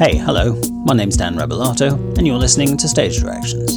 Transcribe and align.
Hey, 0.00 0.16
hello, 0.16 0.58
my 0.86 0.94
name's 0.94 1.18
Dan 1.18 1.34
Rebelato, 1.34 1.92
and 2.16 2.26
you're 2.26 2.38
listening 2.38 2.74
to 2.78 2.88
Stage 2.88 3.20
Directions. 3.20 3.72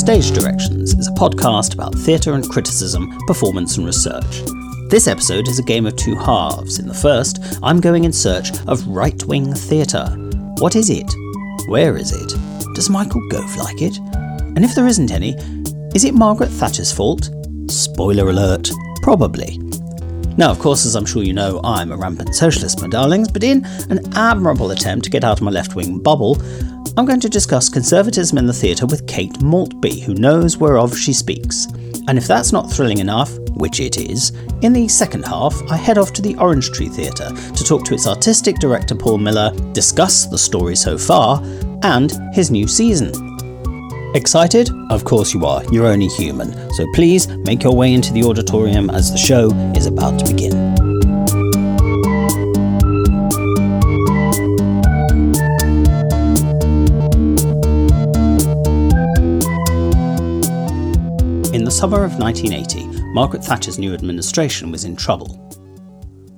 Stage 0.00 0.30
Directions 0.30 0.94
is 0.94 1.08
a 1.08 1.10
podcast 1.10 1.74
about 1.74 1.94
theatre 1.94 2.32
and 2.32 2.48
criticism, 2.48 3.14
performance 3.26 3.76
and 3.76 3.84
research. 3.84 4.40
This 4.88 5.06
episode 5.06 5.46
is 5.46 5.58
a 5.58 5.62
game 5.62 5.84
of 5.84 5.94
two 5.94 6.14
halves. 6.14 6.78
In 6.78 6.88
the 6.88 6.94
first, 6.94 7.58
I'm 7.62 7.82
going 7.82 8.04
in 8.04 8.14
search 8.14 8.52
of 8.66 8.86
right 8.88 9.22
wing 9.24 9.52
theatre. 9.52 10.06
What 10.60 10.74
is 10.74 10.88
it? 10.88 11.12
Where 11.68 11.98
is 11.98 12.12
it? 12.12 12.74
Does 12.74 12.88
Michael 12.88 13.28
Gove 13.28 13.54
like 13.56 13.82
it? 13.82 13.98
And 13.98 14.64
if 14.64 14.74
there 14.74 14.86
isn't 14.86 15.10
any, 15.10 15.34
is 15.94 16.04
it 16.04 16.14
Margaret 16.14 16.48
Thatcher's 16.48 16.90
fault? 16.90 17.28
Spoiler 17.68 18.30
alert, 18.30 18.70
probably. 19.02 19.58
Now, 20.36 20.50
of 20.50 20.58
course, 20.58 20.86
as 20.86 20.96
I'm 20.96 21.04
sure 21.04 21.22
you 21.22 21.32
know, 21.32 21.60
I'm 21.64 21.92
a 21.92 21.96
rampant 21.96 22.34
socialist, 22.34 22.80
my 22.80 22.88
darlings, 22.88 23.30
but 23.30 23.44
in 23.44 23.64
an 23.90 24.00
admirable 24.14 24.70
attempt 24.70 25.04
to 25.04 25.10
get 25.10 25.24
out 25.24 25.38
of 25.38 25.42
my 25.42 25.50
left 25.50 25.74
wing 25.74 25.98
bubble, 25.98 26.40
I'm 26.96 27.04
going 27.04 27.20
to 27.20 27.28
discuss 27.28 27.68
conservatism 27.68 28.38
in 28.38 28.46
the 28.46 28.52
theatre 28.52 28.86
with 28.86 29.06
Kate 29.06 29.40
Maltby, 29.42 30.00
who 30.00 30.14
knows 30.14 30.56
whereof 30.56 30.96
she 30.96 31.12
speaks. 31.12 31.66
And 32.08 32.16
if 32.16 32.26
that's 32.26 32.52
not 32.52 32.70
thrilling 32.70 32.98
enough, 32.98 33.38
which 33.50 33.80
it 33.80 33.98
is, 33.98 34.30
in 34.62 34.72
the 34.72 34.88
second 34.88 35.24
half, 35.24 35.54
I 35.70 35.76
head 35.76 35.98
off 35.98 36.12
to 36.14 36.22
the 36.22 36.36
Orange 36.36 36.70
Tree 36.72 36.88
Theatre 36.88 37.30
to 37.30 37.64
talk 37.64 37.84
to 37.84 37.94
its 37.94 38.06
artistic 38.06 38.56
director 38.56 38.94
Paul 38.94 39.18
Miller, 39.18 39.52
discuss 39.72 40.26
the 40.26 40.38
story 40.38 40.74
so 40.74 40.98
far, 40.98 41.42
and 41.82 42.12
his 42.34 42.50
new 42.50 42.66
season. 42.66 43.29
Excited? 44.12 44.70
Of 44.90 45.04
course 45.04 45.32
you 45.32 45.46
are, 45.46 45.62
you're 45.70 45.86
only 45.86 46.08
human, 46.08 46.52
so 46.72 46.84
please 46.94 47.28
make 47.28 47.62
your 47.62 47.76
way 47.76 47.94
into 47.94 48.12
the 48.12 48.24
auditorium 48.24 48.90
as 48.90 49.12
the 49.12 49.16
show 49.16 49.52
is 49.76 49.86
about 49.86 50.18
to 50.18 50.26
begin. 50.26 50.52
In 61.54 61.62
the 61.62 61.70
summer 61.70 62.02
of 62.02 62.18
1980, 62.18 63.12
Margaret 63.14 63.44
Thatcher's 63.44 63.78
new 63.78 63.94
administration 63.94 64.72
was 64.72 64.82
in 64.82 64.96
trouble. 64.96 65.36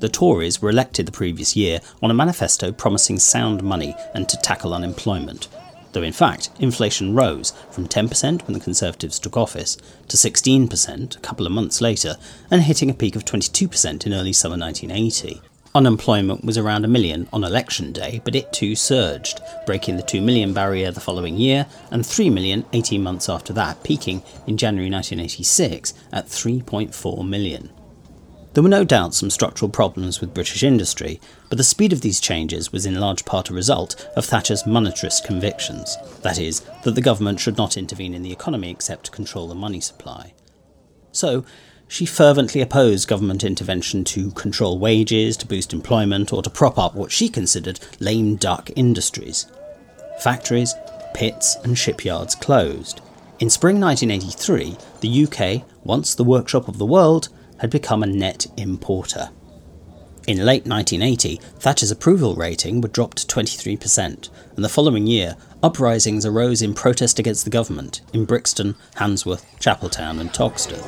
The 0.00 0.11
Tories 0.11 0.61
were 0.61 0.69
elected 0.69 1.06
the 1.06 1.12
previous 1.12 1.56
year 1.56 1.81
on 2.03 2.11
a 2.11 2.15
manifesto 2.15 2.70
promising 2.70 3.19
sound 3.19 3.62
money 3.62 3.95
and 4.15 4.28
to 4.28 4.37
tackle 4.39 4.75
unemployment, 4.75 5.48
though 5.93 6.03
in 6.03 6.12
fact 6.12 6.51
inflation 6.59 7.15
rose 7.15 7.53
from 7.71 7.89
10% 7.89 8.43
when 8.43 8.55
the 8.55 8.61
Conservatives 8.61 9.19
took 9.19 9.37
office 9.37 9.77
to 10.09 10.17
16% 10.17 11.17
a 11.17 11.21
couple 11.21 11.47
of 11.47 11.53
months 11.53 11.81
later 11.81 12.17
and 12.51 12.62
hitting 12.62 12.91
a 12.91 12.95
peak 12.95 13.17
of 13.17 13.25
22% 13.25 14.07
in 14.07 14.12
early 14.12 14.33
summer 14.33 14.59
1980. 14.59 15.41
Unemployment 15.75 16.45
was 16.45 16.59
around 16.59 16.84
a 16.84 16.89
million 16.89 17.27
on 17.33 17.45
election 17.45 17.93
day, 17.93 18.21
but 18.25 18.34
it 18.34 18.53
too 18.53 18.75
surged, 18.75 19.41
breaking 19.65 19.97
the 19.97 20.03
2 20.03 20.21
million 20.21 20.53
barrier 20.53 20.91
the 20.91 21.01
following 21.01 21.39
year 21.39 21.67
and 21.91 22.05
3 22.05 22.29
million 22.29 22.67
18 22.75 23.03
months 23.03 23.27
after 23.27 23.55
that, 23.55 23.83
peaking 23.83 24.23
in 24.47 24.59
January 24.59 24.91
1986 24.91 25.95
at 26.12 26.27
3.4 26.27 27.27
million. 27.27 27.71
There 28.55 28.62
were 28.62 28.69
no 28.69 28.84
doubt 28.84 29.14
some 29.14 29.31
structural 29.31 29.70
problems 29.70 30.20
with 30.20 30.34
British 30.34 30.62
industry, 30.62 31.20
but 31.48 31.56
the 31.56 31.64
speed 31.64 31.91
of 31.92 32.03
these 32.03 32.20
changes 32.20 32.70
was 32.70 32.84
in 32.84 33.00
large 33.00 33.25
part 33.25 33.48
a 33.48 33.55
result 33.55 34.06
of 34.14 34.27
Thatcher's 34.27 34.64
monetarist 34.64 35.25
convictions 35.25 35.97
that 36.20 36.39
is, 36.39 36.61
that 36.84 36.94
the 36.94 37.00
government 37.00 37.41
should 37.41 37.56
not 37.56 37.78
intervene 37.78 38.12
in 38.12 38.22
the 38.22 38.33
economy 38.33 38.70
except 38.70 39.05
to 39.06 39.11
control 39.11 39.48
the 39.48 39.55
money 39.55 39.81
supply. 39.81 40.34
So, 41.12 41.47
she 41.89 42.05
fervently 42.05 42.61
opposed 42.61 43.09
government 43.09 43.42
intervention 43.42 44.05
to 44.05 44.31
control 44.33 44.78
wages, 44.78 45.37
to 45.39 45.47
boost 45.47 45.72
employment, 45.72 46.31
or 46.33 46.42
to 46.42 46.50
prop 46.50 46.78
up 46.78 46.94
what 46.94 47.12
she 47.12 47.31
considered 47.31 47.81
lame 48.00 48.37
duck 48.37 48.71
industries. 48.77 49.47
Factories, 50.21 50.75
pits, 51.15 51.56
and 51.65 51.77
shipyards 51.77 52.34
closed. 52.34 53.00
In 53.41 53.50
spring 53.50 53.81
1983, 53.81 54.77
the 55.00 55.27
UK, 55.27 55.66
once 55.84 56.15
the 56.15 56.25
workshop 56.25 56.69
of 56.69 56.78
the 56.78 56.87
world, 56.87 57.28
had 57.62 57.71
become 57.71 58.03
a 58.03 58.06
net 58.06 58.45
importer. 58.56 59.31
In 60.27 60.45
late 60.45 60.67
1980, 60.67 61.37
Thatcher's 61.61 61.93
approval 61.93 62.34
rating 62.34 62.81
would 62.81 62.93
drop 62.93 63.15
to 63.15 63.27
23%, 63.27 64.28
and 64.56 64.65
the 64.65 64.69
following 64.69 65.06
year, 65.06 65.37
uprisings 65.62 66.27
arose 66.27 66.61
in 66.61 66.75
protest 66.75 67.21
against 67.21 67.45
the 67.45 67.51
government 67.51 68.01
in 68.12 68.25
Brixton, 68.25 68.75
Handsworth, 68.97 69.47
Chapeltown, 69.61 70.21
and 70.21 70.31
Toxteth. 70.31 70.84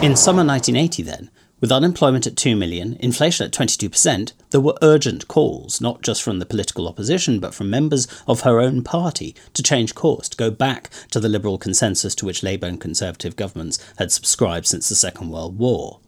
In 0.00 0.14
summer 0.14 0.44
1980, 0.44 1.02
then, 1.02 1.30
with 1.62 1.72
unemployment 1.72 2.26
at 2.26 2.36
2 2.36 2.56
million, 2.56 2.96
inflation 2.98 3.46
at 3.46 3.52
22%, 3.52 4.32
there 4.50 4.60
were 4.60 4.76
urgent 4.82 5.28
calls, 5.28 5.80
not 5.80 6.02
just 6.02 6.20
from 6.20 6.40
the 6.40 6.44
political 6.44 6.88
opposition, 6.88 7.38
but 7.38 7.54
from 7.54 7.70
members 7.70 8.08
of 8.26 8.40
her 8.40 8.60
own 8.60 8.82
party, 8.82 9.34
to 9.54 9.62
change 9.62 9.94
course, 9.94 10.28
to 10.28 10.36
go 10.36 10.50
back 10.50 10.90
to 11.12 11.20
the 11.20 11.28
liberal 11.28 11.58
consensus 11.58 12.16
to 12.16 12.26
which 12.26 12.42
Labour 12.42 12.66
and 12.66 12.80
Conservative 12.80 13.36
governments 13.36 13.78
had 13.96 14.10
subscribed 14.10 14.66
since 14.66 14.88
the 14.88 14.96
Second 14.96 15.30
World 15.30 15.56
War. 15.56 16.00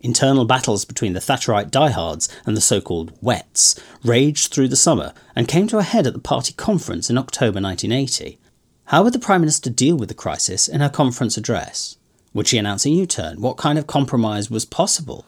Internal 0.00 0.44
battles 0.44 0.84
between 0.84 1.14
the 1.14 1.20
Thatcherite 1.20 1.72
diehards 1.72 2.28
and 2.44 2.56
the 2.56 2.60
so 2.60 2.80
called 2.80 3.12
wets 3.20 3.74
raged 4.04 4.54
through 4.54 4.68
the 4.68 4.76
summer 4.76 5.12
and 5.34 5.48
came 5.48 5.66
to 5.66 5.78
a 5.78 5.82
head 5.82 6.06
at 6.06 6.12
the 6.12 6.20
party 6.20 6.52
conference 6.52 7.10
in 7.10 7.18
October 7.18 7.60
1980. 7.60 8.38
How 8.84 9.02
would 9.02 9.14
the 9.14 9.18
Prime 9.18 9.40
Minister 9.40 9.68
deal 9.68 9.96
with 9.96 10.08
the 10.08 10.14
crisis 10.14 10.68
in 10.68 10.80
her 10.80 10.88
conference 10.88 11.36
address? 11.36 11.96
Would 12.36 12.48
she 12.48 12.58
announce 12.58 12.84
a 12.84 12.90
U 12.90 13.06
turn? 13.06 13.40
What 13.40 13.56
kind 13.56 13.78
of 13.78 13.86
compromise 13.86 14.50
was 14.50 14.66
possible? 14.66 15.24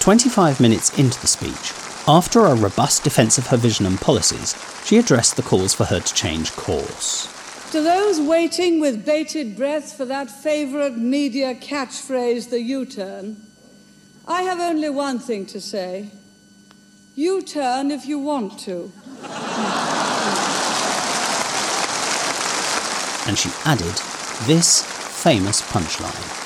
25 0.00 0.62
minutes 0.62 0.98
into 0.98 1.20
the 1.20 1.26
speech, 1.26 1.74
after 2.08 2.46
a 2.46 2.54
robust 2.54 3.04
defence 3.04 3.36
of 3.36 3.48
her 3.48 3.58
vision 3.58 3.84
and 3.84 4.00
policies, 4.00 4.56
she 4.86 4.96
addressed 4.96 5.36
the 5.36 5.42
calls 5.42 5.74
for 5.74 5.84
her 5.84 6.00
to 6.00 6.14
change 6.14 6.52
course. 6.52 7.28
To 7.72 7.82
those 7.82 8.18
waiting 8.18 8.80
with 8.80 9.04
bated 9.04 9.58
breath 9.58 9.94
for 9.94 10.06
that 10.06 10.30
favourite 10.30 10.96
media 10.96 11.54
catchphrase, 11.54 12.48
the 12.48 12.62
U 12.62 12.86
turn, 12.86 13.36
I 14.26 14.40
have 14.40 14.58
only 14.58 14.88
one 14.88 15.18
thing 15.18 15.44
to 15.46 15.60
say 15.60 16.08
U 17.14 17.42
turn 17.42 17.90
if 17.90 18.06
you 18.06 18.18
want 18.18 18.58
to. 18.60 18.90
And 23.26 23.36
she 23.36 23.50
added 23.66 24.00
this 24.46 24.82
famous 25.22 25.60
punchline. 25.60 26.38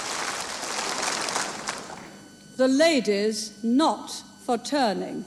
The 2.56 2.68
ladies 2.68 3.62
not 3.62 4.10
for 4.44 4.58
turning. 4.58 5.24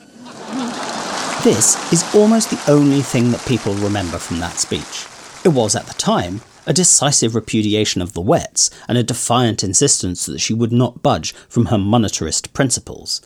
This 1.44 1.94
is 1.94 2.04
almost 2.14 2.50
the 2.50 2.72
only 2.72 3.02
thing 3.02 3.32
that 3.32 3.46
people 3.46 3.74
remember 3.76 4.18
from 4.18 4.40
that 4.40 4.58
speech. 4.58 5.08
It 5.46 5.50
was, 5.50 5.76
at 5.76 5.86
the 5.86 5.94
time, 5.94 6.42
a 6.66 6.74
decisive 6.74 7.36
repudiation 7.36 8.02
of 8.02 8.12
the 8.12 8.22
wets 8.22 8.70
and 8.90 8.98
a 8.98 9.04
defiant 9.04 9.64
insistence 9.64 10.26
that 10.26 10.40
she 10.40 10.54
would 10.54 10.74
not 10.74 11.02
budge 11.02 11.34
from 11.48 11.68
her 11.68 11.78
monetarist 11.78 12.52
principles. 12.52 13.22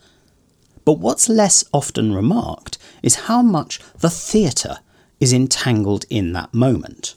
But 0.86 1.00
what's 1.00 1.30
less 1.30 1.64
often 1.74 2.14
remarked 2.14 2.78
is 3.02 3.26
how 3.26 3.42
much 3.42 3.80
the 3.98 4.10
theatre 4.12 4.78
is 5.20 5.34
entangled 5.34 6.06
in 6.12 6.34
that 6.34 6.54
moment. 6.54 7.16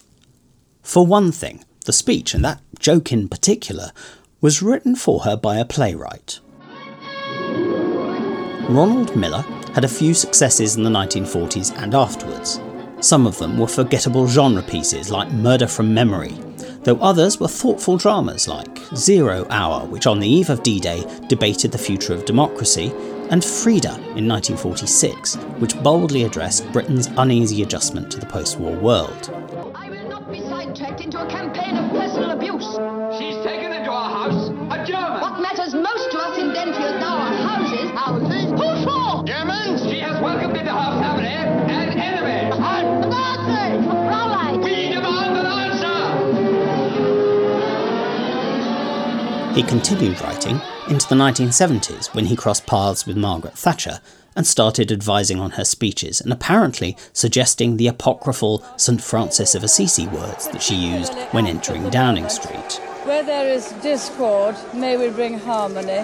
For 0.83 1.07
one 1.07 1.33
thing, 1.33 1.65
the 1.85 1.93
speech, 1.93 2.35
and 2.35 2.45
that 2.45 2.61
joke 2.79 3.13
in 3.13 3.29
particular, 3.29 3.93
was 4.41 4.63
written 4.63 4.95
for 4.97 5.21
her 5.21 5.37
by 5.37 5.57
a 5.57 5.65
playwright. 5.65 6.41
Ronald 8.69 9.15
Millar 9.15 9.43
had 9.75 9.85
a 9.85 9.89
few 9.89 10.15
successes 10.15 10.77
in 10.77 10.83
the 10.83 10.91
1940s 10.91 11.77
and 11.83 11.95
afterwards. 11.95 12.61
Some 13.01 13.27
of 13.27 13.37
them 13.39 13.59
were 13.59 13.67
forgettable 13.67 14.27
genre 14.27 14.63
pieces 14.63 15.11
like 15.11 15.31
Murder 15.33 15.67
from 15.67 15.93
Memory, 15.93 16.35
though 16.85 16.97
others 16.97 17.41
were 17.41 17.49
thoughtful 17.49 17.97
dramas 17.97 18.49
like 18.49 18.79
Zero 18.95 19.47
Hour, 19.51 19.87
which 19.87 20.07
on 20.07 20.21
the 20.21 20.29
eve 20.29 20.49
of 20.51 20.63
D 20.63 20.81
Day 20.81 21.05
debated 21.29 21.73
the 21.73 21.79
future 21.79 22.15
of 22.15 22.25
democracy, 22.25 22.93
and 23.31 23.45
Frieda 23.45 23.95
in 24.17 24.29
1946, 24.29 25.37
which 25.59 25.83
boldly 25.83 26.25
addressed 26.25 26.71
Britain's 26.73 27.09
uneasy 27.19 27.63
adjustment 27.63 28.11
to 28.13 28.21
the 28.21 28.27
post 28.27 28.59
war 28.59 28.77
world. 28.77 29.31
He 49.55 49.63
continued 49.63 50.21
writing 50.21 50.61
into 50.89 51.09
the 51.09 51.15
1970s 51.15 52.13
when 52.13 52.25
he 52.25 52.35
crossed 52.35 52.67
paths 52.67 53.07
with 53.07 53.17
Margaret 53.17 53.57
Thatcher 53.57 54.01
and 54.35 54.45
started 54.45 54.91
advising 54.91 55.39
on 55.39 55.53
her 55.53 55.65
speeches 55.65 56.21
and 56.21 56.33
apparently 56.33 56.97
suggesting 57.13 57.77
the 57.77 57.87
apocryphal 57.87 58.65
St. 58.77 59.01
Francis 59.01 59.55
of 59.55 59.63
Assisi 59.63 60.09
words 60.09 60.49
that 60.49 60.61
she 60.61 60.75
used 60.75 61.15
when 61.31 61.47
entering 61.47 61.89
Downing 61.91 62.29
Street. 62.29 62.81
Where 63.05 63.23
there 63.23 63.47
is 63.47 63.71
discord, 63.81 64.57
may 64.75 64.97
we 64.97 65.09
bring 65.11 65.39
harmony. 65.39 66.03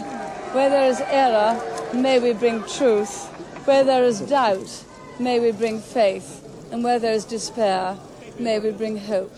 Where 0.54 0.70
there 0.70 0.88
is 0.88 1.00
error, 1.00 1.60
may 1.92 2.20
we 2.20 2.34
bring 2.34 2.62
truth. 2.68 3.26
Where 3.66 3.82
there 3.82 4.04
is 4.04 4.20
doubt, 4.20 4.84
may 5.18 5.40
we 5.40 5.50
bring 5.50 5.80
faith. 5.80 6.46
And 6.70 6.84
where 6.84 7.00
there 7.00 7.14
is 7.14 7.24
despair, 7.24 7.98
may 8.38 8.60
we 8.60 8.70
bring 8.70 8.96
hope. 8.96 9.34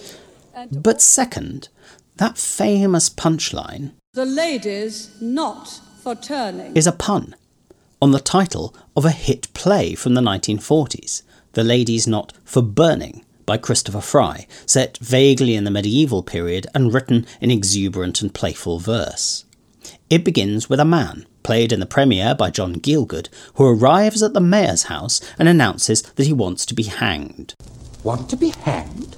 And 0.55 0.82
But 0.82 1.00
second, 1.00 1.70
that 2.17 2.37
famous 2.37 3.09
punchline 3.09 3.93
the 4.14 4.26
ladies 4.26 5.09
not 5.23 5.81
for 6.03 6.14
turning. 6.14 6.76
is 6.76 6.87
a 6.87 6.93
pun 6.93 7.35
on 8.03 8.11
the 8.11 8.20
title 8.20 8.75
of 8.94 9.06
a 9.06 9.11
hit 9.11 9.50
play 9.55 9.94
from 9.94 10.12
the 10.12 10.20
1940s, 10.20 11.23
The 11.55 11.64
Lady's 11.64 12.06
Not 12.06 12.35
for 12.44 12.61
Burning 12.61 13.25
by 13.47 13.56
Christopher 13.56 14.03
Fry, 14.03 14.47
set 14.67 14.99
vaguely 14.99 15.55
in 15.55 15.64
the 15.64 15.70
medieval 15.70 16.23
period 16.23 16.67
and 16.75 16.93
written 16.93 17.25
in 17.41 17.50
exuberant 17.50 18.20
and 18.20 18.35
playful 18.35 18.81
verse. 18.81 19.47
It 20.11 20.25
begins 20.25 20.69
with 20.69 20.79
a 20.79 20.85
man, 20.85 21.25
played 21.43 21.73
in 21.73 21.81
the 21.81 21.87
premiere 21.87 22.35
by 22.35 22.50
John 22.50 22.81
Gielgud, 22.81 23.31
who 23.55 23.64
arrives 23.64 24.23
at 24.23 24.35
the 24.35 24.43
mayor's 24.43 24.82
house 24.85 25.23
and 25.38 25.49
announces 25.49 26.03
that 26.03 26.26
he 26.26 26.35
wants 26.35 26.67
to 26.67 26.75
be 26.75 26.82
hanged. 26.82 27.55
Want 28.05 28.29
to 28.29 28.37
be 28.37 28.50
hanged? 28.50 29.17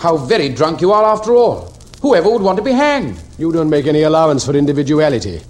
How 0.00 0.18
very 0.18 0.50
drunk 0.50 0.82
you 0.82 0.92
are 0.92 1.04
after 1.04 1.34
all. 1.34 1.72
Whoever 2.02 2.30
would 2.30 2.42
want 2.42 2.56
to 2.56 2.64
be 2.64 2.72
hanged? 2.72 3.22
You 3.38 3.52
don't 3.52 3.70
make 3.70 3.86
any 3.86 4.02
allowance 4.02 4.44
for 4.44 4.56
individuality. 4.56 5.40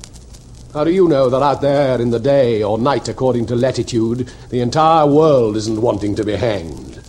How 0.75 0.85
do 0.85 0.91
you 0.91 1.09
know 1.09 1.31
that 1.31 1.41
out 1.41 1.63
there 1.63 1.99
in 1.99 2.11
the 2.11 2.21
day 2.21 2.63
or 2.63 2.77
night, 2.77 3.09
according 3.09 3.47
to 3.47 3.57
latitude, 3.57 4.31
the 4.51 4.61
entire 4.61 5.07
world 5.07 5.57
isn't 5.57 5.81
wanting 5.81 6.15
to 6.17 6.25
be 6.25 6.37
hanged? 6.37 7.01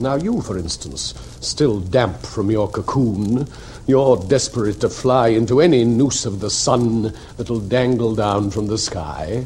Now, 0.00 0.16
you, 0.16 0.40
for 0.42 0.58
instance, 0.58 1.14
still 1.40 1.78
damp 1.78 2.18
from 2.22 2.50
your 2.50 2.68
cocoon, 2.68 3.46
you're 3.86 4.16
desperate 4.16 4.80
to 4.80 4.88
fly 4.88 5.28
into 5.28 5.60
any 5.60 5.84
noose 5.84 6.26
of 6.26 6.40
the 6.40 6.50
sun 6.50 7.14
that'll 7.36 7.60
dangle 7.60 8.16
down 8.16 8.50
from 8.50 8.66
the 8.66 8.78
sky. 8.78 9.44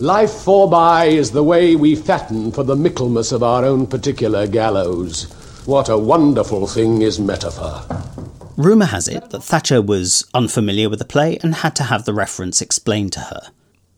Life 0.00 0.32
forby 0.32 1.16
is 1.16 1.30
the 1.30 1.42
way 1.42 1.76
we 1.76 1.94
fatten 1.96 2.52
for 2.52 2.62
the 2.62 2.76
Michaelmas 2.76 3.32
of 3.32 3.42
our 3.42 3.64
own 3.64 3.86
particular 3.86 4.46
gallows. 4.46 5.32
What 5.64 5.88
a 5.88 5.96
wonderful 5.96 6.66
thing 6.66 7.00
is 7.00 7.18
metaphor. 7.18 7.82
Rumour 8.56 8.86
has 8.86 9.06
it 9.06 9.30
that 9.30 9.42
Thatcher 9.42 9.82
was 9.82 10.24
unfamiliar 10.32 10.88
with 10.88 10.98
the 10.98 11.04
play 11.04 11.38
and 11.42 11.56
had 11.56 11.76
to 11.76 11.84
have 11.84 12.06
the 12.06 12.14
reference 12.14 12.62
explained 12.62 13.12
to 13.12 13.20
her. 13.20 13.50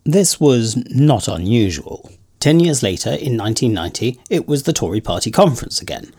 This 0.05 0.41
was 0.41 0.77
not 0.91 1.29
unusual. 1.29 2.11
Ten 2.41 2.59
years 2.59 2.83
later, 2.83 3.11
in 3.11 3.37
1990, 3.37 4.19
it 4.31 4.49
was 4.49 4.65
the 4.65 4.73
Tory 4.73 5.01
party 5.01 5.31
conference 5.31 5.81
again. 5.81 6.13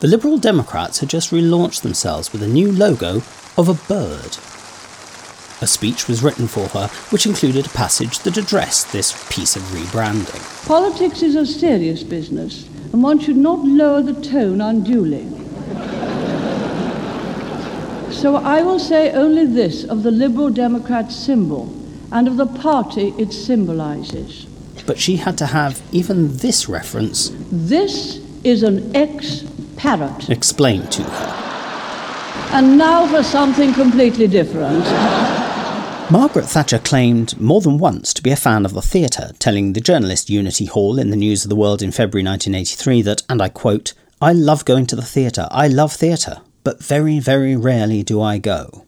The 0.00 0.08
Liberal 0.08 0.36
Democrats 0.36 0.98
had 0.98 1.08
just 1.08 1.30
relaunched 1.30 1.80
themselves 1.80 2.32
with 2.32 2.42
a 2.42 2.48
new 2.48 2.70
logo 2.70 3.22
of 3.56 3.68
a 3.68 3.88
bird. 3.88 4.36
A 5.62 5.66
speech 5.66 6.06
was 6.06 6.22
written 6.22 6.48
for 6.48 6.68
her, 6.68 6.88
which 7.08 7.24
included 7.24 7.64
a 7.64 7.70
passage 7.70 8.18
that 8.20 8.36
addressed 8.36 8.92
this 8.92 9.12
piece 9.34 9.56
of 9.56 9.62
rebranding. 9.62 10.66
Politics 10.66 11.22
is 11.22 11.34
a 11.34 11.46
serious 11.46 12.02
business, 12.02 12.68
and 12.92 13.02
one 13.02 13.18
should 13.18 13.38
not 13.38 13.64
lower 13.64 14.02
the 14.02 14.20
tone 14.20 14.60
unduly. 14.60 15.26
So 18.10 18.36
I 18.36 18.62
will 18.62 18.78
say 18.78 19.10
only 19.12 19.46
this 19.46 19.84
of 19.84 20.02
the 20.02 20.10
Liberal 20.10 20.50
Democrat 20.50 21.12
symbol 21.12 21.72
and 22.12 22.28
of 22.28 22.36
the 22.36 22.46
party 22.46 23.14
it 23.18 23.32
symbolizes. 23.32 24.46
But 24.86 24.98
she 24.98 25.16
had 25.16 25.36
to 25.38 25.46
have 25.46 25.82
even 25.92 26.36
this 26.36 26.68
reference 26.68 27.32
This 27.50 28.18
is 28.44 28.62
an 28.62 28.94
ex 28.94 29.44
parrot. 29.76 30.30
explained 30.30 30.92
to 30.92 31.02
her. 31.02 31.32
And 32.52 32.78
now 32.78 33.06
for 33.06 33.22
something 33.22 33.72
completely 33.74 34.28
different. 34.28 34.84
Margaret 36.10 36.44
Thatcher 36.46 36.78
claimed 36.78 37.38
more 37.40 37.60
than 37.60 37.78
once 37.78 38.14
to 38.14 38.22
be 38.22 38.30
a 38.30 38.36
fan 38.36 38.64
of 38.64 38.72
the 38.74 38.80
theatre, 38.80 39.32
telling 39.40 39.72
the 39.72 39.80
journalist 39.80 40.30
Unity 40.30 40.66
Hall 40.66 41.00
in 41.00 41.10
the 41.10 41.16
News 41.16 41.44
of 41.44 41.48
the 41.48 41.56
World 41.56 41.82
in 41.82 41.90
February 41.90 42.24
1983 42.24 43.02
that, 43.02 43.22
and 43.28 43.42
I 43.42 43.48
quote, 43.48 43.92
I 44.22 44.32
love 44.32 44.64
going 44.64 44.86
to 44.86 44.96
the 44.96 45.02
theatre, 45.02 45.48
I 45.50 45.66
love 45.66 45.92
theatre, 45.92 46.42
but 46.66 46.82
very, 46.82 47.20
very 47.20 47.54
rarely 47.54 48.02
do 48.02 48.20
I 48.20 48.38
go. 48.38 48.86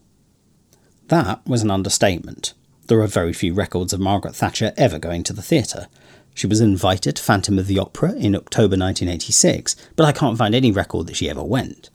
That 1.07 1.39
was 1.47 1.61
an 1.61 1.71
understatement. 1.71 2.53
There 2.87 2.99
are 2.99 3.07
very 3.07 3.31
few 3.31 3.53
records 3.53 3.93
of 3.93 4.01
Margaret 4.01 4.35
Thatcher 4.35 4.73
ever 4.75 4.99
going 4.99 5.23
to 5.23 5.31
the 5.31 5.41
theatre. 5.41 5.87
She 6.35 6.45
was 6.45 6.59
invited 6.59 7.15
to 7.15 7.23
Phantom 7.23 7.57
of 7.57 7.67
the 7.67 7.79
Opera 7.79 8.15
in 8.15 8.35
October 8.35 8.75
1986, 8.75 9.77
but 9.95 10.05
I 10.05 10.11
can't 10.11 10.37
find 10.37 10.53
any 10.53 10.73
record 10.73 11.07
that 11.07 11.15
she 11.15 11.29
ever 11.29 11.41
went. 11.41 11.89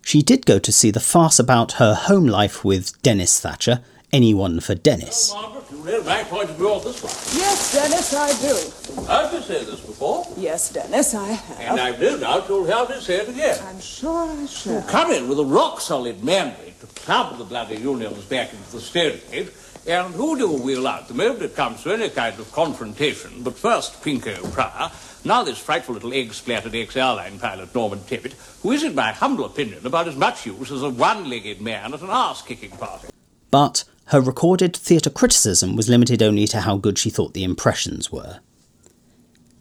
She 0.00 0.22
did 0.22 0.46
go 0.46 0.58
to 0.58 0.72
see 0.72 0.90
the 0.90 0.98
farce 0.98 1.38
about 1.38 1.72
her 1.72 1.92
home 1.92 2.26
life 2.26 2.64
with 2.64 3.00
Dennis 3.02 3.38
Thatcher, 3.38 3.80
Anyone 4.14 4.60
for 4.60 4.74
Dennis. 4.74 5.34
You 5.82 5.88
read 5.88 6.06
my 6.06 6.22
point 6.24 6.48
of 6.48 6.56
view 6.56 6.68
on 6.70 6.84
this 6.84 7.02
one. 7.02 7.12
Yes, 7.36 7.72
Dennis, 7.72 8.14
I 8.14 8.28
do. 8.40 9.02
Heard 9.06 9.32
me 9.32 9.40
say 9.42 9.64
this 9.64 9.80
before, 9.80 10.24
Yes, 10.36 10.72
Dennis, 10.72 11.12
I 11.12 11.26
have. 11.32 11.58
and 11.60 11.80
I've 11.80 12.00
no 12.00 12.18
doubt 12.18 12.48
you'll 12.48 12.64
hear 12.64 12.86
me 12.88 13.02
say 13.02 13.16
it 13.16 13.28
again. 13.28 13.58
I'm 13.66 13.80
sure 13.80 14.30
I 14.30 14.46
shall. 14.46 14.82
Come 14.82 15.10
in 15.10 15.28
with 15.28 15.40
a 15.40 15.44
rock-solid 15.44 16.22
mandate 16.22 16.78
to 16.80 16.86
club 16.86 17.36
the 17.36 17.44
bloody 17.44 17.76
unions 17.78 18.24
back 18.26 18.52
into 18.52 18.70
the 18.72 18.80
stalemate, 18.80 19.50
and 19.88 20.14
who 20.14 20.38
do 20.38 20.52
we 20.52 20.60
wheel 20.60 20.86
out 20.86 21.08
the 21.08 21.14
moment 21.14 21.42
it 21.42 21.56
comes 21.56 21.82
to 21.82 21.92
any 21.92 22.08
kind 22.10 22.38
of 22.38 22.52
confrontation? 22.52 23.42
But 23.42 23.56
first, 23.56 24.00
Pinko 24.04 24.52
Prior, 24.52 24.88
now 25.24 25.42
this 25.42 25.58
frightful 25.58 25.94
little 25.94 26.12
egg-splattered 26.14 26.76
ex-airline 26.76 27.40
pilot 27.40 27.74
Norman 27.74 27.98
Tebbit, 28.00 28.34
who 28.62 28.70
is, 28.70 28.84
in 28.84 28.94
my 28.94 29.10
humble 29.10 29.46
opinion, 29.46 29.84
about 29.84 30.06
as 30.06 30.14
much 30.14 30.46
use 30.46 30.70
as 30.70 30.82
a 30.84 30.90
one-legged 30.90 31.60
man 31.60 31.92
at 31.92 32.02
an 32.02 32.10
ass-kicking 32.10 32.70
party. 32.70 33.08
But 33.50 33.82
her 34.06 34.20
recorded 34.20 34.76
theatre 34.76 35.10
criticism 35.10 35.76
was 35.76 35.88
limited 35.88 36.22
only 36.22 36.46
to 36.46 36.60
how 36.60 36.76
good 36.76 36.98
she 36.98 37.10
thought 37.10 37.34
the 37.34 37.44
impressions 37.44 38.10
were. 38.10 38.40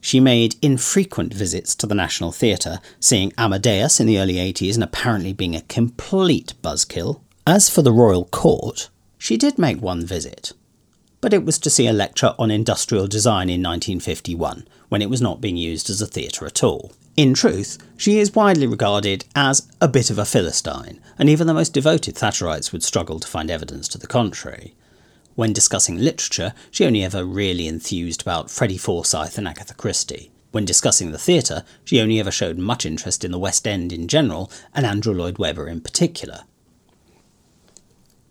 She 0.01 0.19
made 0.19 0.55
infrequent 0.61 1.33
visits 1.33 1.75
to 1.75 1.85
the 1.85 1.95
National 1.95 2.31
Theatre, 2.31 2.79
seeing 2.99 3.33
Amadeus 3.37 3.99
in 3.99 4.07
the 4.07 4.19
early 4.19 4.35
80s 4.35 4.73
and 4.73 4.83
apparently 4.83 5.31
being 5.31 5.55
a 5.55 5.61
complete 5.61 6.53
buzzkill. 6.63 7.21
As 7.45 7.69
for 7.69 7.83
the 7.83 7.93
Royal 7.93 8.25
Court, 8.25 8.89
she 9.17 9.37
did 9.37 9.59
make 9.59 9.79
one 9.79 10.03
visit, 10.05 10.53
but 11.21 11.33
it 11.33 11.45
was 11.45 11.59
to 11.59 11.69
see 11.69 11.85
a 11.85 11.93
lecture 11.93 12.33
on 12.39 12.49
industrial 12.49 13.07
design 13.07 13.47
in 13.47 13.61
1951, 13.61 14.67
when 14.89 15.01
it 15.03 15.09
was 15.09 15.21
not 15.21 15.39
being 15.39 15.57
used 15.57 15.89
as 15.89 16.01
a 16.01 16.07
theatre 16.07 16.47
at 16.47 16.63
all. 16.63 16.91
In 17.17 17.33
truth, 17.33 17.77
she 17.97 18.19
is 18.19 18.33
widely 18.33 18.65
regarded 18.65 19.25
as 19.35 19.67
a 19.81 19.87
bit 19.89 20.09
of 20.09 20.17
a 20.17 20.25
Philistine, 20.25 21.01
and 21.19 21.29
even 21.29 21.45
the 21.45 21.53
most 21.53 21.73
devoted 21.73 22.15
Thatcherites 22.15 22.71
would 22.71 22.83
struggle 22.83 23.19
to 23.19 23.27
find 23.27 23.51
evidence 23.51 23.89
to 23.89 23.97
the 23.97 24.07
contrary. 24.07 24.75
When 25.35 25.51
discussing 25.51 25.97
literature, 25.97 26.53
she 26.71 26.85
only 26.85 27.03
ever 27.03 27.25
really 27.25 27.67
enthused 27.67 28.21
about 28.21 28.49
Freddie 28.49 28.77
Forsyth 28.77 29.37
and 29.37 29.47
Agatha 29.47 29.73
Christie. 29.73 30.31
When 30.51 30.65
discussing 30.65 31.11
the 31.11 31.17
theatre, 31.17 31.63
she 31.83 31.99
only 31.99 32.19
ever 32.19 32.31
showed 32.31 32.57
much 32.57 32.85
interest 32.85 33.25
in 33.25 33.31
the 33.31 33.39
West 33.39 33.67
End 33.67 33.91
in 33.91 34.07
general, 34.07 34.49
and 34.73 34.85
Andrew 34.85 35.13
Lloyd 35.13 35.37
Webber 35.37 35.67
in 35.67 35.81
particular. 35.81 36.41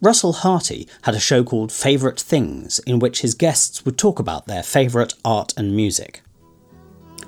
Russell 0.01 0.33
Harty 0.33 0.89
had 1.03 1.15
a 1.15 1.21
show 1.21 1.45
called 1.45 1.71
Favourite 1.71 2.19
Things, 2.19 2.79
in 2.81 2.99
which 2.99 3.21
his 3.21 3.35
guests 3.35 3.85
would 3.85 3.99
talk 3.99 4.19
about 4.19 4.47
their 4.47 4.63
favourite 4.63 5.13
art 5.23 5.53
and 5.59 5.77
music. 5.77 6.23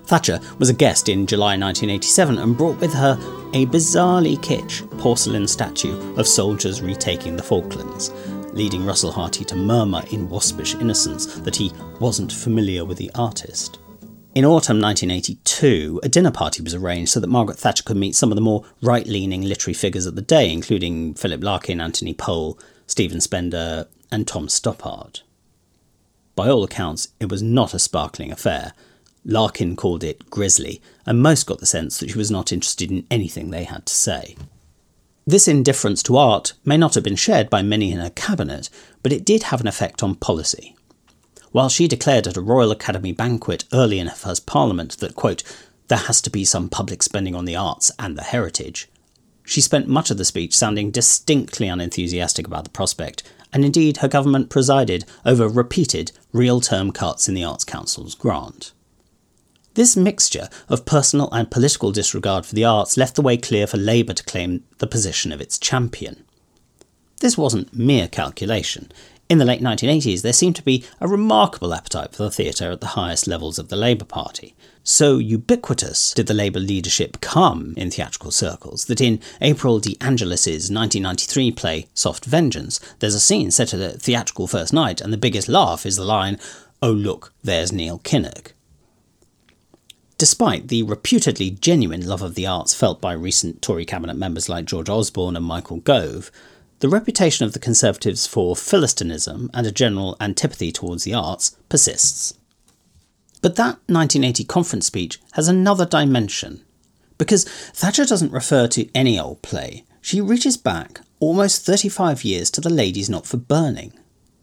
Thatcher 0.06 0.40
was 0.58 0.68
a 0.68 0.74
guest 0.74 1.08
in 1.08 1.26
July 1.26 1.56
1987 1.56 2.38
and 2.38 2.56
brought 2.56 2.80
with 2.80 2.92
her 2.92 3.18
a 3.54 3.66
bizarrely 3.66 4.36
kitsch 4.38 4.82
porcelain 4.98 5.46
statue 5.46 6.14
of 6.16 6.26
soldiers 6.26 6.82
retaking 6.82 7.36
the 7.36 7.42
Falklands, 7.42 8.10
leading 8.52 8.84
Russell 8.84 9.12
Harty 9.12 9.44
to 9.44 9.56
murmur 9.56 10.02
in 10.10 10.28
waspish 10.28 10.74
innocence 10.74 11.38
that 11.40 11.56
he 11.56 11.72
wasn't 12.00 12.32
familiar 12.32 12.84
with 12.84 12.98
the 12.98 13.10
artist. 13.14 13.78
In 14.34 14.46
autumn 14.46 14.80
1982, 14.80 16.00
a 16.02 16.08
dinner 16.08 16.30
party 16.30 16.62
was 16.62 16.74
arranged 16.74 17.12
so 17.12 17.20
that 17.20 17.26
Margaret 17.26 17.58
Thatcher 17.58 17.82
could 17.82 17.98
meet 17.98 18.14
some 18.14 18.32
of 18.32 18.36
the 18.36 18.40
more 18.40 18.64
right 18.80 19.06
leaning 19.06 19.42
literary 19.42 19.74
figures 19.74 20.06
of 20.06 20.14
the 20.14 20.22
day, 20.22 20.50
including 20.50 21.12
Philip 21.12 21.44
Larkin, 21.44 21.82
Anthony 21.82 22.14
Powell, 22.14 22.58
Stephen 22.86 23.20
Spender, 23.20 23.88
and 24.10 24.26
Tom 24.26 24.48
Stoppard. 24.48 25.20
By 26.34 26.48
all 26.48 26.64
accounts, 26.64 27.08
it 27.20 27.30
was 27.30 27.42
not 27.42 27.74
a 27.74 27.78
sparkling 27.78 28.32
affair. 28.32 28.72
Larkin 29.24 29.76
called 29.76 30.02
it 30.02 30.30
grisly, 30.30 30.80
and 31.06 31.22
most 31.22 31.46
got 31.46 31.60
the 31.60 31.66
sense 31.66 31.98
that 31.98 32.10
she 32.10 32.18
was 32.18 32.30
not 32.30 32.52
interested 32.52 32.90
in 32.90 33.06
anything 33.10 33.50
they 33.50 33.64
had 33.64 33.86
to 33.86 33.94
say. 33.94 34.36
This 35.26 35.46
indifference 35.46 36.02
to 36.04 36.16
art 36.16 36.54
may 36.64 36.76
not 36.76 36.94
have 36.94 37.04
been 37.04 37.16
shared 37.16 37.48
by 37.48 37.62
many 37.62 37.92
in 37.92 38.00
her 38.00 38.10
cabinet, 38.10 38.68
but 39.02 39.12
it 39.12 39.24
did 39.24 39.44
have 39.44 39.60
an 39.60 39.68
effect 39.68 40.02
on 40.02 40.16
policy. 40.16 40.76
While 41.52 41.68
she 41.68 41.86
declared 41.86 42.26
at 42.26 42.36
a 42.36 42.40
Royal 42.40 42.72
Academy 42.72 43.12
banquet 43.12 43.64
early 43.72 43.98
in 43.98 44.08
her 44.08 44.14
first 44.14 44.46
Parliament 44.46 44.98
that, 44.98 45.14
quote, 45.14 45.42
there 45.88 45.98
has 45.98 46.20
to 46.22 46.30
be 46.30 46.44
some 46.44 46.68
public 46.68 47.02
spending 47.02 47.34
on 47.34 47.44
the 47.44 47.56
arts 47.56 47.90
and 47.98 48.16
the 48.16 48.22
heritage, 48.22 48.88
she 49.44 49.60
spent 49.60 49.88
much 49.88 50.10
of 50.10 50.18
the 50.18 50.24
speech 50.24 50.56
sounding 50.56 50.90
distinctly 50.90 51.68
unenthusiastic 51.68 52.46
about 52.46 52.64
the 52.64 52.70
prospect 52.70 53.22
and 53.52 53.64
indeed 53.64 53.98
her 53.98 54.08
government 54.08 54.48
presided 54.48 55.04
over 55.26 55.48
repeated 55.48 56.12
real 56.32 56.60
term 56.60 56.92
cuts 56.92 57.28
in 57.28 57.34
the 57.34 57.44
Arts 57.44 57.64
Council's 57.64 58.14
grant. 58.14 58.72
This 59.74 59.96
mixture 59.96 60.50
of 60.68 60.84
personal 60.84 61.30
and 61.32 61.50
political 61.50 61.92
disregard 61.92 62.44
for 62.44 62.54
the 62.54 62.64
arts 62.64 62.98
left 62.98 63.14
the 63.14 63.22
way 63.22 63.38
clear 63.38 63.66
for 63.66 63.78
Labour 63.78 64.12
to 64.12 64.24
claim 64.24 64.64
the 64.78 64.86
position 64.86 65.32
of 65.32 65.40
its 65.40 65.58
champion. 65.58 66.24
This 67.20 67.38
wasn't 67.38 67.74
mere 67.74 68.06
calculation. 68.06 68.92
In 69.30 69.38
the 69.38 69.46
late 69.46 69.62
1980s, 69.62 70.20
there 70.20 70.34
seemed 70.34 70.56
to 70.56 70.62
be 70.62 70.84
a 71.00 71.08
remarkable 71.08 71.72
appetite 71.72 72.14
for 72.14 72.24
the 72.24 72.30
theatre 72.30 72.70
at 72.70 72.82
the 72.82 72.88
highest 72.88 73.26
levels 73.26 73.58
of 73.58 73.68
the 73.68 73.76
Labour 73.76 74.04
Party. 74.04 74.54
So 74.84 75.16
ubiquitous 75.16 76.12
did 76.12 76.26
the 76.26 76.34
Labour 76.34 76.60
leadership 76.60 77.22
come 77.22 77.72
in 77.78 77.90
theatrical 77.90 78.30
circles 78.30 78.84
that 78.86 79.00
in 79.00 79.20
April 79.40 79.80
De 79.80 79.96
Angelis's 80.02 80.70
1993 80.70 81.50
play 81.52 81.88
Soft 81.94 82.26
Vengeance, 82.26 82.78
there's 82.98 83.14
a 83.14 83.20
scene 83.20 83.50
set 83.50 83.72
at 83.72 83.80
a 83.80 83.98
theatrical 83.98 84.46
first 84.46 84.74
night, 84.74 85.00
and 85.00 85.14
the 85.14 85.16
biggest 85.16 85.48
laugh 85.48 85.86
is 85.86 85.96
the 85.96 86.04
line, 86.04 86.38
Oh 86.82 86.92
look, 86.92 87.32
there's 87.42 87.72
Neil 87.72 88.00
Kinnock. 88.00 88.52
Despite 90.22 90.68
the 90.68 90.84
reputedly 90.84 91.50
genuine 91.50 92.06
love 92.06 92.22
of 92.22 92.36
the 92.36 92.46
arts 92.46 92.72
felt 92.72 93.00
by 93.00 93.12
recent 93.12 93.60
Tory 93.60 93.84
cabinet 93.84 94.16
members 94.16 94.48
like 94.48 94.66
George 94.66 94.88
Osborne 94.88 95.34
and 95.34 95.44
Michael 95.44 95.78
Gove, 95.78 96.30
the 96.78 96.88
reputation 96.88 97.44
of 97.44 97.54
the 97.54 97.58
Conservatives 97.58 98.24
for 98.24 98.54
Philistinism 98.54 99.50
and 99.52 99.66
a 99.66 99.72
general 99.72 100.16
antipathy 100.20 100.70
towards 100.70 101.02
the 101.02 101.12
arts 101.12 101.56
persists. 101.68 102.34
But 103.40 103.56
that 103.56 103.80
1980 103.88 104.44
conference 104.44 104.86
speech 104.86 105.20
has 105.32 105.48
another 105.48 105.84
dimension, 105.84 106.64
because 107.18 107.42
Thatcher 107.74 108.04
doesn't 108.04 108.30
refer 108.30 108.68
to 108.68 108.88
any 108.94 109.18
old 109.18 109.42
play. 109.42 109.84
She 110.00 110.20
reaches 110.20 110.56
back 110.56 111.00
almost 111.18 111.66
35 111.66 112.22
years 112.22 112.48
to 112.52 112.60
The 112.60 112.70
Lady's 112.70 113.10
Not 113.10 113.26
for 113.26 113.38
Burning. 113.38 113.92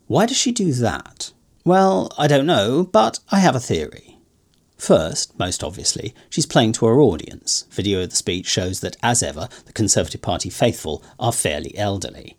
Why 0.08 0.26
does 0.26 0.36
she 0.36 0.52
do 0.52 0.74
that? 0.74 1.32
Well, 1.64 2.12
I 2.18 2.28
don't 2.28 2.46
know, 2.46 2.84
but 2.84 3.20
I 3.32 3.40
have 3.40 3.56
a 3.56 3.62
theory. 3.62 4.19
First, 4.80 5.38
most 5.38 5.62
obviously, 5.62 6.16
she's 6.30 6.46
playing 6.46 6.72
to 6.74 6.86
her 6.86 7.02
audience. 7.02 7.66
Video 7.70 8.02
of 8.02 8.12
the 8.12 8.16
speech 8.16 8.48
shows 8.48 8.80
that, 8.80 8.96
as 9.04 9.22
ever, 9.22 9.50
the 9.66 9.74
Conservative 9.74 10.22
Party 10.22 10.50
faithful 10.50 11.04
are 11.20 11.34
fairly 11.34 11.78
elderly. 11.78 12.38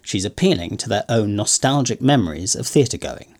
She's 0.00 0.24
appealing 0.24 0.76
to 0.78 0.88
their 0.88 1.04
own 1.08 1.34
nostalgic 1.34 2.00
memories 2.00 2.54
of 2.54 2.68
theatre 2.68 2.96
going. 2.96 3.36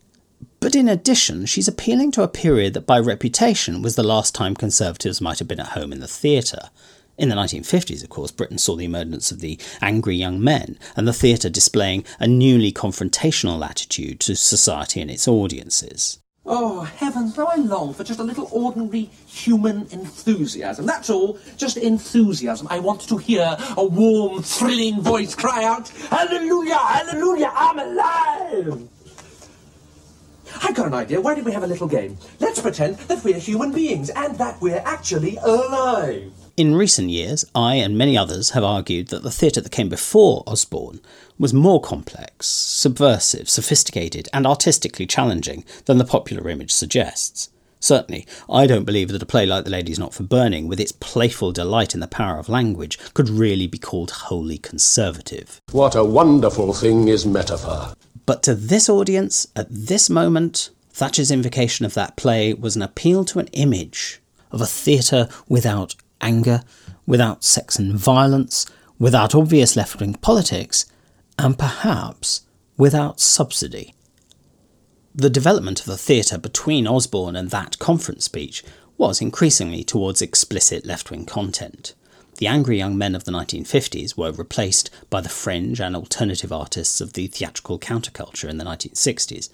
But 0.58 0.74
in 0.74 0.88
addition, 0.88 1.46
she's 1.46 1.68
appealing 1.68 2.10
to 2.12 2.22
a 2.22 2.28
period 2.28 2.74
that 2.74 2.86
by 2.86 2.98
reputation 2.98 3.82
was 3.82 3.94
the 3.94 4.02
last 4.02 4.34
time 4.34 4.56
Conservatives 4.56 5.20
might 5.20 5.38
have 5.38 5.48
been 5.48 5.60
at 5.60 5.68
home 5.68 5.92
in 5.92 6.00
the 6.00 6.08
theatre. 6.08 6.70
In 7.16 7.28
the 7.28 7.36
1950s, 7.36 8.02
of 8.02 8.10
course, 8.10 8.32
Britain 8.32 8.58
saw 8.58 8.74
the 8.74 8.84
emergence 8.84 9.30
of 9.30 9.38
the 9.40 9.60
angry 9.80 10.16
young 10.16 10.42
men, 10.42 10.76
and 10.96 11.06
the 11.06 11.12
theatre 11.12 11.48
displaying 11.48 12.04
a 12.18 12.26
newly 12.26 12.72
confrontational 12.72 13.64
attitude 13.64 14.18
to 14.20 14.34
society 14.34 15.00
and 15.00 15.10
its 15.10 15.28
audiences. 15.28 16.18
Oh, 16.46 16.82
heavens, 16.82 17.36
how 17.36 17.46
I 17.46 17.56
long 17.56 17.94
for 17.94 18.04
just 18.04 18.20
a 18.20 18.22
little 18.22 18.48
ordinary 18.52 19.10
human 19.26 19.86
enthusiasm. 19.90 20.84
That's 20.84 21.08
all, 21.08 21.38
just 21.56 21.78
enthusiasm. 21.78 22.66
I 22.70 22.80
want 22.80 23.00
to 23.08 23.16
hear 23.16 23.56
a 23.78 23.84
warm, 23.84 24.42
thrilling 24.42 25.00
voice 25.00 25.34
cry 25.34 25.64
out, 25.64 25.88
Hallelujah, 25.88 26.76
Hallelujah, 26.76 27.50
I'm 27.54 27.78
alive! 27.78 28.88
I've 30.62 30.74
got 30.74 30.86
an 30.86 30.94
idea. 30.94 31.20
Why 31.20 31.34
don't 31.34 31.44
we 31.44 31.52
have 31.52 31.64
a 31.64 31.66
little 31.66 31.88
game? 31.88 32.18
Let's 32.40 32.60
pretend 32.60 32.98
that 32.98 33.24
we're 33.24 33.38
human 33.38 33.72
beings 33.72 34.10
and 34.10 34.36
that 34.36 34.60
we're 34.60 34.82
actually 34.84 35.36
alive. 35.38 36.43
In 36.56 36.76
recent 36.76 37.10
years, 37.10 37.44
I 37.52 37.74
and 37.74 37.98
many 37.98 38.16
others 38.16 38.50
have 38.50 38.62
argued 38.62 39.08
that 39.08 39.24
the 39.24 39.30
theatre 39.32 39.60
that 39.60 39.72
came 39.72 39.88
before 39.88 40.44
Osborne 40.46 41.00
was 41.36 41.52
more 41.52 41.80
complex, 41.80 42.46
subversive, 42.46 43.48
sophisticated, 43.48 44.28
and 44.32 44.46
artistically 44.46 45.04
challenging 45.04 45.64
than 45.86 45.98
the 45.98 46.04
popular 46.04 46.48
image 46.48 46.70
suggests. 46.70 47.50
Certainly, 47.80 48.28
I 48.48 48.68
don't 48.68 48.84
believe 48.84 49.08
that 49.08 49.22
a 49.22 49.26
play 49.26 49.46
like 49.46 49.64
The 49.64 49.72
Lady's 49.72 49.98
Not 49.98 50.14
for 50.14 50.22
Burning, 50.22 50.68
with 50.68 50.78
its 50.78 50.92
playful 50.92 51.50
delight 51.50 51.92
in 51.92 51.98
the 51.98 52.06
power 52.06 52.38
of 52.38 52.48
language, 52.48 53.00
could 53.14 53.28
really 53.28 53.66
be 53.66 53.76
called 53.76 54.12
wholly 54.12 54.58
conservative. 54.58 55.60
What 55.72 55.96
a 55.96 56.04
wonderful 56.04 56.72
thing 56.72 57.08
is 57.08 57.26
metaphor. 57.26 57.94
But 58.26 58.44
to 58.44 58.54
this 58.54 58.88
audience, 58.88 59.48
at 59.56 59.66
this 59.68 60.08
moment, 60.08 60.70
Thatcher's 60.90 61.32
invocation 61.32 61.84
of 61.84 61.94
that 61.94 62.16
play 62.16 62.54
was 62.54 62.76
an 62.76 62.82
appeal 62.82 63.24
to 63.24 63.40
an 63.40 63.48
image 63.48 64.20
of 64.52 64.60
a 64.60 64.66
theatre 64.66 65.28
without 65.48 65.96
anger, 66.24 66.62
without 67.06 67.44
sex 67.44 67.78
and 67.78 67.94
violence, 67.94 68.66
without 68.98 69.34
obvious 69.34 69.76
left 69.76 70.00
wing 70.00 70.14
politics, 70.14 70.86
and 71.38 71.58
perhaps 71.58 72.42
without 72.76 73.20
subsidy. 73.20 73.94
The 75.14 75.30
development 75.30 75.80
of 75.80 75.86
the 75.86 75.96
theatre 75.96 76.38
between 76.38 76.88
Osborne 76.88 77.36
and 77.36 77.50
that 77.50 77.78
conference 77.78 78.24
speech 78.24 78.64
was 78.96 79.20
increasingly 79.20 79.84
towards 79.84 80.22
explicit 80.22 80.84
left 80.84 81.10
wing 81.10 81.26
content. 81.26 81.94
The 82.38 82.48
angry 82.48 82.78
young 82.78 82.98
men 82.98 83.14
of 83.14 83.24
the 83.24 83.30
1950s 83.30 84.16
were 84.16 84.32
replaced 84.32 84.90
by 85.10 85.20
the 85.20 85.28
fringe 85.28 85.80
and 85.80 85.94
alternative 85.94 86.52
artists 86.52 87.00
of 87.00 87.12
the 87.12 87.28
theatrical 87.28 87.78
counterculture 87.78 88.48
in 88.48 88.58
the 88.58 88.64
1960s, 88.64 89.50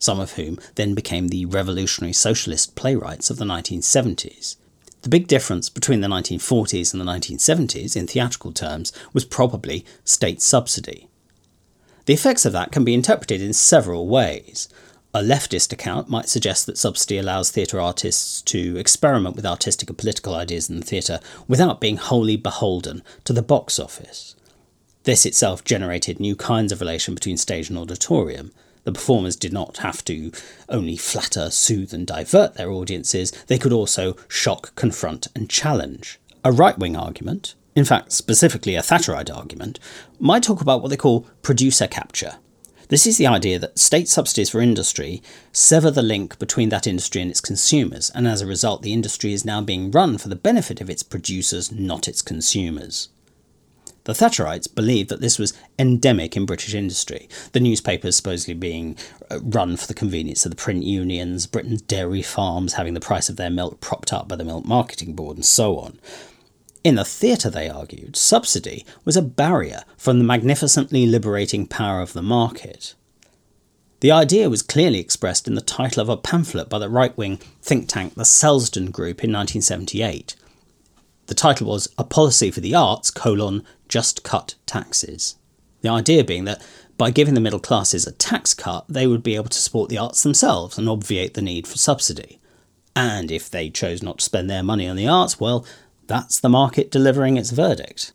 some 0.00 0.18
of 0.18 0.32
whom 0.32 0.58
then 0.74 0.94
became 0.94 1.28
the 1.28 1.46
revolutionary 1.46 2.12
socialist 2.12 2.74
playwrights 2.74 3.30
of 3.30 3.36
the 3.36 3.44
1970s. 3.44 4.56
The 5.04 5.10
big 5.10 5.26
difference 5.26 5.68
between 5.68 6.00
the 6.00 6.08
1940s 6.08 6.94
and 6.94 7.00
the 7.00 7.04
1970s, 7.04 7.94
in 7.94 8.06
theatrical 8.06 8.52
terms, 8.52 8.90
was 9.12 9.26
probably 9.26 9.84
state 10.02 10.40
subsidy. 10.40 11.08
The 12.06 12.14
effects 12.14 12.46
of 12.46 12.54
that 12.54 12.72
can 12.72 12.84
be 12.84 12.94
interpreted 12.94 13.42
in 13.42 13.52
several 13.52 14.08
ways. 14.08 14.66
A 15.12 15.20
leftist 15.20 15.74
account 15.74 16.08
might 16.08 16.30
suggest 16.30 16.64
that 16.64 16.78
subsidy 16.78 17.18
allows 17.18 17.50
theatre 17.50 17.78
artists 17.82 18.40
to 18.42 18.78
experiment 18.78 19.36
with 19.36 19.44
artistic 19.44 19.90
and 19.90 19.98
political 19.98 20.34
ideas 20.34 20.70
in 20.70 20.80
the 20.80 20.86
theatre 20.86 21.20
without 21.46 21.82
being 21.82 21.98
wholly 21.98 22.38
beholden 22.38 23.02
to 23.24 23.34
the 23.34 23.42
box 23.42 23.78
office. 23.78 24.34
This 25.02 25.26
itself 25.26 25.64
generated 25.64 26.18
new 26.18 26.34
kinds 26.34 26.72
of 26.72 26.80
relation 26.80 27.14
between 27.14 27.36
stage 27.36 27.68
and 27.68 27.78
auditorium. 27.78 28.52
The 28.84 28.92
performers 28.92 29.36
did 29.36 29.52
not 29.52 29.78
have 29.78 30.04
to 30.04 30.30
only 30.68 30.96
flatter, 30.96 31.50
soothe, 31.50 31.92
and 31.94 32.06
divert 32.06 32.54
their 32.54 32.70
audiences, 32.70 33.32
they 33.46 33.58
could 33.58 33.72
also 33.72 34.16
shock, 34.28 34.74
confront, 34.76 35.28
and 35.34 35.48
challenge. 35.48 36.20
A 36.44 36.52
right 36.52 36.78
wing 36.78 36.94
argument, 36.94 37.54
in 37.74 37.86
fact, 37.86 38.12
specifically 38.12 38.76
a 38.76 38.82
Thatcherite 38.82 39.34
argument, 39.34 39.80
might 40.20 40.42
talk 40.42 40.60
about 40.60 40.82
what 40.82 40.88
they 40.88 40.96
call 40.96 41.26
producer 41.42 41.86
capture. 41.86 42.36
This 42.88 43.06
is 43.06 43.16
the 43.16 43.26
idea 43.26 43.58
that 43.58 43.78
state 43.78 44.08
subsidies 44.08 44.50
for 44.50 44.60
industry 44.60 45.22
sever 45.52 45.90
the 45.90 46.02
link 46.02 46.38
between 46.38 46.68
that 46.68 46.86
industry 46.86 47.22
and 47.22 47.30
its 47.30 47.40
consumers, 47.40 48.10
and 48.14 48.28
as 48.28 48.42
a 48.42 48.46
result, 48.46 48.82
the 48.82 48.92
industry 48.92 49.32
is 49.32 49.44
now 49.44 49.62
being 49.62 49.90
run 49.90 50.18
for 50.18 50.28
the 50.28 50.36
benefit 50.36 50.82
of 50.82 50.90
its 50.90 51.02
producers, 51.02 51.72
not 51.72 52.06
its 52.06 52.20
consumers. 52.20 53.08
The 54.04 54.12
Thatcherites 54.12 54.72
believed 54.72 55.08
that 55.08 55.22
this 55.22 55.38
was 55.38 55.54
endemic 55.78 56.36
in 56.36 56.44
British 56.44 56.74
industry, 56.74 57.26
the 57.52 57.60
newspapers 57.60 58.16
supposedly 58.16 58.52
being 58.52 58.98
uh, 59.30 59.40
run 59.40 59.78
for 59.78 59.86
the 59.86 59.94
convenience 59.94 60.44
of 60.44 60.50
the 60.50 60.56
print 60.56 60.84
unions, 60.84 61.46
Britain's 61.46 61.80
dairy 61.80 62.20
farms 62.20 62.74
having 62.74 62.92
the 62.92 63.00
price 63.00 63.30
of 63.30 63.36
their 63.36 63.48
milk 63.48 63.80
propped 63.80 64.12
up 64.12 64.28
by 64.28 64.36
the 64.36 64.44
Milk 64.44 64.66
Marketing 64.66 65.14
Board, 65.14 65.38
and 65.38 65.44
so 65.44 65.78
on. 65.78 65.98
In 66.84 66.96
the 66.96 67.04
theatre, 67.04 67.48
they 67.48 67.70
argued, 67.70 68.14
subsidy 68.14 68.84
was 69.06 69.16
a 69.16 69.22
barrier 69.22 69.84
from 69.96 70.18
the 70.18 70.24
magnificently 70.24 71.06
liberating 71.06 71.66
power 71.66 72.02
of 72.02 72.12
the 72.12 72.22
market. 72.22 72.94
The 74.00 74.12
idea 74.12 74.50
was 74.50 74.60
clearly 74.60 74.98
expressed 74.98 75.48
in 75.48 75.54
the 75.54 75.62
title 75.62 76.02
of 76.02 76.10
a 76.10 76.18
pamphlet 76.18 76.68
by 76.68 76.78
the 76.78 76.90
right 76.90 77.16
wing 77.16 77.38
think 77.62 77.88
tank 77.88 78.16
the 78.16 78.24
Selsdon 78.24 78.90
Group 78.92 79.24
in 79.24 79.32
1978. 79.32 80.36
The 81.26 81.34
title 81.34 81.68
was 81.68 81.88
A 81.96 82.04
Policy 82.04 82.50
for 82.50 82.60
the 82.60 82.74
Arts, 82.74 83.10
colon, 83.10 83.64
Just 83.88 84.22
Cut 84.22 84.54
Taxes. 84.66 85.36
The 85.80 85.88
idea 85.90 86.24
being 86.24 86.44
that 86.44 86.62
by 86.96 87.10
giving 87.10 87.34
the 87.34 87.40
middle 87.40 87.58
classes 87.58 88.06
a 88.06 88.12
tax 88.12 88.54
cut, 88.54 88.84
they 88.88 89.06
would 89.06 89.22
be 89.22 89.34
able 89.34 89.48
to 89.48 89.58
support 89.58 89.90
the 89.90 89.98
arts 89.98 90.22
themselves 90.22 90.78
and 90.78 90.88
obviate 90.88 91.34
the 91.34 91.42
need 91.42 91.66
for 91.66 91.76
subsidy. 91.76 92.40
And 92.94 93.30
if 93.30 93.50
they 93.50 93.70
chose 93.70 94.02
not 94.02 94.18
to 94.18 94.24
spend 94.24 94.48
their 94.48 94.62
money 94.62 94.86
on 94.86 94.96
the 94.96 95.08
arts, 95.08 95.40
well, 95.40 95.66
that's 96.06 96.38
the 96.38 96.48
market 96.48 96.90
delivering 96.90 97.36
its 97.36 97.50
verdict. 97.50 98.12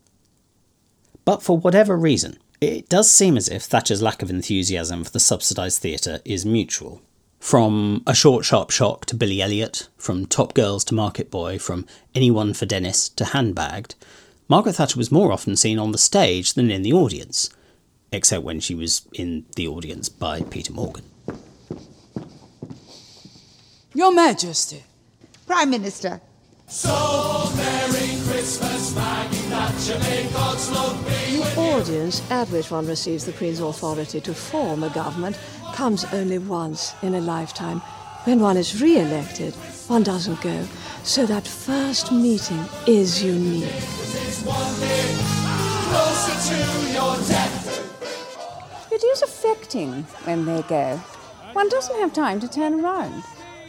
But 1.24 1.42
for 1.42 1.58
whatever 1.58 1.96
reason, 1.96 2.38
it 2.60 2.88
does 2.88 3.10
seem 3.10 3.36
as 3.36 3.48
if 3.48 3.64
Thatcher's 3.64 4.02
lack 4.02 4.22
of 4.22 4.30
enthusiasm 4.30 5.04
for 5.04 5.10
the 5.10 5.20
subsidised 5.20 5.80
theatre 5.80 6.20
is 6.24 6.46
mutual. 6.46 7.02
From 7.40 8.02
A 8.06 8.14
Short 8.14 8.44
Sharp 8.44 8.70
Shock 8.70 9.06
to 9.06 9.16
Billy 9.16 9.40
Elliot, 9.42 9.88
from 9.96 10.26
Top 10.26 10.52
Girls 10.54 10.84
to 10.84 10.94
Market 10.94 11.30
Boy, 11.30 11.58
from 11.58 11.86
Anyone 12.14 12.52
for 12.52 12.66
Dennis 12.66 13.08
to 13.08 13.24
Handbagged, 13.24 13.94
Margaret 14.46 14.74
Thatcher 14.74 14.98
was 14.98 15.10
more 15.10 15.32
often 15.32 15.56
seen 15.56 15.78
on 15.78 15.90
the 15.90 15.98
stage 15.98 16.52
than 16.52 16.70
in 16.70 16.82
the 16.82 16.92
audience, 16.92 17.50
except 18.12 18.44
when 18.44 18.60
she 18.60 18.74
was 18.74 19.08
in 19.14 19.46
the 19.56 19.66
audience 19.66 20.08
by 20.08 20.42
Peter 20.42 20.72
Morgan. 20.72 21.04
Your 23.94 24.12
Majesty. 24.12 24.84
Prime 25.46 25.70
Minister. 25.70 26.20
So 26.70 27.50
Merry 27.56 28.16
Christmas. 28.28 28.94
The 30.94 31.54
audience 31.56 32.30
at 32.30 32.48
which 32.50 32.70
one 32.70 32.86
receives 32.86 33.24
the 33.24 33.32
Queen's 33.32 33.58
authority 33.58 34.20
to 34.20 34.32
form 34.32 34.84
a 34.84 34.90
government 34.90 35.36
comes 35.74 36.04
only 36.12 36.38
once 36.38 36.94
in 37.02 37.16
a 37.16 37.20
lifetime. 37.20 37.80
When 38.22 38.38
one 38.38 38.56
is 38.56 38.80
re 38.80 39.00
elected, 39.00 39.52
one 39.88 40.04
doesn't 40.04 40.40
go. 40.42 40.64
So 41.02 41.26
that 41.26 41.44
first 41.44 42.12
meeting 42.12 42.64
is 42.86 43.20
unique. 43.20 43.64
It 48.92 49.04
is 49.04 49.22
affecting 49.22 50.04
when 50.24 50.44
they 50.44 50.62
go. 50.62 50.96
One 51.52 51.68
doesn't 51.68 51.98
have 51.98 52.12
time 52.12 52.38
to 52.38 52.48
turn 52.48 52.80
around. 52.80 53.24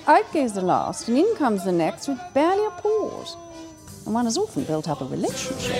Out 0.08 0.34
goes 0.34 0.54
the 0.54 0.62
last, 0.62 1.08
and 1.08 1.18
in 1.18 1.36
comes 1.36 1.64
the 1.66 1.72
next 1.72 2.08
with 2.08 2.20
barely 2.34 2.66
a 2.66 2.72
pause. 2.72 3.38
And 4.06 4.16
one 4.16 4.26
has 4.26 4.38
often 4.38 4.64
built 4.64 4.90
up 4.90 5.02
a 5.02 5.06
relationship. 5.06 5.72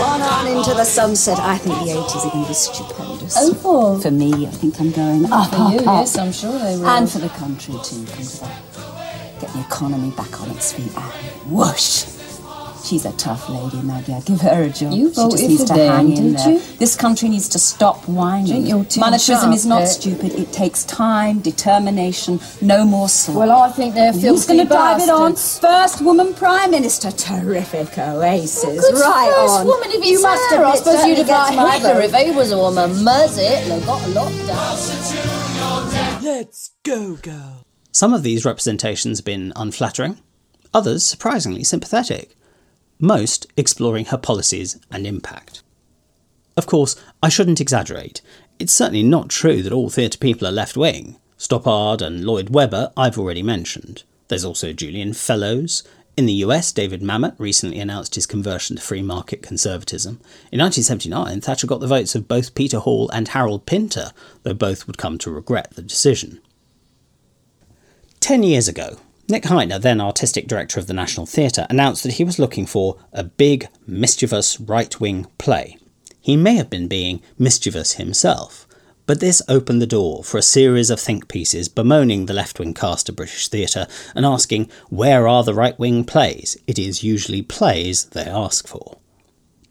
On 0.00 0.22
on 0.22 0.46
into 0.46 0.74
the 0.74 0.84
sunset. 0.84 1.38
I 1.38 1.58
think 1.58 1.74
the 1.80 1.92
80s 1.92 2.26
are 2.26 2.30
going 2.30 2.44
to 2.44 2.48
be 2.48 2.54
stupendous. 2.54 3.34
Oh, 3.38 3.54
for? 3.54 4.00
For 4.00 4.10
me, 4.10 4.46
I 4.46 4.50
think 4.50 4.80
I'm 4.80 4.90
going 4.92 5.24
up, 5.32 5.50
For 5.50 5.56
up, 5.56 5.72
you, 5.72 5.78
up. 5.80 5.84
yes, 6.00 6.16
I'm 6.18 6.32
sure 6.32 6.52
they 6.58 6.76
will. 6.76 6.86
And 6.88 7.10
for 7.10 7.18
the 7.18 7.28
country, 7.30 7.74
too. 7.84 8.04
Come 8.06 8.24
to 8.24 8.40
that. 8.40 9.40
Get 9.40 9.52
the 9.52 9.60
economy 9.60 10.10
back 10.12 10.40
on 10.40 10.50
its 10.50 10.72
feet 10.72 10.96
and 10.96 11.50
whoosh. 11.50 12.04
She's 12.88 13.04
a 13.04 13.12
tough 13.12 13.50
lady, 13.50 13.82
Nadia. 13.82 14.22
Give 14.24 14.40
her 14.40 14.62
a 14.62 14.70
job. 14.70 14.94
You 14.94 15.10
she 15.10 15.14
voted 15.16 15.38
just 15.38 15.48
needs 15.50 15.60
for 15.60 15.68
to 15.68 15.74
them, 15.74 15.92
hang 15.94 16.08
in 16.08 16.14
didn't 16.14 16.32
there. 16.36 16.50
you? 16.52 16.58
This 16.78 16.96
country 16.96 17.28
needs 17.28 17.46
to 17.50 17.58
stop 17.58 18.08
whining. 18.08 18.64
Think 18.64 18.88
Monetarism 18.92 19.52
is 19.52 19.66
not 19.66 19.82
eh? 19.82 19.86
stupid. 19.86 20.32
It 20.32 20.54
takes 20.54 20.84
time, 20.84 21.40
determination, 21.40 22.40
no 22.62 22.86
more 22.86 23.10
slop. 23.10 23.36
Well, 23.36 23.50
I 23.50 23.68
think 23.72 23.94
they're 23.94 24.14
filthy 24.14 24.28
Who's 24.28 24.46
filthy 24.46 24.56
going 24.56 24.68
to 24.68 24.74
drive 24.74 25.02
it 25.02 25.10
on? 25.10 25.36
First 25.36 26.00
woman 26.00 26.32
prime 26.32 26.70
minister. 26.70 27.10
Terrific 27.10 27.98
oasis. 27.98 28.80
Good 28.80 28.94
right 28.94 29.34
first 29.36 29.60
on. 29.60 29.66
woman 29.66 29.90
if 29.90 30.02
you 30.06 30.14
it's 30.14 30.22
must 30.22 30.50
her. 30.50 30.56
have 30.56 30.66
I 30.66 30.76
suppose 30.76 31.04
you'd 31.06 31.18
have 31.18 31.28
liked 31.28 31.56
my 31.56 31.76
Hitler 31.76 32.00
if 32.00 32.14
he 32.14 32.30
was 32.30 32.52
a 32.52 32.56
woman. 32.56 32.90
Muzz 33.04 33.36
it, 33.36 33.68
they 33.68 33.84
got 33.84 34.02
a 34.02 34.08
lot 34.08 34.32
done. 34.46 36.24
Let's 36.24 36.70
go, 36.84 37.16
girl. 37.16 37.66
Some 37.92 38.14
of 38.14 38.22
these 38.22 38.46
representations 38.46 39.18
have 39.18 39.26
been 39.26 39.52
unflattering, 39.56 40.22
others 40.72 41.04
surprisingly 41.04 41.64
sympathetic, 41.64 42.34
most 42.98 43.46
exploring 43.56 44.06
her 44.06 44.18
policies 44.18 44.78
and 44.90 45.06
impact. 45.06 45.62
Of 46.56 46.66
course, 46.66 46.96
I 47.22 47.28
shouldn't 47.28 47.60
exaggerate. 47.60 48.20
It's 48.58 48.72
certainly 48.72 49.04
not 49.04 49.28
true 49.28 49.62
that 49.62 49.72
all 49.72 49.90
theatre 49.90 50.18
people 50.18 50.46
are 50.48 50.52
left 50.52 50.76
wing. 50.76 51.16
Stoppard 51.38 52.02
and 52.02 52.24
Lloyd 52.24 52.50
Webber 52.50 52.92
I've 52.96 53.18
already 53.18 53.42
mentioned. 53.42 54.02
There's 54.26 54.44
also 54.44 54.72
Julian 54.72 55.12
Fellowes. 55.12 55.84
In 56.16 56.26
the 56.26 56.42
US, 56.44 56.72
David 56.72 57.00
Mamet 57.00 57.36
recently 57.38 57.78
announced 57.78 58.16
his 58.16 58.26
conversion 58.26 58.74
to 58.74 58.82
free 58.82 59.02
market 59.02 59.40
conservatism. 59.40 60.14
In 60.50 60.58
1979, 60.58 61.40
Thatcher 61.40 61.68
got 61.68 61.78
the 61.78 61.86
votes 61.86 62.16
of 62.16 62.26
both 62.26 62.56
Peter 62.56 62.80
Hall 62.80 63.08
and 63.10 63.28
Harold 63.28 63.66
Pinter, 63.66 64.10
though 64.42 64.54
both 64.54 64.88
would 64.88 64.98
come 64.98 65.16
to 65.18 65.30
regret 65.30 65.70
the 65.74 65.82
decision. 65.82 66.40
Ten 68.18 68.42
years 68.42 68.66
ago, 68.66 68.98
Nick 69.30 69.42
Hytner, 69.42 69.78
then 69.78 70.00
artistic 70.00 70.46
director 70.46 70.80
of 70.80 70.86
the 70.86 70.94
National 70.94 71.26
Theatre, 71.26 71.66
announced 71.68 72.02
that 72.02 72.14
he 72.14 72.24
was 72.24 72.38
looking 72.38 72.64
for 72.64 72.98
a 73.12 73.22
big, 73.22 73.68
mischievous 73.86 74.58
right 74.58 74.98
wing 74.98 75.26
play. 75.36 75.76
He 76.18 76.34
may 76.34 76.54
have 76.54 76.70
been 76.70 76.88
being 76.88 77.20
mischievous 77.38 77.94
himself, 77.94 78.66
but 79.04 79.20
this 79.20 79.42
opened 79.46 79.82
the 79.82 79.86
door 79.86 80.24
for 80.24 80.38
a 80.38 80.42
series 80.42 80.88
of 80.88 80.98
think 80.98 81.28
pieces 81.28 81.68
bemoaning 81.68 82.24
the 82.24 82.32
left 82.32 82.58
wing 82.58 82.72
cast 82.72 83.10
of 83.10 83.16
British 83.16 83.48
theatre 83.48 83.86
and 84.14 84.24
asking, 84.24 84.70
where 84.88 85.28
are 85.28 85.44
the 85.44 85.52
right 85.52 85.78
wing 85.78 86.04
plays? 86.04 86.56
It 86.66 86.78
is 86.78 87.04
usually 87.04 87.42
plays 87.42 88.04
they 88.06 88.24
ask 88.24 88.66
for. 88.66 88.96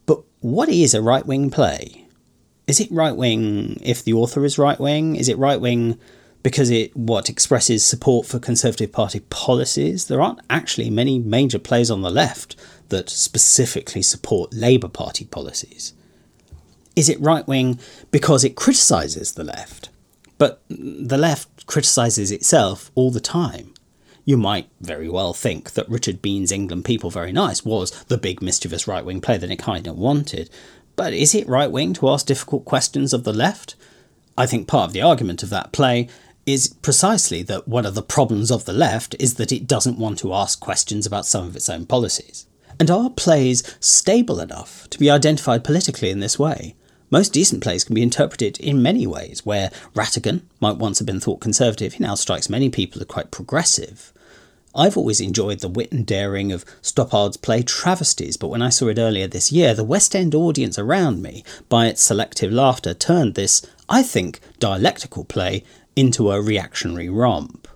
But 0.05 0.21
what 0.39 0.69
is 0.69 0.93
a 0.93 1.01
right 1.01 1.25
wing 1.25 1.49
play? 1.49 2.05
Is 2.67 2.79
it 2.79 2.91
right 2.91 3.15
wing 3.15 3.79
if 3.81 4.03
the 4.03 4.13
author 4.13 4.45
is 4.45 4.59
right 4.59 4.79
wing? 4.79 5.15
Is 5.15 5.29
it 5.29 5.37
right 5.39 5.59
wing 5.59 5.99
because 6.47 6.69
it 6.69 6.95
what 6.95 7.29
expresses 7.29 7.85
support 7.85 8.25
for 8.25 8.39
Conservative 8.39 8.89
Party 8.89 9.19
policies? 9.19 10.05
There 10.05 10.21
aren't 10.21 10.39
actually 10.49 10.89
many 10.89 11.19
major 11.19 11.59
plays 11.59 11.91
on 11.91 12.03
the 12.03 12.09
left 12.09 12.55
that 12.87 13.09
specifically 13.09 14.01
support 14.01 14.53
Labour 14.53 14.87
Party 14.87 15.25
policies. 15.25 15.91
Is 16.95 17.09
it 17.09 17.19
right 17.19 17.45
wing 17.45 17.79
because 18.11 18.45
it 18.45 18.55
criticises 18.55 19.33
the 19.33 19.43
left? 19.43 19.89
But 20.37 20.61
the 20.69 21.17
left 21.17 21.67
criticises 21.67 22.31
itself 22.31 22.91
all 22.95 23.11
the 23.11 23.19
time. 23.19 23.73
You 24.23 24.37
might 24.37 24.69
very 24.79 25.09
well 25.09 25.33
think 25.33 25.71
that 25.73 25.89
Richard 25.89 26.21
Bean's 26.21 26.53
England 26.53 26.85
People 26.85 27.09
Very 27.09 27.33
Nice 27.33 27.65
was 27.65 27.91
the 28.05 28.17
big 28.17 28.41
mischievous 28.41 28.87
right 28.87 29.03
wing 29.03 29.19
play 29.19 29.37
that 29.37 29.47
Nick 29.47 29.63
Hytner 29.63 29.93
wanted. 29.93 30.49
But 30.95 31.11
is 31.11 31.35
it 31.35 31.49
right 31.49 31.69
wing 31.69 31.91
to 31.95 32.07
ask 32.07 32.25
difficult 32.25 32.63
questions 32.63 33.11
of 33.11 33.25
the 33.25 33.33
left? 33.33 33.75
I 34.37 34.45
think 34.45 34.67
part 34.67 34.87
of 34.87 34.93
the 34.93 35.01
argument 35.01 35.41
of 35.41 35.49
that 35.49 35.71
play 35.71 36.07
is 36.47 36.69
precisely 36.81 37.43
that 37.43 37.67
one 37.67 37.85
of 37.85 37.93
the 37.93 38.01
problems 38.01 38.49
of 38.49 38.63
the 38.65 38.73
left 38.73 39.15
is 39.19 39.35
that 39.35 39.51
it 39.51 39.67
doesn't 39.67 39.99
want 39.99 40.17
to 40.17 40.33
ask 40.33 40.59
questions 40.61 41.05
about 41.05 41.25
some 41.25 41.45
of 41.45 41.55
its 41.55 41.69
own 41.69 41.85
policies. 41.85 42.47
And 42.79 42.89
are 42.89 43.09
plays 43.09 43.63
stable 43.81 44.39
enough 44.39 44.89
to 44.91 44.97
be 44.97 45.11
identified 45.11 45.65
politically 45.65 46.09
in 46.09 46.21
this 46.21 46.39
way? 46.39 46.75
Most 47.09 47.33
decent 47.33 47.61
plays 47.61 47.83
can 47.83 47.95
be 47.95 48.01
interpreted 48.01 48.59
in 48.59 48.81
many 48.81 49.05
ways, 49.05 49.45
where 49.45 49.71
Rattigan 49.93 50.41
might 50.61 50.77
once 50.77 50.99
have 50.99 51.05
been 51.05 51.19
thought 51.19 51.41
conservative, 51.41 51.93
he 51.93 52.03
now 52.03 52.15
strikes 52.15 52.49
many 52.49 52.69
people 52.69 53.01
as 53.01 53.07
quite 53.07 53.31
progressive. 53.31 54.13
I've 54.75 54.97
always 54.97 55.19
enjoyed 55.19 55.59
the 55.59 55.67
wit 55.67 55.91
and 55.91 56.05
daring 56.05 56.51
of 56.51 56.63
Stoppard's 56.81 57.37
play 57.37 57.61
Travesties, 57.63 58.37
but 58.37 58.49
when 58.49 58.61
I 58.61 58.69
saw 58.69 58.87
it 58.87 58.99
earlier 58.99 59.27
this 59.27 59.51
year, 59.51 59.73
the 59.73 59.83
West 59.83 60.15
End 60.15 60.35
audience 60.35 60.77
around 60.77 61.21
me, 61.21 61.43
by 61.67 61.87
its 61.87 62.03
selective 62.03 62.51
laughter, 62.51 62.93
turned 62.93 63.35
this, 63.35 63.65
I 63.89 64.03
think, 64.03 64.39
dialectical 64.59 65.25
play 65.25 65.63
into 65.97 66.31
a 66.31 66.39
reactionary 66.39 67.09
romp. 67.09 67.67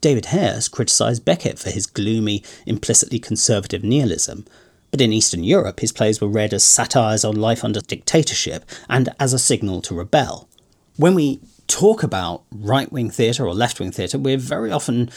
David 0.00 0.26
Hare 0.26 0.54
has 0.54 0.68
criticised 0.68 1.24
Beckett 1.24 1.58
for 1.58 1.70
his 1.70 1.86
gloomy, 1.86 2.42
implicitly 2.66 3.20
conservative 3.20 3.84
nihilism, 3.84 4.44
but 4.90 5.00
in 5.00 5.12
Eastern 5.12 5.44
Europe 5.44 5.80
his 5.80 5.92
plays 5.92 6.20
were 6.20 6.28
read 6.28 6.52
as 6.52 6.64
satires 6.64 7.24
on 7.24 7.36
life 7.36 7.62
under 7.62 7.80
dictatorship 7.80 8.64
and 8.88 9.10
as 9.20 9.32
a 9.32 9.38
signal 9.38 9.80
to 9.82 9.94
rebel. 9.94 10.48
When 10.96 11.14
we 11.14 11.40
talk 11.68 12.02
about 12.02 12.42
right 12.50 12.90
wing 12.90 13.10
theatre 13.10 13.46
or 13.46 13.54
left 13.54 13.78
wing 13.78 13.92
theatre, 13.92 14.18
we're 14.18 14.36
very 14.36 14.72
often 14.72 15.08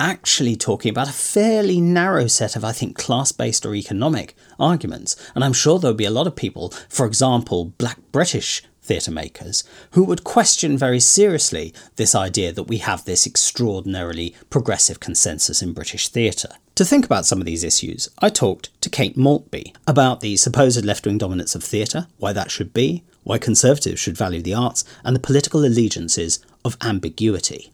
actually 0.00 0.56
talking 0.56 0.90
about 0.90 1.08
a 1.08 1.12
fairly 1.12 1.80
narrow 1.80 2.26
set 2.26 2.56
of, 2.56 2.64
I 2.64 2.72
think, 2.72 2.96
class 2.96 3.30
based 3.30 3.64
or 3.64 3.76
economic 3.76 4.34
arguments. 4.58 5.14
And 5.34 5.44
I'm 5.44 5.52
sure 5.52 5.78
there'll 5.78 5.96
be 5.96 6.06
a 6.06 6.10
lot 6.10 6.26
of 6.26 6.34
people, 6.34 6.70
for 6.88 7.06
example, 7.06 7.66
black 7.78 7.98
British 8.10 8.64
theatre 8.90 9.12
makers, 9.12 9.62
who 9.92 10.02
would 10.02 10.24
question 10.24 10.76
very 10.76 10.98
seriously 10.98 11.72
this 11.94 12.12
idea 12.12 12.52
that 12.52 12.64
we 12.64 12.78
have 12.78 13.04
this 13.04 13.24
extraordinarily 13.24 14.34
progressive 14.50 14.98
consensus 14.98 15.62
in 15.62 15.72
British 15.72 16.08
theatre. 16.08 16.54
To 16.74 16.84
think 16.84 17.04
about 17.04 17.24
some 17.24 17.38
of 17.38 17.44
these 17.44 17.62
issues, 17.62 18.08
I 18.18 18.30
talked 18.30 18.68
to 18.80 18.90
Kate 18.90 19.16
Maltby 19.16 19.72
about 19.86 20.18
the 20.18 20.36
supposed 20.36 20.84
left 20.84 21.06
wing 21.06 21.18
dominance 21.18 21.54
of 21.54 21.62
theatre, 21.62 22.08
why 22.18 22.32
that 22.32 22.50
should 22.50 22.74
be, 22.74 23.04
why 23.22 23.38
Conservatives 23.38 24.00
should 24.00 24.16
value 24.16 24.42
the 24.42 24.54
arts, 24.54 24.82
and 25.04 25.14
the 25.14 25.20
political 25.20 25.64
allegiances 25.64 26.44
of 26.64 26.76
ambiguity. 26.80 27.70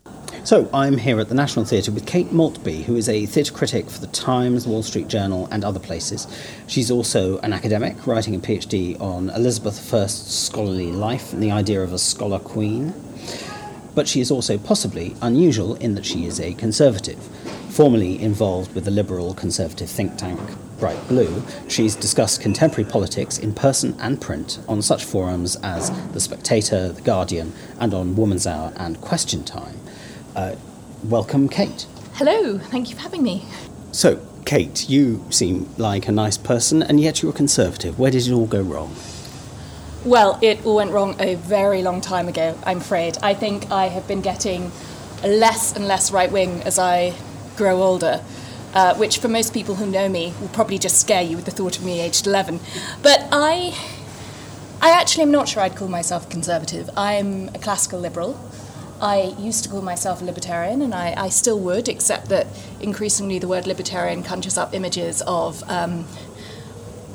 So, 0.47 0.71
I'm 0.73 0.97
here 0.97 1.19
at 1.19 1.29
the 1.29 1.35
National 1.35 1.65
Theatre 1.65 1.91
with 1.91 2.07
Kate 2.07 2.31
Maltby, 2.31 2.85
who 2.85 2.95
is 2.95 3.09
a 3.09 3.27
theatre 3.27 3.53
critic 3.53 3.91
for 3.91 3.99
The 3.99 4.07
Times, 4.07 4.63
The 4.63 4.71
Wall 4.71 4.85
Street 4.85 5.09
Journal, 5.09 5.49
and 5.51 5.65
other 5.65 5.81
places. 5.81 6.29
She's 6.69 6.89
also 6.89 7.39
an 7.39 7.53
academic, 7.53 8.07
writing 8.07 8.33
a 8.37 8.39
PhD 8.39 9.01
on 9.01 9.31
Elizabeth 9.31 9.93
I's 9.93 10.15
scholarly 10.15 10.93
life 10.93 11.33
and 11.33 11.43
the 11.43 11.51
idea 11.51 11.83
of 11.83 11.93
a 11.93 11.99
scholar 11.99 12.39
queen. 12.39 12.95
But 13.97 14.07
she 14.07 14.21
is 14.21 14.31
also 14.31 14.57
possibly 14.57 15.17
unusual 15.21 15.75
in 15.75 15.97
that 15.97 16.07
she 16.07 16.27
is 16.27 16.39
a 16.39 16.55
conservative. 16.55 17.19
Formerly 17.71 18.23
involved 18.23 18.73
with 18.73 18.85
the 18.85 18.93
liberal 18.93 19.35
conservative 19.35 19.91
think 19.91 20.17
tank 20.17 20.39
Bright 20.79 21.09
Blue, 21.09 21.43
she's 21.67 21.97
discussed 21.97 22.41
contemporary 22.41 22.89
politics 22.89 23.39
in 23.39 23.53
person 23.53 23.97
and 23.99 24.21
print 24.21 24.61
on 24.69 24.81
such 24.81 25.05
forums 25.05 25.57
as 25.65 25.91
The 26.13 26.21
Spectator, 26.21 26.93
The 26.93 27.03
Guardian, 27.03 27.53
and 27.81 27.93
on 27.93 28.15
Woman's 28.15 28.47
Hour 28.47 28.73
and 28.77 29.01
Question 29.01 29.43
Time. 29.43 29.81
Uh, 30.37 30.55
welcome, 31.05 31.49
Kate. 31.49 31.87
Hello, 32.13 32.59
thank 32.59 32.91
you 32.91 32.95
for 32.95 33.01
having 33.01 33.23
me. 33.23 33.43
So, 33.91 34.21
Kate, 34.45 34.87
you 34.87 35.25
seem 35.31 35.67
like 35.79 36.09
a 36.09 36.13
nice 36.13 36.37
person, 36.37 36.83
and 36.83 37.01
yet 37.01 37.23
you're 37.23 37.31
a 37.31 37.35
conservative. 37.35 37.99
Where 37.99 38.11
did 38.11 38.27
it 38.27 38.33
all 38.33 38.47
go 38.47 38.61
wrong? 38.61 38.95
Well, 40.05 40.39
it 40.43 40.63
all 40.67 40.77
went 40.77 40.91
wrong 40.91 41.17
a 41.19 41.37
very 41.37 41.81
long 41.83 42.03
time 42.03 42.29
ago, 42.29 42.57
I'm 42.67 42.79
afraid. 42.79 43.17
I 43.23 43.33
think 43.33 43.73
I 43.73 43.87
have 43.87 44.07
been 44.07 44.21
getting 44.21 44.73
less 45.25 45.75
and 45.75 45.89
less 45.89 46.13
right 46.13 46.31
wing 46.31 46.63
as 46.65 46.79
I 46.79 47.15
grow 47.57 47.83
older, 47.83 48.23
uh, 48.75 48.95
which 48.97 49.17
for 49.17 49.29
most 49.29 49.55
people 49.55 49.77
who 49.77 49.87
know 49.87 50.07
me 50.07 50.35
will 50.39 50.49
probably 50.49 50.77
just 50.79 51.01
scare 51.01 51.23
you 51.23 51.37
with 51.37 51.47
the 51.47 51.51
thought 51.51 51.79
of 51.79 51.85
me 51.85 51.99
aged 52.01 52.27
11. 52.27 52.61
But 53.03 53.27
I. 53.33 53.75
I 54.79 54.91
actually 54.91 55.23
am 55.23 55.31
not 55.31 55.49
sure 55.49 55.63
I'd 55.63 55.75
call 55.75 55.89
myself 55.89 56.29
conservative. 56.29 56.91
I'm 56.99 57.49
a 57.49 57.59
classical 57.59 57.99
liberal. 57.99 58.39
I 59.01 59.35
used 59.39 59.65
to 59.65 59.71
call 59.71 59.83
myself 59.83 60.23
a 60.23 60.25
libertarian, 60.25 60.83
and 60.83 60.95
I, 60.95 61.15
I 61.17 61.29
still 61.29 61.59
would, 61.61 61.89
except 61.89 62.29
that 62.31 62.47
increasingly 62.81 63.39
the 63.39 63.49
word 63.49 63.67
libertarian 63.67 64.23
conjures 64.23 64.57
up 64.57 64.75
images 64.75 65.23
of 65.27 65.63
um, 65.69 66.05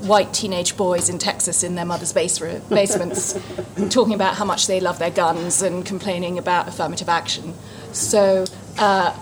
white 0.01 0.33
teenage 0.33 0.77
boys 0.77 1.09
in 1.09 1.17
Texas 1.17 1.63
in 1.63 1.75
their 1.75 1.85
mother's 1.85 2.13
base- 2.13 2.39
basements 2.69 3.39
talking 3.89 4.13
about 4.13 4.35
how 4.35 4.45
much 4.45 4.67
they 4.67 4.79
love 4.79 4.99
their 4.99 5.11
guns 5.11 5.61
and 5.61 5.85
complaining 5.85 6.37
about 6.37 6.67
affirmative 6.67 7.09
action. 7.09 7.53
So 7.91 8.45
uh, 8.77 9.17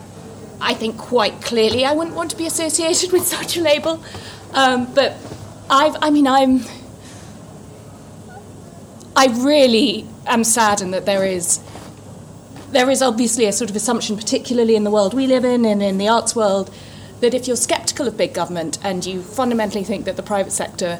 I 0.61 0.73
think 0.73 0.97
quite 0.97 1.41
clearly 1.41 1.85
I 1.85 1.93
wouldn't 1.93 2.15
want 2.15 2.31
to 2.31 2.37
be 2.37 2.45
associated 2.45 3.11
with 3.13 3.25
such 3.25 3.57
a 3.57 3.61
label. 3.61 4.03
Um, 4.53 4.93
but 4.93 5.15
I've, 5.69 5.95
I 6.01 6.09
mean, 6.09 6.27
I'm. 6.27 6.61
I 9.15 9.25
really 9.27 10.07
am 10.27 10.43
saddened 10.45 10.93
that 10.93 11.05
there 11.05 11.25
is 11.25 11.59
there 12.71 12.89
is 12.89 13.01
obviously 13.01 13.45
a 13.45 13.51
sort 13.51 13.69
of 13.69 13.75
assumption, 13.75 14.15
particularly 14.15 14.75
in 14.75 14.83
the 14.83 14.91
world 14.91 15.13
we 15.13 15.27
live 15.27 15.43
in 15.43 15.65
and 15.65 15.81
in 15.81 15.97
the 15.97 16.07
arts 16.07 16.35
world, 16.35 16.73
that 17.19 17.33
if 17.33 17.47
you're 17.47 17.57
skeptical 17.57 18.07
of 18.07 18.15
big 18.15 18.33
government 18.33 18.77
and 18.83 19.05
you 19.05 19.21
fundamentally 19.21 19.83
think 19.83 20.05
that 20.05 20.15
the 20.15 20.23
private 20.23 20.51
sector 20.51 20.99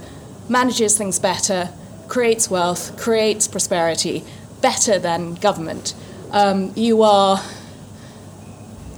manages 0.49 0.97
things 0.97 1.19
better, 1.19 1.69
creates 2.07 2.49
wealth, 2.49 2.97
creates 2.99 3.47
prosperity 3.47 4.23
better 4.61 4.99
than 4.99 5.35
government, 5.35 5.93
um, 6.31 6.73
you 6.75 7.03
are 7.03 7.41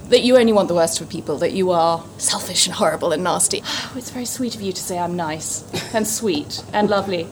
that 0.08 0.22
you 0.22 0.36
only 0.36 0.52
want 0.52 0.68
the 0.68 0.74
worst 0.74 0.98
for 0.98 1.06
people, 1.06 1.38
that 1.38 1.52
you 1.52 1.70
are 1.70 2.04
selfish 2.18 2.66
and 2.66 2.74
horrible 2.74 3.12
and 3.12 3.24
nasty. 3.24 3.62
It's 3.96 4.10
very 4.10 4.26
sweet 4.26 4.54
of 4.54 4.60
you 4.60 4.72
to 4.72 4.82
say 4.82 4.98
I'm 4.98 5.16
nice 5.16 5.64
and 5.94 6.06
sweet 6.06 6.62
and 6.72 6.90
lovely. 6.90 7.26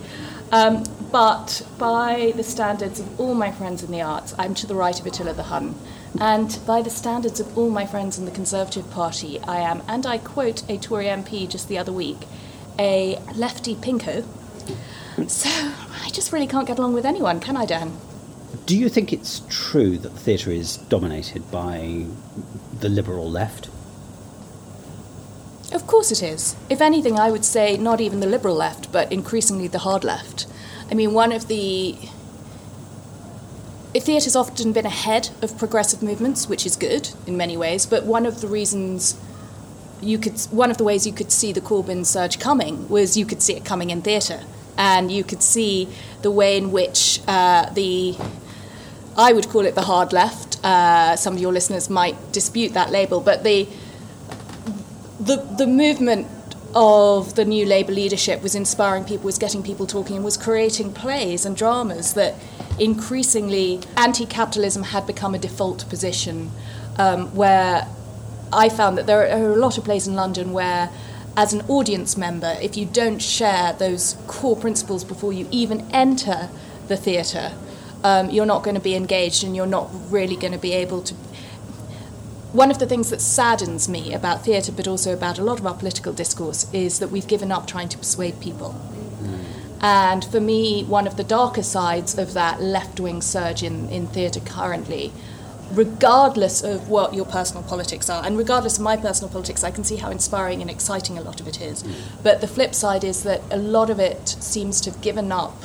Um, 0.50 0.84
but 1.10 1.66
by 1.78 2.32
the 2.36 2.42
standards 2.42 3.00
of 3.00 3.20
all 3.20 3.34
my 3.34 3.50
friends 3.50 3.82
in 3.82 3.90
the 3.90 4.02
arts, 4.02 4.34
I'm 4.38 4.54
to 4.54 4.66
the 4.66 4.74
right 4.74 4.98
of 4.98 5.06
Attila 5.06 5.34
the 5.34 5.44
Hun. 5.44 5.74
And 6.20 6.58
by 6.66 6.82
the 6.82 6.90
standards 6.90 7.40
of 7.40 7.56
all 7.56 7.70
my 7.70 7.86
friends 7.86 8.18
in 8.18 8.24
the 8.24 8.30
Conservative 8.30 8.90
Party, 8.90 9.40
I 9.40 9.58
am, 9.58 9.82
and 9.88 10.06
I 10.06 10.18
quote 10.18 10.68
a 10.68 10.76
Tory 10.78 11.06
MP 11.06 11.48
just 11.48 11.68
the 11.68 11.78
other 11.78 11.92
week, 11.92 12.26
a 12.78 13.18
lefty 13.34 13.74
pinko. 13.74 14.24
So 15.28 15.48
I 15.50 16.10
just 16.10 16.32
really 16.32 16.46
can't 16.46 16.66
get 16.66 16.78
along 16.78 16.94
with 16.94 17.04
anyone, 17.04 17.40
can 17.40 17.56
I, 17.56 17.66
Dan? 17.66 17.96
Do 18.66 18.76
you 18.76 18.88
think 18.88 19.12
it's 19.12 19.42
true 19.48 19.98
that 19.98 20.08
the 20.08 20.18
theatre 20.18 20.50
is 20.50 20.76
dominated 20.76 21.50
by 21.50 22.06
the 22.78 22.88
liberal 22.88 23.30
left? 23.30 23.68
Of 25.72 25.86
course 25.86 26.10
it 26.10 26.22
is. 26.22 26.56
If 26.68 26.80
anything, 26.80 27.18
I 27.18 27.30
would 27.30 27.44
say 27.44 27.76
not 27.76 28.00
even 28.00 28.20
the 28.20 28.26
liberal 28.26 28.56
left, 28.56 28.90
but 28.90 29.12
increasingly 29.12 29.68
the 29.68 29.80
hard 29.80 30.02
left. 30.02 30.46
I 30.90 30.94
mean, 30.94 31.12
one 31.14 31.32
of 31.32 31.48
the. 31.48 31.96
Theatre's 33.92 34.36
often 34.36 34.72
been 34.72 34.86
ahead 34.86 35.30
of 35.42 35.58
progressive 35.58 36.00
movements, 36.02 36.48
which 36.48 36.64
is 36.64 36.76
good 36.76 37.10
in 37.26 37.36
many 37.36 37.56
ways, 37.56 37.86
but 37.86 38.04
one 38.04 38.24
of 38.24 38.40
the 38.40 38.48
reasons 38.48 39.18
you 40.00 40.18
could. 40.18 40.38
One 40.50 40.70
of 40.70 40.78
the 40.78 40.84
ways 40.84 41.06
you 41.06 41.12
could 41.12 41.30
see 41.32 41.52
the 41.52 41.60
Corbyn 41.60 42.04
surge 42.04 42.38
coming 42.38 42.88
was 42.88 43.16
you 43.16 43.26
could 43.26 43.42
see 43.42 43.54
it 43.54 43.64
coming 43.64 43.90
in 43.90 44.02
theatre. 44.02 44.42
And 44.78 45.12
you 45.12 45.24
could 45.24 45.42
see 45.42 45.88
the 46.22 46.30
way 46.30 46.56
in 46.56 46.72
which 46.72 47.20
uh, 47.28 47.70
the. 47.70 48.16
I 49.16 49.32
would 49.32 49.48
call 49.48 49.66
it 49.66 49.74
the 49.74 49.82
hard 49.82 50.12
left. 50.12 50.64
Uh, 50.64 51.16
some 51.16 51.34
of 51.34 51.40
your 51.40 51.52
listeners 51.52 51.90
might 51.90 52.32
dispute 52.32 52.72
that 52.74 52.90
label, 52.90 53.20
but 53.20 53.44
the 53.44 53.68
the 55.20 55.36
the 55.58 55.66
movement 55.66 56.26
of 56.74 57.34
the 57.34 57.44
new 57.44 57.66
Labour 57.66 57.92
leadership 57.92 58.42
was 58.42 58.54
inspiring 58.54 59.04
people, 59.04 59.24
was 59.24 59.38
getting 59.38 59.62
people 59.62 59.86
talking, 59.86 60.16
and 60.16 60.24
was 60.24 60.36
creating 60.36 60.92
plays 60.92 61.44
and 61.44 61.56
dramas 61.56 62.14
that 62.14 62.34
increasingly 62.78 63.80
anti-capitalism 63.96 64.82
had 64.84 65.06
become 65.06 65.34
a 65.34 65.38
default 65.38 65.88
position, 65.88 66.50
um, 66.98 67.34
where 67.34 67.86
I 68.52 68.68
found 68.68 68.98
that 68.98 69.06
there 69.06 69.28
are 69.28 69.52
a 69.52 69.56
lot 69.56 69.78
of 69.78 69.84
plays 69.84 70.06
in 70.06 70.14
London 70.14 70.52
where. 70.52 70.90
As 71.36 71.52
an 71.52 71.62
audience 71.68 72.16
member, 72.16 72.58
if 72.60 72.76
you 72.76 72.84
don't 72.84 73.20
share 73.22 73.72
those 73.72 74.16
core 74.26 74.56
principles 74.56 75.04
before 75.04 75.32
you 75.32 75.46
even 75.52 75.88
enter 75.92 76.50
the 76.88 76.96
theatre, 76.96 77.52
um, 78.02 78.30
you're 78.30 78.46
not 78.46 78.64
going 78.64 78.74
to 78.74 78.80
be 78.80 78.96
engaged 78.96 79.44
and 79.44 79.54
you're 79.54 79.64
not 79.64 79.88
really 80.10 80.34
going 80.34 80.52
to 80.52 80.58
be 80.58 80.72
able 80.72 81.02
to 81.02 81.14
one 82.52 82.70
of 82.70 82.78
the 82.78 82.86
things 82.86 83.10
that 83.10 83.20
saddens 83.20 83.88
me 83.88 84.12
about 84.12 84.44
theatre, 84.44 84.72
but 84.72 84.88
also 84.88 85.12
about 85.12 85.38
a 85.38 85.44
lot 85.44 85.60
of 85.60 85.66
our 85.66 85.74
political 85.74 86.12
discourse, 86.12 86.72
is 86.72 86.98
that 86.98 87.10
we've 87.10 87.28
given 87.28 87.52
up 87.52 87.66
trying 87.66 87.88
to 87.88 87.98
persuade 87.98 88.40
people. 88.40 88.74
And 89.82 90.24
for 90.24 90.40
me, 90.40 90.84
one 90.84 91.06
of 91.06 91.16
the 91.16 91.24
darker 91.24 91.62
sides 91.62 92.18
of 92.18 92.34
that 92.34 92.60
left 92.60 93.00
wing 93.00 93.22
surge 93.22 93.62
in, 93.62 93.88
in 93.88 94.08
theatre 94.08 94.40
currently, 94.40 95.10
regardless 95.72 96.62
of 96.62 96.88
what 96.90 97.14
your 97.14 97.24
personal 97.24 97.62
politics 97.62 98.10
are, 98.10 98.24
and 98.24 98.36
regardless 98.36 98.76
of 98.76 98.84
my 98.84 98.96
personal 98.96 99.32
politics, 99.32 99.64
I 99.64 99.70
can 99.70 99.84
see 99.84 99.96
how 99.96 100.10
inspiring 100.10 100.60
and 100.60 100.70
exciting 100.70 101.16
a 101.16 101.22
lot 101.22 101.40
of 101.40 101.48
it 101.48 101.60
is. 101.62 101.82
But 102.22 102.40
the 102.40 102.48
flip 102.48 102.74
side 102.74 103.04
is 103.04 103.22
that 103.22 103.40
a 103.50 103.56
lot 103.56 103.88
of 103.88 103.98
it 103.98 104.28
seems 104.28 104.80
to 104.82 104.90
have 104.90 105.00
given 105.00 105.32
up 105.32 105.56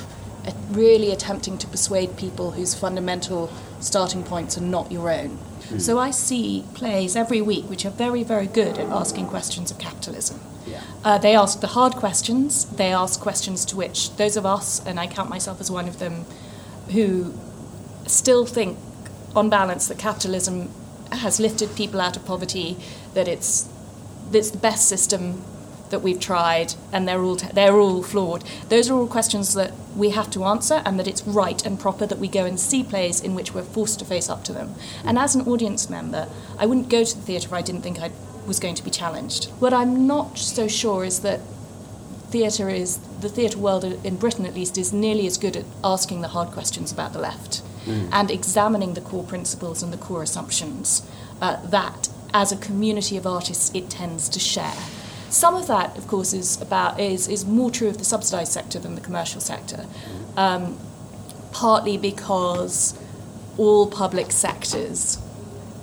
really 0.70 1.10
attempting 1.10 1.58
to 1.58 1.66
persuade 1.66 2.16
people 2.16 2.52
whose 2.52 2.74
fundamental 2.74 3.50
starting 3.80 4.22
points 4.22 4.56
are 4.56 4.62
not 4.62 4.90
your 4.92 5.10
own. 5.10 5.38
Hmm. 5.68 5.78
So 5.78 5.98
I 5.98 6.10
see 6.10 6.64
plays 6.74 7.16
every 7.16 7.40
week 7.40 7.64
which 7.68 7.84
are 7.84 7.90
very, 7.90 8.22
very 8.22 8.46
good 8.46 8.78
at 8.78 8.88
asking 8.88 9.26
questions 9.28 9.70
of 9.70 9.78
capitalism. 9.78 10.40
Uh, 11.04 11.18
they 11.18 11.36
ask 11.36 11.60
the 11.60 11.68
hard 11.68 11.94
questions. 11.94 12.64
They 12.64 12.92
ask 12.92 13.20
questions 13.20 13.64
to 13.66 13.76
which 13.76 14.16
those 14.16 14.36
of 14.36 14.44
us, 14.44 14.84
and 14.84 14.98
I 14.98 15.06
count 15.06 15.30
myself 15.30 15.60
as 15.60 15.70
one 15.70 15.86
of 15.86 15.98
them, 15.98 16.24
who 16.90 17.32
still 18.06 18.44
think, 18.44 18.76
on 19.34 19.48
balance, 19.48 19.86
that 19.88 19.98
capitalism 19.98 20.68
has 21.12 21.38
lifted 21.38 21.76
people 21.76 22.00
out 22.00 22.16
of 22.16 22.24
poverty, 22.24 22.76
that 23.14 23.28
it's, 23.28 23.68
it's 24.32 24.50
the 24.50 24.58
best 24.58 24.88
system 24.88 25.44
that 25.90 26.02
we've 26.02 26.20
tried, 26.20 26.74
and 26.92 27.06
they're 27.06 27.22
all, 27.22 27.36
they're 27.36 27.78
all 27.78 28.02
flawed. 28.02 28.44
Those 28.68 28.90
are 28.90 28.94
all 28.94 29.06
questions 29.06 29.54
that 29.54 29.72
we 29.96 30.10
have 30.10 30.30
to 30.32 30.44
answer, 30.44 30.82
and 30.84 30.98
that 30.98 31.06
it's 31.06 31.22
right 31.26 31.64
and 31.64 31.78
proper 31.78 32.06
that 32.06 32.18
we 32.18 32.28
go 32.28 32.44
and 32.44 32.58
see 32.58 32.82
plays 32.82 33.20
in 33.20 33.34
which 33.34 33.54
we're 33.54 33.62
forced 33.62 33.98
to 34.00 34.04
face 34.04 34.28
up 34.28 34.44
to 34.44 34.52
them. 34.52 34.74
And 35.04 35.18
as 35.18 35.34
an 35.34 35.42
audience 35.42 35.88
member, 35.88 36.28
I 36.58 36.66
wouldn't 36.66 36.88
go 36.88 37.04
to 37.04 37.16
the 37.16 37.22
theatre 37.22 37.48
if 37.48 37.52
I 37.52 37.62
didn't 37.62 37.82
think 37.82 38.00
I 38.00 38.10
was 38.46 38.60
going 38.60 38.74
to 38.76 38.84
be 38.84 38.90
challenged. 38.90 39.46
What 39.58 39.72
I'm 39.72 40.06
not 40.06 40.38
so 40.38 40.68
sure 40.68 41.04
is 41.04 41.20
that 41.20 41.40
theatre 42.30 42.68
is, 42.68 42.98
the 43.20 43.28
theatre 43.28 43.58
world 43.58 43.84
in 43.84 44.16
Britain 44.16 44.46
at 44.46 44.54
least, 44.54 44.76
is 44.76 44.92
nearly 44.92 45.26
as 45.26 45.38
good 45.38 45.56
at 45.56 45.64
asking 45.82 46.20
the 46.20 46.28
hard 46.28 46.48
questions 46.48 46.92
about 46.92 47.12
the 47.12 47.20
left 47.20 47.62
Mm. 47.86 48.08
and 48.10 48.30
examining 48.32 48.94
the 48.94 49.00
core 49.00 49.22
principles 49.22 49.80
and 49.80 49.92
the 49.92 49.96
core 49.96 50.20
assumptions 50.20 51.08
uh, 51.40 51.64
that, 51.66 52.08
as 52.34 52.50
a 52.50 52.56
community 52.56 53.16
of 53.16 53.28
artists, 53.28 53.70
it 53.74 53.88
tends 53.88 54.28
to 54.28 54.40
share. 54.40 54.74
Some 55.36 55.54
of 55.54 55.66
that, 55.66 55.98
of 55.98 56.06
course, 56.06 56.32
is 56.32 56.58
about 56.62 56.98
is 56.98 57.28
is 57.28 57.44
more 57.44 57.70
true 57.70 57.88
of 57.88 57.98
the 57.98 58.06
subsidised 58.06 58.50
sector 58.50 58.78
than 58.78 58.94
the 58.94 59.02
commercial 59.02 59.42
sector, 59.42 59.84
um, 60.34 60.78
partly 61.52 61.98
because 61.98 62.98
all 63.58 63.86
public 63.86 64.32
sectors 64.32 65.18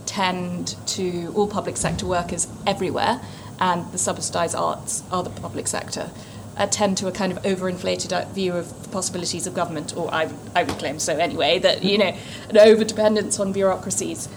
tend 0.08 0.76
to 0.88 1.32
all 1.36 1.48
public 1.48 1.78
sector 1.78 2.08
workers 2.08 2.48
everywhere, 2.66 3.22
and 3.60 3.92
the 3.92 4.00
subsidised 4.00 4.56
arts 4.56 5.04
are 5.12 5.22
the 5.22 5.30
public 5.30 5.68
sector. 5.68 6.10
Uh, 6.58 6.66
tend 6.66 6.98
to 6.98 7.08
a 7.08 7.12
kind 7.12 7.32
of 7.32 7.38
overinflated 7.44 8.12
uh, 8.12 8.26
view 8.34 8.54
of 8.54 8.82
the 8.82 8.90
possibilities 8.90 9.46
of 9.46 9.54
government, 9.54 9.96
or 9.96 10.12
I, 10.12 10.32
I 10.56 10.64
would 10.64 10.80
claim 10.80 10.98
so 10.98 11.18
anyway, 11.18 11.60
that, 11.60 11.84
you 11.84 12.00
know, 12.00 12.16
an 12.50 12.56
overdependence 12.56 13.40
on 13.40 13.54
bureaucracies. 13.54 14.30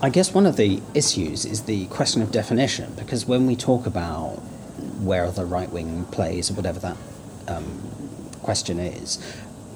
I 0.00 0.10
guess 0.10 0.32
one 0.32 0.46
of 0.46 0.56
the 0.56 0.80
issues 0.94 1.44
is 1.44 1.62
the 1.62 1.86
question 1.86 2.22
of 2.22 2.30
definition, 2.30 2.92
because 2.94 3.26
when 3.26 3.46
we 3.46 3.56
talk 3.56 3.84
about 3.84 4.36
where 5.02 5.28
the 5.32 5.44
right 5.44 5.68
wing 5.70 6.04
plays, 6.12 6.52
or 6.52 6.54
whatever 6.54 6.78
that 6.78 6.96
um, 7.48 7.80
question 8.40 8.78
is, 8.78 9.16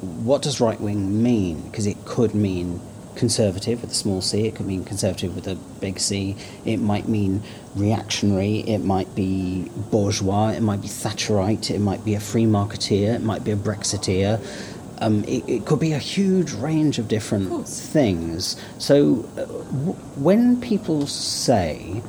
what 0.01 0.41
does 0.41 0.61
right 0.61 0.81
wing 0.81 1.25
mean? 1.25 1.63
Because 1.63 1.89
it 1.89 2.05
could 2.05 2.37
mean 2.37 2.81
conservative 3.17 3.83
with 3.83 3.91
a 3.91 3.95
small 3.95 4.23
c, 4.23 4.47
it 4.47 4.55
could 4.55 4.67
mean 4.67 4.85
conservative 4.85 5.35
with 5.35 5.49
a 5.49 5.57
big 5.81 5.99
C, 5.99 6.37
it 6.65 6.77
might 6.77 7.09
mean 7.09 7.43
reactionary, 7.75 8.59
it 8.61 8.79
might 8.79 9.13
be 9.17 9.69
bourgeois, 9.91 10.51
it 10.51 10.61
might 10.61 10.83
be 10.83 10.89
Thatcherite, 10.89 11.69
it 11.69 11.81
might 11.81 12.05
be 12.05 12.15
a 12.15 12.21
free 12.21 12.45
marketeer, 12.45 13.17
it 13.17 13.23
might 13.23 13.43
be 13.43 13.51
a 13.51 13.57
Brexiteer. 13.57 14.41
Um, 15.03 15.25
it, 15.25 15.43
it 15.49 15.67
could 15.67 15.81
be 15.81 15.93
a 15.93 15.99
huge 15.99 16.53
range 16.53 16.99
of 16.99 17.09
different 17.09 17.67
things. 17.69 18.57
So, 18.79 19.25
uh, 19.37 19.45
w- 19.47 19.93
when 20.17 20.61
people 20.61 21.07
say, 21.07 22.03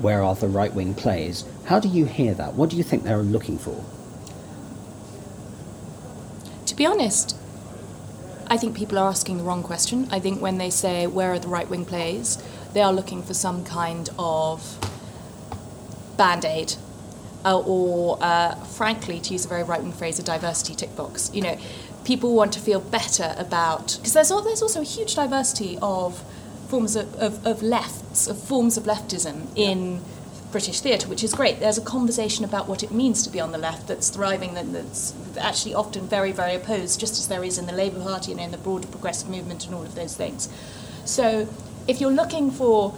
Where 0.00 0.22
are 0.22 0.34
the 0.34 0.48
right 0.48 0.72
wing 0.74 0.94
plays? 0.94 1.44
how 1.66 1.80
do 1.80 1.88
you 1.88 2.04
hear 2.04 2.32
that? 2.34 2.54
What 2.54 2.70
do 2.70 2.76
you 2.76 2.84
think 2.84 3.02
they're 3.02 3.18
looking 3.18 3.58
for? 3.58 3.84
To 6.66 6.76
be 6.76 6.86
honest, 6.86 7.36
I 8.48 8.56
think 8.56 8.76
people 8.76 8.98
are 8.98 9.08
asking 9.08 9.38
the 9.38 9.44
wrong 9.44 9.62
question. 9.64 10.06
I 10.12 10.20
think 10.20 10.40
when 10.40 10.58
they 10.58 10.70
say, 10.70 11.06
Where 11.06 11.32
are 11.32 11.38
the 11.38 11.48
right 11.48 11.68
wing 11.68 11.84
plays? 11.84 12.38
they 12.72 12.82
are 12.82 12.92
looking 12.92 13.22
for 13.22 13.32
some 13.32 13.64
kind 13.64 14.10
of 14.18 14.76
band 16.18 16.44
aid. 16.44 16.74
Uh, 17.44 17.58
or, 17.60 18.18
uh, 18.20 18.54
frankly, 18.64 19.20
to 19.20 19.32
use 19.32 19.44
a 19.44 19.48
very 19.48 19.62
right 19.62 19.80
wing 19.80 19.92
phrase, 19.92 20.18
a 20.18 20.22
diversity 20.22 20.74
tick 20.74 20.94
box. 20.96 21.30
You 21.32 21.42
know, 21.42 21.58
people 22.06 22.34
want 22.34 22.52
to 22.52 22.60
feel 22.60 22.80
better 22.80 23.34
about 23.36 23.96
because 23.96 24.12
there's 24.14 24.28
there's 24.28 24.62
also 24.62 24.80
a 24.80 24.84
huge 24.84 25.16
diversity 25.16 25.76
of 25.82 26.22
forms 26.68 26.94
of, 26.94 27.12
of, 27.16 27.44
of 27.44 27.62
lefts 27.62 28.28
of 28.28 28.40
forms 28.40 28.76
of 28.76 28.84
leftism 28.84 29.46
in 29.56 30.00
British 30.52 30.80
theatre, 30.80 31.08
which 31.08 31.24
is 31.24 31.34
great. 31.34 31.58
There's 31.60 31.76
a 31.76 31.82
conversation 31.82 32.44
about 32.44 32.68
what 32.68 32.82
it 32.82 32.90
means 32.90 33.22
to 33.24 33.30
be 33.30 33.40
on 33.40 33.50
the 33.52 33.58
left 33.58 33.88
that's 33.88 34.08
thriving, 34.08 34.56
and 34.56 34.74
that's 34.74 35.12
actually 35.36 35.74
often 35.74 36.06
very, 36.06 36.32
very 36.32 36.54
opposed, 36.54 36.98
just 37.00 37.18
as 37.18 37.28
there 37.28 37.44
is 37.44 37.58
in 37.58 37.66
the 37.66 37.72
Labour 37.72 38.00
Party 38.00 38.32
and 38.32 38.40
in 38.40 38.52
the 38.52 38.58
broader 38.58 38.86
progressive 38.86 39.28
movement 39.28 39.66
and 39.66 39.74
all 39.74 39.82
of 39.82 39.94
those 39.94 40.16
things. 40.16 40.48
So, 41.04 41.48
if 41.88 42.00
you're 42.00 42.12
looking 42.12 42.50
for 42.50 42.94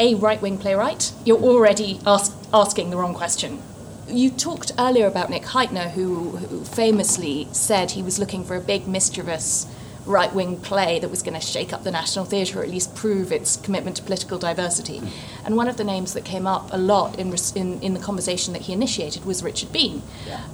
a 0.00 0.14
right 0.16 0.40
wing 0.40 0.58
playwright, 0.58 1.12
you're 1.24 1.38
already 1.40 2.00
ask, 2.06 2.34
asking 2.52 2.90
the 2.90 2.96
wrong 2.96 3.14
question. 3.14 3.62
You 4.08 4.30
talked 4.30 4.72
earlier 4.78 5.06
about 5.06 5.30
Nick 5.30 5.42
Hytner, 5.42 5.90
who, 5.90 6.30
who 6.30 6.64
famously 6.64 7.48
said 7.52 7.92
he 7.92 8.02
was 8.02 8.18
looking 8.18 8.44
for 8.44 8.56
a 8.56 8.60
big, 8.60 8.88
mischievous 8.88 9.66
right 10.08 10.34
wing 10.34 10.58
play 10.58 10.98
that 10.98 11.10
was 11.10 11.22
going 11.22 11.38
to 11.38 11.46
shake 11.46 11.72
up 11.72 11.84
the 11.84 11.90
National 11.90 12.24
Theatre 12.24 12.60
or 12.60 12.62
at 12.62 12.70
least 12.70 12.96
prove 12.96 13.30
its 13.30 13.56
commitment 13.56 13.96
to 13.96 14.02
political 14.02 14.38
diversity. 14.38 15.02
And 15.44 15.56
one 15.56 15.68
of 15.68 15.76
the 15.76 15.84
names 15.84 16.14
that 16.14 16.24
came 16.24 16.46
up 16.46 16.72
a 16.72 16.78
lot 16.78 17.18
in, 17.18 17.34
in, 17.54 17.80
in 17.82 17.94
the 17.94 18.00
conversation 18.00 18.54
that 18.54 18.62
he 18.62 18.72
initiated 18.72 19.24
was 19.24 19.42
Richard 19.42 19.70
Bean. 19.70 20.02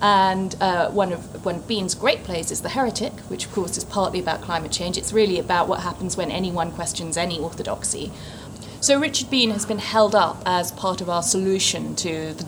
And 0.03 0.57
uh, 0.61 0.91
one, 0.91 1.13
of, 1.13 1.45
one 1.45 1.57
of 1.57 1.69
Bean's 1.69 1.95
great 1.95 2.25
plays 2.25 2.51
is 2.51 2.63
The 2.63 2.71
Heretic, 2.71 3.13
which 3.31 3.47
of 3.47 3.53
course 3.53 3.77
is 3.77 3.85
partly 3.85 4.19
about 4.19 4.43
climate 4.43 4.73
change. 4.73 4.99
It's 4.99 5.13
really 5.13 5.39
about 5.39 5.69
what 5.69 5.81
happens 5.81 6.17
when 6.17 6.31
anyone 6.31 6.73
questions 6.73 7.17
any 7.17 7.39
orthodoxy. 7.39 8.11
So 8.81 9.01
Richard 9.01 9.31
Bean 9.31 9.51
has 9.51 9.65
been 9.65 9.79
held 9.79 10.15
up 10.15 10.43
as 10.45 10.73
part 10.73 11.01
of 11.01 11.09
our 11.09 11.23
solution 11.23 11.97
to 11.97 12.35
the, 12.35 12.47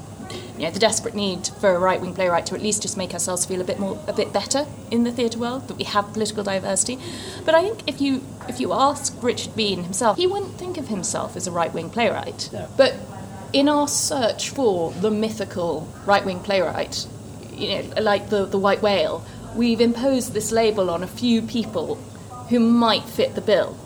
you 0.56 0.64
know, 0.64 0.70
the 0.70 0.78
desperate 0.78 1.14
need 1.14 1.48
for 1.60 1.74
a 1.74 1.78
right-wing 1.78 2.14
playwright 2.14 2.46
to 2.46 2.54
at 2.54 2.62
least 2.62 2.82
just 2.82 2.96
make 2.96 3.12
ourselves 3.12 3.44
feel 3.44 3.60
a 3.60 3.64
bit 3.64 3.78
more, 3.78 3.98
a 4.06 4.12
bit 4.12 4.32
better 4.32 4.66
in 4.90 5.04
the 5.04 5.12
theatre 5.12 5.38
world 5.38 5.68
that 5.68 5.76
we 5.76 5.84
have 5.84 6.12
political 6.12 6.42
diversity. 6.44 6.98
But 7.44 7.54
I 7.54 7.62
think 7.62 7.88
if 7.88 8.00
you 8.00 8.22
if 8.48 8.60
you 8.60 8.72
ask 8.72 9.14
Richard 9.22 9.56
Bean 9.56 9.84
himself, 9.84 10.16
he 10.16 10.26
wouldn't 10.26 10.58
think 10.58 10.78
of 10.78 10.88
himself 10.88 11.36
as 11.36 11.46
a 11.46 11.50
right-wing 11.50 11.90
playwright. 11.90 12.50
But 12.76 12.94
in 13.52 13.68
our 13.68 13.88
search 13.88 14.50
for 14.50 14.92
the 14.92 15.10
mythical 15.10 15.88
right-wing 16.04 16.40
playwright, 16.40 17.06
you 17.52 17.68
know, 17.68 18.00
like 18.00 18.30
the 18.30 18.46
the 18.46 18.58
white 18.58 18.82
whale, 18.82 19.24
we've 19.54 19.80
imposed 19.80 20.32
this 20.32 20.52
label 20.52 20.90
on 20.90 21.02
a 21.02 21.06
few 21.06 21.42
people 21.42 21.96
who 22.50 22.60
might 22.60 23.04
fit 23.04 23.34
the 23.34 23.40
bill 23.40 23.76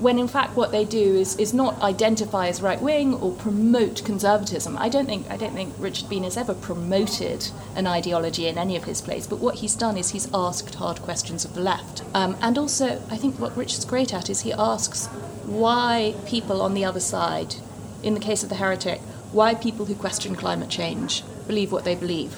when 0.00 0.18
in 0.18 0.28
fact 0.28 0.56
what 0.56 0.72
they 0.72 0.84
do 0.84 1.16
is, 1.16 1.36
is 1.36 1.52
not 1.52 1.80
identify 1.82 2.48
as 2.48 2.62
right 2.62 2.80
wing 2.80 3.14
or 3.14 3.32
promote 3.32 4.04
conservatism. 4.04 4.76
I 4.78 4.88
don't 4.88 5.06
think 5.06 5.30
I 5.30 5.36
don't 5.36 5.54
think 5.54 5.74
Richard 5.78 6.08
Bean 6.08 6.24
has 6.24 6.36
ever 6.36 6.54
promoted 6.54 7.48
an 7.74 7.86
ideology 7.86 8.46
in 8.46 8.58
any 8.58 8.76
of 8.76 8.84
his 8.84 9.00
plays, 9.00 9.26
but 9.26 9.38
what 9.38 9.56
he's 9.56 9.74
done 9.74 9.96
is 9.96 10.10
he's 10.10 10.28
asked 10.32 10.74
hard 10.76 11.00
questions 11.02 11.44
of 11.44 11.54
the 11.54 11.60
left. 11.60 12.02
Um, 12.14 12.36
and 12.40 12.58
also 12.58 13.02
I 13.10 13.16
think 13.16 13.38
what 13.38 13.56
Richard's 13.56 13.84
great 13.84 14.14
at 14.14 14.30
is 14.30 14.40
he 14.40 14.52
asks 14.52 15.06
why 15.44 16.14
people 16.26 16.62
on 16.62 16.74
the 16.74 16.84
other 16.84 17.00
side, 17.00 17.56
in 18.02 18.14
the 18.14 18.20
case 18.20 18.42
of 18.42 18.48
the 18.48 18.56
heretic, 18.56 19.00
why 19.32 19.54
people 19.54 19.86
who 19.86 19.94
question 19.94 20.34
climate 20.34 20.70
change 20.70 21.22
believe 21.46 21.72
what 21.72 21.84
they 21.84 21.94
believe. 21.94 22.36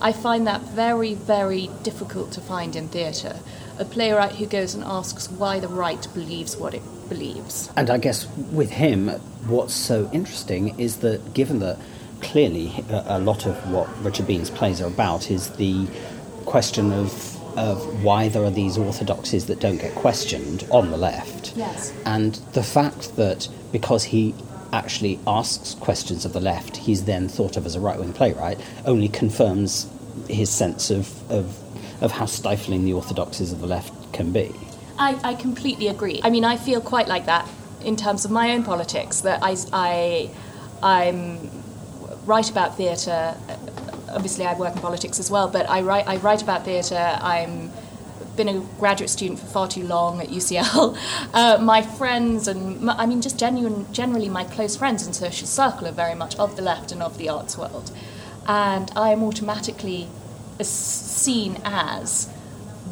I 0.00 0.12
find 0.12 0.46
that 0.46 0.62
very, 0.62 1.14
very 1.14 1.70
difficult 1.82 2.32
to 2.32 2.40
find 2.40 2.76
in 2.76 2.88
theatre. 2.88 3.40
A 3.78 3.84
playwright 3.84 4.32
who 4.32 4.46
goes 4.46 4.74
and 4.74 4.84
asks 4.84 5.30
why 5.30 5.60
the 5.60 5.68
right 5.68 6.06
believes 6.14 6.56
what 6.56 6.74
it 6.74 6.82
believes. 7.08 7.70
And 7.76 7.90
I 7.90 7.98
guess 7.98 8.26
with 8.52 8.70
him, 8.70 9.08
what's 9.46 9.74
so 9.74 10.08
interesting 10.12 10.78
is 10.78 10.98
that 10.98 11.34
given 11.34 11.60
that 11.60 11.78
clearly 12.20 12.72
a, 12.90 13.04
a 13.08 13.18
lot 13.18 13.46
of 13.46 13.70
what 13.70 13.88
Richard 14.02 14.26
Bean's 14.26 14.50
plays 14.50 14.80
are 14.80 14.88
about 14.88 15.30
is 15.30 15.50
the 15.50 15.86
question 16.44 16.92
of 16.92 17.36
of 17.56 18.04
why 18.04 18.28
there 18.28 18.44
are 18.44 18.50
these 18.50 18.78
orthodoxies 18.78 19.46
that 19.46 19.58
don't 19.58 19.78
get 19.78 19.92
questioned 19.96 20.64
on 20.70 20.92
the 20.92 20.96
left. 20.96 21.56
Yes. 21.56 21.92
And 22.06 22.34
the 22.52 22.62
fact 22.62 23.16
that 23.16 23.48
because 23.72 24.04
he 24.04 24.32
actually 24.72 25.18
asks 25.26 25.74
questions 25.74 26.24
of 26.24 26.32
the 26.32 26.40
left, 26.40 26.76
he's 26.76 27.04
then 27.04 27.28
thought 27.28 27.56
of 27.56 27.66
as 27.66 27.74
a 27.74 27.80
right 27.80 27.98
wing 27.98 28.12
playwright, 28.12 28.60
only 28.84 29.08
confirms 29.08 29.90
his 30.28 30.50
sense 30.50 30.90
of, 30.90 31.30
of, 31.30 31.56
of 32.02 32.12
how 32.12 32.26
stifling 32.26 32.84
the 32.84 32.92
orthodoxies 32.92 33.52
of 33.52 33.60
the 33.60 33.66
left 33.66 34.12
can 34.12 34.32
be. 34.32 34.52
I, 34.98 35.18
I 35.22 35.34
completely 35.34 35.88
agree. 35.88 36.20
I 36.24 36.30
mean, 36.30 36.44
I 36.44 36.56
feel 36.56 36.80
quite 36.80 37.08
like 37.08 37.26
that 37.26 37.48
in 37.84 37.96
terms 37.96 38.24
of 38.24 38.30
my 38.30 38.50
own 38.52 38.64
politics, 38.64 39.20
that 39.20 39.40
I, 39.42 39.56
I, 39.72 40.30
I'm 40.82 41.50
write 42.24 42.50
about 42.50 42.76
theatre. 42.76 43.34
Obviously, 44.10 44.44
I 44.44 44.54
work 44.54 44.74
in 44.74 44.82
politics 44.82 45.18
as 45.18 45.30
well, 45.30 45.48
but 45.48 45.68
I 45.68 45.82
write, 45.82 46.06
I 46.06 46.16
write 46.16 46.42
about 46.42 46.64
theatre. 46.64 47.18
I'm 47.20 47.70
been 48.38 48.48
a 48.48 48.60
graduate 48.78 49.10
student 49.10 49.38
for 49.38 49.46
far 49.46 49.68
too 49.68 49.82
long 49.82 50.22
at 50.22 50.28
UCL. 50.28 50.96
Uh, 51.34 51.58
my 51.60 51.82
friends 51.82 52.48
and 52.48 52.80
my, 52.80 52.94
I 52.94 53.04
mean, 53.04 53.20
just 53.20 53.38
genuine, 53.38 53.92
generally, 53.92 54.28
my 54.28 54.44
close 54.44 54.76
friends 54.76 55.04
and 55.04 55.14
social 55.14 55.46
circle 55.46 55.86
are 55.86 55.92
very 55.92 56.14
much 56.14 56.34
of 56.36 56.56
the 56.56 56.62
left 56.62 56.90
and 56.90 57.02
of 57.02 57.18
the 57.18 57.28
arts 57.28 57.58
world, 57.58 57.90
and 58.46 58.90
I 58.96 59.10
am 59.10 59.22
automatically 59.22 60.08
seen 60.62 61.60
as 61.64 62.30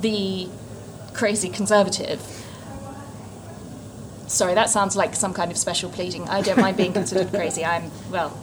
the 0.01 0.49
crazy 1.15 1.49
conservative. 1.49 2.21
Sorry, 4.27 4.55
that 4.55 4.69
sounds 4.69 4.97
like 4.97 5.15
some 5.15 5.33
kind 5.33 5.51
of 5.51 5.57
special 5.57 5.89
pleading. 5.89 6.29
I 6.29 6.43
don't 6.43 6.59
mind 6.59 6.77
being 6.77 6.93
considered 6.93 7.31
crazy. 7.31 7.65
I'm 7.65 7.91
well. 8.11 8.37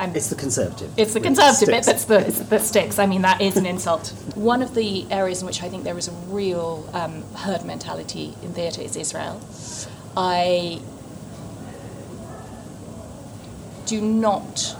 I'm, 0.00 0.16
It's 0.16 0.30
the 0.30 0.34
conservative. 0.36 0.92
it's 0.96 1.12
the 1.12 1.20
conservative 1.20 1.68
bit 1.68 1.84
that's 1.84 2.04
the, 2.06 2.20
that 2.44 2.62
sticks. 2.62 2.98
I 2.98 3.06
mean, 3.06 3.22
that 3.22 3.40
is 3.40 3.56
an 3.56 3.66
insult. 3.66 4.08
One 4.34 4.62
of 4.62 4.74
the 4.74 5.06
areas 5.10 5.42
in 5.42 5.46
which 5.46 5.62
I 5.62 5.68
think 5.68 5.84
there 5.84 5.98
is 5.98 6.08
a 6.08 6.12
real 6.28 6.88
um, 6.94 7.22
herd 7.34 7.64
mentality 7.64 8.34
in 8.42 8.54
theatre 8.54 8.80
is 8.80 8.96
Israel. 8.96 9.40
I 10.16 10.80
do 13.84 14.00
not. 14.00 14.76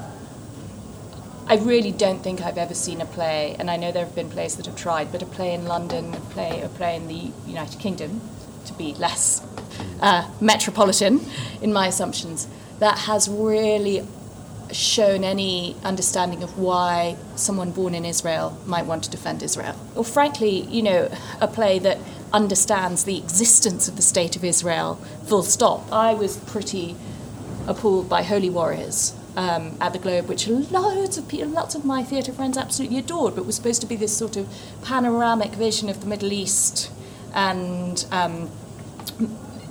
I 1.46 1.56
really 1.56 1.92
don't 1.92 2.22
think 2.22 2.40
I've 2.40 2.59
ever 2.59 2.74
seen 2.74 3.00
a 3.00 3.06
play, 3.06 3.56
and 3.59 3.70
I 3.70 3.76
know 3.76 3.92
there 3.92 4.04
have 4.04 4.14
been 4.14 4.30
plays 4.30 4.56
that 4.56 4.66
have 4.66 4.76
tried, 4.76 5.12
but 5.12 5.20
a 5.20 5.26
play 5.26 5.52
in 5.52 5.66
London, 5.66 6.14
a 6.14 6.20
play, 6.20 6.62
a 6.62 6.68
play 6.68 6.96
in 6.96 7.09
the 7.09 7.33
United 7.46 7.78
Kingdom, 7.80 8.20
to 8.66 8.72
be 8.74 8.94
less 8.94 9.44
uh, 10.00 10.30
metropolitan 10.40 11.20
in 11.61 11.72
my 11.72 11.88
assumptions, 11.88 12.46
that 12.78 12.98
has 12.98 13.28
really 13.28 14.06
shown 14.72 15.24
any 15.24 15.76
understanding 15.85 16.42
of 16.42 16.59
why 16.59 17.16
someone 17.37 17.70
born 17.70 17.94
in 17.94 18.04
Israel 18.04 18.59
might 18.66 18.87
want 18.87 19.04
to 19.04 19.11
defend 19.11 19.42
Israel. 19.42 19.76
Or 19.94 20.04
frankly, 20.04 20.62
you 20.62 20.83
know, 20.83 21.11
a 21.40 21.48
play 21.48 21.78
that 21.80 21.98
understands 22.33 23.04
the 23.04 23.18
existence 23.18 23.88
of 23.88 23.96
the 23.96 24.02
state 24.02 24.37
of 24.37 24.44
Israel, 24.44 24.96
full 25.26 25.42
stop. 25.42 25.90
I 25.92 26.14
was 26.14 26.37
pretty 26.37 26.96
appalled 27.66 28.09
by 28.09 28.22
Holy 28.22 28.50
Warriors 28.50 29.14
um, 29.37 29.76
at 29.80 29.92
the 29.92 29.98
Globe, 29.98 30.28
which 30.28 30.48
loads 30.48 31.18
of 31.18 31.28
people, 31.28 31.48
lots 31.48 31.74
of 31.74 31.85
my 31.85 32.02
theatre 32.02 32.33
friends 32.33 32.56
absolutely 32.56 32.98
adored, 32.98 33.35
but 33.35 33.46
was 33.46 33.56
supposed 33.56 33.80
to 33.80 33.87
be 33.87 33.96
this 33.96 34.16
sort 34.16 34.37
of 34.37 34.48
panoramic 34.83 35.52
vision 35.52 35.88
of 35.88 36.00
the 36.00 36.06
Middle 36.06 36.33
East 36.33 36.90
and 37.33 38.06
um, 38.11 38.50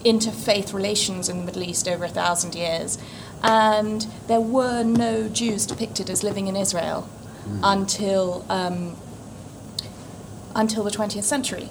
interfaith 0.06 0.74
relations 0.74 1.30
in 1.30 1.40
the 1.40 1.44
Middle 1.44 1.64
East 1.64 1.88
over 1.88 2.06
a 2.06 2.10
thousand 2.10 2.56
years. 2.56 2.98
And 3.42 4.08
there 4.28 4.42
were 4.42 4.84
no 4.84 5.30
Jews 5.30 5.66
depicted 5.66 6.10
as 6.10 6.24
living 6.24 6.48
in 6.48 6.56
Israel 6.56 7.10
until 7.64 8.46
um, 8.50 8.96
until 10.56 10.84
the 10.84 10.92
20th 10.92 11.24
century, 11.24 11.70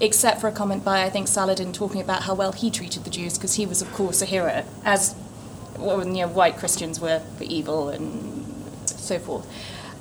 except 0.00 0.40
for 0.40 0.48
a 0.48 0.52
comment 0.52 0.84
by 0.84 1.02
I 1.02 1.10
think 1.10 1.28
Saladin 1.28 1.72
talking 1.72 2.00
about 2.00 2.22
how 2.22 2.34
well 2.34 2.52
he 2.52 2.70
treated 2.70 3.04
the 3.04 3.10
Jews 3.10 3.36
because 3.36 3.54
he 3.54 3.66
was 3.66 3.82
of 3.82 3.92
course 3.92 4.22
a 4.22 4.26
hero, 4.26 4.64
as 4.84 5.14
well, 5.78 6.04
you 6.04 6.12
know, 6.22 6.28
white 6.28 6.56
Christians 6.56 7.00
were 7.00 7.20
for 7.36 7.44
evil 7.44 7.88
and 7.88 8.44
so 8.86 9.18
forth. 9.18 9.46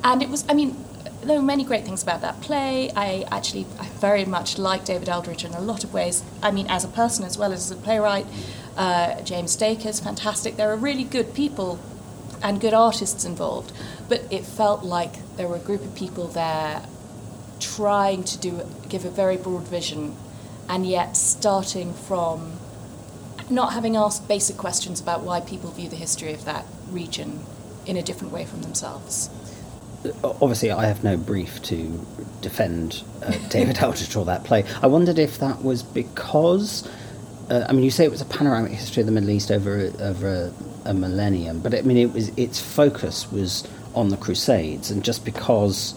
And 0.03 0.21
it 0.21 0.29
was, 0.29 0.45
I 0.49 0.53
mean, 0.53 0.83
there 1.23 1.37
were 1.37 1.45
many 1.45 1.63
great 1.63 1.83
things 1.83 2.03
about 2.03 2.21
that 2.21 2.41
play. 2.41 2.91
I 2.95 3.25
actually 3.31 3.65
I 3.79 3.87
very 3.99 4.25
much 4.25 4.57
like 4.57 4.85
David 4.85 5.09
Eldridge 5.09 5.43
in 5.43 5.53
a 5.53 5.61
lot 5.61 5.83
of 5.83 5.93
ways. 5.93 6.23
I 6.41 6.51
mean, 6.51 6.67
as 6.67 6.83
a 6.83 6.87
person 6.87 7.25
as 7.25 7.37
well 7.37 7.51
as 7.51 7.71
as 7.71 7.77
a 7.77 7.81
playwright. 7.81 8.25
Uh, 8.77 9.19
James 9.23 9.55
Dacre's 9.55 9.99
fantastic. 9.99 10.55
There 10.55 10.71
are 10.71 10.77
really 10.77 11.03
good 11.03 11.33
people 11.33 11.79
and 12.43 12.61
good 12.61 12.73
artists 12.73 13.25
involved, 13.25 13.73
but 14.07 14.21
it 14.31 14.45
felt 14.45 14.83
like 14.83 15.13
there 15.35 15.47
were 15.47 15.55
a 15.55 15.59
group 15.59 15.81
of 15.81 15.95
people 15.95 16.27
there 16.27 16.83
trying 17.59 18.23
to 18.23 18.37
do 18.37 18.61
give 18.87 19.03
a 19.03 19.09
very 19.09 19.35
broad 19.35 19.67
vision, 19.67 20.15
and 20.69 20.85
yet 20.85 21.17
starting 21.17 21.93
from 21.93 22.53
not 23.49 23.73
having 23.73 23.95
asked 23.95 24.27
basic 24.27 24.57
questions 24.57 25.01
about 25.01 25.23
why 25.23 25.39
people 25.39 25.71
view 25.71 25.89
the 25.89 25.95
history 25.95 26.33
of 26.33 26.45
that 26.45 26.65
region 26.91 27.39
in 27.85 27.97
a 27.97 28.03
different 28.03 28.31
way 28.31 28.45
from 28.45 28.61
themselves. 28.61 29.29
Obviously, 30.23 30.69
I 30.69 30.85
have 30.85 31.03
no 31.03 31.17
brief 31.17 31.61
to 31.63 32.05
defend 32.41 33.03
uh, 33.23 33.31
David 33.49 33.79
Eldridge 33.79 34.15
or 34.15 34.25
that 34.25 34.43
play. 34.43 34.63
I 34.81 34.87
wondered 34.87 35.17
if 35.17 35.39
that 35.39 35.63
was 35.63 35.81
because, 35.81 36.87
uh, 37.49 37.65
I 37.67 37.73
mean, 37.73 37.83
you 37.83 37.91
say 37.91 38.03
it 38.05 38.11
was 38.11 38.21
a 38.21 38.25
panoramic 38.25 38.71
history 38.71 39.01
of 39.01 39.05
the 39.05 39.11
Middle 39.11 39.29
East 39.29 39.51
over 39.51 39.91
over 39.99 40.51
a, 40.85 40.89
a 40.89 40.93
millennium, 40.93 41.59
but 41.61 41.73
I 41.73 41.81
mean, 41.81 41.97
it 41.97 42.13
was 42.13 42.29
its 42.37 42.59
focus 42.59 43.31
was 43.31 43.67
on 43.95 44.09
the 44.09 44.17
Crusades, 44.17 44.91
and 44.91 45.03
just 45.03 45.23
because 45.23 45.95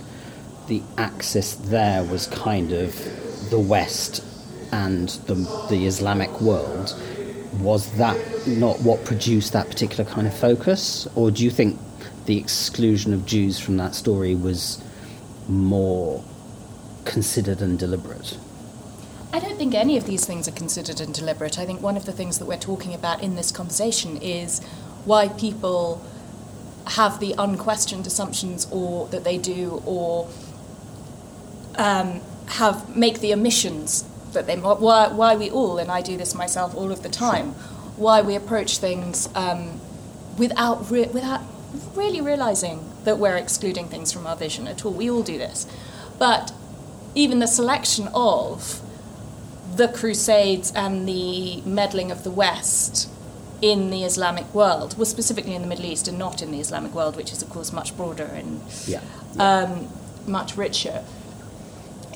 the 0.69 0.83
axis 0.97 1.55
there 1.55 2.05
was 2.05 2.29
kind 2.29 2.73
of 2.73 2.95
the 3.51 3.59
West 3.59 4.25
and 4.73 5.09
the, 5.27 5.35
the 5.69 5.87
Islamic 5.87 6.41
world, 6.41 6.95
was 7.59 7.93
that 7.97 8.17
not 8.47 8.81
what 8.81 9.05
produced 9.05 9.53
that 9.53 9.67
particular 9.67 10.05
kind 10.05 10.27
of 10.27 10.35
focus? 10.35 11.09
Or 11.17 11.33
do 11.33 11.43
you 11.43 11.51
think 11.51 11.79
the 12.27 12.39
exclusion 12.39 13.13
of 13.13 13.27
Jews 13.27 13.59
from 13.59 13.77
that 13.79 13.97
story 13.97 14.37
was 14.37 14.83
more 15.49 16.23
considered 17.05 17.61
and 17.61 17.77
deliberate? 17.77 18.39
I 19.33 19.39
don't 19.39 19.57
think 19.57 19.75
any 19.75 19.97
of 19.97 20.07
these 20.07 20.25
things 20.25 20.49
are 20.49 20.53
considered 20.53 21.01
and 21.01 21.15
deliberate. 21.15 21.59
I 21.59 21.65
think 21.65 21.81
one 21.81 21.97
of 21.97 22.05
the 22.05 22.13
things 22.13 22.39
that 22.39 22.47
we're 22.47 22.59
talking 22.59 22.95
about 22.95 23.23
in 23.23 23.37
this 23.37 23.53
conversation 23.53 24.17
is 24.17 24.61
why 25.05 25.29
people 25.29 26.05
have 26.87 27.21
the 27.21 27.35
unquestioned 27.39 28.07
assumptions 28.07 28.67
or 28.73 29.07
that 29.09 29.23
they 29.23 29.39
do 29.39 29.83
or 29.87 30.29
um, 31.77 32.21
have 32.47 32.97
make 32.97 33.21
the 33.21 33.33
omissions 33.33 34.05
that 34.33 34.47
they 34.47 34.57
why, 34.57 35.09
why 35.09 35.37
we 35.37 35.51
all 35.51 35.79
and 35.79 35.91
I 35.91 36.03
do 36.03 36.17
this 36.17 36.35
myself 36.35 36.75
all 36.75 36.91
of 36.91 37.03
the 37.03 37.09
time 37.09 37.53
why 37.97 38.23
we 38.23 38.35
approach 38.35 38.79
things 38.79 39.29
um, 39.35 39.81
without 40.39 40.91
re- 40.91 41.07
without 41.07 41.43
really 41.95 42.21
realizing 42.21 42.85
that 43.05 43.19
we're 43.19 43.37
excluding 43.37 43.89
things 43.89 44.13
from 44.13 44.27
our 44.27 44.37
vision 44.37 44.67
at 44.67 44.85
all. 44.85 44.93
We 44.93 45.11
all 45.11 45.23
do 45.23 45.39
this. 45.39 45.67
But 46.19 46.53
even 47.15 47.39
the 47.39 47.47
selection 47.47 48.09
of 48.15 48.81
the 49.81 49.89
Crusades 49.89 50.71
and 50.77 51.09
the 51.09 51.63
meddling 51.63 52.11
of 52.11 52.23
the 52.23 52.31
West 52.31 53.09
in 53.63 53.89
the 53.91 54.05
Islamic 54.05 54.53
world 54.55 54.97
was 54.99 55.09
specifically 55.09 55.55
in 55.55 55.63
the 55.63 55.69
Middle 55.69 55.87
East 55.87 56.07
and 56.07 56.19
not 56.19 56.43
in 56.43 56.51
the 56.51 56.61
Islamic 56.61 56.93
world, 56.95 57.17
which 57.17 57.33
is, 57.33 57.41
of 57.43 57.49
course, 57.49 57.73
much 57.73 57.97
broader 57.97 58.25
and 58.25 58.61
Yeah. 58.87 59.01
um, 59.39 59.89
much 60.27 60.55
richer, 60.55 61.03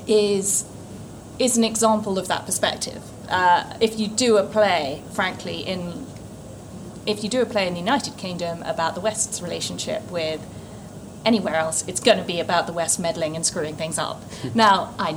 is, 0.05 0.65
is 1.39 1.57
an 1.57 1.63
example 1.63 2.19
of 2.19 2.27
that 2.27 2.45
perspective. 2.45 3.01
Uh, 3.29 3.63
if 3.81 3.97
you 3.99 4.07
do 4.09 4.37
a 4.37 4.43
play, 4.43 5.01
frankly, 5.11 5.61
in 5.61 6.05
if 7.07 7.23
you 7.23 7.29
do 7.29 7.41
a 7.41 7.45
play 7.45 7.67
in 7.67 7.73
the 7.73 7.79
United 7.79 8.15
Kingdom 8.17 8.61
about 8.63 8.93
the 8.95 9.01
West's 9.01 9.41
relationship 9.41 10.01
with 10.11 10.41
anywhere 11.23 11.55
else, 11.55 11.83
it's 11.87 11.99
going 11.99 12.17
to 12.19 12.23
be 12.23 12.39
about 12.39 12.67
the 12.67 12.73
West 12.73 12.99
meddling 12.99 13.35
and 13.35 13.43
screwing 13.45 13.75
things 13.75 13.97
up. 13.97 14.21
now, 14.55 14.93
I 14.99 15.11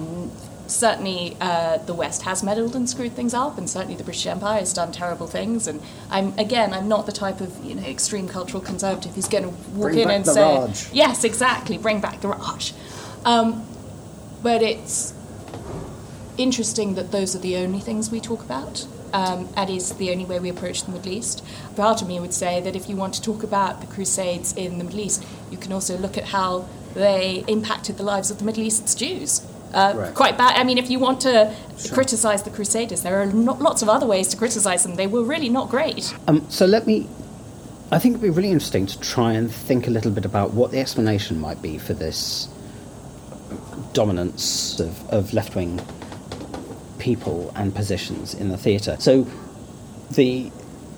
certainly 0.69 1.37
uh, 1.41 1.79
the 1.79 1.95
West 1.95 2.23
has 2.23 2.43
meddled 2.43 2.77
and 2.77 2.89
screwed 2.89 3.13
things 3.13 3.35
up, 3.35 3.59
and 3.59 3.69
certainly 3.69 3.97
the 3.97 4.05
British 4.05 4.27
Empire 4.27 4.61
has 4.61 4.73
done 4.73 4.93
terrible 4.93 5.27
things. 5.27 5.67
And 5.67 5.83
I'm 6.11 6.39
again, 6.39 6.73
I'm 6.73 6.89
not 6.89 7.07
the 7.07 7.13
type 7.13 7.41
of 7.41 7.65
you 7.65 7.75
know 7.75 7.83
extreme 7.83 8.29
cultural 8.29 8.63
conservative 8.63 9.15
who's 9.15 9.29
going 9.29 9.45
to 9.45 9.51
walk 9.51 9.93
Bring 9.93 9.99
in 9.99 10.09
back 10.09 10.17
and 10.17 10.25
the 10.25 10.35
say, 10.35 10.57
Raj. 10.59 10.93
yes, 10.93 11.25
exactly, 11.25 11.79
bring 11.79 12.01
back 12.01 12.21
the 12.21 12.29
Raj. 12.29 12.75
Um, 13.25 13.67
but 14.43 14.63
it's 14.63 15.15
interesting 16.37 16.95
that 16.95 17.11
those 17.11 17.35
are 17.35 17.41
the 17.41 17.57
only 17.57 17.81
things 17.81 18.11
we 18.11 18.21
talk 18.21 18.43
about. 18.45 18.87
Um, 19.11 19.49
and 19.57 19.71
is 19.71 19.95
the 19.95 20.11
only 20.11 20.27
way 20.27 20.39
we 20.39 20.51
approach 20.51 20.85
the 20.85 20.91
Middle 20.91 21.11
East. 21.11 21.43
Part 21.77 22.03
of 22.03 22.09
me 22.09 22.21
would 22.21 22.35
say 22.35 22.61
that 22.61 22.77
if 22.77 22.91
you 22.91 22.97
want 22.97 23.15
to 23.15 23.23
talk 23.23 23.43
about 23.43 23.81
the 23.81 23.87
Crusades 23.87 24.53
in 24.55 24.77
the 24.77 24.85
Middle 24.85 25.01
East, 25.01 25.25
you 25.51 25.57
can 25.57 25.73
also 25.73 25.97
look 25.97 26.19
at 26.19 26.25
how 26.25 26.69
they 26.93 27.43
impacted 27.49 27.97
the 27.97 28.03
lives 28.03 28.31
of 28.31 28.39
the 28.39 28.45
Middle 28.45 28.65
East's 28.65 28.95
Jews. 28.95 29.41
Uh, 29.73 29.93
Right. 29.97 30.15
Quite 30.15 30.39
bad. 30.39 30.57
I 30.57 30.65
mean, 30.65 30.79
if 30.79 30.91
you 30.91 30.99
want 30.99 31.21
to 31.23 31.55
criticize 31.93 32.43
the 32.43 32.51
Crusaders, 32.51 33.03
there 33.03 33.21
are 33.21 33.27
no, 33.27 33.53
lots 33.55 33.83
of 33.83 33.89
other 33.89 34.07
ways 34.07 34.29
to 34.29 34.37
criticize 34.37 34.83
them. 34.83 34.97
They 34.97 35.07
were 35.07 35.23
really 35.23 35.49
not 35.49 35.69
great. 35.69 36.15
Um, 36.27 36.49
so 36.51 36.67
let 36.67 36.87
me. 36.87 37.07
I 37.91 37.99
think 37.99 38.13
it'd 38.15 38.23
be 38.23 38.31
really 38.31 38.51
interesting 38.51 38.87
to 38.87 39.01
try 39.01 39.33
and 39.33 39.51
think 39.51 39.87
a 39.87 39.91
little 39.91 40.11
bit 40.11 40.25
about 40.27 40.53
what 40.53 40.71
the 40.73 40.79
explanation 40.79 41.41
might 41.41 41.63
be 41.63 41.79
for 41.79 41.95
this 41.95 42.49
dominance 43.95 44.79
of, 44.79 45.09
of 45.09 45.33
left 45.33 45.55
wing 45.55 45.81
people 46.99 47.51
and 47.57 47.75
positions 47.75 48.35
in 48.35 48.49
the 48.51 48.59
theatre. 48.59 48.97
So, 49.01 49.27
the, 50.11 50.51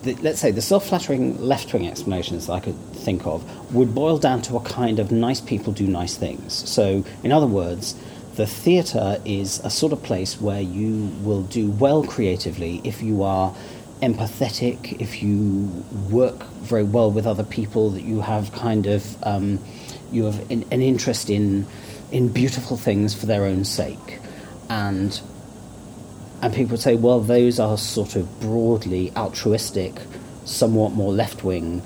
the 0.02 0.14
let's 0.16 0.40
say 0.40 0.50
the 0.50 0.62
self 0.62 0.86
flattering 0.86 1.40
left 1.40 1.72
wing 1.72 1.86
explanations 1.86 2.46
that 2.46 2.54
I 2.54 2.60
could 2.60 2.78
think 2.92 3.26
of 3.26 3.44
would 3.74 3.94
boil 3.94 4.18
down 4.18 4.42
to 4.42 4.56
a 4.56 4.60
kind 4.60 4.98
of 4.98 5.12
nice 5.12 5.40
people 5.40 5.72
do 5.72 5.86
nice 5.86 6.16
things. 6.16 6.68
So, 6.68 7.04
in 7.22 7.30
other 7.32 7.46
words, 7.46 7.94
the 8.36 8.46
theatre 8.46 9.20
is 9.24 9.60
a 9.64 9.70
sort 9.70 9.92
of 9.92 10.02
place 10.02 10.40
where 10.40 10.60
you 10.60 11.12
will 11.22 11.42
do 11.42 11.70
well 11.70 12.04
creatively 12.04 12.80
if 12.84 13.02
you 13.02 13.22
are 13.22 13.54
empathetic, 14.02 15.00
if 15.00 15.22
you 15.22 15.84
work 16.10 16.44
very 16.62 16.84
well 16.84 17.10
with 17.10 17.26
other 17.26 17.44
people, 17.44 17.90
that 17.90 18.02
you 18.02 18.20
have 18.20 18.52
kind 18.52 18.86
of 18.86 19.22
um, 19.24 19.58
you 20.10 20.24
have 20.24 20.50
an, 20.50 20.64
an 20.70 20.80
interest 20.80 21.30
in 21.30 21.66
in 22.10 22.28
beautiful 22.28 22.76
things 22.76 23.14
for 23.14 23.26
their 23.26 23.44
own 23.44 23.64
sake, 23.64 24.18
and 24.68 25.20
and 26.42 26.54
people 26.54 26.72
would 26.72 26.80
say, 26.80 26.96
well, 26.96 27.20
those 27.20 27.60
are 27.60 27.76
sort 27.76 28.16
of 28.16 28.40
broadly 28.40 29.12
altruistic, 29.16 29.94
somewhat 30.44 30.92
more 30.92 31.12
left 31.12 31.44
wing, 31.44 31.82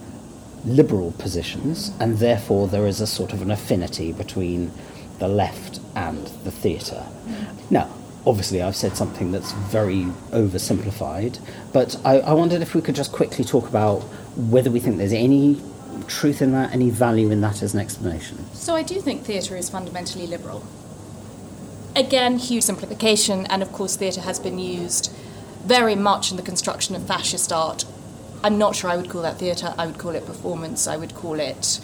liberal 0.65 1.13
positions, 1.19 1.91
and 1.99 2.19
therefore 2.19 2.69
there 2.69 2.87
is 2.87 3.01
a 3.01 3.07
sort 3.07 3.33
of 3.33 3.43
an 3.43 3.51
affinity 3.51 4.13
between 4.13 4.71
the 5.19 5.29
left 5.29 5.74
and 5.97 6.27
the 6.45 6.51
theatre. 6.51 7.05
Now, 7.71 7.91
obviously, 8.27 8.63
I've 8.63 8.77
said 8.77 8.97
something 8.97 9.33
that's 9.33 9.53
very 9.53 10.05
oversimplified, 10.33 11.39
but 11.73 11.99
I, 12.05 12.21
I 12.21 12.33
wondered 12.33 12.63
if 12.63 12.75
we 12.75 12.81
could 12.81 12.95
just 12.95 13.13
quickly 13.13 13.45
talk 13.45 13.69
about 13.69 14.01
whether 14.37 14.71
we 14.71 14.81
think 14.81 14.99
there's 14.99 15.13
any 15.13 15.61
truth 16.09 16.43
in 16.43 16.53
that, 16.53 16.73
any 16.73 16.91
value 16.91 17.31
in 17.31 17.41
that 17.41 17.63
as 17.63 17.75
an 17.75 17.81
explanation. 17.81 18.45
So 18.53 18.75
I 18.75 18.83
do 18.83 19.01
think 19.01 19.23
theatre 19.23 19.57
is 19.57 19.71
fundamentally 19.71 20.27
liberal. 20.27 20.65
Again, 21.97 22.39
huge 22.39 22.65
simplification, 22.65 23.47
and 23.47 23.63
of 23.63 23.73
course, 23.73 23.97
theatre 23.97 24.23
has 24.23 24.41
been 24.41 24.59
used 24.59 25.13
very 25.65 25.95
much 25.95 26.31
in 26.31 26.37
the 26.37 26.43
construction 26.43 26.95
of 26.97 27.07
fascist 27.07 27.53
art. 27.53 27.85
I'm 28.43 28.59
not 28.59 28.77
sure 28.77 28.91
I 28.91 28.97
would 28.97 29.09
call 29.09 29.23
that 29.23 29.39
theatre, 29.39 29.75
I 29.79 29.87
would 29.87 29.99
call 29.99 30.11
it 30.11 30.27
performance, 30.27 30.87
I 30.87 30.97
would 30.97 31.15
call 31.15 31.39
it 31.41 31.81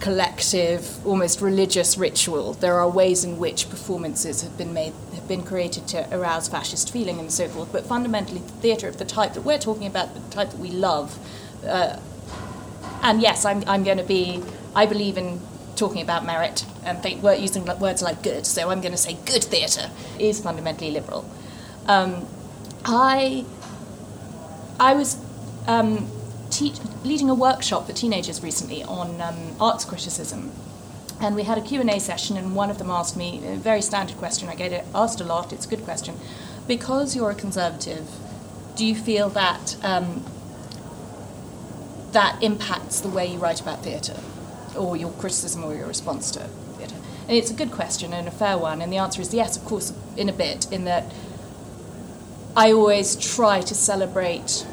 collective, 0.00 1.04
almost 1.06 1.40
religious 1.40 1.98
ritual. 1.98 2.54
There 2.54 2.74
are 2.74 2.88
ways 2.88 3.24
in 3.24 3.38
which 3.38 3.68
performances 3.68 4.42
have 4.42 4.56
been 4.56 4.72
made, 4.72 4.92
have 5.14 5.26
been 5.26 5.42
created 5.42 5.88
to 5.88 6.14
arouse 6.16 6.48
fascist 6.48 6.92
feeling 6.92 7.18
and 7.18 7.32
so 7.32 7.48
forth. 7.48 7.72
But 7.72 7.86
fundamentally, 7.86 8.40
the 8.40 8.52
theatre 8.52 8.88
of 8.88 8.98
the 8.98 9.04
type 9.04 9.34
that 9.34 9.42
we're 9.42 9.58
talking 9.58 9.86
about, 9.86 10.14
the 10.14 10.20
type 10.34 10.50
that 10.50 10.58
we 10.58 10.70
love, 10.70 11.18
uh, 11.66 11.98
and 13.02 13.20
yes, 13.20 13.44
I'm, 13.44 13.64
I'm 13.66 13.84
going 13.84 13.98
to 13.98 14.04
be, 14.04 14.42
I 14.74 14.86
believe 14.86 15.16
in 15.16 15.40
talking 15.76 16.02
about 16.02 16.24
merit 16.24 16.64
and 16.84 17.02
think, 17.02 17.22
we're 17.22 17.34
using 17.34 17.64
words 17.78 18.02
like 18.02 18.22
good, 18.22 18.46
so 18.46 18.70
I'm 18.70 18.80
going 18.80 18.92
to 18.92 18.98
say 18.98 19.16
good 19.26 19.44
theatre 19.44 19.90
is 20.18 20.40
fundamentally 20.40 20.90
liberal. 20.90 21.28
Um, 21.86 22.26
I, 22.84 23.44
I 24.80 24.94
was 24.94 25.16
um, 25.66 26.10
teach, 26.58 26.78
leading 27.04 27.30
a 27.30 27.34
workshop 27.34 27.86
for 27.86 27.92
teenagers 27.92 28.42
recently 28.42 28.82
on 28.82 29.20
um, 29.20 29.56
arts 29.60 29.84
criticism. 29.84 30.50
And 31.20 31.34
we 31.34 31.44
had 31.44 31.58
a 31.58 31.60
Q&A 31.60 31.98
session, 32.00 32.36
and 32.36 32.54
one 32.54 32.70
of 32.70 32.78
them 32.78 32.90
asked 32.90 33.16
me 33.16 33.40
a 33.46 33.56
very 33.56 33.82
standard 33.82 34.16
question. 34.18 34.48
I 34.48 34.54
get 34.54 34.72
it 34.72 34.84
asked 34.94 35.20
a 35.20 35.24
lot. 35.24 35.52
It's 35.52 35.66
a 35.66 35.68
good 35.68 35.84
question. 35.84 36.16
Because 36.66 37.16
you're 37.16 37.30
a 37.30 37.34
conservative, 37.34 38.08
do 38.76 38.84
you 38.84 38.94
feel 38.94 39.28
that 39.30 39.76
um, 39.82 40.24
that 42.12 42.42
impacts 42.42 43.00
the 43.00 43.08
way 43.08 43.26
you 43.26 43.38
write 43.38 43.60
about 43.60 43.82
theatre, 43.82 44.20
or 44.76 44.96
your 44.96 45.10
criticism 45.12 45.64
or 45.64 45.74
your 45.74 45.86
response 45.86 46.30
to 46.32 46.40
theatre? 46.40 46.96
And 47.26 47.36
it's 47.36 47.50
a 47.50 47.54
good 47.54 47.72
question 47.72 48.12
and 48.12 48.28
a 48.28 48.30
fair 48.30 48.58
one. 48.58 48.80
And 48.80 48.92
the 48.92 48.98
answer 48.98 49.20
is 49.20 49.34
yes, 49.34 49.56
of 49.56 49.64
course, 49.64 49.92
in 50.16 50.28
a 50.28 50.32
bit. 50.32 50.70
In 50.72 50.84
that, 50.84 51.04
I 52.56 52.72
always 52.72 53.16
try 53.16 53.60
to 53.60 53.74
celebrate 53.74 54.64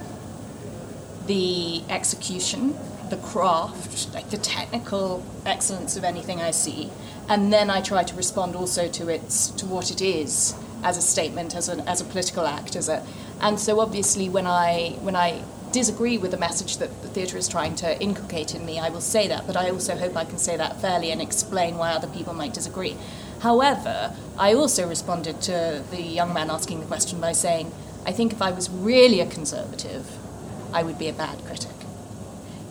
the 1.27 1.83
execution, 1.89 2.75
the 3.09 3.17
craft, 3.17 4.13
like 4.13 4.29
the 4.29 4.37
technical 4.37 5.23
excellence 5.45 5.95
of 5.97 6.03
anything 6.03 6.41
I 6.41 6.51
see, 6.51 6.89
and 7.29 7.51
then 7.51 7.69
I 7.69 7.81
try 7.81 8.03
to 8.03 8.15
respond 8.15 8.55
also 8.55 8.87
to 8.87 9.09
its 9.09 9.49
to 9.51 9.65
what 9.65 9.91
it 9.91 10.01
is 10.01 10.55
as 10.83 10.97
a 10.97 11.01
statement, 11.01 11.55
as 11.55 11.69
a 11.69 11.77
as 11.89 12.01
a 12.01 12.05
political 12.05 12.45
act, 12.45 12.75
as 12.75 12.89
a, 12.89 13.05
and 13.41 13.59
so 13.59 13.79
obviously 13.79 14.29
when 14.29 14.47
I 14.47 14.97
when 15.01 15.15
I 15.15 15.43
disagree 15.71 16.17
with 16.17 16.31
the 16.31 16.37
message 16.37 16.77
that 16.77 17.01
the 17.01 17.07
theatre 17.09 17.37
is 17.37 17.49
trying 17.49 17.75
to 17.75 18.01
inculcate 18.01 18.55
in 18.55 18.65
me, 18.65 18.79
I 18.79 18.89
will 18.89 19.01
say 19.01 19.27
that, 19.27 19.45
but 19.45 19.57
I 19.57 19.69
also 19.69 19.97
hope 19.97 20.15
I 20.15 20.23
can 20.23 20.37
say 20.37 20.55
that 20.55 20.79
fairly 20.79 21.11
and 21.11 21.21
explain 21.21 21.77
why 21.77 21.91
other 21.91 22.07
people 22.07 22.33
might 22.33 22.53
disagree. 22.53 22.95
However, 23.39 24.15
I 24.37 24.53
also 24.53 24.87
responded 24.87 25.41
to 25.41 25.83
the 25.91 26.01
young 26.01 26.33
man 26.33 26.49
asking 26.49 26.79
the 26.79 26.85
question 26.85 27.19
by 27.19 27.33
saying, 27.33 27.73
I 28.05 28.13
think 28.13 28.31
if 28.31 28.41
I 28.41 28.51
was 28.51 28.69
really 28.69 29.19
a 29.19 29.25
conservative, 29.25 30.09
I 30.75 30.83
would 30.83 30.99
be 30.99 31.07
a 31.07 31.13
bad 31.13 31.43
critic. 31.45 31.71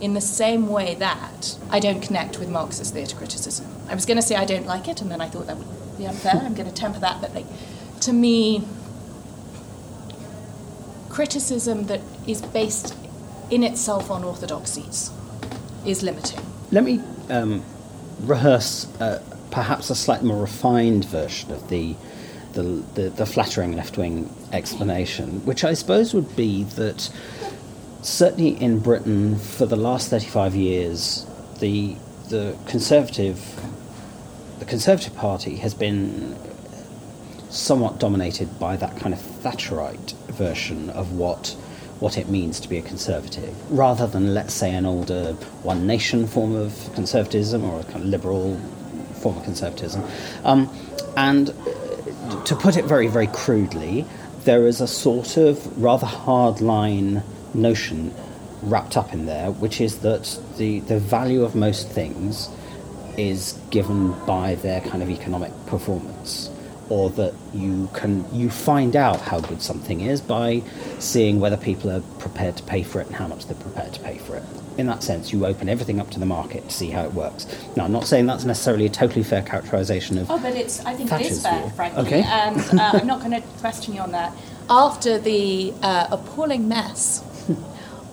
In 0.00 0.12
the 0.12 0.20
same 0.20 0.68
way 0.68 0.94
that 0.96 1.56
I 1.70 1.80
don't 1.80 2.02
connect 2.02 2.38
with 2.38 2.50
Marxist 2.50 2.92
theatre 2.92 3.16
criticism. 3.16 3.66
I 3.88 3.94
was 3.94 4.04
going 4.04 4.18
to 4.18 4.22
say 4.22 4.36
I 4.36 4.44
don't 4.44 4.66
like 4.66 4.88
it, 4.88 5.00
and 5.00 5.10
then 5.10 5.22
I 5.22 5.28
thought 5.28 5.46
that 5.46 5.56
would 5.56 5.98
be 5.98 6.06
unfair. 6.06 6.34
I'm 6.34 6.54
going 6.54 6.68
to 6.68 6.74
temper 6.74 7.00
that, 7.00 7.22
but 7.22 7.34
like, 7.34 7.46
to 8.00 8.12
me, 8.12 8.62
criticism 11.08 11.86
that 11.86 12.02
is 12.26 12.42
based 12.42 12.94
in 13.50 13.62
itself 13.62 14.10
on 14.10 14.22
orthodoxies 14.22 15.10
is 15.86 16.02
limiting. 16.02 16.40
Let 16.70 16.84
me 16.84 17.00
um, 17.30 17.64
rehearse 18.20 18.86
uh, 19.00 19.22
perhaps 19.50 19.88
a 19.88 19.94
slightly 19.94 20.28
more 20.28 20.42
refined 20.42 21.06
version 21.06 21.52
of 21.52 21.68
the 21.70 21.96
the, 22.54 22.84
the, 22.94 23.10
the 23.10 23.26
flattering 23.26 23.74
left 23.74 23.98
wing 23.98 24.32
explanation, 24.52 25.44
which 25.44 25.64
I 25.64 25.74
suppose 25.74 26.14
would 26.14 26.36
be 26.36 26.62
that 26.62 27.10
certainly 28.04 28.60
in 28.60 28.78
Britain 28.78 29.38
for 29.38 29.66
the 29.66 29.76
last 29.76 30.10
35 30.10 30.54
years, 30.54 31.26
the, 31.60 31.96
the 32.28 32.56
Conservative 32.66 33.60
the 34.60 34.64
Conservative 34.64 35.16
Party 35.16 35.56
has 35.56 35.74
been 35.74 36.36
somewhat 37.50 37.98
dominated 37.98 38.58
by 38.60 38.76
that 38.76 38.96
kind 38.96 39.12
of 39.12 39.20
Thatcherite 39.20 40.12
version 40.28 40.90
of 40.90 41.12
what 41.12 41.56
what 42.00 42.18
it 42.18 42.28
means 42.28 42.60
to 42.60 42.68
be 42.68 42.76
a 42.76 42.82
conservative, 42.82 43.54
rather 43.70 44.06
than 44.06 44.34
let's 44.34 44.52
say 44.52 44.74
an 44.74 44.84
older 44.84 45.32
one 45.62 45.86
nation 45.86 46.26
form 46.26 46.54
of 46.54 46.90
conservatism 46.94 47.64
or 47.64 47.80
a 47.80 47.84
kind 47.84 47.96
of 47.96 48.04
liberal 48.04 48.56
form 49.22 49.38
of 49.38 49.44
conservatism. 49.44 50.04
Um, 50.44 50.68
and 51.16 51.46
to 52.46 52.56
put 52.56 52.76
it 52.76 52.84
very, 52.84 53.06
very 53.06 53.28
crudely, 53.28 54.04
there 54.44 54.66
is 54.66 54.80
a 54.80 54.88
sort 54.88 55.36
of 55.36 55.82
rather 55.82 56.06
hard 56.06 56.60
line 56.60 57.22
notion 57.54 58.14
wrapped 58.62 58.96
up 58.96 59.12
in 59.12 59.26
there, 59.26 59.50
which 59.50 59.80
is 59.80 59.98
that 60.00 60.38
the, 60.56 60.80
the 60.80 60.98
value 60.98 61.42
of 61.44 61.54
most 61.54 61.88
things 61.90 62.48
is 63.16 63.58
given 63.70 64.12
by 64.26 64.54
their 64.56 64.80
kind 64.80 65.02
of 65.02 65.08
economic 65.10 65.52
performance 65.66 66.50
or 66.90 67.08
that 67.10 67.32
you 67.54 67.88
can 67.94 68.24
you 68.34 68.50
find 68.50 68.94
out 68.94 69.18
how 69.20 69.40
good 69.40 69.62
something 69.62 70.02
is 70.02 70.20
by 70.20 70.62
seeing 70.98 71.40
whether 71.40 71.56
people 71.56 71.90
are 71.90 72.00
prepared 72.18 72.54
to 72.56 72.62
pay 72.64 72.82
for 72.82 73.00
it 73.00 73.06
and 73.06 73.16
how 73.16 73.26
much 73.26 73.46
they're 73.46 73.56
prepared 73.56 73.92
to 73.92 74.00
pay 74.00 74.18
for 74.18 74.36
it. 74.36 74.42
In 74.76 74.86
that 74.88 75.02
sense, 75.02 75.32
you 75.32 75.46
open 75.46 75.68
everything 75.68 75.98
up 76.00 76.10
to 76.10 76.18
the 76.20 76.26
market 76.26 76.68
to 76.68 76.74
see 76.74 76.90
how 76.90 77.04
it 77.04 77.14
works. 77.14 77.46
Now, 77.76 77.84
I'm 77.84 77.92
not 77.92 78.06
saying 78.06 78.26
that's 78.26 78.44
necessarily 78.44 78.84
a 78.86 78.90
totally 78.90 79.22
fair 79.22 79.40
characterization 79.40 80.18
of. 80.18 80.30
Oh, 80.30 80.38
but 80.38 80.54
it's. 80.56 80.84
I 80.84 80.94
think 80.94 81.06
it 81.06 81.10
Thatcher's 81.10 81.30
is 81.38 81.42
fair, 81.42 81.60
view. 81.62 81.70
frankly, 81.70 82.02
Okay. 82.06 82.22
and 82.22 82.58
uh, 82.80 82.90
I'm 82.94 83.06
not 83.06 83.20
going 83.20 83.30
to 83.40 83.40
question 83.60 83.94
you 83.94 84.00
on 84.00 84.10
that. 84.12 84.34
After 84.68 85.18
the 85.18 85.72
uh, 85.80 86.08
appalling 86.10 86.68
mess 86.68 87.22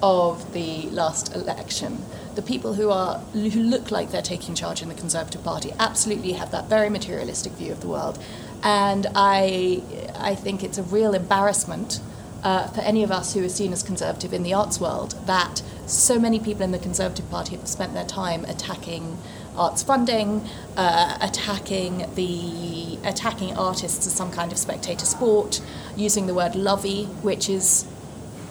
of 0.01 0.53
the 0.53 0.83
last 0.89 1.35
election, 1.35 2.03
the 2.35 2.41
people 2.41 2.73
who 2.73 2.89
are 2.89 3.19
who 3.33 3.61
look 3.61 3.91
like 3.91 4.11
they're 4.11 4.21
taking 4.21 4.55
charge 4.55 4.81
in 4.81 4.89
the 4.89 4.95
Conservative 4.95 5.43
Party 5.43 5.71
absolutely 5.79 6.33
have 6.33 6.51
that 6.51 6.67
very 6.67 6.89
materialistic 6.89 7.53
view 7.53 7.71
of 7.71 7.81
the 7.81 7.87
world, 7.87 8.17
and 8.63 9.07
I 9.15 9.83
I 10.15 10.35
think 10.35 10.63
it's 10.63 10.77
a 10.77 10.83
real 10.83 11.13
embarrassment 11.13 11.99
uh, 12.43 12.67
for 12.67 12.81
any 12.81 13.03
of 13.03 13.11
us 13.11 13.33
who 13.33 13.43
are 13.43 13.49
seen 13.49 13.71
as 13.71 13.83
conservative 13.83 14.33
in 14.33 14.43
the 14.43 14.53
arts 14.53 14.79
world 14.79 15.15
that 15.25 15.61
so 15.85 16.19
many 16.19 16.39
people 16.39 16.63
in 16.63 16.71
the 16.71 16.79
Conservative 16.79 17.29
Party 17.29 17.55
have 17.55 17.67
spent 17.67 17.93
their 17.93 18.05
time 18.05 18.45
attacking 18.45 19.17
arts 19.57 19.83
funding, 19.83 20.47
uh, 20.77 21.17
attacking 21.21 22.09
the 22.15 22.97
attacking 23.07 23.55
artists 23.57 24.07
as 24.07 24.13
some 24.13 24.31
kind 24.31 24.51
of 24.51 24.57
spectator 24.57 25.05
sport, 25.05 25.61
using 25.95 26.27
the 26.27 26.33
word 26.33 26.55
lovey, 26.55 27.05
which 27.21 27.49
is 27.49 27.85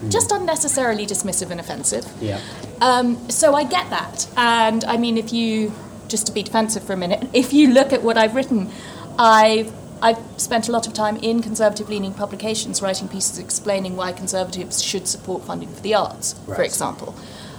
just 0.09 0.33
unnecessarily 0.33 1.07
dismissive 1.07 1.51
and 1.51 1.61
offensive. 1.61 2.07
Yeah. 2.21 2.41
Um, 2.81 3.29
so 3.29 3.55
I 3.55 3.65
get 3.65 3.91
that. 3.91 4.27
And 4.37 4.85
I 4.85 4.97
mean, 4.97 5.19
if 5.19 5.33
you, 5.33 5.73
just 6.09 6.27
to 6.27 6.33
be 6.33 6.43
defensive 6.43 6.83
for 6.83 6.93
a 6.93 6.97
minute, 6.97 7.29
if 7.33 7.53
you 7.53 7.73
look 7.73 7.93
at 7.93 8.03
what 8.03 8.17
I've 8.17 8.35
written, 8.35 8.71
I've, 9.19 9.73
I've 10.03 10.19
spent 10.39 10.69
a 10.69 10.73
lot 10.73 10.87
of 10.87 10.95
time 10.95 11.17
in 11.19 11.43
conservative 11.43 11.91
leaning 11.91 12.15
publications 12.15 12.81
writing 12.81 13.09
pieces 13.09 13.39
explaining 13.39 13.97
why 13.97 14.13
conservatives 14.13 14.83
should 14.83 15.07
support 15.07 15.45
funding 15.45 15.69
for 15.69 15.83
the 15.83 15.95
arts, 15.95 16.35
for 16.47 16.63
example. 16.63 17.15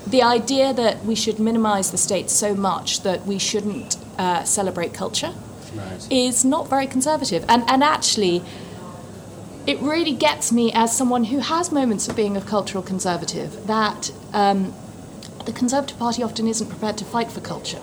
The 0.08 0.24
idea 0.24 0.74
that 0.74 1.06
we 1.06 1.14
should 1.14 1.40
minimize 1.40 1.92
the 1.92 1.98
state 1.98 2.32
so 2.32 2.56
much 2.56 3.02
that 3.04 3.28
we 3.28 3.38
shouldn't 3.38 3.98
uh, 4.18 4.44
celebrate 4.44 4.94
culture 4.94 5.34
is 6.10 6.44
not 6.44 6.68
very 6.68 6.88
conservative. 6.88 7.46
And, 7.48 7.64
and 7.70 7.84
actually, 7.84 8.42
it 9.68 9.80
really 9.80 10.14
gets 10.14 10.52
me 10.52 10.72
as 10.74 10.96
someone 10.96 11.26
who 11.26 11.40
has 11.40 11.72
moments 11.72 12.08
of 12.08 12.16
being 12.16 12.36
a 12.36 12.42
cultural 12.42 12.84
conservative 12.84 13.68
that 13.68 14.12
um, 14.34 14.74
the 15.46 15.54
Conservative 15.54 15.98
Party 16.00 16.24
often 16.24 16.48
isn't 16.48 16.68
prepared 16.68 16.98
to 16.98 17.06
fight 17.06 17.32
for 17.32 17.42
culture. 17.42 17.82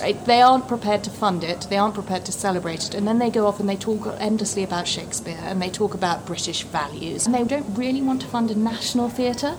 Right? 0.00 0.22
They 0.26 0.42
aren't 0.42 0.66
prepared 0.66 1.04
to 1.04 1.10
fund 1.10 1.44
it, 1.44 1.68
they 1.70 1.76
aren't 1.76 1.94
prepared 1.94 2.24
to 2.26 2.32
celebrate 2.32 2.84
it, 2.84 2.94
and 2.94 3.06
then 3.06 3.20
they 3.20 3.30
go 3.30 3.46
off 3.46 3.60
and 3.60 3.68
they 3.68 3.76
talk 3.76 4.06
endlessly 4.18 4.64
about 4.64 4.88
Shakespeare 4.88 5.38
and 5.40 5.62
they 5.62 5.70
talk 5.70 5.94
about 5.94 6.26
British 6.26 6.64
values. 6.64 7.26
And 7.26 7.34
they 7.34 7.44
don't 7.44 7.74
really 7.74 8.02
want 8.02 8.20
to 8.22 8.26
fund 8.26 8.50
a 8.50 8.54
national 8.56 9.08
theatre. 9.08 9.56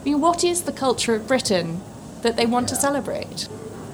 I 0.00 0.04
mean, 0.04 0.20
what 0.20 0.44
is 0.44 0.62
the 0.62 0.72
culture 0.72 1.14
of 1.14 1.28
Britain 1.28 1.82
that 2.22 2.36
they 2.36 2.46
want 2.46 2.68
to 2.70 2.74
celebrate? 2.74 3.48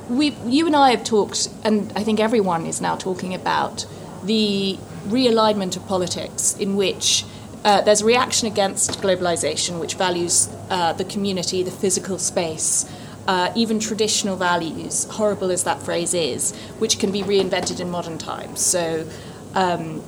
We, 0.08 0.36
you 0.46 0.66
and 0.66 0.76
I 0.76 0.90
have 0.92 1.04
talked, 1.04 1.48
and 1.64 1.92
I 1.96 2.04
think 2.04 2.20
everyone 2.20 2.64
is 2.66 2.80
now 2.80 2.96
talking 2.96 3.34
about 3.34 3.86
the 4.22 4.78
realignment 5.08 5.76
of 5.76 5.86
politics 5.86 6.56
in 6.58 6.76
which 6.76 7.24
uh, 7.64 7.80
there's 7.82 8.00
a 8.00 8.04
reaction 8.04 8.48
against 8.48 9.00
globalization, 9.00 9.78
which 9.78 9.94
values 9.94 10.48
uh, 10.68 10.92
the 10.92 11.04
community, 11.04 11.62
the 11.62 11.70
physical 11.70 12.18
space, 12.18 12.90
uh, 13.28 13.52
even 13.54 13.78
traditional 13.78 14.36
values, 14.36 15.04
horrible 15.04 15.50
as 15.50 15.62
that 15.64 15.80
phrase 15.80 16.12
is, 16.12 16.56
which 16.78 16.98
can 16.98 17.12
be 17.12 17.22
reinvented 17.22 17.78
in 17.80 17.88
modern 17.88 18.18
times. 18.18 18.60
So, 18.60 19.06
um, 19.54 20.02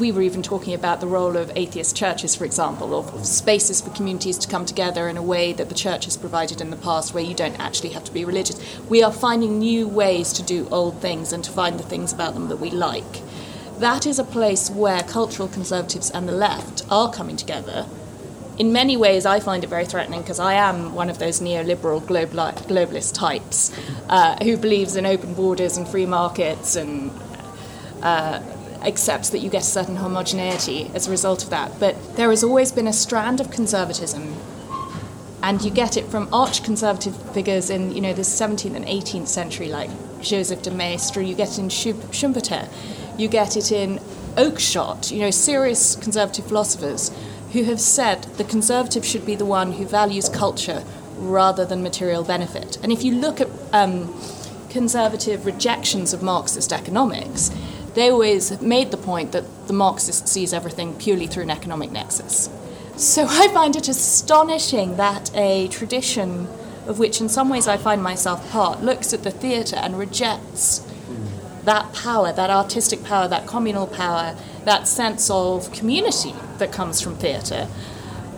we 0.00 0.10
were 0.10 0.22
even 0.22 0.42
talking 0.42 0.72
about 0.72 1.00
the 1.00 1.06
role 1.06 1.36
of 1.36 1.52
atheist 1.54 1.94
churches, 1.94 2.34
for 2.34 2.46
example, 2.46 2.94
or 2.94 3.22
spaces 3.22 3.82
for 3.82 3.90
communities 3.90 4.38
to 4.38 4.48
come 4.48 4.64
together 4.64 5.08
in 5.08 5.18
a 5.18 5.22
way 5.22 5.52
that 5.52 5.68
the 5.68 5.74
church 5.74 6.06
has 6.06 6.16
provided 6.16 6.60
in 6.60 6.70
the 6.70 6.76
past, 6.76 7.12
where 7.12 7.22
you 7.22 7.34
don't 7.34 7.58
actually 7.60 7.90
have 7.90 8.04
to 8.04 8.12
be 8.12 8.24
religious. 8.24 8.58
We 8.88 9.02
are 9.02 9.12
finding 9.12 9.58
new 9.58 9.86
ways 9.86 10.32
to 10.32 10.42
do 10.42 10.66
old 10.70 11.00
things 11.02 11.32
and 11.32 11.44
to 11.44 11.50
find 11.50 11.78
the 11.78 11.84
things 11.84 12.12
about 12.12 12.32
them 12.32 12.48
that 12.48 12.56
we 12.56 12.70
like. 12.70 13.20
That 13.80 14.04
is 14.06 14.18
a 14.18 14.24
place 14.24 14.68
where 14.68 15.02
cultural 15.04 15.48
conservatives 15.48 16.10
and 16.10 16.28
the 16.28 16.32
left 16.32 16.84
are 16.90 17.10
coming 17.10 17.38
together. 17.38 17.86
In 18.58 18.74
many 18.74 18.94
ways, 18.94 19.24
I 19.24 19.40
find 19.40 19.64
it 19.64 19.68
very 19.68 19.86
threatening 19.86 20.20
because 20.20 20.38
I 20.38 20.52
am 20.52 20.94
one 20.94 21.08
of 21.08 21.18
those 21.18 21.40
neoliberal 21.40 22.02
globali- 22.02 22.54
globalist 22.68 23.14
types 23.14 23.74
uh, 24.10 24.36
who 24.44 24.58
believes 24.58 24.96
in 24.96 25.06
open 25.06 25.32
borders 25.32 25.78
and 25.78 25.88
free 25.88 26.04
markets 26.04 26.76
and 26.76 27.10
uh, 28.02 28.42
accepts 28.82 29.30
that 29.30 29.38
you 29.38 29.48
get 29.48 29.62
a 29.62 29.64
certain 29.64 29.96
homogeneity 29.96 30.90
as 30.92 31.08
a 31.08 31.10
result 31.10 31.42
of 31.42 31.48
that. 31.48 31.80
But 31.80 32.16
there 32.16 32.28
has 32.28 32.44
always 32.44 32.72
been 32.72 32.86
a 32.86 32.92
strand 32.92 33.40
of 33.40 33.50
conservatism, 33.50 34.36
and 35.42 35.62
you 35.62 35.70
get 35.70 35.96
it 35.96 36.04
from 36.08 36.28
arch 36.34 36.62
conservative 36.62 37.16
figures 37.32 37.70
in 37.70 37.94
you 37.94 38.02
know 38.02 38.12
the 38.12 38.20
17th 38.20 38.76
and 38.76 38.84
18th 38.84 39.28
century, 39.28 39.70
like 39.70 39.88
Joseph 40.20 40.60
de 40.60 40.70
Maistre. 40.70 41.22
You 41.22 41.34
get 41.34 41.52
it 41.52 41.58
in 41.60 41.70
Schum- 41.70 42.12
Schumpeter. 42.12 42.68
You 43.20 43.28
get 43.28 43.54
it 43.54 43.70
in 43.70 43.98
Oakeshott. 44.36 45.12
You 45.12 45.18
know, 45.18 45.30
serious 45.30 45.94
conservative 45.94 46.46
philosophers 46.46 47.10
who 47.52 47.64
have 47.64 47.78
said 47.78 48.22
the 48.38 48.44
conservative 48.44 49.04
should 49.04 49.26
be 49.26 49.34
the 49.34 49.44
one 49.44 49.72
who 49.72 49.84
values 49.84 50.30
culture 50.30 50.82
rather 51.18 51.66
than 51.66 51.82
material 51.82 52.24
benefit. 52.24 52.78
And 52.82 52.90
if 52.90 53.04
you 53.04 53.14
look 53.14 53.38
at 53.42 53.48
um, 53.74 54.18
conservative 54.70 55.44
rejections 55.44 56.14
of 56.14 56.22
Marxist 56.22 56.72
economics, 56.72 57.50
they 57.92 58.10
always 58.10 58.58
made 58.62 58.90
the 58.90 58.96
point 58.96 59.32
that 59.32 59.44
the 59.66 59.74
Marxist 59.74 60.26
sees 60.26 60.54
everything 60.54 60.94
purely 60.94 61.26
through 61.26 61.42
an 61.42 61.50
economic 61.50 61.92
nexus. 61.92 62.48
So 62.96 63.26
I 63.28 63.48
find 63.48 63.76
it 63.76 63.86
astonishing 63.86 64.96
that 64.96 65.30
a 65.36 65.68
tradition 65.68 66.48
of 66.86 66.98
which 66.98 67.20
in 67.20 67.28
some 67.28 67.50
ways 67.50 67.68
I 67.68 67.76
find 67.76 68.02
myself 68.02 68.50
part 68.50 68.82
looks 68.82 69.12
at 69.12 69.24
the 69.24 69.30
theatre 69.30 69.76
and 69.76 69.98
rejects 69.98 70.86
that 71.64 71.92
power, 71.92 72.32
that 72.32 72.50
artistic 72.50 73.04
power, 73.04 73.28
that 73.28 73.46
communal 73.46 73.86
power, 73.86 74.36
that 74.64 74.88
sense 74.88 75.30
of 75.30 75.72
community 75.72 76.34
that 76.58 76.72
comes 76.72 77.00
from 77.00 77.16
theatre 77.16 77.68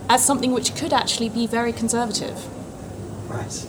as 0.09 0.23
something 0.23 0.51
which 0.51 0.75
could 0.75 0.93
actually 0.93 1.29
be 1.29 1.47
very 1.47 1.73
conservative. 1.73 2.37
Right. 3.29 3.67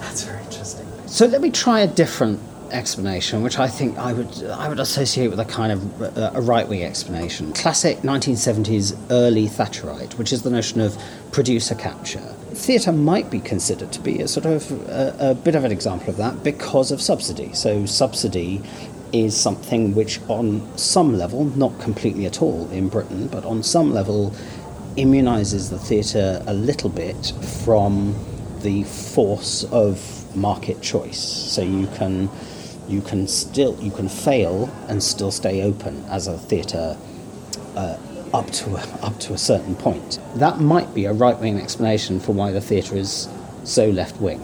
That's 0.00 0.24
very 0.24 0.42
interesting. 0.44 0.86
So 1.06 1.26
let 1.26 1.40
me 1.40 1.50
try 1.50 1.80
a 1.80 1.86
different 1.86 2.40
explanation, 2.72 3.42
which 3.42 3.58
I 3.58 3.68
think 3.68 3.98
I 3.98 4.12
would 4.12 4.44
I 4.44 4.68
would 4.68 4.80
associate 4.80 5.28
with 5.28 5.40
a 5.40 5.44
kind 5.44 5.72
of 5.72 6.02
uh, 6.16 6.30
a 6.34 6.40
right 6.40 6.68
wing 6.68 6.84
explanation. 6.84 7.52
Classic 7.52 7.98
1970s 7.98 8.96
early 9.10 9.46
Thatcherite, 9.46 10.14
which 10.14 10.32
is 10.32 10.42
the 10.42 10.50
notion 10.50 10.80
of 10.80 10.96
producer 11.32 11.74
capture. 11.74 12.34
Theatre 12.52 12.92
might 12.92 13.30
be 13.30 13.40
considered 13.40 13.92
to 13.92 14.00
be 14.00 14.20
a 14.20 14.28
sort 14.28 14.46
of 14.46 14.70
a, 14.88 15.30
a 15.30 15.34
bit 15.34 15.54
of 15.54 15.64
an 15.64 15.72
example 15.72 16.10
of 16.10 16.16
that 16.16 16.42
because 16.42 16.90
of 16.92 17.00
subsidy. 17.00 17.52
So 17.54 17.86
subsidy 17.86 18.62
is 19.12 19.36
something 19.36 19.94
which, 19.94 20.20
on 20.28 20.66
some 20.78 21.16
level, 21.16 21.44
not 21.56 21.78
completely 21.80 22.26
at 22.26 22.42
all 22.42 22.68
in 22.70 22.88
Britain, 22.88 23.28
but 23.28 23.44
on 23.44 23.62
some 23.62 23.92
level, 23.92 24.34
immunises 24.96 25.70
the 25.70 25.78
theatre 25.78 26.42
a 26.46 26.54
little 26.54 26.90
bit 26.90 27.32
from 27.64 28.14
the 28.60 28.84
force 28.84 29.64
of 29.72 30.36
market 30.36 30.80
choice. 30.82 31.18
So 31.18 31.62
you 31.62 31.86
can 31.88 32.28
you 32.88 33.00
can 33.00 33.28
still 33.28 33.76
you 33.80 33.90
can 33.90 34.08
fail 34.08 34.68
and 34.88 35.02
still 35.02 35.30
stay 35.30 35.62
open 35.62 36.04
as 36.08 36.26
a 36.26 36.36
theatre 36.36 36.96
uh, 37.76 37.96
up 38.34 38.50
to 38.50 38.76
a, 38.76 38.80
up 39.02 39.18
to 39.20 39.32
a 39.32 39.38
certain 39.38 39.74
point. 39.76 40.18
That 40.36 40.60
might 40.60 40.92
be 40.94 41.04
a 41.04 41.12
right 41.12 41.38
wing 41.38 41.60
explanation 41.60 42.20
for 42.20 42.32
why 42.32 42.50
the 42.52 42.60
theatre 42.60 42.96
is 42.96 43.28
so 43.64 43.88
left 43.88 44.20
wing. 44.20 44.40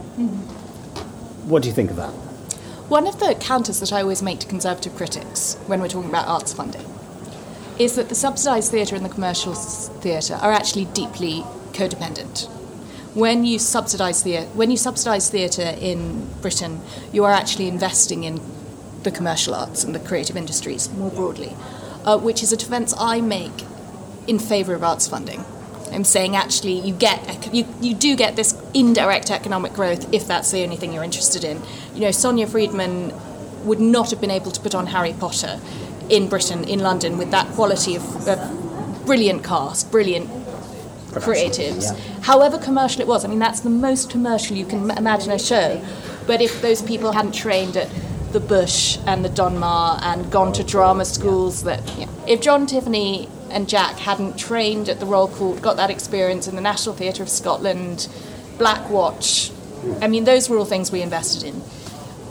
What 1.46 1.62
do 1.62 1.68
you 1.68 1.74
think 1.74 1.90
of 1.90 1.96
that? 1.96 2.12
One 2.88 3.08
of 3.08 3.18
the 3.18 3.34
counters 3.40 3.80
that 3.80 3.92
I 3.92 4.02
always 4.02 4.22
make 4.22 4.38
to 4.38 4.46
conservative 4.46 4.94
critics 4.94 5.56
when 5.66 5.80
we're 5.80 5.88
talking 5.88 6.08
about 6.08 6.28
arts 6.28 6.52
funding 6.52 6.84
is 7.80 7.96
that 7.96 8.08
the 8.08 8.14
subsidised 8.14 8.70
theatre 8.70 8.94
and 8.94 9.04
the 9.04 9.08
commercial 9.08 9.54
theatre 9.54 10.34
are 10.34 10.52
actually 10.52 10.84
deeply 10.84 11.42
codependent. 11.72 12.48
When 13.12 13.44
you 13.44 13.58
subsidise 13.58 14.22
the 14.22 14.42
when 14.54 14.70
you 14.70 14.76
subsidise 14.76 15.28
theatre 15.28 15.74
in 15.80 16.28
Britain, 16.40 16.80
you 17.12 17.24
are 17.24 17.32
actually 17.32 17.66
investing 17.66 18.22
in 18.22 18.40
the 19.02 19.10
commercial 19.10 19.52
arts 19.52 19.82
and 19.82 19.92
the 19.92 19.98
creative 19.98 20.36
industries 20.36 20.88
more 20.92 21.10
broadly, 21.10 21.56
uh, 22.04 22.16
which 22.16 22.40
is 22.40 22.52
a 22.52 22.56
defence 22.56 22.94
I 22.96 23.20
make 23.20 23.64
in 24.28 24.38
favour 24.38 24.74
of 24.74 24.84
arts 24.84 25.08
funding. 25.08 25.44
I'm 25.96 26.04
saying 26.04 26.36
actually 26.36 26.78
you 26.80 26.94
get 26.94 27.52
you, 27.54 27.66
you 27.80 27.94
do 27.94 28.14
get 28.16 28.36
this 28.36 28.54
indirect 28.74 29.30
economic 29.30 29.72
growth 29.72 30.12
if 30.12 30.28
that's 30.28 30.50
the 30.50 30.62
only 30.62 30.76
thing 30.76 30.92
you're 30.92 31.02
interested 31.02 31.42
in. 31.42 31.62
You 31.94 32.02
know, 32.02 32.10
Sonia 32.10 32.46
Friedman 32.46 33.14
would 33.64 33.80
not 33.80 34.10
have 34.10 34.20
been 34.20 34.30
able 34.30 34.50
to 34.50 34.60
put 34.60 34.74
on 34.74 34.88
Harry 34.88 35.14
Potter 35.18 35.58
in 36.10 36.28
Britain, 36.28 36.64
in 36.64 36.80
London, 36.80 37.16
with 37.16 37.30
that 37.30 37.48
quality 37.54 37.96
of, 37.96 38.28
of 38.28 39.06
brilliant 39.06 39.42
cast, 39.42 39.90
brilliant 39.90 40.28
creatives. 41.12 41.98
However 42.20 42.58
commercial 42.58 43.00
it 43.00 43.08
was, 43.08 43.24
I 43.24 43.28
mean, 43.28 43.38
that's 43.38 43.60
the 43.60 43.70
most 43.70 44.10
commercial 44.10 44.54
you 44.54 44.66
can 44.66 44.90
imagine 44.90 45.32
a 45.32 45.38
show. 45.38 45.82
But 46.26 46.42
if 46.42 46.60
those 46.60 46.82
people 46.82 47.12
hadn't 47.12 47.32
trained 47.32 47.76
at 47.78 47.90
the 48.32 48.40
Bush 48.40 48.98
and 49.06 49.24
the 49.24 49.30
Donmar 49.30 49.98
and 50.02 50.30
gone 50.30 50.52
to 50.52 50.62
drama 50.62 51.06
schools, 51.06 51.64
that 51.64 51.80
if 52.28 52.42
John 52.42 52.66
Tiffany 52.66 53.30
and 53.50 53.68
Jack 53.68 53.96
hadn't 53.96 54.38
trained 54.38 54.88
at 54.88 55.00
the 55.00 55.06
Royal 55.06 55.28
Court, 55.28 55.62
got 55.62 55.76
that 55.76 55.90
experience 55.90 56.48
in 56.48 56.56
the 56.56 56.62
National 56.62 56.94
Theatre 56.94 57.22
of 57.22 57.28
Scotland, 57.28 58.08
Black 58.58 58.88
Watch, 58.90 59.50
I 60.00 60.08
mean, 60.08 60.24
those 60.24 60.48
were 60.48 60.58
all 60.58 60.64
things 60.64 60.90
we 60.90 61.02
invested 61.02 61.44
in 61.44 61.62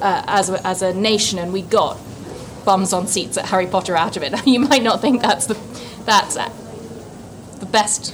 uh, 0.02 0.24
as, 0.28 0.50
a, 0.50 0.66
as 0.66 0.82
a 0.82 0.94
nation, 0.94 1.40
and 1.40 1.54
we 1.54 1.62
got 1.62 1.98
bums 2.66 2.94
on 2.94 3.08
seats 3.08 3.38
at 3.38 3.46
Harry 3.46 3.68
Potter 3.68 3.96
out 3.96 4.18
of 4.18 4.24
it. 4.24 4.46
you 4.48 4.60
might 4.60 4.84
not 4.84 5.02
think 5.02 5.22
that's 5.22 5.46
the 5.46 5.58
that's 6.06 6.38
uh, 6.38 6.50
the 7.60 7.66
best 7.66 8.14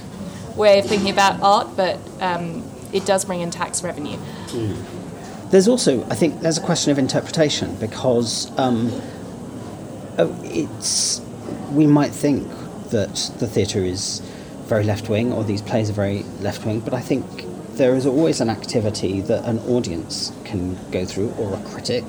way 0.55 0.79
of 0.79 0.85
thinking 0.85 1.09
about 1.09 1.41
art, 1.41 1.75
but 1.75 1.99
um, 2.21 2.63
it 2.93 3.05
does 3.05 3.25
bring 3.25 3.41
in 3.41 3.51
tax 3.51 3.83
revenue. 3.83 4.17
There's 5.49 5.67
also, 5.67 6.03
I 6.09 6.15
think, 6.15 6.39
there's 6.39 6.57
a 6.57 6.61
question 6.61 6.91
of 6.91 6.97
interpretation 6.97 7.75
because 7.75 8.57
um, 8.57 8.93
uh, 10.17 10.33
it's 10.43 11.21
we 11.71 11.85
might 11.85 12.11
think 12.11 12.49
that 12.91 13.31
the 13.39 13.47
theatre 13.47 13.83
is 13.83 14.21
very 14.65 14.83
left 14.83 15.09
wing 15.09 15.33
or 15.33 15.43
these 15.43 15.61
plays 15.61 15.89
are 15.89 15.93
very 15.93 16.23
left 16.39 16.65
wing, 16.65 16.79
but 16.79 16.93
I 16.93 17.01
think 17.01 17.25
there 17.75 17.95
is 17.95 18.05
always 18.05 18.41
an 18.41 18.49
activity 18.49 19.21
that 19.21 19.43
an 19.45 19.59
audience 19.59 20.31
can 20.43 20.77
go 20.91 21.05
through, 21.05 21.31
or 21.37 21.53
a 21.53 21.61
critic, 21.63 22.03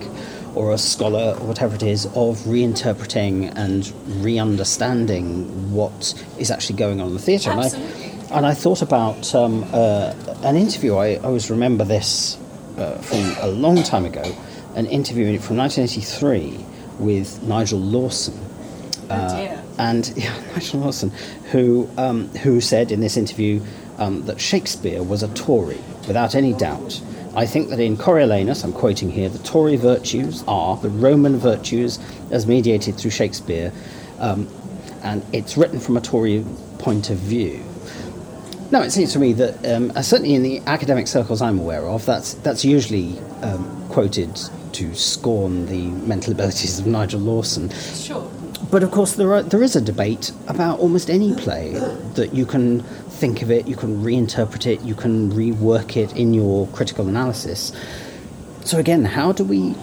or 0.54 0.72
a 0.72 0.78
scholar, 0.78 1.36
or 1.40 1.46
whatever 1.46 1.74
it 1.74 1.82
is, 1.82 2.06
of 2.06 2.36
reinterpreting 2.40 3.52
and 3.56 3.92
re-understanding 4.22 5.72
what 5.72 6.14
is 6.38 6.50
actually 6.50 6.76
going 6.76 7.00
on 7.00 7.08
in 7.08 7.14
the 7.14 7.20
theatre. 7.20 7.50
And 7.50 7.60
I, 7.60 7.68
and 8.36 8.46
I 8.46 8.54
thought 8.54 8.82
about 8.82 9.34
um, 9.34 9.64
uh, 9.72 10.14
an 10.42 10.56
interview. 10.56 10.96
I, 10.96 11.16
always 11.16 11.50
remember 11.50 11.84
this 11.84 12.38
uh, 12.76 12.98
from 12.98 13.34
a 13.40 13.48
long 13.48 13.82
time 13.82 14.04
ago, 14.04 14.24
an 14.74 14.86
interview 14.86 15.38
from 15.38 15.56
1983 15.58 16.64
with 16.98 17.42
Nigel 17.42 17.78
Lawson. 17.78 18.38
Uh, 19.08 19.61
and 19.78 20.12
yeah, 20.16 20.38
Nigel 20.54 20.80
Lawson, 20.80 21.10
who 21.50 21.88
um, 21.96 22.28
who 22.28 22.60
said 22.60 22.92
in 22.92 23.00
this 23.00 23.16
interview 23.16 23.60
um, 23.98 24.24
that 24.26 24.40
Shakespeare 24.40 25.02
was 25.02 25.22
a 25.22 25.28
Tory 25.34 25.80
without 26.06 26.34
any 26.34 26.52
doubt. 26.52 27.00
I 27.34 27.46
think 27.46 27.70
that 27.70 27.80
in 27.80 27.96
Coriolanus, 27.96 28.62
I'm 28.62 28.74
quoting 28.74 29.10
here, 29.10 29.30
the 29.30 29.38
Tory 29.38 29.76
virtues 29.76 30.44
are 30.46 30.76
the 30.76 30.90
Roman 30.90 31.38
virtues 31.38 31.98
as 32.30 32.46
mediated 32.46 32.96
through 32.96 33.10
Shakespeare, 33.10 33.72
um, 34.18 34.48
and 35.02 35.24
it's 35.32 35.56
written 35.56 35.80
from 35.80 35.96
a 35.96 36.00
Tory 36.00 36.44
point 36.78 37.08
of 37.08 37.16
view. 37.16 37.64
No, 38.70 38.82
it 38.82 38.90
seems 38.90 39.12
to 39.12 39.18
me 39.18 39.32
that 39.34 39.66
um, 39.66 39.92
uh, 39.94 40.02
certainly 40.02 40.34
in 40.34 40.42
the 40.42 40.60
academic 40.66 41.06
circles 41.06 41.42
I'm 41.42 41.58
aware 41.58 41.86
of, 41.86 42.04
that's 42.06 42.34
that's 42.34 42.64
usually 42.64 43.18
um, 43.42 43.88
quoted 43.90 44.38
to 44.72 44.94
scorn 44.94 45.66
the 45.66 45.88
mental 46.06 46.32
abilities 46.32 46.78
of 46.78 46.86
Nigel 46.86 47.20
Lawson. 47.20 47.70
Sure. 47.70 48.30
But 48.70 48.82
of 48.82 48.90
course, 48.90 49.14
there 49.14 49.32
are, 49.34 49.42
there 49.42 49.62
is 49.62 49.76
a 49.76 49.80
debate 49.80 50.32
about 50.48 50.78
almost 50.78 51.10
any 51.10 51.34
play 51.34 51.72
that 52.14 52.32
you 52.32 52.46
can 52.46 52.82
think 52.82 53.42
of 53.42 53.50
it, 53.50 53.66
you 53.66 53.76
can 53.76 54.02
reinterpret 54.02 54.66
it, 54.66 54.80
you 54.82 54.94
can 54.94 55.30
rework 55.32 55.96
it 55.96 56.16
in 56.16 56.32
your 56.34 56.66
critical 56.68 57.08
analysis. 57.08 57.72
So 58.64 58.78
again, 58.78 59.04
how 59.04 59.32
do 59.32 59.44
we 59.44 59.74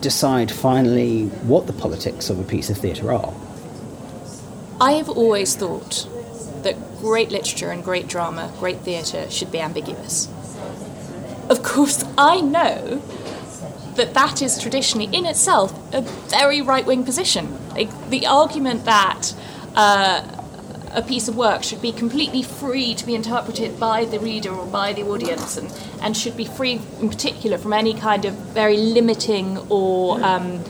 decide 0.00 0.50
finally 0.50 1.26
what 1.48 1.66
the 1.66 1.72
politics 1.72 2.28
of 2.30 2.38
a 2.38 2.44
piece 2.44 2.70
of 2.70 2.78
theatre 2.78 3.12
are? 3.12 3.32
I 4.80 4.92
have 4.92 5.08
always 5.08 5.56
thought 5.56 6.06
that 6.62 6.76
great 7.00 7.30
literature 7.30 7.70
and 7.70 7.82
great 7.82 8.08
drama, 8.08 8.52
great 8.58 8.80
theatre 8.80 9.30
should 9.30 9.50
be 9.50 9.60
ambiguous. 9.60 10.28
Of 11.48 11.62
course, 11.62 12.04
I 12.18 12.40
know 12.40 13.02
that 13.96 14.14
that 14.14 14.42
is 14.42 14.58
traditionally 14.60 15.08
in 15.16 15.26
itself 15.26 15.72
a 15.94 16.02
very 16.30 16.62
right 16.62 16.86
wing 16.86 17.04
position. 17.04 17.56
Like, 17.70 17.90
the 18.10 18.26
argument 18.26 18.84
that 18.84 19.34
uh, 19.74 20.22
a 20.92 21.02
piece 21.02 21.28
of 21.28 21.36
work 21.36 21.62
should 21.62 21.82
be 21.82 21.92
completely 21.92 22.42
free 22.42 22.94
to 22.94 23.04
be 23.04 23.14
interpreted 23.14 23.78
by 23.78 24.04
the 24.06 24.18
reader 24.18 24.50
or 24.50 24.66
by 24.66 24.92
the 24.92 25.02
audience 25.02 25.56
and, 25.56 25.72
and 26.00 26.16
should 26.16 26.36
be 26.36 26.44
free, 26.44 26.80
in 27.00 27.08
particular, 27.08 27.58
from 27.58 27.72
any 27.72 27.94
kind 27.94 28.24
of 28.24 28.34
very 28.34 28.76
limiting 28.76 29.58
or 29.68 30.22
um, 30.24 30.64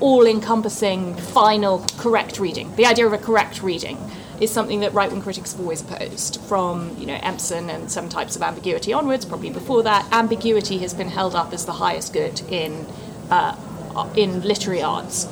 all 0.00 0.26
encompassing 0.26 1.14
final 1.14 1.84
correct 1.96 2.38
reading. 2.38 2.74
The 2.76 2.86
idea 2.86 3.06
of 3.06 3.12
a 3.12 3.18
correct 3.18 3.62
reading 3.62 3.98
is 4.40 4.50
something 4.50 4.80
that 4.80 4.92
right 4.94 5.10
wing 5.10 5.22
critics 5.22 5.52
have 5.52 5.60
always 5.60 5.80
opposed, 5.82 6.40
from 6.42 6.96
you 6.98 7.06
know 7.06 7.18
Empson 7.22 7.70
and 7.70 7.90
some 7.90 8.08
types 8.08 8.36
of 8.36 8.42
ambiguity 8.42 8.92
onwards. 8.92 9.24
Probably 9.24 9.50
before 9.50 9.82
that, 9.82 10.06
ambiguity 10.12 10.78
has 10.78 10.94
been 10.94 11.08
held 11.08 11.34
up 11.34 11.52
as 11.52 11.66
the 11.66 11.72
highest 11.72 12.12
good 12.12 12.40
in 12.50 12.86
uh, 13.30 13.56
in 14.16 14.42
literary 14.42 14.82
arts 14.82 15.26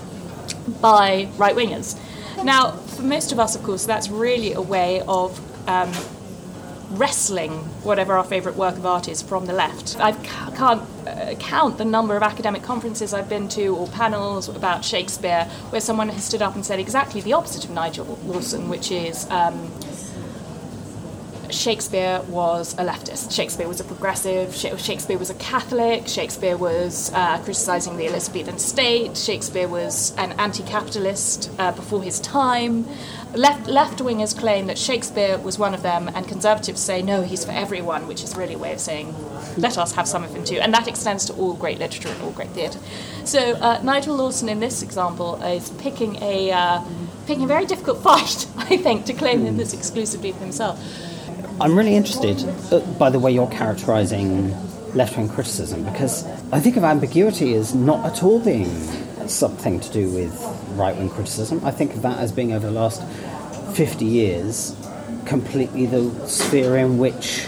by 0.80 1.28
right 1.36 1.54
wingers. 1.54 1.98
Now, 2.44 2.72
for 2.72 3.02
most 3.02 3.32
of 3.32 3.38
us, 3.38 3.56
of 3.56 3.62
course, 3.62 3.86
that's 3.86 4.08
really 4.08 4.52
a 4.52 4.60
way 4.60 5.02
of 5.08 5.40
um, 5.68 5.92
wrestling 6.90 7.52
whatever 7.82 8.16
our 8.16 8.24
favourite 8.24 8.56
work 8.56 8.76
of 8.76 8.86
art 8.86 9.08
is 9.08 9.22
from 9.22 9.46
the 9.46 9.52
left. 9.52 9.98
I 9.98 10.12
can't 10.12 10.82
uh, 11.06 11.34
count 11.38 11.78
the 11.78 11.84
number 11.84 12.16
of 12.16 12.22
academic 12.22 12.62
conferences 12.62 13.12
I've 13.12 13.28
been 13.28 13.48
to 13.50 13.76
or 13.76 13.86
panels 13.88 14.48
about 14.48 14.84
Shakespeare 14.84 15.44
where 15.70 15.80
someone 15.80 16.08
has 16.08 16.24
stood 16.24 16.42
up 16.42 16.54
and 16.54 16.64
said 16.64 16.78
exactly 16.78 17.20
the 17.20 17.32
opposite 17.32 17.64
of 17.64 17.70
Nigel 17.70 18.18
Lawson, 18.24 18.68
which 18.68 18.90
is. 18.90 19.28
Um, 19.30 19.70
Shakespeare 21.50 22.20
was 22.28 22.74
a 22.74 22.84
leftist. 22.84 23.32
Shakespeare 23.32 23.68
was 23.68 23.80
a 23.80 23.84
progressive. 23.84 24.54
Shakespeare 24.54 25.18
was 25.18 25.30
a 25.30 25.34
Catholic. 25.34 26.06
Shakespeare 26.08 26.56
was 26.56 27.12
uh, 27.14 27.38
criticizing 27.38 27.96
the 27.96 28.06
Elizabethan 28.06 28.58
state. 28.58 29.16
Shakespeare 29.16 29.68
was 29.68 30.14
an 30.16 30.32
anti-capitalist 30.32 31.50
uh, 31.58 31.72
before 31.72 32.02
his 32.02 32.20
time. 32.20 32.86
Left 33.34 33.66
left 33.66 33.98
wingers 33.98 34.36
claim 34.38 34.66
that 34.68 34.78
Shakespeare 34.78 35.38
was 35.38 35.58
one 35.58 35.74
of 35.74 35.82
them, 35.82 36.08
and 36.14 36.26
conservatives 36.26 36.80
say 36.80 37.02
no, 37.02 37.22
he's 37.22 37.44
for 37.44 37.52
everyone, 37.52 38.06
which 38.06 38.22
is 38.22 38.36
really 38.36 38.54
a 38.54 38.58
way 38.58 38.72
of 38.72 38.80
saying 38.80 39.14
let 39.56 39.78
us 39.78 39.92
have 39.92 40.06
some 40.06 40.24
of 40.24 40.34
him 40.34 40.44
too. 40.44 40.56
And 40.56 40.72
that 40.74 40.88
extends 40.88 41.24
to 41.26 41.32
all 41.34 41.54
great 41.54 41.78
literature 41.78 42.08
and 42.08 42.22
all 42.22 42.30
great 42.30 42.50
theatre. 42.50 42.78
So 43.24 43.54
uh, 43.54 43.80
Nigel 43.82 44.16
Lawson, 44.16 44.48
in 44.48 44.60
this 44.60 44.82
example, 44.82 45.42
is 45.42 45.70
picking 45.70 46.16
a 46.22 46.52
uh, 46.52 46.82
picking 47.26 47.44
a 47.44 47.46
very 47.46 47.66
difficult 47.66 48.02
fight, 48.02 48.46
I 48.56 48.76
think, 48.76 49.06
to 49.06 49.12
claim 49.12 49.44
him 49.44 49.56
this 49.56 49.72
exclusively 49.72 50.32
for 50.32 50.40
himself. 50.40 50.80
I'm 51.58 51.74
really 51.74 51.96
interested 51.96 52.44
uh, 52.70 52.80
by 52.98 53.08
the 53.08 53.18
way 53.18 53.32
you're 53.32 53.48
characterising 53.48 54.54
left 54.94 55.16
wing 55.16 55.26
criticism 55.26 55.84
because 55.84 56.26
I 56.52 56.60
think 56.60 56.76
of 56.76 56.84
ambiguity 56.84 57.54
as 57.54 57.74
not 57.74 58.04
at 58.04 58.22
all 58.22 58.40
being 58.40 58.68
something 59.26 59.80
to 59.80 59.90
do 59.90 60.10
with 60.10 60.38
right 60.72 60.94
wing 60.94 61.08
criticism. 61.08 61.64
I 61.64 61.70
think 61.70 61.94
of 61.94 62.02
that 62.02 62.18
as 62.18 62.30
being 62.30 62.52
over 62.52 62.66
the 62.66 62.72
last 62.72 63.02
50 63.74 64.04
years 64.04 64.76
completely 65.24 65.86
the 65.86 66.10
sphere 66.28 66.76
in 66.76 66.98
which 66.98 67.46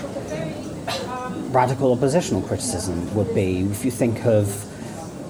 radical 1.50 1.92
oppositional 1.92 2.40
criticism 2.42 3.14
would 3.14 3.34
be. 3.34 3.60
If 3.60 3.84
you 3.84 3.90
think 3.90 4.24
of 4.24 4.46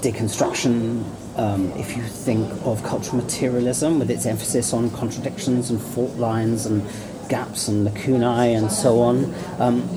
deconstruction, 0.03 1.05
um, 1.37 1.73
if 1.73 1.97
you 1.97 2.03
think 2.05 2.49
of 2.65 2.83
cultural 2.85 3.23
materialism 3.23 3.99
with 3.99 4.11
its 4.11 4.25
emphasis 4.25 4.73
on 4.73 4.91
contradictions 4.91 5.71
and 5.71 5.83
fault 5.83 6.15
lines 6.17 6.67
and 6.67 6.89
gaps 7.29 7.69
and 7.69 7.87
lacunae 7.87 8.55
and 8.55 8.71
so 8.71 9.01
on. 9.01 9.35
Um, 9.59 9.89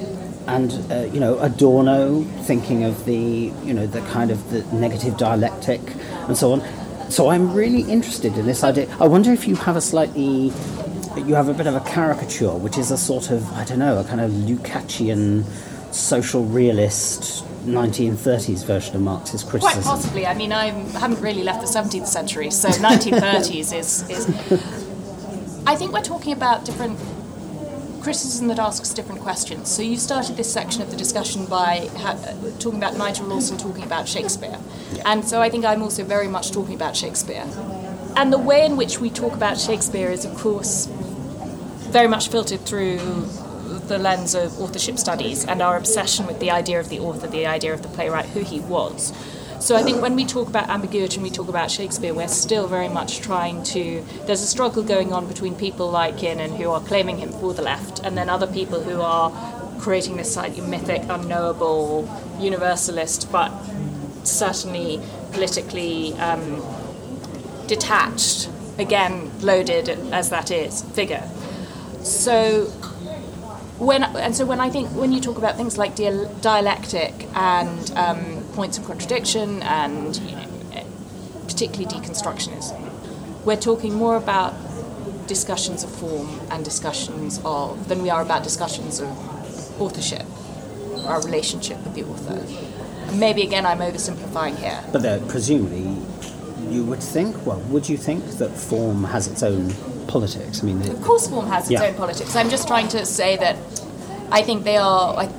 and 0.47 0.91
uh, 0.91 1.07
you 1.13 1.19
know 1.19 1.37
Adorno 1.39 2.23
thinking 2.43 2.83
of 2.83 3.05
the 3.05 3.51
you 3.63 3.73
know 3.73 3.87
the 3.87 4.01
kind 4.01 4.31
of 4.31 4.49
the 4.49 4.63
negative 4.75 5.17
dialectic 5.17 5.81
and 6.27 6.37
so 6.37 6.53
on. 6.53 7.11
So 7.11 7.29
I'm 7.29 7.53
really 7.53 7.81
interested 7.81 8.37
in 8.37 8.45
this 8.45 8.63
idea. 8.63 8.87
I 8.99 9.07
wonder 9.07 9.31
if 9.31 9.47
you 9.47 9.55
have 9.55 9.75
a 9.75 9.81
slightly 9.81 10.51
you 11.17 11.35
have 11.35 11.49
a 11.49 11.53
bit 11.53 11.67
of 11.67 11.75
a 11.75 11.81
caricature, 11.81 12.53
which 12.53 12.77
is 12.77 12.91
a 12.91 12.97
sort 12.97 13.31
of 13.31 13.51
I 13.53 13.63
don't 13.65 13.79
know 13.79 13.99
a 13.99 14.03
kind 14.03 14.21
of 14.21 14.31
Lukácsian 14.31 15.45
social 15.93 16.45
realist 16.45 17.45
1930s 17.65 18.65
version 18.65 18.95
of 18.95 19.01
Marxist 19.01 19.47
criticism. 19.47 19.83
Quite 19.83 19.91
possibly. 19.91 20.25
I 20.25 20.33
mean, 20.33 20.51
I 20.51 20.67
haven't 20.97 21.21
really 21.21 21.43
left 21.43 21.61
the 21.61 21.67
17th 21.67 22.07
century, 22.07 22.49
so 22.49 22.69
1930s 22.69 23.77
is, 23.77 24.09
is. 24.09 24.25
I 25.67 25.75
think 25.75 25.91
we're 25.91 26.01
talking 26.01 26.33
about 26.33 26.65
different 26.65 26.97
criticism 28.01 28.47
that 28.47 28.59
asks 28.59 28.93
different 28.93 29.21
questions. 29.21 29.69
So 29.69 29.81
you 29.81 29.97
started 29.97 30.35
this 30.37 30.51
section 30.51 30.81
of 30.81 30.91
the 30.91 30.97
discussion 30.97 31.45
by 31.45 31.89
ha- 31.97 32.17
uh, 32.25 32.51
talking 32.59 32.79
about 32.79 32.97
Nigel 32.97 33.27
Lawson 33.27 33.57
talking 33.57 33.83
about 33.83 34.07
Shakespeare, 34.07 34.57
and 35.05 35.23
so 35.23 35.41
I 35.41 35.49
think 35.49 35.65
I'm 35.65 35.81
also 35.81 36.03
very 36.03 36.27
much 36.27 36.51
talking 36.51 36.75
about 36.75 36.95
Shakespeare. 36.95 37.45
And 38.15 38.33
the 38.33 38.37
way 38.37 38.65
in 38.65 38.75
which 38.75 38.99
we 38.99 39.09
talk 39.09 39.33
about 39.33 39.57
Shakespeare 39.57 40.09
is, 40.09 40.25
of 40.25 40.35
course, 40.35 40.87
very 41.91 42.07
much 42.07 42.29
filtered 42.29 42.61
through 42.61 42.97
the 43.87 43.97
lens 43.97 44.35
of 44.35 44.59
authorship 44.59 44.97
studies 44.97 45.45
and 45.45 45.61
our 45.61 45.77
obsession 45.77 46.25
with 46.27 46.39
the 46.39 46.51
idea 46.51 46.79
of 46.79 46.89
the 46.89 46.99
author, 46.99 47.27
the 47.27 47.45
idea 47.45 47.73
of 47.73 47.81
the 47.81 47.87
playwright, 47.89 48.25
who 48.25 48.41
he 48.41 48.59
was. 48.61 49.13
So 49.61 49.75
I 49.75 49.83
think 49.83 50.01
when 50.01 50.15
we 50.15 50.25
talk 50.25 50.47
about 50.47 50.69
ambiguity 50.69 51.17
and 51.17 51.23
we 51.23 51.29
talk 51.29 51.47
about 51.47 51.69
Shakespeare, 51.69 52.15
we're 52.15 52.27
still 52.27 52.67
very 52.67 52.89
much 52.89 53.19
trying 53.19 53.61
to. 53.65 54.03
There's 54.25 54.41
a 54.41 54.47
struggle 54.47 54.81
going 54.81 55.13
on 55.13 55.27
between 55.27 55.53
people 55.53 55.91
like 55.91 56.17
Kiernan 56.17 56.55
who 56.55 56.71
are 56.71 56.81
claiming 56.81 57.19
him 57.19 57.29
for 57.29 57.53
the 57.53 57.61
left, 57.61 57.99
and 57.99 58.17
then 58.17 58.27
other 58.27 58.47
people 58.47 58.81
who 58.81 59.01
are 59.01 59.31
creating 59.79 60.17
this 60.17 60.33
slightly 60.33 60.61
mythic, 60.61 61.03
unknowable, 61.07 62.09
universalist, 62.39 63.31
but 63.31 63.51
certainly 64.23 64.99
politically 65.31 66.13
um, 66.13 66.63
detached, 67.67 68.49
again 68.79 69.31
loaded 69.41 69.89
as 70.11 70.31
that 70.31 70.49
is, 70.49 70.81
figure. 70.81 71.29
So 72.01 72.65
when 73.77 74.03
and 74.03 74.35
so 74.35 74.43
when 74.43 74.59
I 74.59 74.71
think 74.71 74.89
when 74.89 75.11
you 75.11 75.21
talk 75.21 75.37
about 75.37 75.55
things 75.55 75.77
like 75.77 75.95
dia- 75.95 76.29
dialectic 76.41 77.27
and 77.35 77.91
um, 77.95 78.40
points 78.53 78.77
of 78.77 78.85
contradiction 78.85 79.61
and 79.63 80.17
you 80.17 80.35
know, 80.35 80.47
particularly 81.47 81.85
deconstructionism, 81.85 82.79
we're 83.45 83.55
talking 83.57 83.93
more 83.95 84.15
about 84.17 84.53
discussions 85.27 85.83
of 85.83 85.89
form 85.91 86.39
and 86.51 86.63
discussions 86.65 87.39
of 87.45 87.87
than 87.87 88.01
we 88.03 88.09
are 88.09 88.21
about 88.21 88.43
discussions 88.43 88.99
of 88.99 89.09
authorship, 89.81 90.25
our 91.05 91.21
relationship 91.23 91.77
with 91.83 91.95
the 91.95 92.03
author. 92.03 92.37
Maybe 93.15 93.41
again 93.43 93.65
I'm 93.65 93.79
oversimplifying 93.79 94.57
here. 94.57 94.83
But 94.91 95.05
uh, 95.05 95.19
presumably, 95.27 95.97
you 96.69 96.83
would 96.85 97.01
think, 97.01 97.45
well, 97.45 97.59
would 97.71 97.89
you 97.89 97.97
think 97.97 98.23
that 98.37 98.51
form 98.51 99.03
has 99.05 99.27
its 99.27 99.43
own 99.43 99.73
politics? 100.07 100.61
I 100.61 100.65
mean, 100.65 100.81
Of 100.89 101.01
course, 101.01 101.27
form 101.27 101.47
has 101.47 101.63
its 101.63 101.71
Yeah. 101.71 101.83
own 101.87 101.95
politics. 101.95 102.35
I'm 102.35 102.49
just 102.49 102.67
trying 102.67 102.87
to 102.89 103.05
say 103.05 103.35
that 103.37 103.57
I 104.31 104.41
think 104.41 104.63
they 104.63 104.77
are. 104.77 105.15
I, 105.17 105.29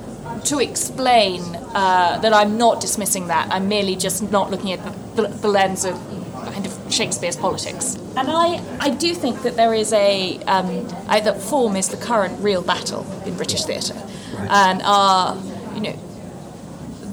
to 0.41 0.59
explain 0.59 1.41
uh, 1.73 2.19
that 2.21 2.33
I'm 2.33 2.57
not 2.57 2.81
dismissing 2.81 3.27
that, 3.27 3.51
I'm 3.51 3.67
merely 3.67 3.95
just 3.95 4.31
not 4.31 4.51
looking 4.51 4.71
at 4.71 4.83
the, 5.15 5.27
the, 5.27 5.47
lens 5.47 5.85
of 5.85 5.95
kind 6.33 6.65
of 6.65 6.77
Shakespeare's 6.89 7.35
politics. 7.35 7.95
And 8.17 8.29
I, 8.29 8.61
I 8.79 8.89
do 8.89 9.13
think 9.13 9.41
that 9.43 9.55
there 9.55 9.73
is 9.73 9.93
a 9.93 10.37
um, 10.43 10.87
I, 11.07 11.19
that 11.21 11.41
form 11.41 11.75
is 11.75 11.89
the 11.89 11.97
current 11.97 12.39
real 12.41 12.61
battle 12.61 13.05
in 13.25 13.35
British 13.35 13.63
theatre, 13.63 14.01
and 14.49 14.81
our 14.83 15.37
you 15.73 15.81
know 15.81 15.99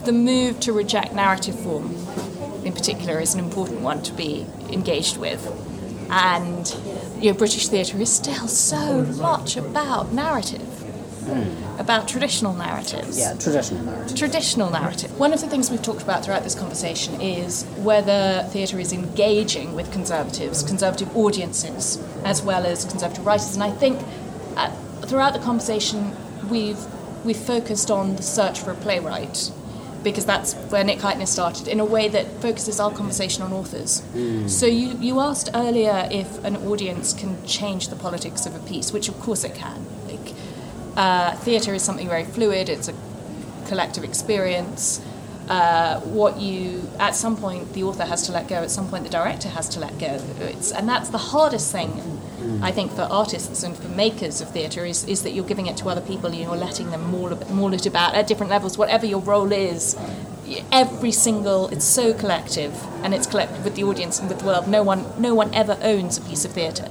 the 0.05 0.12
move 0.12 0.61
to 0.61 0.73
reject 0.73 1.12
narrative 1.12 1.59
form 1.61 1.95
in 2.64 2.73
particular 2.73 3.21
is 3.21 3.35
an 3.35 3.41
important 3.41 3.81
one 3.81 4.03
to 4.03 4.12
be 4.12 4.47
engaged 4.71 5.16
with. 5.16 5.47
And 6.11 6.68
you 7.21 7.33
know, 7.33 7.39
British 7.39 7.68
theatre 7.68 8.01
is 8.01 8.12
still 8.12 8.49
so 8.49 9.03
much 9.03 9.57
about 9.57 10.12
narrative, 10.12 10.80
about 11.78 12.09
traditional 12.09 12.55
narratives. 12.55 13.18
yeah, 13.18 13.35
traditional 13.35 13.83
narrative. 13.85 14.16
Traditional 14.16 14.70
narrative. 14.70 15.18
One 15.18 15.33
of 15.33 15.41
the 15.41 15.49
things 15.49 15.70
we've 15.70 15.83
talked 15.83 16.03
about 16.03 16.24
throughout 16.24 16.43
this 16.43 16.55
conversation 16.55 17.20
is 17.20 17.64
whether 17.78 18.47
theatre 18.51 18.78
is 18.78 18.93
engaging 18.93 19.74
with 19.74 19.91
conservatives, 19.93 20.62
conservative 20.62 21.14
audiences, 21.16 22.03
as 22.24 22.43
well 22.43 22.66
as 22.66 22.85
conservative 22.85 23.24
writers. 23.26 23.55
And 23.55 23.64
I 23.64 23.70
think 23.70 24.01
uh, 24.57 24.70
throughout 25.03 25.33
the 25.33 25.41
conversation, 25.41 26.14
we've 26.49 26.78
we've 27.24 27.37
focused 27.37 27.91
on 27.91 28.16
the 28.16 28.22
search 28.22 28.61
for 28.61 28.70
a 28.70 28.74
playwright 28.74 29.51
because 30.03 30.24
that's 30.24 30.55
where 30.70 30.83
Nick 30.83 30.99
Hytner 30.99 31.26
started, 31.26 31.68
in 31.68 31.78
a 31.78 31.85
way 31.85 32.09
that 32.09 32.26
focuses 32.41 32.81
our 32.81 32.91
conversation 32.91 33.43
on 33.43 33.53
authors. 33.53 34.03
So 34.47 34.66
you, 34.66 34.97
you 34.99 35.20
asked 35.20 35.51
earlier 35.55 36.09
if 36.11 36.43
an 36.45 36.57
audience 36.57 37.12
can 37.12 37.45
change 37.47 37.89
the 37.89 37.97
politics 37.97 38.47
of 38.47 38.55
a 38.55 38.59
piece, 38.61 38.93
which 38.93 39.09
of 39.09 39.20
course 39.20 39.45
it 39.45 39.55
can. 39.55 39.85
Uh, 40.97 41.34
theatre 41.36 41.74
is 41.74 41.82
something 41.82 42.09
very 42.09 42.24
fluid. 42.24 42.68
It's 42.68 42.88
a 42.88 42.95
collective 43.66 44.05
experience. 44.05 45.01
Uh, 45.49 45.99
what 46.01 46.41
you 46.41 46.88
at 47.01 47.14
some 47.16 47.36
point 47.36 47.72
the 47.72 47.82
author 47.82 48.05
has 48.05 48.22
to 48.26 48.32
let 48.32 48.47
go. 48.49 48.57
At 48.57 48.70
some 48.70 48.88
point 48.88 49.05
the 49.05 49.11
director 49.11 49.49
has 49.49 49.68
to 49.70 49.80
let 49.80 49.99
go. 49.99 50.20
It's, 50.41 50.70
and 50.70 50.88
that's 50.88 51.09
the 51.09 51.18
hardest 51.18 51.72
thing. 51.72 52.20
I 52.62 52.72
think 52.72 52.93
for 52.93 53.03
artists 53.03 53.62
and 53.62 53.76
for 53.76 53.88
makers 53.88 54.41
of 54.41 54.51
theatre 54.51 54.84
is, 54.84 55.05
is 55.05 55.22
that 55.24 55.32
you're 55.32 55.45
giving 55.45 55.66
it 55.66 55.76
to 55.78 55.88
other 55.88 56.01
people 56.01 56.30
and 56.30 56.41
you're 56.41 56.57
letting 56.57 56.91
them 56.91 57.11
maul, 57.11 57.36
maul 57.51 57.74
it 57.74 57.84
about 57.84 58.14
at 58.14 58.26
different 58.26 58.51
levels, 58.51 58.78
whatever 58.78 59.05
your 59.05 59.20
role 59.20 59.53
is. 59.53 59.97
Every 60.72 61.12
single, 61.12 61.68
it's 61.68 61.84
so 61.84 62.12
collective, 62.14 62.74
and 63.05 63.14
it's 63.14 63.26
collective 63.26 63.62
with 63.62 63.76
the 63.76 63.84
audience 63.84 64.18
and 64.18 64.28
with 64.28 64.41
the 64.41 64.47
world. 64.47 64.68
No 64.68 64.82
one, 64.82 65.05
no 65.20 65.34
one 65.34 65.55
ever 65.55 65.78
owns 65.82 66.18
a 66.18 66.22
piece 66.22 66.45
of 66.45 66.53
theatre. 66.53 66.88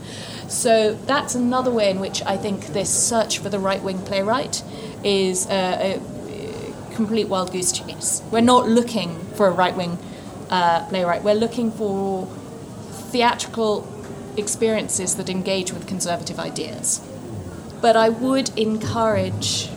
So 0.50 0.96
that's 1.06 1.36
another 1.36 1.72
way 1.72 1.92
in 1.92 2.00
which 2.00 2.24
I 2.24 2.36
think 2.36 2.68
this 2.68 2.90
search 2.90 3.38
for 3.38 3.50
the 3.50 3.60
right 3.60 3.82
wing 3.82 4.00
playwright 4.02 4.64
is 5.04 5.48
a, 5.48 6.02
a 6.02 6.96
complete 6.96 7.28
wild 7.28 7.52
goose 7.52 7.72
chase. 7.72 8.22
We're 8.32 8.42
not 8.42 8.68
looking 8.68 9.20
for 9.36 9.48
a 9.48 9.52
right 9.52 9.76
wing 9.76 9.98
uh, 10.50 10.88
playwright. 10.90 11.24
We're 11.24 11.36
looking 11.36 11.72
for 11.72 12.26
theatrical 13.12 13.88
experiences 14.38 15.16
that 15.16 15.30
engage 15.30 15.72
with 15.72 15.88
conservative 15.88 16.40
ideas. 16.40 17.00
But 17.82 17.96
I 17.96 18.10
would 18.10 18.58
encourage 18.58 19.68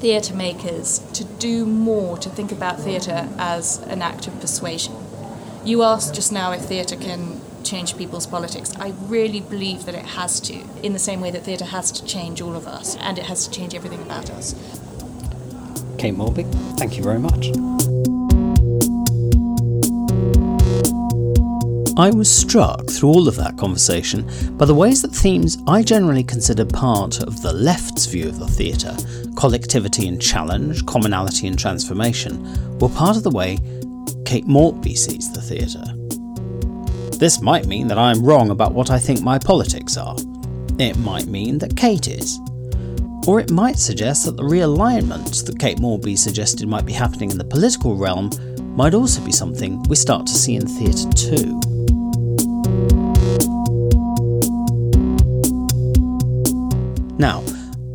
theatre 0.00 0.34
makers 0.34 1.00
to 1.14 1.24
do 1.24 1.66
more 1.66 2.16
to 2.18 2.28
think 2.28 2.52
about 2.52 2.80
theatre 2.80 3.28
as 3.38 3.78
an 3.82 4.02
act 4.02 4.26
of 4.26 4.40
persuasion. 4.40 4.94
You 5.64 5.82
asked 5.82 6.14
just 6.14 6.32
now 6.32 6.52
if 6.52 6.62
theatre 6.62 6.96
can 6.96 7.39
change 7.64 7.96
people's 7.96 8.26
politics. 8.26 8.72
I 8.78 8.94
really 9.02 9.40
believe 9.40 9.86
that 9.86 9.94
it 9.94 10.04
has 10.04 10.40
to, 10.40 10.64
in 10.82 10.92
the 10.92 10.98
same 10.98 11.20
way 11.20 11.30
that 11.30 11.44
theatre 11.44 11.66
has 11.66 11.92
to 11.92 12.04
change 12.04 12.40
all 12.40 12.56
of 12.56 12.66
us 12.66 12.96
and 12.96 13.18
it 13.18 13.26
has 13.26 13.46
to 13.46 13.50
change 13.50 13.74
everything 13.74 14.02
about 14.02 14.30
us. 14.30 14.54
Kate 15.98 16.16
Maltby, 16.16 16.44
thank 16.76 16.96
you 16.96 17.02
very 17.02 17.18
much. 17.18 17.50
I 21.98 22.10
was 22.10 22.34
struck 22.34 22.88
through 22.88 23.10
all 23.10 23.28
of 23.28 23.36
that 23.36 23.58
conversation 23.58 24.26
by 24.56 24.64
the 24.64 24.74
ways 24.74 25.02
that 25.02 25.12
themes 25.12 25.58
I 25.66 25.82
generally 25.82 26.24
consider 26.24 26.64
part 26.64 27.20
of 27.20 27.42
the 27.42 27.52
left's 27.52 28.06
view 28.06 28.28
of 28.28 28.38
the 28.38 28.46
theatre 28.46 28.96
collectivity 29.36 30.08
and 30.08 30.20
challenge, 30.20 30.84
commonality 30.86 31.46
and 31.46 31.58
transformation 31.58 32.78
were 32.78 32.88
part 32.88 33.16
of 33.16 33.22
the 33.22 33.30
way 33.30 33.58
Kate 34.24 34.46
Maltby 34.46 34.94
sees 34.94 35.32
the 35.32 35.40
theatre. 35.40 35.99
This 37.20 37.42
might 37.42 37.66
mean 37.66 37.86
that 37.88 37.98
I 37.98 38.12
am 38.12 38.24
wrong 38.24 38.48
about 38.48 38.72
what 38.72 38.90
I 38.90 38.98
think 38.98 39.20
my 39.20 39.38
politics 39.38 39.98
are. 39.98 40.16
It 40.78 40.96
might 40.96 41.26
mean 41.26 41.58
that 41.58 41.76
Kate 41.76 42.08
is. 42.08 42.40
Or 43.28 43.38
it 43.38 43.50
might 43.50 43.76
suggest 43.76 44.24
that 44.24 44.38
the 44.38 44.42
realignment 44.42 45.44
that 45.44 45.58
Kate 45.58 45.78
Maltby 45.78 46.16
suggested 46.16 46.66
might 46.66 46.86
be 46.86 46.94
happening 46.94 47.30
in 47.30 47.36
the 47.36 47.44
political 47.44 47.94
realm 47.94 48.30
might 48.74 48.94
also 48.94 49.22
be 49.22 49.32
something 49.32 49.82
we 49.82 49.96
start 49.96 50.26
to 50.28 50.32
see 50.32 50.54
in 50.54 50.66
theatre 50.66 51.10
too. 51.10 51.60
Now, 57.18 57.42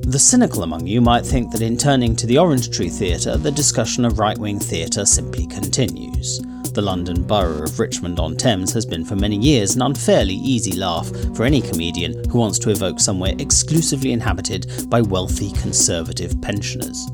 the 0.01 0.19
cynical 0.19 0.61
among 0.61 0.85
you 0.85 1.01
might 1.01 1.25
think 1.25 1.51
that 1.51 1.63
in 1.63 1.77
turning 1.77 2.15
to 2.17 2.27
the 2.27 2.37
Orange 2.37 2.69
Tree 2.69 2.89
Theatre, 2.89 3.37
the 3.37 3.51
discussion 3.51 4.05
of 4.05 4.19
right 4.19 4.37
wing 4.37 4.59
theatre 4.59 5.03
simply 5.03 5.47
continues. 5.47 6.43
The 6.75 6.81
London 6.81 7.23
borough 7.23 7.63
of 7.63 7.79
Richmond 7.79 8.19
on 8.19 8.35
Thames 8.35 8.73
has 8.73 8.85
been 8.85 9.05
for 9.05 9.15
many 9.15 9.37
years 9.37 9.77
an 9.77 9.81
unfairly 9.81 10.33
easy 10.33 10.73
laugh 10.73 11.09
for 11.33 11.45
any 11.45 11.61
comedian 11.61 12.21
who 12.29 12.37
wants 12.37 12.59
to 12.59 12.69
evoke 12.69 12.99
somewhere 12.99 13.33
exclusively 13.39 14.11
inhabited 14.11 14.89
by 14.89 14.99
wealthy 14.99 15.53
conservative 15.53 16.41
pensioners. 16.41 17.07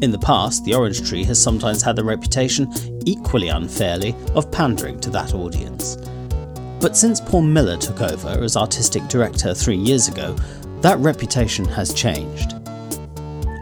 In 0.00 0.12
the 0.12 0.20
past, 0.22 0.64
the 0.64 0.74
Orange 0.74 1.08
Tree 1.08 1.24
has 1.24 1.42
sometimes 1.42 1.82
had 1.82 1.96
the 1.96 2.04
reputation, 2.04 2.72
equally 3.04 3.48
unfairly, 3.48 4.14
of 4.36 4.52
pandering 4.52 5.00
to 5.00 5.10
that 5.10 5.34
audience. 5.34 5.96
But 6.80 6.96
since 6.96 7.20
Paul 7.20 7.42
Miller 7.42 7.76
took 7.76 8.00
over 8.00 8.28
as 8.44 8.56
artistic 8.56 9.08
director 9.08 9.54
three 9.54 9.76
years 9.76 10.06
ago, 10.06 10.36
that 10.82 11.00
reputation 11.00 11.64
has 11.64 11.92
changed. 11.92 12.61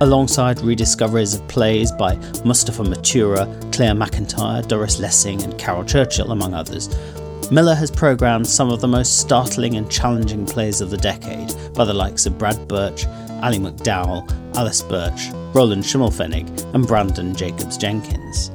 Alongside 0.03 0.63
rediscoveries 0.63 1.35
of 1.35 1.47
plays 1.47 1.93
by 1.93 2.17
Mustapha 2.43 2.83
Matura, 2.83 3.45
Clare 3.71 3.93
McIntyre, 3.93 4.67
Doris 4.67 4.99
Lessing, 4.99 5.43
and 5.43 5.59
Caryl 5.59 5.85
Churchill, 5.85 6.33
among 6.33 6.55
others, 6.55 6.89
Miller 7.51 7.75
has 7.75 7.91
programmed 7.91 8.47
some 8.47 8.71
of 8.71 8.81
the 8.81 8.89
most 8.89 9.19
startling 9.19 9.77
and 9.77 9.91
challenging 9.91 10.47
plays 10.47 10.81
of 10.81 10.89
the 10.89 10.97
decade 10.97 11.53
by 11.75 11.85
the 11.85 11.93
likes 11.93 12.25
of 12.25 12.39
Brad 12.39 12.67
Birch, 12.67 13.05
Ali 13.43 13.59
McDowall, 13.59 14.27
Alice 14.57 14.81
Birch, 14.81 15.29
Roland 15.53 15.83
Schimmelpfennig, 15.83 16.49
and 16.75 16.87
Branden 16.87 17.37
Jacobs 17.37 17.77
Jenkins. 17.77 18.51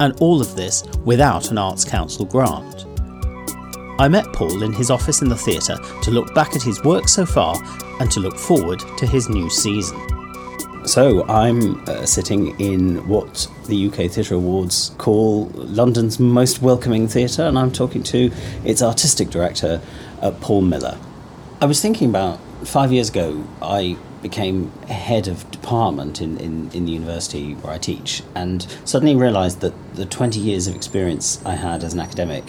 And 0.00 0.18
all 0.22 0.40
of 0.40 0.56
this 0.56 0.82
without 1.04 1.50
an 1.50 1.58
Arts 1.58 1.84
Council 1.84 2.24
grant. 2.24 2.86
I 3.98 4.08
met 4.08 4.32
Paul 4.32 4.62
in 4.62 4.72
his 4.72 4.90
office 4.90 5.20
in 5.20 5.28
the 5.28 5.36
theatre 5.36 5.76
to 6.04 6.10
look 6.10 6.34
back 6.34 6.56
at 6.56 6.62
his 6.62 6.82
work 6.84 7.06
so 7.06 7.26
far 7.26 7.54
and 8.00 8.10
to 8.12 8.20
look 8.20 8.38
forward 8.38 8.80
to 8.96 9.06
his 9.06 9.28
new 9.28 9.50
season. 9.50 10.00
So 10.90 11.24
I'm 11.28 11.88
uh, 11.88 12.04
sitting 12.04 12.58
in 12.58 13.06
what 13.06 13.46
the 13.68 13.86
UK 13.86 14.10
Theatre 14.10 14.34
Awards 14.34 14.90
call 14.98 15.44
London's 15.54 16.18
most 16.18 16.62
welcoming 16.62 17.06
theatre, 17.06 17.42
and 17.42 17.56
I'm 17.56 17.70
talking 17.70 18.02
to 18.02 18.32
its 18.64 18.82
artistic 18.82 19.30
director, 19.30 19.80
uh, 20.20 20.32
Paul 20.32 20.62
Miller. 20.62 20.98
I 21.60 21.66
was 21.66 21.80
thinking 21.80 22.08
about 22.08 22.40
five 22.64 22.90
years 22.90 23.08
ago, 23.08 23.46
I 23.62 23.98
became 24.20 24.72
head 24.88 25.28
of 25.28 25.48
department 25.52 26.20
in, 26.20 26.36
in, 26.38 26.72
in 26.72 26.86
the 26.86 26.92
university 26.92 27.54
where 27.54 27.72
I 27.72 27.78
teach, 27.78 28.24
and 28.34 28.66
suddenly 28.84 29.14
realised 29.14 29.60
that 29.60 29.94
the 29.94 30.06
20 30.06 30.40
years 30.40 30.66
of 30.66 30.74
experience 30.74 31.40
I 31.46 31.54
had 31.54 31.84
as 31.84 31.94
an 31.94 32.00
academic, 32.00 32.42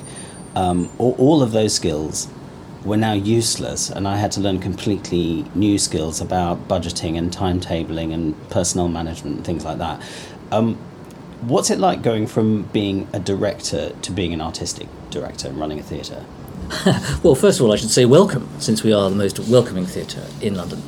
um, 0.56 0.90
all, 0.98 1.16
all 1.20 1.44
of 1.44 1.52
those 1.52 1.76
skills 1.76 2.28
were 2.84 2.98
now 2.98 3.14
useless, 3.14 3.90
and 3.90 4.08
I 4.08 4.18
had 4.18 4.32
to 4.34 4.40
learn 4.40 4.60
completely 4.60 5.46
new 5.54 5.78
skills 5.78 6.20
about 6.20 6.68
budgeting 6.68 7.18
and 7.18 7.32
timetabling 7.32 8.14
and 8.14 8.50
personnel 8.50 8.88
management 8.88 9.38
and 9.38 9.46
things 9.46 9.64
like 9.64 9.78
that. 9.78 10.02
Um, 10.52 10.76
what's 11.42 11.70
it 11.70 11.80
like 11.80 12.02
going 12.02 12.28
from 12.28 12.64
being 12.74 13.08
a 13.14 13.20
director 13.20 13.94
to 14.02 14.12
being 14.12 14.34
an 14.34 14.42
artistic 14.42 14.88
director 15.10 15.48
and 15.48 15.60
running 15.60 15.80
a 15.80 15.84
theatre? 15.84 16.26
well, 17.24 17.36
first 17.36 17.60
of 17.60 17.66
all, 17.66 17.74
I 17.74 17.76
should 17.76 17.90
say 17.90 18.06
welcome, 18.06 18.50
since 18.60 18.84
we 18.84 18.94
are 18.94 19.10
the 19.10 19.16
most 19.16 19.40
welcoming 19.40 19.86
theatre 19.86 20.26
in 20.42 20.56
London. 20.56 20.82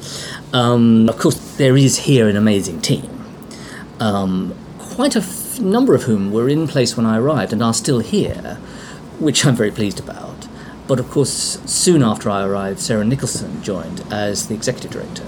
Um, 0.53 1.09
of 1.09 1.17
course, 1.17 1.57
there 1.57 1.75
is 1.75 1.99
here 1.99 2.27
an 2.27 2.37
amazing 2.37 2.81
team, 2.81 3.09
um, 3.99 4.55
quite 4.79 5.15
a 5.15 5.19
f- 5.19 5.59
number 5.59 5.93
of 5.93 6.03
whom 6.03 6.31
were 6.31 6.47
in 6.47 6.67
place 6.67 6.95
when 6.95 7.05
I 7.05 7.17
arrived 7.17 7.53
and 7.53 7.61
are 7.61 7.73
still 7.73 7.99
here, 7.99 8.57
which 9.19 9.45
I'm 9.45 9.55
very 9.55 9.71
pleased 9.71 9.99
about. 9.99 10.42
But 10.87 10.99
of 10.99 11.09
course, 11.09 11.59
soon 11.65 12.03
after 12.03 12.29
I 12.29 12.43
arrived, 12.45 12.79
Sarah 12.79 13.05
Nicholson 13.05 13.63
joined 13.63 14.03
as 14.11 14.47
the 14.47 14.53
executive 14.53 14.91
director. 14.91 15.25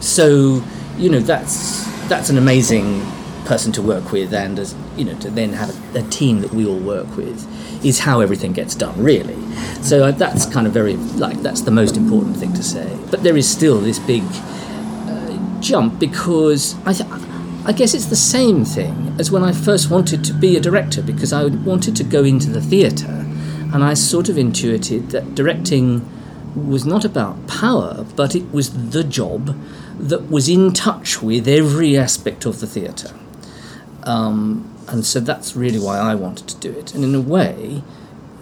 So, 0.00 0.62
you 0.96 1.10
know, 1.10 1.20
that's 1.20 1.86
that's 2.08 2.30
an 2.30 2.38
amazing 2.38 3.04
person 3.44 3.72
to 3.72 3.82
work 3.82 4.12
with, 4.12 4.34
and 4.34 4.58
as 4.58 4.74
you 4.96 5.04
know, 5.04 5.18
to 5.20 5.30
then 5.30 5.54
have 5.54 5.70
a, 5.96 6.00
a 6.00 6.02
team 6.10 6.40
that 6.40 6.52
we 6.52 6.66
all 6.66 6.78
work 6.78 7.16
with 7.16 7.46
is 7.84 8.00
how 8.00 8.20
everything 8.20 8.52
gets 8.52 8.74
done, 8.74 9.02
really. 9.02 9.36
So 9.82 10.12
that's 10.12 10.44
kind 10.46 10.66
of 10.66 10.72
very 10.74 10.96
like 10.96 11.40
that's 11.42 11.62
the 11.62 11.70
most 11.70 11.96
important 11.96 12.36
thing 12.36 12.52
to 12.54 12.62
say. 12.62 12.98
But 13.10 13.22
there 13.22 13.36
is 13.36 13.48
still 13.48 13.80
this 13.80 13.98
big 13.98 14.22
uh, 14.22 15.60
jump 15.60 15.98
because 15.98 16.76
I. 16.86 16.92
Th- 16.92 17.10
I 17.64 17.72
guess 17.72 17.92
it's 17.92 18.06
the 18.06 18.16
same 18.16 18.64
thing 18.64 19.14
as 19.18 19.30
when 19.30 19.42
I 19.42 19.52
first 19.52 19.90
wanted 19.90 20.24
to 20.24 20.32
be 20.32 20.56
a 20.56 20.60
director 20.60 21.02
because 21.02 21.34
I 21.34 21.44
wanted 21.46 21.96
to 21.96 22.04
go 22.04 22.24
into 22.24 22.48
the 22.48 22.62
theatre 22.62 23.26
and 23.72 23.84
I 23.84 23.94
sort 23.94 24.28
of 24.28 24.38
intuited 24.38 25.10
that 25.10 25.34
directing 25.34 26.08
was 26.54 26.84
not 26.84 27.04
about 27.04 27.46
power, 27.46 28.06
but 28.16 28.34
it 28.34 28.50
was 28.52 28.90
the 28.90 29.04
job 29.04 29.56
that 29.98 30.30
was 30.30 30.48
in 30.48 30.72
touch 30.72 31.22
with 31.22 31.46
every 31.46 31.96
aspect 31.96 32.46
of 32.46 32.60
the 32.60 32.66
theatre. 32.66 33.14
Um, 34.04 34.74
and 34.88 35.04
so 35.04 35.20
that's 35.20 35.54
really 35.54 35.78
why 35.78 35.98
I 35.98 36.14
wanted 36.14 36.48
to 36.48 36.56
do 36.56 36.72
it. 36.72 36.94
And 36.94 37.04
in 37.04 37.14
a 37.14 37.20
way, 37.20 37.82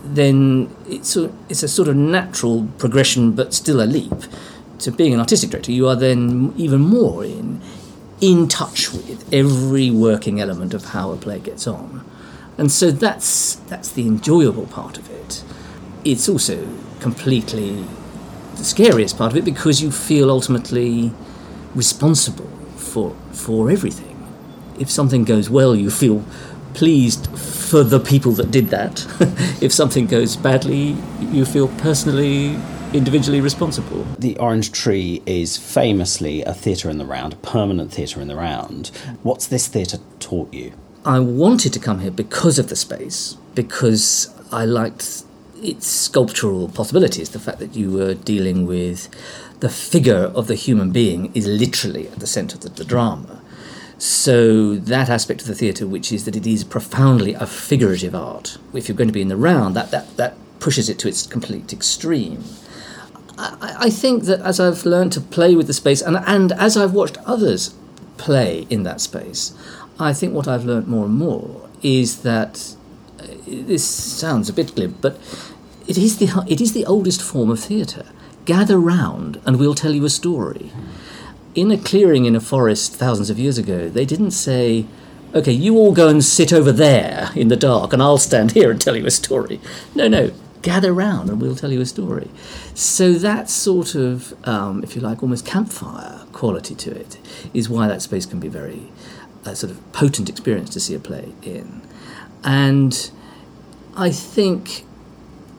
then 0.04 0.74
it's 0.88 1.16
a, 1.16 1.32
it's 1.48 1.62
a 1.62 1.68
sort 1.68 1.88
of 1.88 1.96
natural 1.96 2.68
progression, 2.78 3.32
but 3.32 3.52
still 3.52 3.82
a 3.82 3.84
leap 3.84 4.12
to 4.78 4.92
being 4.92 5.14
an 5.14 5.20
artistic 5.20 5.50
director. 5.50 5.72
You 5.72 5.88
are 5.88 5.96
then 5.96 6.52
even 6.56 6.80
more 6.80 7.24
in 7.24 7.60
in 8.18 8.48
touch 8.48 8.92
with 8.92 9.28
every 9.32 9.90
working 9.90 10.40
element 10.40 10.72
of 10.72 10.86
how 10.86 11.10
a 11.10 11.16
play 11.16 11.38
gets 11.38 11.66
on. 11.66 12.04
And 12.56 12.72
so 12.72 12.90
that's 12.90 13.56
that's 13.66 13.90
the 13.90 14.06
enjoyable 14.06 14.66
part 14.66 14.96
of 14.96 15.10
it. 15.10 15.15
It's 16.06 16.28
also 16.28 16.64
completely 17.00 17.84
the 18.54 18.62
scariest 18.62 19.18
part 19.18 19.32
of 19.32 19.38
it 19.38 19.44
because 19.44 19.82
you 19.82 19.90
feel 19.90 20.30
ultimately 20.30 21.10
responsible 21.74 22.48
for 22.76 23.16
for 23.32 23.72
everything. 23.72 24.16
If 24.78 24.88
something 24.88 25.24
goes 25.24 25.50
well, 25.50 25.74
you 25.74 25.90
feel 25.90 26.24
pleased 26.74 27.26
for 27.36 27.82
the 27.82 27.98
people 27.98 28.30
that 28.38 28.52
did 28.52 28.68
that. 28.68 29.04
if 29.60 29.72
something 29.72 30.06
goes 30.06 30.36
badly, 30.36 30.96
you 31.32 31.44
feel 31.44 31.66
personally 31.78 32.56
individually 32.92 33.40
responsible. 33.40 34.06
The 34.16 34.38
Orange 34.38 34.70
Tree 34.70 35.24
is 35.26 35.56
famously 35.56 36.44
a 36.44 36.54
theatre 36.54 36.88
in 36.88 36.98
the 36.98 37.04
round, 37.04 37.32
a 37.32 37.36
permanent 37.38 37.92
theatre 37.92 38.20
in 38.20 38.28
the 38.28 38.36
round. 38.36 38.92
What's 39.24 39.48
this 39.48 39.66
theatre 39.66 39.98
taught 40.20 40.54
you? 40.54 40.72
I 41.04 41.18
wanted 41.18 41.72
to 41.72 41.80
come 41.80 41.98
here 41.98 42.12
because 42.12 42.60
of 42.60 42.68
the 42.68 42.76
space, 42.76 43.36
because 43.56 44.32
I 44.52 44.66
liked 44.66 45.24
its 45.62 45.86
sculptural 45.86 46.68
possibilities. 46.68 47.30
The 47.30 47.38
fact 47.38 47.58
that 47.58 47.74
you 47.74 47.90
were 47.90 48.14
dealing 48.14 48.66
with 48.66 49.08
the 49.60 49.68
figure 49.68 50.32
of 50.34 50.46
the 50.46 50.54
human 50.54 50.90
being 50.90 51.32
is 51.34 51.46
literally 51.46 52.08
at 52.08 52.18
the 52.18 52.26
centre 52.26 52.56
of 52.56 52.76
the, 52.76 52.84
drama. 52.84 53.40
So 53.98 54.76
that 54.76 55.08
aspect 55.08 55.40
of 55.40 55.46
the 55.46 55.54
theatre, 55.54 55.86
which 55.86 56.12
is 56.12 56.24
that 56.26 56.36
it 56.36 56.46
is 56.46 56.64
profoundly 56.64 57.32
a 57.34 57.46
figurative 57.46 58.14
art. 58.14 58.58
If 58.74 58.88
you're 58.88 58.96
going 58.96 59.08
to 59.08 59.14
be 59.14 59.22
in 59.22 59.28
the 59.28 59.36
round, 59.36 59.74
that 59.74 59.90
that, 59.90 60.16
that 60.18 60.36
pushes 60.60 60.88
it 60.88 60.98
to 61.00 61.08
its 61.08 61.26
complete 61.26 61.72
extreme. 61.72 62.44
I, 63.38 63.76
I 63.80 63.90
think 63.90 64.24
that 64.24 64.40
as 64.40 64.60
I've 64.60 64.84
learned 64.84 65.12
to 65.12 65.20
play 65.20 65.54
with 65.54 65.66
the 65.66 65.72
space, 65.72 66.02
and 66.02 66.16
and 66.18 66.52
as 66.52 66.76
I've 66.76 66.92
watched 66.92 67.16
others 67.24 67.74
play 68.18 68.66
in 68.68 68.82
that 68.82 69.00
space, 69.00 69.54
I 69.98 70.12
think 70.12 70.34
what 70.34 70.46
I've 70.46 70.64
learned 70.64 70.88
more 70.88 71.06
and 71.06 71.14
more 71.14 71.68
is 71.82 72.22
that 72.22 72.75
this 73.46 73.86
sounds 73.86 74.48
a 74.48 74.52
bit 74.52 74.74
glib, 74.74 74.96
but 75.00 75.18
it 75.86 75.96
is 75.98 76.18
the 76.18 76.44
it 76.48 76.60
is 76.60 76.72
the 76.72 76.86
oldest 76.86 77.22
form 77.22 77.50
of 77.50 77.60
theatre. 77.60 78.06
Gather 78.44 78.78
round, 78.78 79.40
and 79.44 79.58
we'll 79.58 79.74
tell 79.74 79.92
you 79.92 80.04
a 80.04 80.10
story. 80.10 80.70
In 81.54 81.70
a 81.70 81.78
clearing 81.78 82.26
in 82.26 82.36
a 82.36 82.40
forest 82.40 82.94
thousands 82.94 83.30
of 83.30 83.38
years 83.38 83.58
ago, 83.58 83.88
they 83.88 84.04
didn't 84.04 84.32
say, 84.32 84.86
"Okay, 85.34 85.52
you 85.52 85.76
all 85.76 85.92
go 85.92 86.08
and 86.08 86.24
sit 86.24 86.52
over 86.52 86.72
there 86.72 87.30
in 87.34 87.48
the 87.48 87.56
dark, 87.56 87.92
and 87.92 88.02
I'll 88.02 88.18
stand 88.18 88.52
here 88.58 88.70
and 88.70 88.80
tell 88.80 88.96
you 88.96 89.06
a 89.06 89.10
story." 89.10 89.60
No, 89.94 90.08
no. 90.08 90.32
Gather 90.62 90.92
round, 90.92 91.30
and 91.30 91.40
we'll 91.40 91.54
tell 91.54 91.70
you 91.70 91.80
a 91.80 91.86
story. 91.86 92.28
So 92.74 93.12
that 93.12 93.48
sort 93.48 93.94
of, 93.94 94.34
um, 94.48 94.82
if 94.82 94.96
you 94.96 95.00
like, 95.00 95.22
almost 95.22 95.46
campfire 95.46 96.22
quality 96.32 96.74
to 96.74 96.90
it 96.90 97.18
is 97.54 97.68
why 97.68 97.86
that 97.86 98.02
space 98.02 98.26
can 98.26 98.40
be 98.40 98.48
very 98.48 98.88
a 99.44 99.54
sort 99.54 99.70
of 99.70 99.92
potent 99.92 100.28
experience 100.28 100.70
to 100.70 100.80
see 100.80 100.94
a 100.94 100.98
play 100.98 101.32
in. 101.42 101.82
And 102.42 103.10
I 103.96 104.10
think 104.10 104.84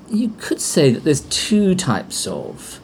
you 0.09 0.29
could 0.37 0.61
say 0.61 0.91
that 0.91 1.03
there's 1.03 1.21
two 1.21 1.73
types 1.73 2.27
of 2.27 2.79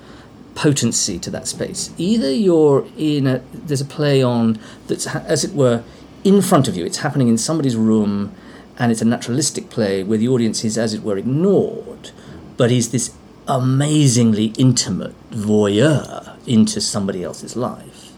potency 0.55 1.19
to 1.19 1.29
that 1.29 1.47
space. 1.47 1.93
Either 1.97 2.31
you're 2.31 2.87
in 2.97 3.27
a 3.27 3.39
there's 3.53 3.81
a 3.81 3.85
play 3.85 4.21
on 4.23 4.59
that's 4.87 5.07
as 5.07 5.43
it 5.43 5.53
were 5.53 5.83
in 6.23 6.41
front 6.41 6.67
of 6.67 6.75
you. 6.75 6.85
It's 6.85 6.97
happening 6.97 7.27
in 7.27 7.37
somebody's 7.37 7.75
room 7.75 8.33
and 8.79 8.91
it's 8.91 9.01
a 9.01 9.05
naturalistic 9.05 9.69
play 9.69 10.03
where 10.03 10.17
the 10.17 10.27
audience 10.27 10.63
is 10.63 10.77
as 10.77 10.93
it 10.95 11.03
were 11.03 11.17
ignored, 11.17 12.09
but 12.57 12.71
is 12.71 12.91
this 12.91 13.13
amazingly 13.47 14.53
intimate 14.57 15.13
voyeur 15.29 16.35
into 16.47 16.81
somebody 16.81 17.23
else's 17.23 17.55
life. 17.55 18.11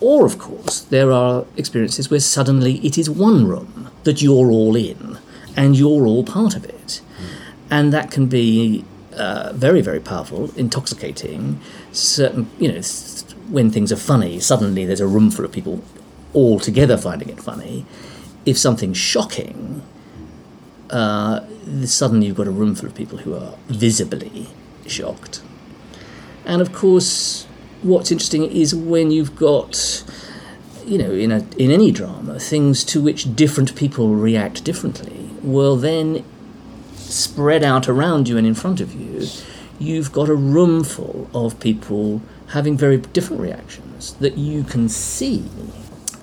Or, 0.00 0.24
of 0.24 0.38
course, 0.38 0.80
there 0.80 1.10
are 1.10 1.44
experiences 1.56 2.10
where 2.10 2.20
suddenly 2.20 2.76
it 2.86 2.96
is 2.96 3.10
one 3.10 3.48
room 3.48 3.90
that 4.04 4.22
you're 4.22 4.50
all 4.50 4.76
in 4.76 5.18
and 5.58 5.76
you're 5.76 6.06
all 6.06 6.22
part 6.22 6.54
of 6.54 6.64
it. 6.64 7.00
And 7.68 7.92
that 7.92 8.12
can 8.12 8.26
be 8.26 8.84
uh, 9.14 9.52
very, 9.52 9.80
very 9.80 9.98
powerful, 9.98 10.52
intoxicating. 10.54 11.60
Certain, 11.90 12.48
you 12.60 12.72
know, 12.72 12.80
when 13.50 13.68
things 13.72 13.90
are 13.90 13.96
funny, 13.96 14.38
suddenly 14.38 14.84
there's 14.84 15.00
a 15.00 15.06
room 15.08 15.32
full 15.32 15.44
of 15.44 15.50
people 15.50 15.82
all 16.32 16.60
together 16.60 16.96
finding 16.96 17.28
it 17.28 17.40
funny. 17.40 17.84
If 18.46 18.56
something's 18.56 18.98
shocking, 18.98 19.82
uh, 20.90 21.40
suddenly 21.84 22.28
you've 22.28 22.36
got 22.36 22.46
a 22.46 22.52
room 22.52 22.76
full 22.76 22.88
of 22.88 22.94
people 22.94 23.18
who 23.18 23.34
are 23.34 23.54
visibly 23.66 24.46
shocked. 24.86 25.42
And 26.44 26.62
of 26.62 26.72
course, 26.72 27.48
what's 27.82 28.12
interesting 28.12 28.44
is 28.44 28.76
when 28.76 29.10
you've 29.10 29.34
got 29.34 30.04
you 30.86 30.96
know 30.96 31.10
in 31.10 31.30
a 31.30 31.44
in 31.58 31.70
any 31.70 31.90
drama 31.90 32.40
things 32.40 32.82
to 32.82 33.02
which 33.02 33.36
different 33.36 33.76
people 33.76 34.14
react 34.14 34.64
differently 34.64 35.17
well 35.42 35.76
then 35.76 36.24
spread 36.94 37.64
out 37.64 37.88
around 37.88 38.28
you 38.28 38.36
and 38.36 38.46
in 38.46 38.54
front 38.54 38.80
of 38.80 38.94
you 38.94 39.26
you've 39.78 40.12
got 40.12 40.28
a 40.28 40.34
room 40.34 40.84
full 40.84 41.30
of 41.32 41.58
people 41.60 42.20
having 42.48 42.76
very 42.76 42.96
different 42.98 43.40
reactions 43.40 44.14
that 44.14 44.36
you 44.36 44.64
can 44.64 44.88
see. 44.88 45.44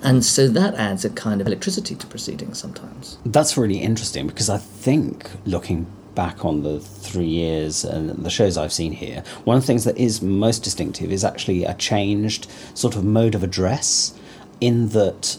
And 0.02 0.24
so 0.24 0.48
that 0.48 0.74
adds 0.74 1.04
a 1.04 1.10
kind 1.10 1.40
of 1.40 1.46
electricity 1.46 1.94
to 1.94 2.06
proceedings 2.06 2.58
sometimes. 2.58 3.18
That's 3.24 3.56
really 3.56 3.78
interesting 3.78 4.26
because 4.26 4.50
I 4.50 4.58
think 4.58 5.30
looking 5.44 5.86
back 6.14 6.44
on 6.44 6.62
the 6.62 6.80
three 6.80 7.26
years 7.26 7.84
and 7.84 8.10
the 8.10 8.30
shows 8.30 8.56
I've 8.56 8.72
seen 8.72 8.92
here, 8.92 9.22
one 9.44 9.56
of 9.56 9.62
the 9.62 9.66
things 9.66 9.84
that 9.84 9.96
is 9.96 10.22
most 10.22 10.62
distinctive 10.62 11.10
is 11.10 11.24
actually 11.24 11.64
a 11.64 11.74
changed 11.74 12.48
sort 12.74 12.96
of 12.96 13.04
mode 13.04 13.34
of 13.34 13.42
address, 13.42 14.14
in 14.60 14.88
that 14.90 15.38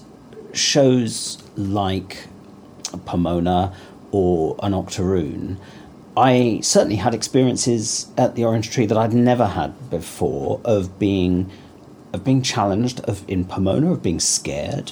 shows 0.54 1.42
like 1.56 2.28
Pomona 3.06 3.76
or 4.12 4.56
an 4.64 4.74
Octoroon, 4.74 5.60
I 6.16 6.60
certainly 6.64 6.96
had 6.96 7.14
experiences 7.14 8.08
at 8.18 8.36
the 8.36 8.44
Orange 8.44 8.72
Tree 8.72 8.86
that 8.88 8.98
I'd 8.98 9.14
never 9.14 9.46
had 9.46 9.90
before 9.90 10.60
of 10.66 10.98
being 10.98 11.52
of 12.14 12.24
being 12.24 12.42
challenged, 12.42 13.02
of 13.02 13.24
in 13.30 13.46
Pomona, 13.46 13.92
of 13.92 14.02
being 14.02 14.20
scared. 14.20 14.92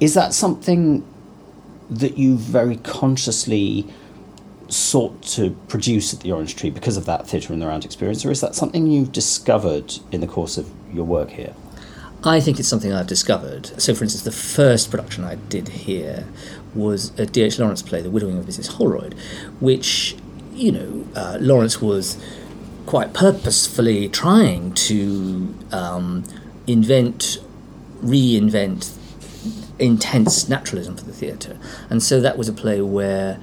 Is 0.00 0.14
that 0.14 0.34
something 0.34 1.04
that 1.90 2.18
you 2.18 2.36
very 2.36 2.76
consciously 2.76 3.86
sought 4.68 5.22
to 5.22 5.50
produce 5.68 6.14
at 6.14 6.20
the 6.20 6.32
Orange 6.32 6.56
Tree 6.56 6.70
because 6.70 6.96
of 6.96 7.06
that 7.06 7.26
theatre 7.26 7.52
in 7.52 7.58
the 7.58 7.66
round 7.66 7.84
experience, 7.84 8.24
or 8.24 8.30
is 8.30 8.40
that 8.40 8.54
something 8.54 8.86
you've 8.86 9.12
discovered 9.12 9.94
in 10.12 10.20
the 10.20 10.26
course 10.26 10.56
of 10.56 10.70
your 10.92 11.04
work 11.04 11.30
here? 11.30 11.54
I 12.22 12.40
think 12.40 12.58
it's 12.58 12.68
something 12.68 12.92
I've 12.92 13.06
discovered. 13.06 13.66
So, 13.80 13.94
for 13.94 14.04
instance, 14.04 14.22
the 14.22 14.32
first 14.32 14.90
production 14.90 15.24
I 15.24 15.34
did 15.34 15.68
here 15.68 16.26
was 16.74 17.18
a 17.18 17.26
D.H. 17.26 17.58
Lawrence 17.58 17.82
play, 17.82 18.02
The 18.02 18.10
Widowing 18.10 18.38
of 18.38 18.46
Mrs. 18.46 18.74
Holroyd, 18.74 19.14
which, 19.60 20.16
you 20.52 20.72
know, 20.72 21.06
uh, 21.14 21.38
Lawrence 21.40 21.80
was 21.80 22.22
quite 22.86 23.12
purposefully 23.12 24.08
trying 24.08 24.72
to 24.74 25.54
um, 25.72 26.24
invent, 26.66 27.38
reinvent 28.02 28.96
intense 29.78 30.48
naturalism 30.48 30.96
for 30.96 31.04
the 31.04 31.12
theatre. 31.12 31.58
And 31.90 32.02
so 32.02 32.20
that 32.20 32.38
was 32.38 32.48
a 32.48 32.52
play 32.52 32.80
where, 32.80 33.40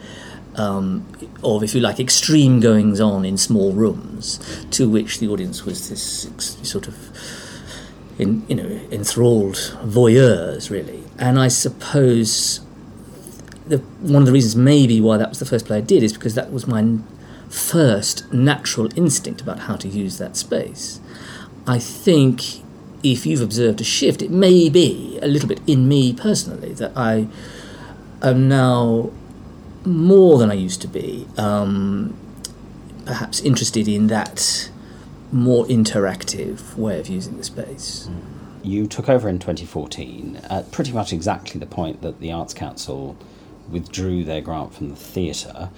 um, 0.56 1.06
of, 1.44 1.64
if 1.64 1.74
you 1.74 1.82
like, 1.82 2.00
extreme 2.00 2.60
goings 2.60 3.00
on 3.00 3.26
in 3.26 3.38
small 3.38 3.74
rooms, 3.74 4.40
to 4.72 4.90
which 4.90 5.20
the 5.20 5.28
audience 5.28 5.66
was 5.66 5.90
this 5.90 6.30
sort 6.64 6.88
of 6.88 6.96
in, 8.18 8.46
you 8.48 8.56
know, 8.56 8.80
enthralled 8.92 9.56
voyeurs, 9.84 10.70
really. 10.70 11.04
And 11.18 11.40
I 11.40 11.48
suppose 11.48 12.62
the, 13.72 13.78
one 14.02 14.22
of 14.22 14.26
the 14.26 14.34
reasons, 14.34 14.56
maybe, 14.56 15.00
why 15.00 15.18
that 15.18 15.30
was 15.30 15.40
the 15.40 15.46
first 15.46 15.66
play 15.66 15.78
I 15.78 15.82
did 15.82 16.04
is 16.04 16.12
because 16.12 16.36
that 16.36 16.52
was 16.52 16.68
my 16.68 16.98
first 17.50 18.32
natural 18.34 18.90
instinct 18.98 19.42
about 19.42 19.60
how 19.60 19.78
to 19.78 19.88
use 19.88 20.18
that 20.18 20.36
space. 20.36 21.00
I 21.66 21.80
think 21.80 22.64
if 23.02 23.26
you've 23.26 23.42
observed 23.42 23.80
a 23.80 23.86
shift, 23.86 24.22
it 24.22 24.30
may 24.30 24.68
be 24.68 25.18
a 25.22 25.28
little 25.28 25.48
bit 25.48 25.62
in 25.66 25.88
me 25.88 26.14
personally 26.14 26.74
that 26.74 26.92
I 26.98 27.28
am 28.22 28.50
now 28.50 29.10
more 29.86 30.38
than 30.38 30.52
I 30.52 30.56
used 30.56 30.82
to 30.82 30.88
be, 30.88 31.28
um, 31.38 32.16
perhaps 33.06 33.40
interested 33.40 33.88
in 33.88 34.08
that 34.08 34.70
more 35.32 35.66
interactive 35.66 36.76
way 36.76 37.00
of 37.00 37.08
using 37.08 37.38
the 37.38 37.44
space. 37.46 38.10
You 38.64 38.86
took 38.86 39.08
over 39.08 39.30
in 39.30 39.40
2014 39.40 40.42
at 40.50 40.72
pretty 40.72 40.92
much 40.92 41.14
exactly 41.14 41.58
the 41.58 41.66
point 41.66 42.02
that 42.02 42.20
the 42.20 42.34
Arts 42.34 42.54
Council 42.54 43.16
withdrew 43.72 44.24
their 44.24 44.42
grant 44.42 44.74
from 44.74 44.90
the 44.90 44.96
theatre. 44.96 45.70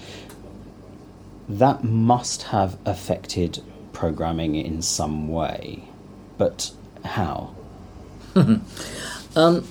That 1.48 1.84
must 1.84 2.44
have 2.44 2.78
affected 2.86 3.64
programming 3.92 4.56
in 4.56 4.82
some 4.82 5.28
way, 5.28 5.84
but 6.38 6.72
how? 7.06 7.56
um, 9.36 9.68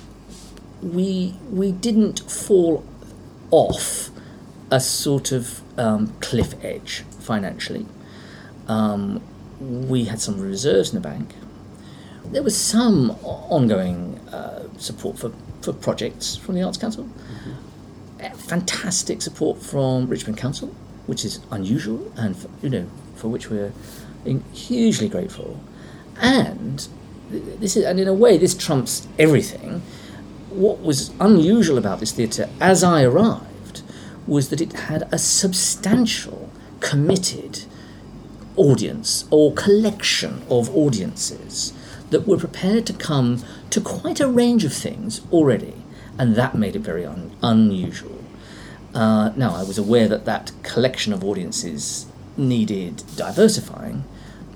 we 0.82 1.34
we 1.50 1.72
didn't 1.72 2.20
fall 2.30 2.84
off 3.50 4.10
a 4.70 4.80
sort 4.80 5.32
of 5.32 5.60
um, 5.78 6.14
cliff 6.20 6.54
edge 6.64 7.04
financially. 7.20 7.86
Um, 8.68 9.22
we 9.60 10.04
had 10.04 10.20
some 10.20 10.40
reserves 10.40 10.90
in 10.90 10.94
the 11.00 11.08
bank. 11.08 11.34
There 12.24 12.42
was 12.42 12.56
some 12.56 13.10
ongoing 13.22 14.18
uh, 14.32 14.68
support 14.78 15.18
for, 15.18 15.32
for 15.60 15.72
projects 15.72 16.36
from 16.36 16.54
the 16.54 16.62
Arts 16.62 16.78
Council. 16.78 17.06
Uh, 17.06 17.50
Fantastic 18.30 19.22
support 19.22 19.60
from 19.62 20.06
Richmond 20.08 20.38
Council, 20.38 20.74
which 21.06 21.24
is 21.24 21.40
unusual 21.50 22.12
and 22.16 22.36
for, 22.36 22.48
you 22.62 22.70
know 22.70 22.86
for 23.16 23.28
which 23.28 23.48
we're 23.48 23.72
hugely 24.52 25.08
grateful. 25.08 25.60
And 26.20 26.86
this 27.30 27.76
is, 27.76 27.84
and 27.84 28.00
in 28.00 28.08
a 28.08 28.12
way, 28.14 28.36
this 28.36 28.54
trumps 28.54 29.06
everything. 29.18 29.80
What 30.50 30.80
was 30.80 31.12
unusual 31.20 31.78
about 31.78 32.00
this 32.00 32.12
theatre 32.12 32.48
as 32.60 32.82
I 32.82 33.04
arrived 33.04 33.82
was 34.26 34.50
that 34.50 34.60
it 34.60 34.72
had 34.72 35.08
a 35.12 35.18
substantial, 35.18 36.50
committed 36.80 37.64
audience 38.56 39.24
or 39.30 39.52
collection 39.54 40.42
of 40.50 40.74
audiences 40.76 41.72
that 42.10 42.26
were 42.26 42.36
prepared 42.36 42.86
to 42.86 42.92
come 42.92 43.42
to 43.70 43.80
quite 43.80 44.20
a 44.20 44.28
range 44.28 44.64
of 44.64 44.72
things 44.72 45.22
already, 45.32 45.81
and 46.18 46.36
that 46.36 46.54
made 46.54 46.76
it 46.76 46.80
very 46.80 47.04
un- 47.04 47.30
unusual. 47.42 48.22
Uh, 48.94 49.32
now, 49.36 49.54
I 49.54 49.62
was 49.62 49.78
aware 49.78 50.08
that 50.08 50.24
that 50.26 50.52
collection 50.62 51.12
of 51.12 51.24
audiences 51.24 52.06
needed 52.36 53.02
diversifying, 53.16 54.04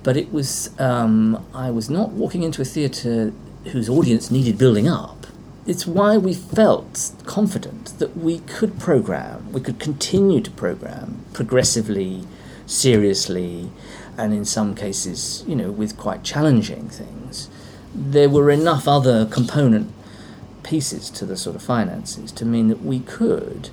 but 0.03 0.17
it 0.17 0.33
was 0.33 0.79
um, 0.79 1.45
I 1.55 1.71
was 1.71 1.89
not 1.89 2.11
walking 2.11 2.43
into 2.43 2.61
a 2.63 2.65
theatre 2.65 3.33
whose 3.73 3.89
audience 3.89 4.31
needed 4.31 4.59
building 4.59 4.89
up. 4.89 5.27
It's 5.67 5.87
why 5.87 6.17
we 6.17 6.33
felt 6.33 7.13
confident 7.25 7.99
that 7.99 8.17
we 8.17 8.39
could 8.41 8.79
program, 8.79 9.53
we 9.53 9.61
could 9.61 9.81
continue 9.81 10.41
to 10.41 10.51
program 10.51 11.25
progressively, 11.33 12.25
seriously, 12.67 13.71
and 14.17 14.33
in 14.33 14.45
some 14.45 14.75
cases, 14.75 15.45
you 15.47 15.57
know, 15.57 15.71
with 15.73 15.97
quite 15.97 16.23
challenging 16.23 16.89
things. 16.89 17.49
There 17.95 18.29
were 18.29 18.51
enough 18.51 18.87
other 18.87 19.27
component 19.27 19.93
pieces 20.67 21.09
to 21.11 21.25
the 21.25 21.37
sort 21.37 21.57
of 21.57 21.63
finances 21.63 22.33
to 22.33 22.45
mean 22.45 22.69
that 22.69 22.83
we 22.83 23.01
could 23.01 23.71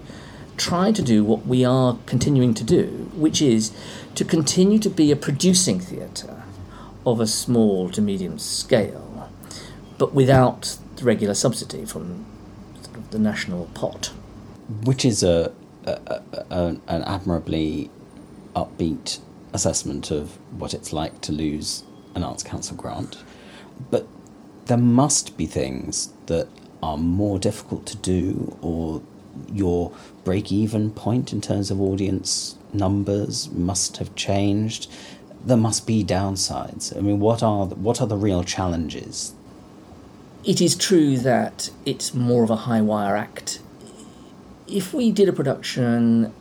try 0.55 0.91
to 0.91 1.01
do 1.01 1.23
what 1.23 1.45
we 1.47 1.65
are 1.65 1.97
continuing 2.05 2.53
to 2.53 2.63
do, 2.63 3.09
which 3.15 3.41
is 3.41 3.71
to 4.13 4.23
continue 4.23 4.77
to 4.77 4.89
be 4.89 5.11
a 5.11 5.15
producing 5.15 5.79
theatre 5.79 6.43
of 7.05 7.19
a 7.19 7.27
small 7.27 7.89
to 7.89 8.01
medium 8.01 8.37
scale, 8.37 9.29
but 9.97 10.13
without 10.13 10.77
the 10.97 11.03
regular 11.03 11.33
subsidy 11.33 11.83
from 11.83 12.25
the 13.09 13.19
national 13.19 13.65
pot. 13.73 14.13
Which 14.83 15.03
is 15.03 15.23
a, 15.23 15.51
a, 15.85 16.21
a 16.49 16.57
an 16.87 17.03
admirably 17.03 17.89
upbeat 18.55 19.19
assessment 19.51 20.11
of 20.11 20.37
what 20.59 20.73
it's 20.73 20.93
like 20.93 21.21
to 21.21 21.31
lose 21.31 21.83
an 22.15 22.23
Arts 22.23 22.43
Council 22.43 22.77
grant. 22.77 23.17
But 23.89 24.07
there 24.65 24.77
must 24.77 25.35
be 25.35 25.45
things 25.45 26.13
that 26.27 26.47
are 26.83 26.97
more 26.97 27.39
difficult 27.39 27.85
to 27.85 27.95
do, 27.95 28.57
or 28.61 29.01
your 29.51 29.91
break 30.25 30.51
even 30.51 30.91
point 30.91 31.31
in 31.31 31.39
terms 31.39 31.71
of 31.71 31.79
audience 31.79 32.57
numbers 32.73 33.49
must 33.51 33.97
have 33.97 34.13
changed. 34.15 34.91
There 35.45 35.57
must 35.57 35.87
be 35.87 36.03
downsides. 36.03 36.95
I 36.95 36.99
mean, 36.99 37.19
what 37.21 37.41
are 37.41 37.67
the, 37.67 37.75
what 37.75 38.01
are 38.01 38.07
the 38.07 38.17
real 38.17 38.43
challenges? 38.43 39.33
It 40.43 40.59
is 40.59 40.75
true 40.75 41.17
that 41.19 41.69
it's 41.85 42.13
more 42.13 42.43
of 42.43 42.49
a 42.49 42.57
high 42.67 42.81
wire 42.81 43.15
act. 43.15 43.59
If 44.67 44.93
we 44.93 45.09
did 45.09 45.29
a 45.29 45.33
production 45.33 46.33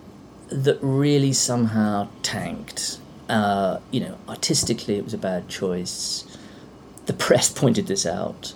that 0.49 0.79
really 0.81 1.33
somehow 1.33 2.09
tanked, 2.23 2.99
uh, 3.29 3.79
you 3.93 4.01
know, 4.01 4.19
artistically 4.29 4.97
it 4.97 5.05
was 5.05 5.15
a 5.15 5.19
bad 5.19 5.49
choice. 5.49 6.27
The 7.07 7.13
press 7.13 7.49
pointed 7.61 7.87
this 7.87 8.05
out. 8.05 8.55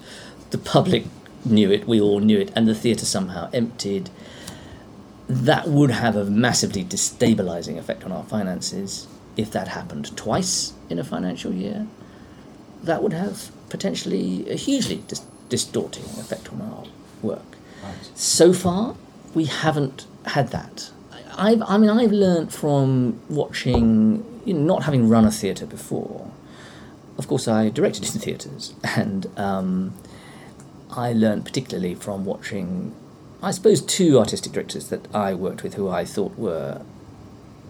The 0.50 0.58
public 0.58 1.04
knew 1.44 1.70
it. 1.70 1.86
We 1.86 2.00
all 2.00 2.20
knew 2.20 2.38
it, 2.40 2.52
and 2.56 2.66
the 2.66 2.74
theatre 2.74 3.06
somehow 3.06 3.50
emptied. 3.52 4.10
That 5.28 5.68
would 5.68 5.90
have 5.90 6.14
a 6.16 6.24
massively 6.24 6.84
destabilising 6.84 7.78
effect 7.78 8.04
on 8.04 8.12
our 8.12 8.24
finances 8.24 9.08
if 9.36 9.50
that 9.50 9.68
happened 9.68 10.16
twice 10.16 10.72
in 10.88 10.98
a 10.98 11.04
financial 11.04 11.52
year. 11.52 11.86
That 12.82 13.02
would 13.02 13.12
have 13.12 13.50
potentially 13.68 14.48
a 14.48 14.54
hugely 14.54 15.02
dis- 15.08 15.26
distorting 15.48 16.04
effect 16.20 16.52
on 16.52 16.60
our 16.62 16.84
work. 17.22 17.56
So 18.14 18.52
far, 18.52 18.96
we 19.34 19.44
haven't 19.44 20.06
had 20.26 20.48
that. 20.48 20.90
I've, 21.36 21.62
I 21.62 21.76
mean, 21.76 21.90
I've 21.90 22.12
learnt 22.12 22.52
from 22.52 23.20
watching, 23.28 24.24
you 24.44 24.54
know, 24.54 24.74
not 24.74 24.84
having 24.84 25.08
run 25.08 25.24
a 25.24 25.30
theatre 25.30 25.66
before. 25.66 26.30
Of 27.18 27.28
course, 27.28 27.46
I 27.48 27.68
directed 27.68 28.04
in 28.04 28.20
theatres, 28.20 28.74
and 28.84 29.26
um, 29.38 29.94
I 30.96 31.12
learned 31.12 31.44
particularly 31.44 31.94
from 31.94 32.24
watching, 32.24 32.94
I 33.42 33.50
suppose, 33.50 33.82
two 33.82 34.18
artistic 34.18 34.52
directors 34.52 34.88
that 34.88 35.14
I 35.14 35.34
worked 35.34 35.62
with 35.62 35.74
who 35.74 35.88
I 35.88 36.04
thought 36.04 36.36
were 36.38 36.82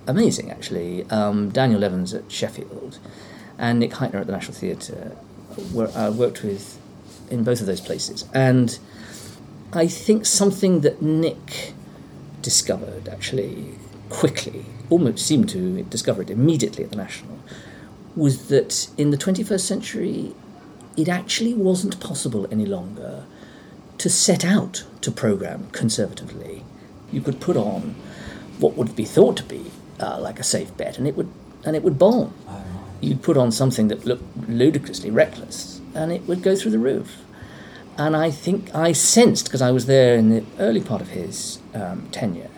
amazing, 0.06 0.50
actually. 0.50 1.04
Um, 1.10 1.50
Daniel 1.50 1.82
Evans 1.82 2.14
at 2.14 2.30
Sheffield 2.30 2.98
and 3.58 3.80
Nick 3.80 3.92
Hytner 3.92 4.20
at 4.20 4.26
the 4.26 4.32
National 4.32 4.56
Theatre. 4.56 5.16
Where 5.72 5.88
I 5.96 6.10
worked 6.10 6.42
with 6.42 6.78
in 7.30 7.42
both 7.42 7.60
of 7.60 7.66
those 7.66 7.80
places. 7.80 8.24
And 8.32 8.78
I 9.72 9.86
think 9.86 10.26
something 10.26 10.80
that 10.82 11.02
Nick 11.02 11.72
discovered, 12.42 13.08
actually, 13.08 13.74
quickly, 14.08 14.66
almost 14.90 15.26
seemed 15.26 15.48
to 15.50 15.82
discover 15.84 16.22
it 16.22 16.30
immediately 16.30 16.84
at 16.84 16.90
the 16.90 16.96
National, 16.96 17.38
was 18.14 18.48
that 18.48 18.88
in 18.96 19.10
the 19.10 19.16
21st 19.16 19.60
century, 19.60 20.34
it 20.96 21.08
actually 21.08 21.54
wasn't 21.54 22.00
possible 22.00 22.46
any 22.50 22.66
longer 22.66 23.24
to 23.98 24.10
set 24.10 24.44
out 24.44 24.84
to 25.00 25.10
program 25.10 25.68
conservatively. 25.72 26.64
You 27.12 27.20
could 27.20 27.40
put 27.40 27.56
on 27.56 27.94
what 28.58 28.76
would 28.76 28.96
be 28.96 29.04
thought 29.04 29.36
to 29.38 29.44
be 29.44 29.70
uh, 30.00 30.18
like 30.20 30.38
a 30.38 30.44
safe 30.44 30.76
bet, 30.76 30.98
and 30.98 31.06
it 31.06 31.16
would 31.16 31.30
and 31.64 31.76
it 31.76 31.82
would 31.82 31.98
bomb. 31.98 32.32
You'd 33.00 33.22
put 33.22 33.36
on 33.36 33.52
something 33.52 33.88
that 33.88 34.06
looked 34.06 34.48
ludicrously 34.48 35.10
reckless, 35.10 35.80
and 35.94 36.12
it 36.12 36.22
would 36.22 36.42
go 36.42 36.56
through 36.56 36.70
the 36.70 36.78
roof. 36.78 37.22
And 37.98 38.16
I 38.16 38.30
think 38.30 38.74
I 38.74 38.92
sensed 38.92 39.46
because 39.46 39.62
I 39.62 39.70
was 39.70 39.86
there 39.86 40.16
in 40.16 40.30
the 40.30 40.44
early 40.58 40.80
part 40.80 41.00
of 41.00 41.08
his 41.08 41.60
um, 41.74 42.08
tenure. 42.10 42.50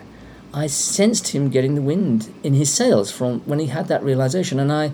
I 0.53 0.67
sensed 0.67 1.29
him 1.29 1.49
getting 1.49 1.75
the 1.75 1.81
wind 1.81 2.33
in 2.43 2.53
his 2.53 2.73
sails 2.73 3.11
from 3.11 3.41
when 3.41 3.59
he 3.59 3.67
had 3.67 3.87
that 3.87 4.03
realization, 4.03 4.59
and 4.59 4.71
I 4.71 4.93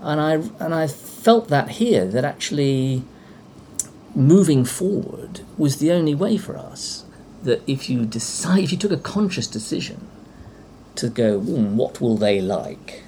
and 0.00 0.20
I 0.20 0.34
and 0.64 0.74
I 0.74 0.86
felt 1.26 1.48
that 1.48 1.70
here 1.82 2.06
that 2.06 2.24
actually 2.24 3.02
moving 4.14 4.64
forward 4.64 5.40
was 5.58 5.78
the 5.78 5.90
only 5.90 6.14
way 6.14 6.36
for 6.36 6.56
us. 6.56 7.04
That 7.42 7.60
if 7.66 7.90
you 7.90 8.06
decide, 8.06 8.62
if 8.62 8.70
you 8.70 8.78
took 8.78 8.92
a 8.92 9.04
conscious 9.16 9.48
decision 9.48 10.06
to 10.94 11.08
go, 11.08 11.40
"Hmm, 11.40 11.76
what 11.76 12.00
will 12.00 12.16
they 12.16 12.40
like? 12.40 13.02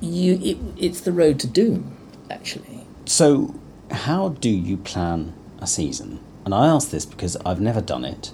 You, 0.00 0.30
it, 0.50 0.56
it's 0.78 1.00
the 1.02 1.12
road 1.12 1.38
to 1.40 1.46
doom, 1.46 1.94
actually. 2.30 2.86
So, 3.04 3.54
how 3.90 4.30
do 4.30 4.48
you 4.48 4.78
plan 4.78 5.34
a 5.58 5.66
season? 5.66 6.20
And 6.46 6.54
I 6.54 6.64
ask 6.74 6.88
this 6.88 7.04
because 7.04 7.36
I've 7.44 7.60
never 7.60 7.82
done 7.82 8.06
it. 8.06 8.32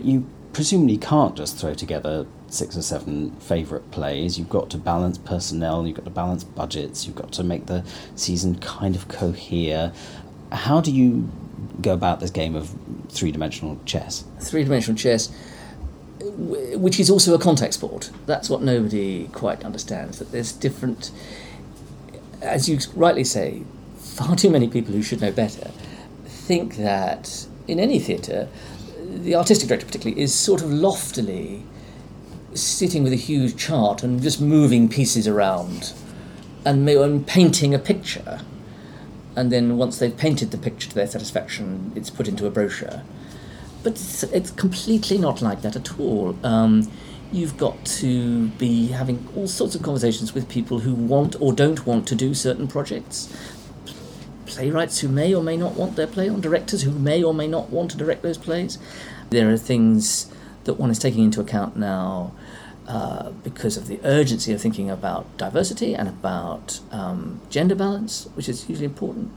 You 0.00 0.26
presumably 0.54 0.96
can't 0.96 1.36
just 1.36 1.58
throw 1.58 1.74
together 1.74 2.26
six 2.48 2.76
or 2.76 2.82
seven 2.82 3.30
favourite 3.36 3.90
plays. 3.90 4.38
You've 4.38 4.48
got 4.48 4.70
to 4.70 4.78
balance 4.78 5.18
personnel, 5.18 5.86
you've 5.86 5.96
got 5.96 6.04
to 6.04 6.10
balance 6.10 6.44
budgets, 6.44 7.06
you've 7.06 7.16
got 7.16 7.32
to 7.32 7.44
make 7.44 7.66
the 7.66 7.84
season 8.16 8.58
kind 8.58 8.96
of 8.96 9.08
cohere. 9.08 9.92
How 10.52 10.80
do 10.80 10.90
you 10.90 11.30
go 11.82 11.92
about 11.92 12.20
this 12.20 12.30
game 12.30 12.54
of 12.54 12.74
three 13.08 13.32
dimensional 13.32 13.78
chess? 13.84 14.24
Three 14.40 14.64
dimensional 14.64 14.96
chess, 14.96 15.30
which 16.20 16.98
is 16.98 17.10
also 17.10 17.34
a 17.34 17.38
contact 17.38 17.74
sport. 17.74 18.10
That's 18.26 18.48
what 18.48 18.62
nobody 18.62 19.28
quite 19.28 19.64
understands. 19.64 20.18
That 20.18 20.32
there's 20.32 20.52
different, 20.52 21.10
as 22.40 22.68
you 22.68 22.78
rightly 22.94 23.24
say, 23.24 23.62
far 23.98 24.36
too 24.36 24.50
many 24.50 24.68
people 24.68 24.94
who 24.94 25.02
should 25.02 25.20
know 25.20 25.32
better 25.32 25.70
think 26.48 26.76
that 26.76 27.46
in 27.66 27.78
any 27.78 27.98
theatre, 27.98 28.48
the 28.98 29.34
artistic 29.34 29.68
director 29.68 29.84
particularly 29.84 30.18
is 30.20 30.34
sort 30.34 30.62
of 30.62 30.72
loftily 30.72 31.62
sitting 32.62 33.02
with 33.02 33.12
a 33.12 33.16
huge 33.16 33.56
chart 33.56 34.02
and 34.02 34.22
just 34.22 34.40
moving 34.40 34.88
pieces 34.88 35.26
around 35.26 35.92
and, 36.64 36.88
and 36.88 37.26
painting 37.26 37.74
a 37.74 37.78
picture. 37.78 38.40
And 39.36 39.52
then 39.52 39.76
once 39.76 39.98
they've 39.98 40.16
painted 40.16 40.50
the 40.50 40.58
picture 40.58 40.88
to 40.88 40.94
their 40.94 41.06
satisfaction, 41.06 41.92
it's 41.94 42.10
put 42.10 42.28
into 42.28 42.46
a 42.46 42.50
brochure. 42.50 43.02
But 43.82 43.92
it's, 43.92 44.22
it's 44.24 44.50
completely 44.50 45.18
not 45.18 45.40
like 45.40 45.62
that 45.62 45.76
at 45.76 45.98
all. 46.00 46.36
Um, 46.44 46.90
you've 47.30 47.56
got 47.56 47.84
to 47.84 48.48
be 48.48 48.88
having 48.88 49.26
all 49.36 49.46
sorts 49.46 49.74
of 49.74 49.82
conversations 49.82 50.34
with 50.34 50.48
people 50.48 50.80
who 50.80 50.94
want 50.94 51.36
or 51.40 51.52
don't 51.52 51.86
want 51.86 52.08
to 52.08 52.14
do 52.14 52.34
certain 52.34 52.66
projects. 52.66 53.32
Playwrights 54.46 55.00
who 55.00 55.08
may 55.08 55.34
or 55.34 55.42
may 55.42 55.56
not 55.56 55.74
want 55.74 55.94
their 55.94 56.06
play 56.06 56.28
on, 56.28 56.40
directors 56.40 56.82
who 56.82 56.90
may 56.90 57.22
or 57.22 57.34
may 57.34 57.46
not 57.46 57.70
want 57.70 57.90
to 57.92 57.96
direct 57.96 58.22
those 58.22 58.38
plays. 58.38 58.78
There 59.30 59.50
are 59.52 59.58
things 59.58 60.32
that 60.64 60.74
one 60.74 60.90
is 60.90 60.98
taking 60.98 61.24
into 61.24 61.40
account 61.40 61.76
now 61.76 62.32
uh, 62.88 63.30
because 63.44 63.76
of 63.76 63.86
the 63.86 64.00
urgency 64.02 64.50
of 64.52 64.62
thinking 64.62 64.88
about 64.88 65.36
diversity 65.36 65.94
and 65.94 66.08
about 66.08 66.80
um, 66.90 67.38
gender 67.50 67.74
balance, 67.74 68.28
which 68.34 68.48
is 68.48 68.64
hugely 68.64 68.86
important. 68.86 69.36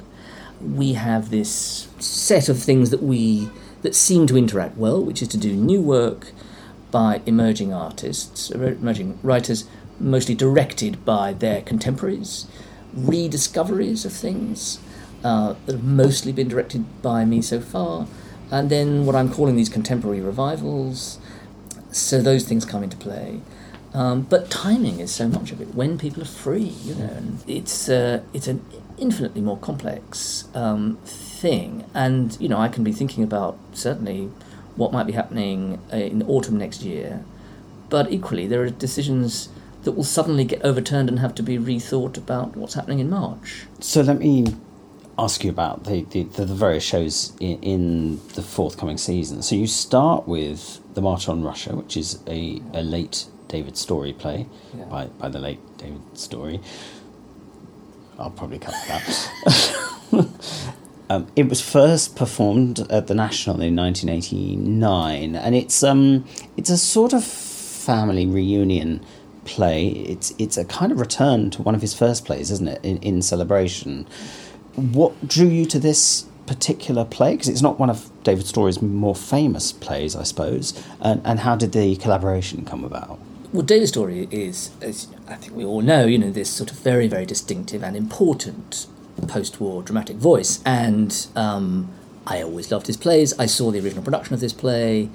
We 0.61 0.93
have 0.93 1.31
this 1.31 1.89
set 1.99 2.47
of 2.47 2.57
things 2.57 2.91
that 2.91 3.03
we 3.03 3.49
that 3.81 3.93
seem 3.93 4.25
to 4.27 4.37
interact 4.37 4.77
well, 4.77 5.03
which 5.03 5.21
is 5.21 5.27
to 5.27 5.37
do 5.37 5.53
new 5.53 5.81
work 5.81 6.31
by 6.91 7.21
emerging 7.25 7.73
artists, 7.73 8.51
emerging 8.51 9.19
writers, 9.21 9.65
mostly 9.99 10.33
directed 10.33 11.03
by 11.03 11.33
their 11.33 11.61
contemporaries, 11.61 12.47
rediscoveries 12.93 14.05
of 14.05 14.13
things 14.13 14.79
uh, 15.25 15.55
that 15.65 15.73
have 15.73 15.83
mostly 15.83 16.31
been 16.31 16.47
directed 16.47 16.85
by 17.01 17.25
me 17.25 17.41
so 17.41 17.59
far, 17.59 18.07
and 18.49 18.69
then 18.69 19.05
what 19.05 19.15
I'm 19.15 19.29
calling 19.29 19.57
these 19.57 19.69
contemporary 19.69 20.21
revivals. 20.21 21.17
So 21.91 22.21
those 22.21 22.43
things 22.43 22.65
come 22.65 22.83
into 22.83 22.97
play. 22.97 23.41
Um, 23.93 24.21
but 24.21 24.49
timing 24.49 24.99
is 25.01 25.11
so 25.11 25.27
much 25.27 25.51
of 25.51 25.59
it. 25.59 25.75
When 25.75 25.97
people 25.97 26.21
are 26.23 26.25
free, 26.25 26.73
you 26.85 26.95
know, 26.95 27.05
and 27.05 27.43
it's 27.45 27.89
uh, 27.89 28.23
it's 28.33 28.47
an 28.47 28.65
infinitely 28.97 29.41
more 29.41 29.57
complex 29.57 30.47
um, 30.55 30.97
thing. 31.03 31.85
And 31.93 32.39
you 32.39 32.47
know, 32.47 32.57
I 32.57 32.69
can 32.69 32.83
be 32.83 32.93
thinking 32.93 33.23
about 33.23 33.57
certainly 33.73 34.31
what 34.75 34.93
might 34.93 35.07
be 35.07 35.13
happening 35.13 35.79
uh, 35.91 35.97
in 35.97 36.23
autumn 36.23 36.57
next 36.57 36.83
year, 36.83 37.25
but 37.89 38.11
equally 38.11 38.47
there 38.47 38.63
are 38.63 38.69
decisions 38.69 39.49
that 39.83 39.93
will 39.93 40.03
suddenly 40.03 40.45
get 40.45 40.61
overturned 40.63 41.09
and 41.09 41.19
have 41.19 41.35
to 41.35 41.43
be 41.43 41.57
rethought 41.57 42.17
about 42.17 42.55
what's 42.55 42.75
happening 42.75 42.99
in 42.99 43.09
March. 43.09 43.65
So 43.79 44.01
let 44.01 44.19
me 44.19 44.45
ask 45.17 45.43
you 45.43 45.49
about 45.49 45.83
the, 45.83 46.03
the, 46.03 46.23
the, 46.23 46.45
various 46.45 46.83
shows 46.83 47.33
in, 47.39 47.61
in 47.61 48.27
the 48.35 48.41
forthcoming 48.41 48.97
season. 48.97 49.41
So 49.41 49.55
you 49.55 49.67
start 49.67 50.27
with 50.27 50.79
The 50.93 51.01
March 51.01 51.29
on 51.29 51.41
Russia, 51.43 51.75
which 51.75 51.95
is 51.97 52.19
a, 52.27 52.61
a 52.73 52.81
late 52.83 53.25
David 53.47 53.77
Storey 53.77 54.13
play 54.13 54.47
Yeah. 54.77 54.85
by, 54.85 55.05
by 55.07 55.29
the 55.29 55.39
late 55.39 55.59
David 55.77 56.01
Storey. 56.13 56.59
I'll 58.19 58.29
probably 58.29 58.59
cut 58.59 58.73
that. 58.87 60.27
um, 61.09 61.27
it 61.35 61.49
was 61.49 61.61
first 61.61 62.15
performed 62.15 62.79
at 62.89 63.07
the 63.07 63.15
National 63.15 63.61
in 63.61 63.75
1989, 63.75 65.35
and 65.35 65.55
it's 65.55 65.81
um 65.83 66.25
it's 66.57 66.69
a 66.69 66.77
sort 66.77 67.13
of 67.13 67.23
family 67.23 68.25
reunion 68.27 69.03
play. 69.45 69.87
It's 69.87 70.33
it's 70.37 70.57
a 70.57 70.65
kind 70.65 70.91
of 70.91 70.99
return 70.99 71.49
to 71.51 71.61
one 71.63 71.73
of 71.73 71.81
his 71.81 71.93
first 71.93 72.25
plays, 72.25 72.51
isn't 72.51 72.67
it? 72.67 72.79
In, 72.83 72.97
in 72.97 73.21
celebration, 73.21 74.05
what 74.75 75.27
drew 75.27 75.47
you 75.47 75.65
to 75.67 75.79
this 75.79 76.25
particular 76.45 77.05
play? 77.05 77.33
Because 77.33 77.49
it's 77.49 77.61
not 77.61 77.79
one 77.79 77.89
of 77.89 78.09
David 78.23 78.45
Storey's 78.45 78.81
more 78.81 79.15
famous 79.15 79.71
plays, 79.71 80.15
I 80.15 80.23
suppose. 80.23 80.73
And 80.99 81.21
and 81.25 81.39
how 81.39 81.55
did 81.55 81.71
the 81.71 81.95
collaboration 81.97 82.65
come 82.65 82.83
about? 82.83 83.19
Well, 83.53 83.63
David 83.63 83.87
Storey 83.87 84.27
is, 84.31 84.71
as 84.81 85.09
I 85.27 85.35
think 85.35 85.55
we 85.55 85.65
all 85.65 85.81
know, 85.81 86.05
you 86.05 86.17
know, 86.17 86.31
this 86.31 86.49
sort 86.49 86.71
of 86.71 86.77
very, 86.79 87.07
very 87.07 87.25
distinctive 87.25 87.83
and 87.83 87.97
important 87.97 88.87
post-war 89.27 89.83
dramatic 89.83 90.15
voice. 90.15 90.61
And 90.65 91.27
um, 91.35 91.89
I 92.25 92.41
always 92.41 92.71
loved 92.71 92.87
his 92.87 92.95
plays. 92.95 93.37
I 93.37 93.47
saw 93.47 93.71
the 93.71 93.79
original 93.79 94.03
production 94.03 94.33
of 94.33 94.39
this 94.39 94.53
play 94.53 95.09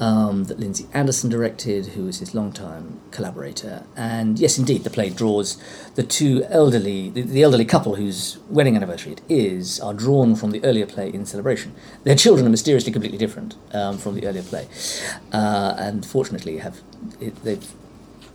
um, 0.00 0.44
that 0.44 0.60
Lindsay 0.60 0.86
Anderson 0.92 1.30
directed, 1.30 1.86
who 1.86 2.04
was 2.04 2.18
his 2.18 2.34
longtime 2.34 3.00
collaborator. 3.10 3.84
And 3.96 4.38
yes, 4.38 4.58
indeed, 4.58 4.84
the 4.84 4.90
play 4.90 5.10
draws 5.10 5.56
the 5.94 6.02
two 6.02 6.44
elderly, 6.48 7.10
the, 7.10 7.22
the 7.22 7.42
elderly 7.42 7.64
couple 7.64 7.96
whose 7.96 8.38
wedding 8.50 8.76
anniversary 8.76 9.12
it 9.12 9.22
is, 9.28 9.80
are 9.80 9.94
drawn 9.94 10.34
from 10.34 10.50
the 10.50 10.62
earlier 10.64 10.86
play 10.86 11.12
in 11.12 11.24
Celebration. 11.24 11.74
Their 12.04 12.16
children 12.16 12.46
are 12.46 12.50
mysteriously 12.50 12.92
completely 12.92 13.18
different 13.18 13.56
um, 13.72 13.98
from 13.98 14.14
the 14.14 14.26
earlier 14.26 14.42
play, 14.42 14.68
uh, 15.32 15.74
and 15.78 16.04
fortunately 16.04 16.58
have 16.58 16.80
it, 17.20 17.42
they've 17.44 17.66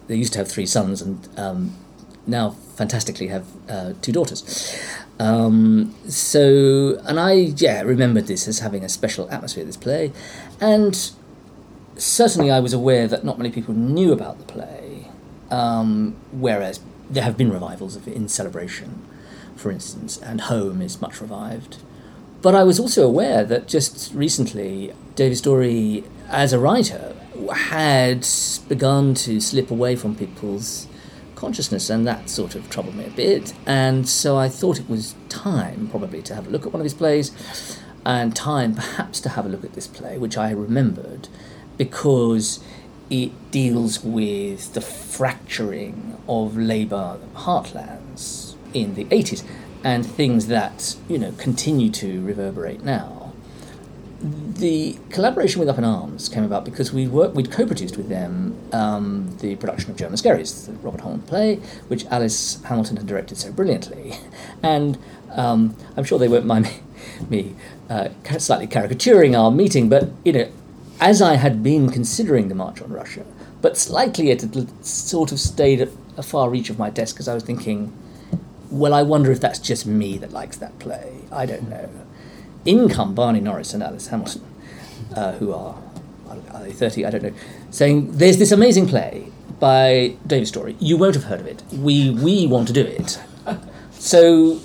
they 0.08 0.16
used 0.16 0.34
to 0.34 0.40
have 0.40 0.50
three 0.50 0.66
sons 0.66 1.02
and 1.02 1.30
um, 1.38 1.76
now 2.28 2.52
fantastically 2.76 3.28
have 3.28 3.46
uh, 3.70 3.94
two 4.02 4.12
daughters. 4.12 4.78
Um, 5.20 5.96
so, 6.08 7.00
and 7.06 7.20
I, 7.20 7.34
yeah, 7.34 7.82
remembered 7.82 8.28
this 8.28 8.48
as 8.48 8.60
having 8.60 8.84
a 8.84 8.90
special 8.90 9.30
atmosphere, 9.30 9.64
this 9.64 9.78
play. 9.78 10.12
And 10.60 11.12
certainly 12.02 12.50
I 12.50 12.60
was 12.60 12.74
aware 12.74 13.08
that 13.08 13.24
not 13.24 13.38
many 13.38 13.52
people 13.52 13.74
knew 13.74 14.12
about 14.12 14.40
the 14.40 14.46
play, 14.46 15.08
um, 15.50 16.16
whereas 16.32 16.80
there 17.10 17.24
have 17.24 17.38
been 17.38 17.52
revivals 17.52 17.96
of 17.96 18.08
in 18.08 18.28
Celebration, 18.28 19.06
for 19.56 19.72
instance, 19.72 20.18
and 20.18 20.42
Home 20.42 20.82
is 20.82 21.02
much 21.02 21.22
revived. 21.22 21.78
But 22.42 22.56
I 22.56 22.64
was 22.64 22.80
also 22.80 23.06
aware 23.06 23.44
that 23.44 23.68
just 23.68 24.14
recently, 24.16 24.94
David 25.16 25.38
Storey, 25.38 26.04
as 26.28 26.54
a 26.54 26.60
writer, 26.60 27.16
had 27.54 28.28
begun 28.68 29.14
to 29.14 29.40
slip 29.40 29.70
away 29.70 29.96
from 29.96 30.16
people's 30.16 30.88
consciousness, 31.36 31.90
and 31.90 32.08
that 32.08 32.30
sort 32.30 32.56
of 32.56 32.70
troubled 32.70 32.96
me 32.96 33.06
a 33.06 33.12
bit. 33.12 33.54
And 33.68 34.08
so 34.10 34.38
I 34.38 34.50
thought 34.50 34.80
it 34.80 34.90
was 34.90 35.16
time, 35.30 35.88
probably, 35.90 36.24
to 36.24 36.36
have 36.36 36.48
a 36.48 36.50
look 36.50 36.66
at 36.66 36.74
one 36.74 36.82
of 36.82 36.86
his 36.86 36.96
plays, 36.96 37.80
and 38.04 38.36
time 38.36 38.74
perhaps 38.76 39.20
to 39.22 39.30
have 39.30 39.46
a 39.46 39.50
look 39.50 39.64
at 39.64 39.74
this 39.74 39.88
play, 39.88 40.18
which 40.18 40.38
I 40.38 40.50
remembered 40.50 41.28
because 41.82 42.60
it 43.10 43.32
deals 43.50 44.04
with 44.04 44.76
the 44.76 44.82
fracturing 44.82 46.16
of 46.28 46.56
Labour 46.56 47.18
heartlands 47.34 48.54
in 48.72 48.94
the 48.94 49.06
80s 49.06 49.44
and 49.84 50.06
things 50.06 50.46
that, 50.46 50.96
you 51.10 51.18
know, 51.18 51.32
continue 51.40 51.90
to 51.90 52.24
reverberate 52.24 52.84
now. 52.84 53.34
the 54.22 55.00
collaboration 55.10 55.60
with 55.60 55.68
Up 55.68 55.80
in 55.80 55.84
Arms 55.84 56.30
came 56.30 56.44
about 56.44 56.64
because 56.66 56.94
we 56.94 57.08
worked, 57.08 57.34
we'd 57.34 57.50
co-produced 57.50 57.98
with 57.98 58.10
them 58.10 58.56
um, 58.72 59.36
the 59.40 59.56
production 59.56 59.90
of 59.90 59.98
German 59.98 60.18
Skerries, 60.18 60.68
the 60.68 60.74
Robert 60.74 61.02
Holman 61.02 61.24
play, 61.24 61.56
which 61.88 62.06
Alice 62.06 62.62
Hamilton 62.66 62.98
had 62.98 63.08
directed 63.08 63.40
so 63.40 63.52
brilliantly, 63.52 64.14
and 64.62 65.00
um, 65.32 65.76
I'm 65.98 66.04
sure 66.04 66.20
they 66.20 66.28
won't 66.28 66.46
mind 66.46 66.66
me, 66.66 66.80
me 67.32 67.56
uh, 67.90 68.10
slightly 68.38 68.68
caricaturing 68.68 69.36
our 69.36 69.50
meeting, 69.50 69.90
but 69.90 70.12
you 70.24 70.34
know, 70.34 70.52
as 71.02 71.22
I 71.22 71.36
had 71.36 71.64
been 71.64 71.90
considering 71.90 72.48
the 72.48 72.56
March 72.56 72.82
on 72.82 72.92
Russia, 72.92 73.26
but 73.62 73.76
slightly 73.76 74.30
it 74.30 74.42
had 74.42 74.86
sort 74.86 75.32
of 75.32 75.40
stayed 75.40 75.82
at 75.82 75.90
a 76.16 76.24
far 76.24 76.50
reach 76.50 76.70
of 76.70 76.78
my 76.78 76.90
desk 76.90 77.16
because 77.16 77.28
I 77.28 77.34
was 77.34 77.44
thinking, 77.44 77.92
well, 78.70 78.94
I 78.94 79.02
wonder 79.02 79.32
if 79.32 79.42
that's 79.42 79.60
just 79.60 79.86
me 79.86 80.18
that 80.20 80.32
likes 80.32 80.58
that 80.58 80.78
play. 80.80 81.22
I 81.32 81.46
don't 81.46 81.68
know. 81.68 81.90
In 82.64 82.88
come 82.88 83.16
Barney 83.16 83.40
Norris 83.40 83.74
and 83.74 83.82
Alice 83.82 84.08
Hamilton, 84.08 84.44
uh, 85.16 85.34
who 85.34 85.52
are, 85.52 85.76
are 86.30 86.64
they 86.64 86.72
30? 86.72 87.06
I 87.06 87.10
don't 87.10 87.24
know, 87.24 87.34
saying, 87.72 88.18
there's 88.18 88.38
this 88.38 88.52
amazing 88.52 88.88
play 88.88 89.32
by 89.60 90.16
David 90.26 90.48
Storey. 90.48 90.76
You 90.80 90.98
won't 90.98 91.16
have 91.16 91.26
heard 91.26 91.40
of 91.40 91.48
it. 91.48 91.64
We, 91.74 92.12
we 92.12 92.46
want 92.46 92.68
to 92.68 92.74
do 92.74 92.82
it. 92.82 93.20
So 93.92 94.60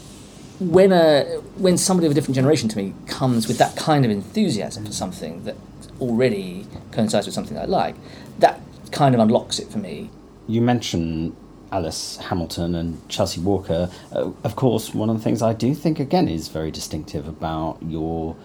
when, 0.59 0.93
a, 0.93 1.25
when 1.57 1.77
somebody 1.77 2.07
of 2.07 2.13
a 2.13 2.15
different 2.15 2.35
generation 2.35 2.69
to 2.71 2.77
me 2.79 2.95
comes 3.07 3.49
with 3.49 3.59
that 3.59 3.77
kind 3.77 4.05
of 4.05 4.11
enthusiasm 4.11 4.87
for 4.87 4.93
something 4.93 5.45
that 5.45 5.57
already 6.01 6.67
coincides 6.93 7.27
with 7.27 7.35
something 7.35 7.59
I 7.59 7.65
like, 7.65 7.95
that 8.39 8.61
kind 8.93 9.15
of 9.15 9.21
unlocks 9.21 9.59
it 9.59 9.69
for 9.69 9.79
me. 9.79 10.11
You 10.49 10.61
mentioned 10.61 11.37
Alice 11.73 12.17
Hamilton 12.19 12.75
and 12.75 13.09
Chelsea 13.09 13.41
Walker. 13.41 13.91
Uh, 14.13 14.31
of 14.45 14.57
course, 14.57 14.95
one 14.95 15.11
of 15.11 15.17
the 15.17 15.23
things 15.23 15.43
I 15.43 15.53
do 15.53 15.75
think, 15.75 15.99
again, 15.99 16.29
is 16.29 16.49
very 16.49 16.71
distinctive 16.71 17.27
about 17.27 17.79
your 17.83 18.37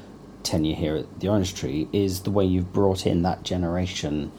tenure 0.44 0.76
here 0.76 0.96
at 0.96 1.20
the 1.20 1.28
Orange 1.28 1.54
Tree 1.54 1.88
is 1.94 2.22
the 2.22 2.32
way 2.32 2.44
you've 2.44 2.74
brought 2.74 3.06
in 3.06 3.22
that 3.22 3.44
generation 3.44 4.32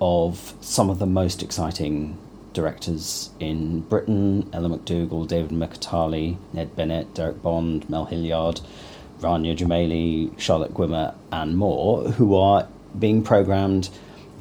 of 0.00 0.54
some 0.60 0.90
of 0.90 0.98
the 0.98 1.06
most 1.06 1.42
exciting 1.42 2.18
directors 2.52 3.30
in 3.38 3.80
Britain 3.80 4.48
Ellen 4.52 4.78
McDougall, 4.78 5.28
David 5.28 5.50
Mercatali, 5.50 6.38
Ned 6.54 6.74
Bennett, 6.74 7.12
Derek 7.14 7.42
Bond, 7.42 7.88
Mel 7.90 8.06
Hillyard, 8.06 8.60
Rania 9.20 9.56
Jamali, 9.56 10.38
Charlotte 10.38 10.74
Gwinner, 10.74 11.14
and 11.32 11.56
more, 11.56 12.10
who 12.12 12.34
are 12.34 12.68
being 12.98 13.22
programmed 13.22 13.90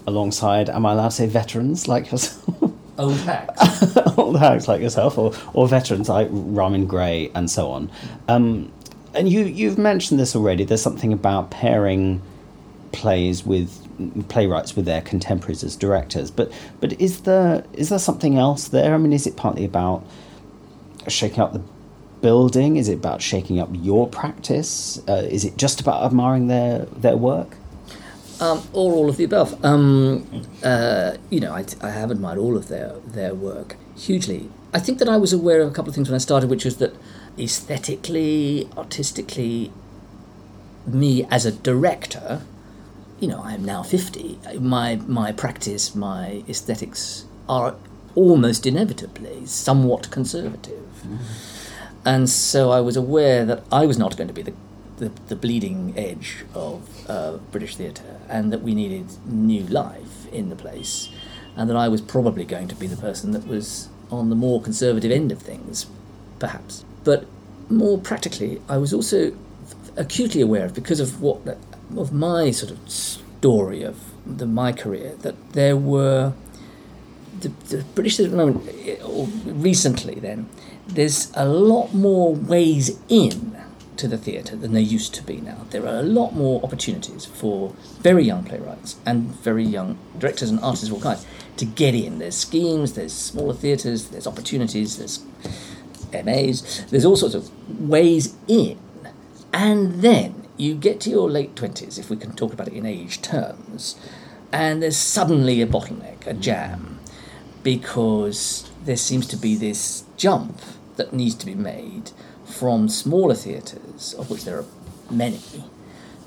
alongside, 0.07 0.69
am 0.69 0.86
I 0.86 0.93
allowed 0.93 1.09
to 1.09 1.15
say 1.15 1.28
veterans 1.28 1.88
like 1.88 2.11
yourself? 2.11 2.71
Old 2.97 3.17
hacks. 3.17 3.97
old 4.17 4.39
hags 4.39 4.69
like 4.69 4.82
yourself, 4.82 5.17
or, 5.17 5.34
or 5.53 5.67
veterans 5.67 6.07
like 6.07 6.30
Ramin 6.32 6.88
Gray 6.88 7.30
and 7.36 7.51
so 7.51 7.69
on. 7.69 7.91
Um, 8.30 8.71
and 9.13 9.28
you, 9.28 9.43
you've 9.43 9.78
mentioned 9.78 10.17
this 10.17 10.34
already. 10.34 10.63
There's 10.63 10.82
something 10.82 11.11
about 11.11 11.51
pairing 11.51 12.21
plays 12.93 13.45
with 13.45 13.82
playwrights 14.30 14.76
with 14.76 14.86
their 14.86 15.01
contemporaries 15.01 15.63
as 15.63 15.76
directors. 15.76 16.32
But 16.32 16.51
but 16.80 16.99
is 16.99 17.21
there 17.21 17.65
is 17.73 17.89
there 17.89 17.99
something 17.99 18.38
else 18.38 18.69
there? 18.69 18.93
I 18.93 18.97
mean, 18.97 19.13
is 19.13 19.28
it 19.28 19.36
partly 19.36 19.65
about 19.65 20.05
shaking 21.07 21.41
up 21.41 21.53
the 21.53 21.61
building? 22.30 22.78
Is 22.82 22.88
it 22.89 22.97
about 23.03 23.21
shaking 23.21 23.57
up 23.63 23.69
your 23.89 24.03
practice? 24.21 24.99
Uh, 25.07 25.28
is 25.38 25.43
it 25.45 25.53
just 25.63 25.78
about 25.84 26.03
admiring 26.07 26.47
their 26.47 26.76
their 27.05 27.17
work? 27.32 27.51
Um, 28.45 28.59
or 28.73 28.88
all 28.97 29.07
of 29.11 29.15
the 29.19 29.26
above. 29.32 29.49
Um, 29.63 29.88
uh, 30.63 31.11
you 31.30 31.39
know, 31.39 31.53
I, 31.59 31.63
I 31.82 31.91
have 31.99 32.09
admired 32.15 32.39
all 32.45 32.55
of 32.61 32.65
their 32.67 32.89
their 33.19 33.34
work 33.49 33.69
hugely. 34.07 34.41
I 34.78 34.80
think 34.86 34.99
that 34.99 35.09
I 35.15 35.17
was 35.26 35.32
aware 35.39 35.61
of 35.61 35.67
a 35.71 35.76
couple 35.78 35.89
of 35.89 35.95
things 35.95 36.09
when 36.09 36.15
I 36.15 36.23
started, 36.30 36.49
which 36.49 36.65
was 36.65 36.78
that 36.78 36.93
aesthetically, 37.38 38.67
artistically, 38.76 39.71
me 41.01 41.11
as 41.30 41.45
a 41.45 41.51
director, 41.51 42.41
you 43.21 43.28
know, 43.32 43.41
I 43.49 43.53
am 43.53 43.63
now 43.63 43.84
fifty. 43.84 44.39
My 44.59 44.88
my 45.21 45.32
practice, 45.32 45.95
my 45.95 46.43
aesthetics 46.49 47.26
are 47.47 47.76
almost 48.15 48.65
inevitably 48.65 49.45
somewhat 49.45 50.09
conservative, 50.09 50.88
and 52.06 52.30
so 52.30 52.72
I 52.72 52.82
was 52.82 52.95
aware 52.95 53.45
that 53.45 53.64
I 53.72 53.86
was 53.86 53.97
not 53.97 54.16
going 54.16 54.28
to 54.28 54.34
be 54.34 54.43
the 54.43 54.53
the, 54.97 55.12
the 55.28 55.36
bleeding 55.36 55.93
edge 55.97 56.45
of 56.53 57.10
uh, 57.10 57.38
British 57.51 57.76
theatre, 57.76 58.20
and 58.30 58.53
that 58.53 58.62
we 58.62 58.74
needed 58.74 59.06
new 59.26 59.64
life 59.64 60.32
in 60.32 60.49
the 60.49 60.56
place, 60.56 61.10
and 61.58 61.70
that 61.70 61.76
I 61.76 61.89
was 61.89 62.01
probably 62.01 62.45
going 62.45 62.70
to 62.70 62.76
be 62.76 62.88
the 62.88 62.95
person 62.97 63.32
that 63.32 63.45
was 63.45 63.89
on 64.10 64.30
the 64.30 64.36
more 64.36 64.62
conservative 64.62 65.12
end 65.12 65.32
of 65.32 65.39
things, 65.41 65.88
perhaps. 66.39 66.86
But 67.03 67.26
more 67.70 67.97
practically, 67.97 68.62
I 68.70 68.78
was 68.78 68.93
also 68.93 69.36
acutely 69.97 70.41
aware 70.41 70.66
of, 70.66 70.74
because 70.74 70.99
of 70.99 71.22
what 71.22 71.58
of 71.97 72.14
my 72.14 72.51
sort 72.51 72.72
of 72.72 72.89
story 72.89 73.84
of 73.84 73.97
the, 74.26 74.45
my 74.45 74.72
career, 74.72 75.16
that 75.22 75.36
there 75.53 75.76
were 75.76 76.34
the, 77.39 77.49
the 77.70 77.84
British 77.95 78.20
at 78.20 78.32
the 78.32 78.38
moment, 78.38 78.70
or 79.03 79.28
recently 79.45 80.16
then, 80.16 80.49
there's 80.88 81.31
a 81.36 81.45
lot 81.45 81.93
more 81.93 82.33
ways 82.33 82.99
in 83.09 83.55
to 83.97 84.07
the 84.07 84.17
theatre 84.17 84.55
than 84.55 84.73
there 84.73 84.81
used 84.81 85.13
to 85.15 85.23
be 85.23 85.38
now. 85.38 85.65
There 85.69 85.86
are 85.86 85.99
a 85.99 86.03
lot 86.03 86.31
more 86.33 86.61
opportunities 86.63 87.25
for 87.25 87.73
very 87.99 88.23
young 88.23 88.43
playwrights 88.43 88.97
and 89.05 89.27
very 89.27 89.63
young 89.63 89.97
directors 90.17 90.49
and 90.49 90.59
artists 90.59 90.88
of 90.88 90.93
all 90.93 91.01
kinds 91.01 91.25
to 91.57 91.65
get 91.65 91.95
in. 91.95 92.19
There's 92.19 92.36
schemes, 92.36 92.93
there's 92.93 93.13
smaller 93.13 93.53
theatres, 93.53 94.09
there's 94.09 94.27
opportunities, 94.27 94.97
there's 94.97 95.23
MAs, 96.11 96.86
there's 96.89 97.05
all 97.05 97.15
sorts 97.15 97.36
of 97.36 97.79
ways 97.79 98.36
in. 98.47 98.77
And 99.53 100.01
then 100.01 100.47
you 100.57 100.75
get 100.75 100.99
to 101.01 101.09
your 101.09 101.29
late 101.29 101.55
20s, 101.55 101.97
if 101.97 102.09
we 102.09 102.17
can 102.17 102.33
talk 102.33 102.53
about 102.53 102.67
it 102.67 102.73
in 102.73 102.86
age 102.86 103.21
terms, 103.21 103.95
and 104.51 104.81
there's 104.81 104.97
suddenly 104.97 105.61
a 105.61 105.67
bottleneck, 105.67 106.27
a 106.27 106.33
jam, 106.33 106.99
because 107.63 108.69
there 108.83 108.97
seems 108.97 109.27
to 109.27 109.38
be 109.38 109.55
this 109.55 110.05
jump 110.18 110.61
that 110.95 111.13
needs 111.13 111.36
to 111.36 111.45
be 111.45 111.55
made 111.55 112.11
from 112.45 112.88
smaller 112.89 113.36
theatres, 113.36 114.13
of 114.13 114.30
which 114.30 114.45
there 114.45 114.59
are 114.59 114.66
many, 115.09 115.41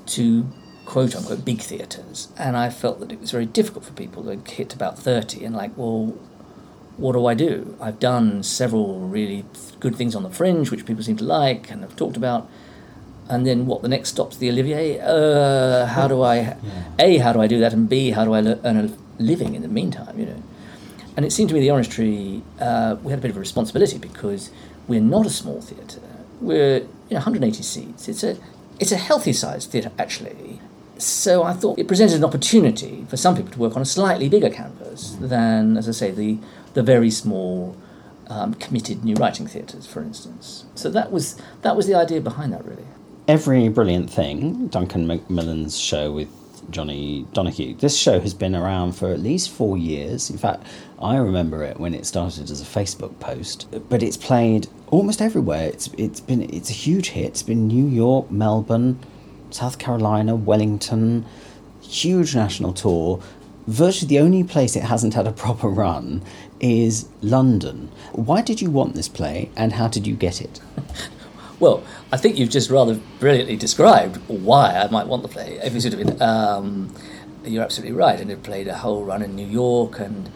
to 0.07 0.45
quote 0.85 1.15
unquote 1.15 1.45
big 1.45 1.61
theatres. 1.61 2.29
And 2.37 2.57
I 2.57 2.69
felt 2.69 2.99
that 2.99 3.11
it 3.11 3.19
was 3.19 3.31
very 3.31 3.45
difficult 3.45 3.85
for 3.85 3.93
people 3.93 4.23
to 4.23 4.51
hit 4.51 4.73
about 4.73 4.97
30 4.99 5.45
and, 5.45 5.55
like, 5.55 5.71
well, 5.75 6.15
what 6.97 7.13
do 7.13 7.25
I 7.25 7.33
do? 7.33 7.77
I've 7.79 7.99
done 7.99 8.43
several 8.43 8.99
really 8.99 9.45
good 9.79 9.95
things 9.95 10.15
on 10.15 10.23
the 10.23 10.29
fringe, 10.29 10.69
which 10.69 10.85
people 10.85 11.03
seem 11.03 11.17
to 11.17 11.23
like 11.23 11.71
and 11.71 11.81
have 11.81 11.95
talked 11.95 12.17
about. 12.17 12.49
And 13.29 13.45
then 13.45 13.67
what? 13.67 13.81
The 13.83 13.87
next 13.87 14.09
stop's 14.09 14.37
the 14.37 14.49
Olivier. 14.49 14.99
Uh, 14.99 15.85
how 15.85 16.07
do 16.07 16.21
I, 16.23 16.57
a, 16.97 17.17
how 17.19 17.31
do 17.31 17.39
I 17.39 17.47
do 17.47 17.59
that, 17.59 17.73
and 17.73 17.87
b, 17.87 18.09
how 18.11 18.25
do 18.25 18.33
I 18.33 18.41
le- 18.41 18.59
earn 18.65 18.77
a 18.77 19.21
living 19.21 19.53
in 19.53 19.61
the 19.61 19.67
meantime? 19.67 20.19
You 20.19 20.25
know. 20.25 20.43
And 21.19 21.25
it 21.25 21.31
seemed 21.31 21.49
to 21.49 21.53
me 21.53 21.59
the 21.59 21.71
Orange 21.71 21.89
Tree, 21.89 22.41
uh, 22.61 22.95
we 23.03 23.11
had 23.11 23.19
a 23.19 23.21
bit 23.21 23.29
of 23.29 23.35
a 23.35 23.41
responsibility 23.41 23.97
because 23.97 24.51
we're 24.87 25.01
not 25.01 25.25
a 25.25 25.29
small 25.29 25.59
theatre. 25.59 25.99
We're 26.39 26.77
you 26.77 26.87
know, 27.11 27.17
180 27.17 27.61
seats. 27.61 28.07
It's 28.07 28.23
a 28.23 28.37
it's 28.79 28.93
a 28.93 28.95
healthy 28.95 29.33
sized 29.33 29.69
theatre 29.69 29.91
actually. 29.99 30.61
So 30.97 31.43
I 31.43 31.51
thought 31.51 31.77
it 31.77 31.89
presented 31.89 32.15
an 32.15 32.23
opportunity 32.23 33.05
for 33.09 33.17
some 33.17 33.35
people 33.35 33.51
to 33.51 33.59
work 33.59 33.75
on 33.75 33.81
a 33.81 33.85
slightly 33.85 34.29
bigger 34.29 34.49
canvas 34.49 35.17
than, 35.19 35.75
as 35.75 35.89
I 35.89 35.91
say, 35.91 36.11
the 36.11 36.37
the 36.73 36.83
very 36.83 37.11
small 37.11 37.75
um, 38.27 38.53
committed 38.53 39.03
new 39.03 39.15
writing 39.15 39.45
theatres, 39.45 39.85
for 39.85 40.01
instance. 40.01 40.63
So 40.75 40.89
that 40.89 41.11
was 41.11 41.35
that 41.63 41.75
was 41.75 41.85
the 41.85 41.95
idea 41.95 42.21
behind 42.21 42.53
that 42.53 42.63
really. 42.63 42.87
Every 43.27 43.67
Brilliant 43.67 44.09
Thing, 44.09 44.67
Duncan 44.69 45.05
Macmillan's 45.05 45.77
show 45.77 46.13
with 46.13 46.29
Jonny 46.71 47.25
Donahoe. 47.33 47.73
This 47.73 47.97
show 47.97 48.19
has 48.19 48.33
been 48.33 48.55
around 48.55 48.93
for 48.93 49.11
at 49.11 49.19
least 49.19 49.49
four 49.49 49.77
years. 49.77 50.29
In 50.29 50.37
fact, 50.37 50.65
I 51.01 51.17
remember 51.17 51.63
it 51.63 51.79
when 51.79 51.93
it 51.93 52.05
started 52.05 52.49
as 52.49 52.61
a 52.61 52.65
Facebook 52.65 53.19
post, 53.19 53.67
but 53.89 54.03
it's 54.03 54.17
played 54.17 54.67
almost 54.87 55.21
everywhere. 55.21 55.67
It's 55.67 55.89
it's 55.97 56.19
been 56.19 56.41
it's 56.53 56.69
a 56.69 56.73
huge 56.73 57.09
hit. 57.09 57.25
It's 57.25 57.43
been 57.43 57.67
New 57.67 57.87
York, 57.87 58.31
Melbourne, 58.31 58.99
South 59.49 59.77
Carolina, 59.77 60.35
Wellington, 60.35 61.25
huge 61.81 62.35
national 62.35 62.73
tour. 62.73 63.21
Virtually 63.67 64.09
the 64.09 64.19
only 64.19 64.43
place 64.43 64.75
it 64.75 64.83
hasn't 64.83 65.13
had 65.13 65.27
a 65.27 65.31
proper 65.31 65.67
run 65.67 66.23
is 66.59 67.07
London. 67.21 67.91
Why 68.13 68.41
did 68.41 68.61
you 68.61 68.71
want 68.71 68.95
this 68.95 69.07
play 69.07 69.51
and 69.55 69.73
how 69.73 69.87
did 69.87 70.07
you 70.07 70.15
get 70.15 70.41
it? 70.41 70.59
Well, 71.59 71.83
I 72.11 72.17
think 72.17 72.37
you've 72.37 72.49
just 72.49 72.69
rather 72.69 72.99
brilliantly 73.19 73.57
described 73.57 74.17
why 74.27 74.75
I 74.75 74.89
might 74.89 75.07
want 75.07 75.23
the 75.23 75.27
play. 75.27 75.59
If 75.61 75.75
of, 75.85 76.21
um, 76.21 76.93
you're 77.43 77.63
absolutely 77.63 77.95
right, 77.95 78.19
and 78.19 78.31
it 78.31 78.43
played 78.43 78.67
a 78.67 78.77
whole 78.77 79.03
run 79.03 79.21
in 79.21 79.35
New 79.35 79.47
York, 79.47 79.99
and 79.99 80.31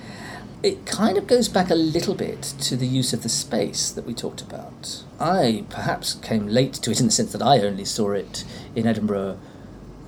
it 0.62 0.86
kind 0.86 1.18
of 1.18 1.28
goes 1.28 1.48
back 1.48 1.70
a 1.70 1.76
little 1.76 2.16
bit 2.16 2.42
to 2.42 2.76
the 2.76 2.88
use 2.88 3.14
of 3.14 3.24
the 3.24 3.30
space 3.30 3.90
that 3.92 4.06
we 4.06 4.14
talked 4.14 4.42
about. 4.42 5.04
I 5.20 5.66
perhaps 5.70 6.16
came 6.16 6.48
late 6.48 6.74
to 6.74 6.92
it 6.92 7.00
in 7.00 7.06
the 7.06 7.12
sense 7.12 7.32
that 7.32 7.42
I 7.42 7.60
only 7.60 7.86
saw 7.86 8.12
it 8.12 8.44
in 8.76 8.86
Edinburgh. 8.86 9.40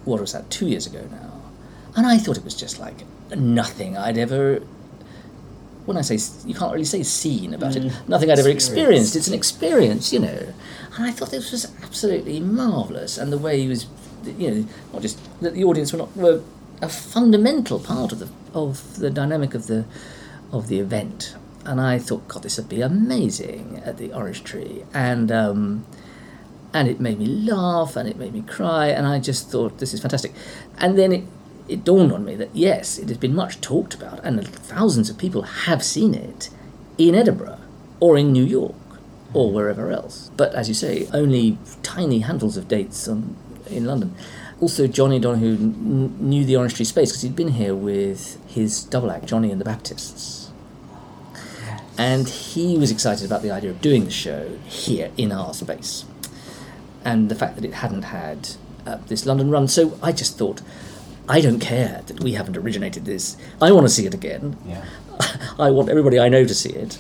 What 0.04 0.20
was 0.20 0.34
that? 0.34 0.50
Two 0.50 0.68
years 0.68 0.86
ago 0.86 1.08
now, 1.10 1.42
and 1.96 2.06
I 2.06 2.18
thought 2.18 2.38
it 2.38 2.44
was 2.44 2.56
just 2.56 2.80
like 2.80 3.04
nothing 3.36 3.98
I'd 3.98 4.18
ever 4.18 4.62
when 5.86 5.98
I 5.98 6.02
say 6.02 6.18
you 6.48 6.56
can't 6.56 6.72
really 6.72 6.86
say 6.86 7.04
seen 7.04 7.54
about 7.54 7.76
it, 7.76 7.92
nothing 8.08 8.32
I'd 8.32 8.40
ever 8.40 8.50
experienced. 8.50 9.16
It's 9.16 9.28
an 9.28 9.34
experience, 9.34 10.12
you 10.12 10.20
know. 10.20 10.54
And 10.96 11.06
I 11.06 11.12
thought 11.12 11.32
this 11.32 11.52
was 11.52 11.72
absolutely 11.84 12.40
marvelous, 12.40 13.18
and 13.18 13.32
the 13.32 13.38
way 13.38 13.62
he 13.62 13.68
was 13.68 13.88
you 14.26 14.52
know, 14.52 14.68
not 14.94 15.02
just 15.02 15.20
that 15.42 15.54
the 15.54 15.64
audience 15.64 15.92
were 15.92 16.00
not 16.00 16.16
were 16.16 16.42
a 16.82 16.90
fundamental 16.90 17.80
part 17.80 18.12
of 18.12 18.20
the 18.20 18.30
of 18.54 19.00
the 19.00 19.10
dynamic 19.10 19.54
of 19.54 19.68
the 19.68 19.86
of 20.52 20.68
the 20.68 20.80
event. 20.80 21.36
And 21.66 21.82
I 21.82 21.98
thought, 21.98 22.28
God, 22.28 22.44
this 22.44 22.58
would 22.58 22.70
be 22.70 22.82
amazing 22.82 23.82
at 23.84 23.98
the 23.98 24.14
Orange 24.14 24.44
Tree, 24.44 24.84
and 24.94 25.32
um, 25.32 25.86
and 26.74 26.88
it 26.88 27.00
made 27.00 27.20
me 27.20 27.26
laugh 27.26 27.96
and 27.96 28.08
it 28.08 28.18
made 28.18 28.34
me 28.34 28.42
cry, 28.42 28.88
and 28.88 29.08
I 29.08 29.20
just 29.20 29.50
thought 29.50 29.80
this 29.80 29.94
is 29.94 30.02
fantastic. 30.02 30.34
And 30.78 30.98
then 30.98 31.12
it 31.12 31.24
it 31.68 31.84
dawned 31.84 32.12
on 32.12 32.24
me 32.24 32.36
that 32.36 32.56
yes, 32.56 32.98
it 33.00 33.10
has 33.10 33.18
been 33.18 33.36
much 33.36 33.62
talked 33.62 33.94
about, 33.94 34.24
and 34.24 34.48
thousands 34.48 35.10
of 35.10 35.18
people 35.18 35.42
have 35.42 35.84
seen 35.84 36.14
it 36.14 36.50
in 36.98 37.16
Edinburgh 37.16 37.60
or 38.00 38.18
in 38.18 38.32
New 38.32 38.46
York 38.46 38.76
or 39.36 39.52
wherever 39.52 39.92
else. 39.92 40.32
But 40.38 40.56
as 40.56 40.68
you 40.68 40.74
say, 40.74 41.08
only 41.14 41.58
tiny 41.84 42.20
handfuls 42.20 42.58
of 42.58 42.68
dates 42.68 43.08
on, 43.08 43.36
in 43.68 43.86
London. 43.86 44.16
Also, 44.62 44.88
Jonny 44.88 45.20
Donahoe 45.20 45.58
kn- 45.58 46.30
knew 46.30 46.46
the 46.46 46.56
Orange 46.56 46.76
Tree 46.76 46.86
space 46.86 47.12
because 47.12 47.22
he'd 47.22 47.36
been 47.36 47.50
here 47.50 47.76
with 47.76 48.40
his 48.48 48.84
double 48.84 49.12
act, 49.12 49.26
Johnny 49.26 49.52
and 49.52 49.60
the 49.60 49.66
Baptists. 49.66 50.52
And 51.98 52.28
he 52.28 52.78
was 52.78 52.92
excited 52.92 53.26
about 53.26 53.42
the 53.42 53.52
idea 53.52 53.70
of 53.70 53.82
doing 53.82 54.06
the 54.06 54.12
show 54.12 54.58
here 54.66 55.12
in 55.18 55.32
our 55.32 55.54
space. 55.54 56.06
And 57.04 57.30
the 57.30 57.36
fact 57.36 57.56
that 57.56 57.66
it 57.66 57.76
hadn't 57.76 58.04
had 58.04 58.50
uh, 58.86 58.98
this 59.08 59.26
London 59.26 59.50
run. 59.50 59.68
So 59.68 59.98
I 60.02 60.12
just 60.12 60.38
thought, 60.38 60.62
I 61.28 61.42
don't 61.42 61.60
care 61.60 62.04
that 62.08 62.22
we 62.22 62.34
haven't 62.34 62.56
originated 62.58 63.06
this. 63.06 63.36
I 63.62 63.72
want 63.72 63.86
to 63.86 63.94
see 63.94 64.06
it 64.06 64.14
again. 64.14 64.58
Yeah. 64.66 64.86
I 65.60 65.72
want 65.72 65.90
everybody 65.90 66.20
I 66.20 66.30
know 66.30 66.46
to 66.46 66.54
see 66.56 66.72
it. 66.72 66.98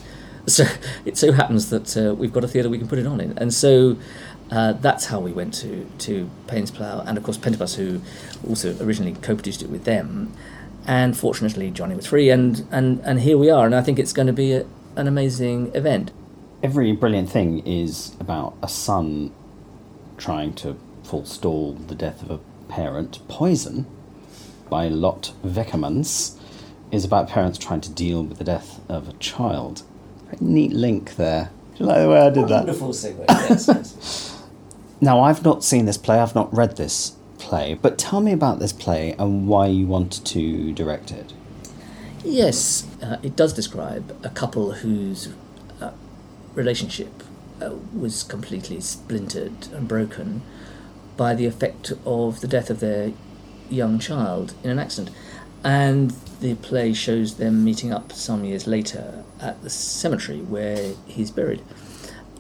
So 0.48 0.66
it 1.06 1.18
so 1.18 1.32
happens 1.32 1.70
that 1.70 1.98
uh, 1.98 2.14
we've 2.16 2.34
got 2.34 2.44
a 2.44 2.48
theatre 2.48 2.70
we 2.70 2.78
can 2.78 2.88
put 2.88 3.00
it 3.00 3.08
on 3.08 3.20
in, 3.22 3.38
and 3.38 3.54
so 3.54 3.98
uh, 4.52 4.74
that's 4.74 5.06
how 5.06 5.20
we 5.20 5.32
went 5.32 5.54
to 5.56 5.86
to 6.00 6.30
Paines 6.48 6.72
Plough, 6.72 7.04
and 7.06 7.18
of 7.18 7.24
course 7.24 7.38
Pentabus, 7.38 7.76
who 7.76 8.02
also 8.48 8.76
originally 8.84 9.14
co-produced 9.22 9.62
it 9.62 9.70
with 9.70 9.86
them. 9.86 10.34
And 10.88 11.18
fortunately, 11.18 11.72
Johnny 11.72 11.96
was 11.96 12.06
free, 12.06 12.30
and 12.30 12.68
and 12.72 13.00
and 13.04 13.22
here 13.22 13.38
we 13.38 13.50
are. 13.50 13.66
And 13.66 13.74
I 13.74 13.82
think 13.82 13.98
it's 13.98 14.14
going 14.14 14.28
to 14.28 14.34
be 14.34 14.54
a, 14.54 14.66
an 14.96 15.08
amazing 15.08 15.74
event. 15.76 16.12
Every 16.62 16.92
brilliant 16.94 17.30
thing 17.30 17.66
is 17.66 18.16
about 18.20 18.56
a 18.62 18.68
son 18.68 19.32
trying 20.18 20.54
to 20.54 20.78
forestall 21.04 21.74
the 21.74 21.96
death 21.96 22.22
of 22.24 22.32
a 22.32 22.40
parent. 22.72 23.20
Poison 23.28 23.86
by 24.70 24.88
Lot 24.88 25.34
Vekemans 25.44 26.38
is 26.92 27.04
about 27.04 27.30
parents 27.30 27.58
trying 27.58 27.82
to 27.82 27.92
deal 27.92 28.24
with 28.24 28.38
the 28.38 28.44
death 28.44 28.80
of 28.90 29.10
a 29.10 29.14
child. 29.14 29.84
Neat 30.40 30.74
link 30.74 31.16
there. 31.16 31.52
Do 31.76 31.84
you 31.84 31.90
like 31.90 31.98
the 32.00 32.10
way 32.10 32.20
I 32.20 32.30
did 32.30 32.48
that? 32.48 32.66
Wonderful 32.66 32.90
segue. 32.90 33.26
Yes, 33.30 33.68
yes. 33.68 34.32
Now, 35.02 35.20
I've 35.20 35.44
not 35.44 35.64
seen 35.64 35.86
this 35.86 35.98
play, 35.98 36.20
I've 36.20 36.34
not 36.34 36.52
read 36.56 36.78
this 36.78 37.16
play, 37.38 37.74
but 37.74 37.98
tell 37.98 38.22
me 38.22 38.32
about 38.32 38.60
this 38.60 38.72
play 38.72 39.14
and 39.20 39.46
why 39.48 39.68
you 39.68 39.86
wanted 39.86 40.26
to 40.28 40.72
direct 40.72 41.12
it. 41.12 41.34
Yes, 42.24 42.88
uh, 43.04 43.18
it 43.22 43.36
does 43.36 43.54
describe 43.54 44.18
a 44.24 44.30
couple 44.30 44.72
whose 44.72 45.30
uh, 45.82 45.92
relationship 46.56 47.24
uh, 47.62 47.72
was 47.94 48.24
completely 48.24 48.80
splintered 48.80 49.68
and 49.74 49.88
broken 49.88 50.42
by 51.18 51.36
the 51.36 51.46
effect 51.46 51.94
of 52.06 52.42
the 52.42 52.48
death 52.48 52.70
of 52.70 52.80
their 52.80 53.12
young 53.70 54.00
child 54.00 54.54
in 54.64 54.70
an 54.72 54.80
accident. 54.80 55.16
And 55.66 56.12
the 56.42 56.54
play 56.54 56.94
shows 56.94 57.36
them 57.36 57.66
meeting 57.66 57.92
up 57.92 58.12
some 58.12 58.46
years 58.46 58.68
later 58.68 59.24
at 59.42 59.64
the 59.64 59.70
cemetery 59.72 60.40
where 60.40 60.94
he's 61.08 61.32
buried. 61.32 61.64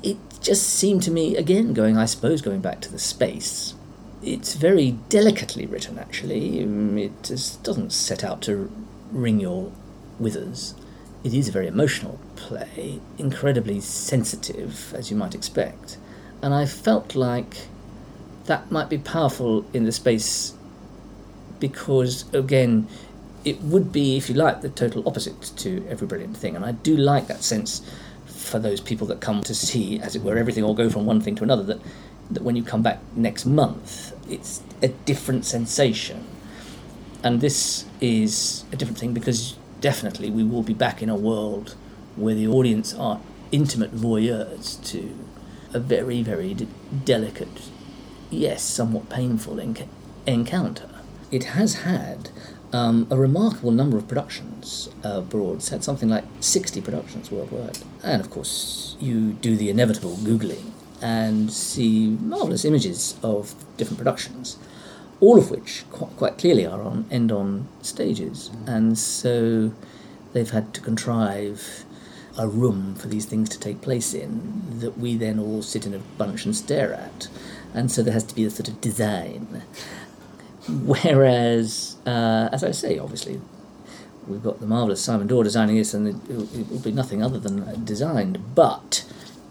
It 0.03 0.17
just 0.41 0.69
seemed 0.69 1.01
to 1.03 1.11
me, 1.11 1.35
again, 1.35 1.73
going, 1.73 1.97
I 1.97 2.05
suppose, 2.05 2.43
going 2.43 2.61
back 2.61 2.81
to 2.81 2.91
the 2.91 2.99
space, 2.99 3.73
it's 4.21 4.53
very 4.53 4.91
delicately 5.09 5.65
written, 5.65 5.97
actually. 5.97 6.63
Um, 6.63 6.99
It 6.99 7.23
just 7.23 7.63
doesn't 7.63 7.91
set 7.91 8.23
out 8.23 8.43
to 8.43 8.71
wring 9.11 9.39
your 9.39 9.71
withers. 10.19 10.75
It 11.23 11.33
is 11.33 11.49
a 11.49 11.51
very 11.51 11.65
emotional 11.65 12.19
play, 12.35 12.99
incredibly 13.17 13.81
sensitive, 13.81 14.93
as 14.95 15.09
you 15.09 15.17
might 15.17 15.33
expect. 15.33 15.97
And 16.43 16.53
I 16.53 16.67
felt 16.67 17.15
like 17.15 17.67
that 18.45 18.69
might 18.71 18.89
be 18.89 18.99
powerful 18.99 19.65
in 19.73 19.85
the 19.85 19.91
space 19.91 20.53
because, 21.59 22.31
again, 22.33 22.87
it 23.45 23.61
would 23.61 23.91
be, 23.91 24.17
if 24.17 24.27
you 24.27 24.35
like, 24.35 24.61
the 24.61 24.69
total 24.69 25.07
opposite 25.07 25.39
to 25.57 25.85
every 25.87 26.07
brilliant 26.07 26.35
thing. 26.35 26.55
And 26.55 26.65
I 26.65 26.71
do 26.73 26.97
like 26.97 27.27
that 27.27 27.43
sense 27.43 27.81
for 28.25 28.59
those 28.59 28.81
people 28.81 29.07
that 29.07 29.21
come 29.21 29.41
to 29.43 29.55
see, 29.55 29.99
as 29.99 30.15
it 30.15 30.23
were, 30.23 30.37
everything 30.37 30.63
or 30.63 30.75
go 30.75 30.89
from 30.89 31.05
one 31.05 31.21
thing 31.21 31.35
to 31.35 31.43
another, 31.43 31.63
that, 31.63 31.79
that 32.31 32.43
when 32.43 32.55
you 32.55 32.63
come 32.63 32.81
back 32.81 32.99
next 33.15 33.45
month, 33.45 34.13
it's 34.29 34.63
a 34.81 34.87
different 34.87 35.45
sensation. 35.45 36.25
And 37.23 37.39
this 37.39 37.85
is 38.01 38.65
a 38.71 38.75
different 38.75 38.97
thing 38.97 39.13
because 39.13 39.55
definitely 39.79 40.31
we 40.31 40.43
will 40.43 40.63
be 40.63 40.73
back 40.73 41.01
in 41.03 41.09
a 41.09 41.15
world 41.15 41.75
where 42.15 42.35
the 42.35 42.47
audience 42.47 42.93
are 42.93 43.21
intimate 43.51 43.93
voyeurs 43.93 44.83
to 44.91 45.15
a 45.73 45.79
very, 45.79 46.23
very 46.23 46.53
de- 46.53 46.67
delicate, 47.03 47.69
yes, 48.29 48.63
somewhat 48.63 49.09
painful 49.09 49.55
enc- 49.55 49.87
encounter. 50.25 50.89
It 51.31 51.45
has 51.45 51.75
had 51.75 52.29
um, 52.73 53.07
a 53.09 53.15
remarkable 53.15 53.71
number 53.71 53.97
of 53.97 54.07
productions 54.07 54.89
abroad. 55.03 55.57
It's 55.57 55.69
had 55.69 55.83
something 55.83 56.09
like 56.09 56.25
60 56.39 56.81
productions 56.81 57.31
worldwide. 57.31 57.79
And 58.03 58.21
of 58.21 58.29
course, 58.29 58.95
you 58.99 59.33
do 59.33 59.55
the 59.55 59.69
inevitable 59.69 60.15
Googling 60.17 60.71
and 61.01 61.51
see 61.51 62.17
marvellous 62.21 62.65
images 62.65 63.15
of 63.21 63.53
different 63.77 63.97
productions, 63.97 64.57
all 65.19 65.37
of 65.37 65.51
which 65.51 65.85
quite, 65.91 66.15
quite 66.17 66.37
clearly 66.37 66.65
are 66.65 66.81
on 66.81 67.05
end 67.11 67.31
on 67.31 67.67
stages. 67.81 68.49
And 68.65 68.97
so 68.97 69.71
they've 70.33 70.49
had 70.49 70.73
to 70.73 70.81
contrive 70.81 71.85
a 72.37 72.47
room 72.47 72.95
for 72.95 73.07
these 73.07 73.25
things 73.25 73.47
to 73.49 73.59
take 73.59 73.81
place 73.81 74.13
in 74.13 74.79
that 74.79 74.97
we 74.97 75.15
then 75.15 75.39
all 75.39 75.61
sit 75.61 75.85
in 75.85 75.93
a 75.93 75.99
bunch 76.17 76.45
and 76.45 76.55
stare 76.55 76.93
at. 76.93 77.27
And 77.73 77.91
so 77.91 78.03
there 78.03 78.13
has 78.13 78.23
to 78.25 78.35
be 78.35 78.45
a 78.45 78.49
sort 78.49 78.67
of 78.67 78.81
design. 78.81 79.63
Whereas, 80.67 81.97
uh, 82.05 82.49
as 82.51 82.63
I 82.63 82.71
say, 82.71 82.97
obviously, 82.97 83.39
we've 84.27 84.43
got 84.43 84.59
the 84.59 84.65
marvellous 84.65 85.01
Simon 85.01 85.27
Daw 85.27 85.43
designing 85.43 85.75
this, 85.75 85.93
and 85.93 86.07
it, 86.07 86.15
it 86.29 86.69
will 86.69 86.79
be 86.79 86.91
nothing 86.91 87.21
other 87.21 87.39
than 87.39 87.85
designed. 87.85 88.55
But 88.55 89.05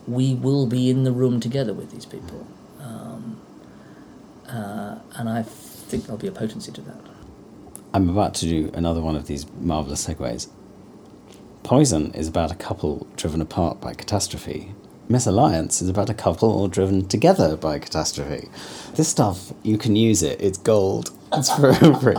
we 0.06 0.34
will 0.34 0.66
be 0.66 0.90
in 0.90 1.04
the 1.04 1.12
room 1.12 1.40
together 1.40 1.72
with 1.72 1.92
these 1.92 2.04
people, 2.04 2.46
um, 2.80 3.40
uh, 4.48 4.98
and 5.16 5.28
I 5.28 5.42
think 5.42 6.04
there'll 6.04 6.18
be 6.18 6.26
a 6.26 6.32
potency 6.32 6.72
to 6.72 6.80
that. 6.82 7.00
I'm 7.92 8.08
about 8.08 8.34
to 8.34 8.46
do 8.46 8.72
another 8.74 9.00
one 9.00 9.14
of 9.14 9.28
these 9.28 9.46
marvellous 9.60 10.04
segues. 10.06 10.48
Poison 11.62 12.12
is 12.12 12.26
about 12.26 12.50
a 12.50 12.56
couple 12.56 13.06
driven 13.16 13.40
apart 13.40 13.80
by 13.80 13.94
catastrophe. 13.94 14.74
Misalliance 15.08 15.82
is 15.82 15.90
about 15.90 16.08
a 16.08 16.14
couple 16.14 16.66
driven 16.68 17.06
together 17.06 17.56
by 17.56 17.78
catastrophe. 17.78 18.48
This 18.94 19.08
stuff, 19.08 19.52
you 19.62 19.76
can 19.76 19.96
use 19.96 20.22
it, 20.22 20.40
it's 20.40 20.58
gold. 20.58 21.10
It's 21.36 21.50
for 21.52 21.74
free. 21.74 22.14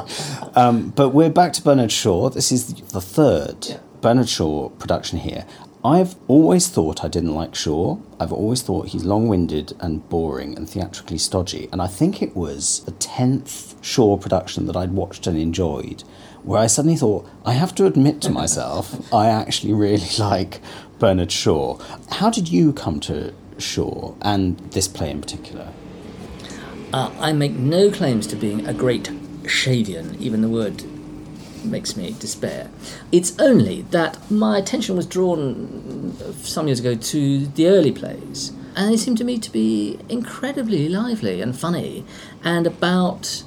Um, 0.56 0.90
but 0.90 1.12
we're 1.12 1.30
back 1.30 1.54
to 1.54 1.62
Bernard 1.62 1.90
Shaw. 1.90 2.30
This 2.30 2.52
is 2.52 2.74
the 2.92 3.00
third 3.00 3.80
Bernard 4.02 4.28
Shaw 4.28 4.68
production 4.68 5.20
here. 5.20 5.46
I've 5.86 6.16
always 6.28 6.68
thought 6.68 7.06
I 7.06 7.08
didn't 7.08 7.34
like 7.34 7.56
Shaw. 7.56 7.98
I've 8.20 8.34
always 8.34 8.62
thought 8.62 8.90
he's 8.90 9.06
long 9.06 9.30
winded 9.30 9.72
and 9.80 10.08
boring 10.10 10.58
and 10.58 10.70
theatrically 10.70 11.18
stodgy. 11.18 11.70
And 11.72 11.82
I 11.82 11.88
think 11.88 12.22
it 12.22 12.36
was 12.36 12.82
the 12.82 12.92
10th 12.92 13.82
Shaw 13.82 14.18
production 14.18 14.66
that 14.66 14.76
I'd 14.76 14.92
watched 14.92 15.28
and 15.28 15.38
enjoyed 15.38 16.04
where 16.46 16.62
I 16.62 16.68
suddenly 16.68 16.96
thought, 16.96 17.28
I 17.44 17.54
have 17.54 17.74
to 17.76 17.88
admit 17.88 18.22
to 18.22 18.30
myself, 18.30 19.12
I 19.12 19.28
actually 19.30 19.74
really 19.74 20.08
like 20.20 20.62
Bernard 21.00 21.32
Shaw. 21.32 21.78
How 22.12 22.30
did 22.30 22.50
you 22.50 22.74
come 22.74 23.00
to 23.02 23.34
Shaw 23.58 24.16
and 24.22 24.58
this 24.72 24.88
play 24.88 25.10
in 25.10 25.22
particular? 25.22 25.72
Uh, 26.94 27.12
I 27.20 27.34
make 27.34 27.54
no 27.54 27.92
claims 27.92 28.28
to 28.28 28.36
being 28.36 28.66
a 28.66 28.74
great 28.74 29.06
Shavian, 29.44 30.20
even 30.20 30.42
the 30.42 30.50
word 30.50 30.84
makes 31.64 31.98
me 31.98 32.16
despair. 32.20 32.70
It's 33.12 33.38
only 33.40 33.82
that 33.84 34.32
my 34.32 34.58
attention 34.58 34.96
was 34.96 35.06
drawn 35.06 36.16
some 36.44 36.68
years 36.68 36.80
ago 36.80 36.96
to 36.96 37.48
the 37.48 37.68
early 37.68 37.92
plays, 37.92 38.52
and 38.76 38.92
they 38.92 38.98
seemed 38.98 39.18
to 39.18 39.24
me 39.24 39.40
to 39.40 39.52
be 39.52 40.00
incredibly 40.10 40.88
lively 40.88 41.42
and 41.42 41.58
funny, 41.58 42.06
and 42.44 42.68
about 42.68 43.44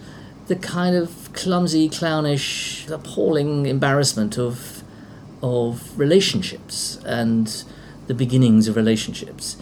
the 0.49 0.57
kind 0.57 0.97
of 0.97 1.33
clumsy, 1.33 1.89
clownish, 1.89 2.89
appalling 2.89 3.67
embarrassment 3.67 4.39
of 4.39 4.78
of 5.43 5.99
relationships 5.99 6.99
and 7.05 7.65
the 8.07 8.15
beginnings 8.15 8.69
of 8.69 8.77
relationships, 8.77 9.57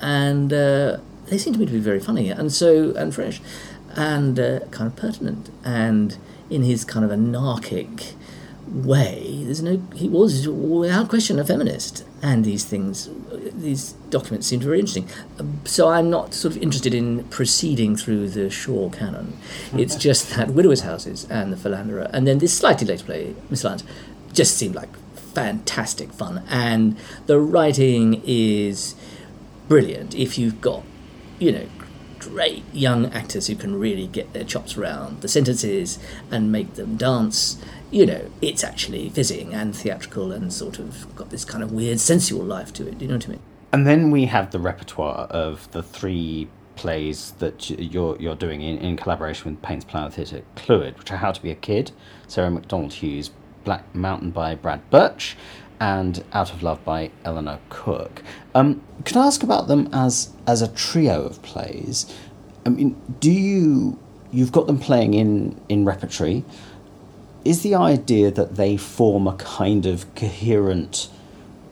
and 0.00 0.52
uh, 0.52 0.98
they 1.26 1.38
seem 1.38 1.52
to 1.52 1.58
me 1.58 1.66
to 1.66 1.72
be 1.72 1.78
very 1.78 2.00
funny 2.00 2.28
and 2.30 2.52
so 2.52 2.92
and 2.96 3.14
fresh, 3.14 3.40
and 3.94 4.38
uh, 4.38 4.60
kind 4.70 4.86
of 4.88 4.96
pertinent, 4.96 5.50
and 5.64 6.18
in 6.50 6.62
his 6.62 6.84
kind 6.84 7.04
of 7.04 7.10
anarchic 7.10 8.14
way, 8.72 9.42
there's 9.44 9.62
no. 9.62 9.82
He 9.94 10.08
was 10.08 10.48
without 10.48 11.08
question 11.08 11.38
a 11.38 11.44
feminist, 11.44 12.04
and 12.22 12.44
these 12.44 12.64
things, 12.64 13.08
these 13.52 13.92
documents 14.10 14.46
seemed 14.46 14.62
very 14.62 14.80
interesting. 14.80 15.08
So 15.64 15.88
I'm 15.88 16.10
not 16.10 16.34
sort 16.34 16.56
of 16.56 16.62
interested 16.62 16.94
in 16.94 17.24
proceeding 17.24 17.96
through 17.96 18.28
the 18.30 18.50
Shaw 18.50 18.90
canon. 18.90 19.36
It's 19.74 19.96
just 20.08 20.34
that 20.36 20.50
Widowers' 20.50 20.80
Houses 20.80 21.26
and 21.30 21.52
The 21.52 21.56
Philanderer, 21.56 22.10
and 22.12 22.26
then 22.26 22.38
this 22.38 22.56
slightly 22.56 22.86
later 22.86 23.04
play, 23.04 23.34
Misalliance, 23.50 23.84
just 24.32 24.56
seemed 24.56 24.74
like 24.74 24.88
fantastic 25.34 26.12
fun, 26.12 26.44
and 26.48 26.96
the 27.26 27.38
writing 27.38 28.22
is 28.24 28.94
brilliant. 29.68 30.14
If 30.14 30.38
you've 30.38 30.60
got, 30.60 30.82
you 31.38 31.52
know, 31.52 31.66
great 32.18 32.62
young 32.72 33.06
actors 33.06 33.48
who 33.48 33.56
can 33.56 33.78
really 33.78 34.06
get 34.06 34.32
their 34.32 34.44
chops 34.44 34.76
around 34.76 35.20
the 35.22 35.28
sentences 35.28 35.98
and 36.30 36.52
make 36.52 36.74
them 36.74 36.96
dance. 36.96 37.58
You 37.90 38.06
know, 38.06 38.30
it's 38.40 38.62
actually 38.62 39.08
fizzing 39.08 39.52
and 39.52 39.74
theatrical 39.74 40.30
and 40.32 40.52
sort 40.52 40.78
of 40.78 41.14
got 41.16 41.30
this 41.30 41.44
kind 41.44 41.64
of 41.64 41.72
weird 41.72 42.00
sensual 42.00 42.44
life 42.44 42.72
to 42.74 42.86
it. 42.86 42.98
Do 42.98 43.04
you 43.04 43.10
know 43.10 43.16
what 43.16 43.26
I 43.26 43.30
mean? 43.32 43.40
And 43.72 43.86
then 43.86 44.10
we 44.10 44.26
have 44.26 44.50
the 44.50 44.60
repertoire 44.60 45.26
of 45.30 45.70
the 45.72 45.82
three 45.82 46.48
plays 46.76 47.32
that 47.38 47.68
you're 47.70 48.16
you're 48.18 48.36
doing 48.36 48.62
in, 48.62 48.78
in 48.78 48.96
collaboration 48.96 49.50
with 49.50 49.62
Paines 49.62 49.84
Plough 49.84 50.10
Theatre 50.10 50.42
Clwyd, 50.56 50.98
which 50.98 51.10
are 51.10 51.16
How 51.16 51.32
to 51.32 51.42
Be 51.42 51.50
a 51.50 51.54
Kid, 51.54 51.90
Sarah 52.28 52.50
MacDonald 52.50 52.94
Hughes, 52.94 53.30
Black 53.64 53.94
Mountain 53.94 54.30
by 54.30 54.54
Brad 54.54 54.88
Birch, 54.90 55.36
and 55.80 56.24
Out 56.32 56.52
of 56.52 56.62
Love 56.62 56.84
by 56.84 57.10
Elinor 57.24 57.58
Cook. 57.68 58.22
Um, 58.54 58.82
could 59.04 59.16
I 59.16 59.26
ask 59.26 59.42
about 59.42 59.68
them 59.68 59.88
as 59.92 60.30
as 60.46 60.62
a 60.62 60.68
trio 60.68 61.24
of 61.24 61.42
plays? 61.42 62.12
I 62.64 62.68
mean, 62.68 63.00
do 63.20 63.30
you 63.30 63.98
you've 64.30 64.52
got 64.52 64.66
them 64.66 64.78
playing 64.78 65.14
in 65.14 65.60
in 65.68 65.84
repertory? 65.84 66.44
Is 67.44 67.62
the 67.62 67.74
idea 67.74 68.30
that 68.30 68.54
they 68.54 68.76
form 68.76 69.26
a 69.26 69.34
kind 69.34 69.84
of 69.84 70.12
coherent 70.14 71.08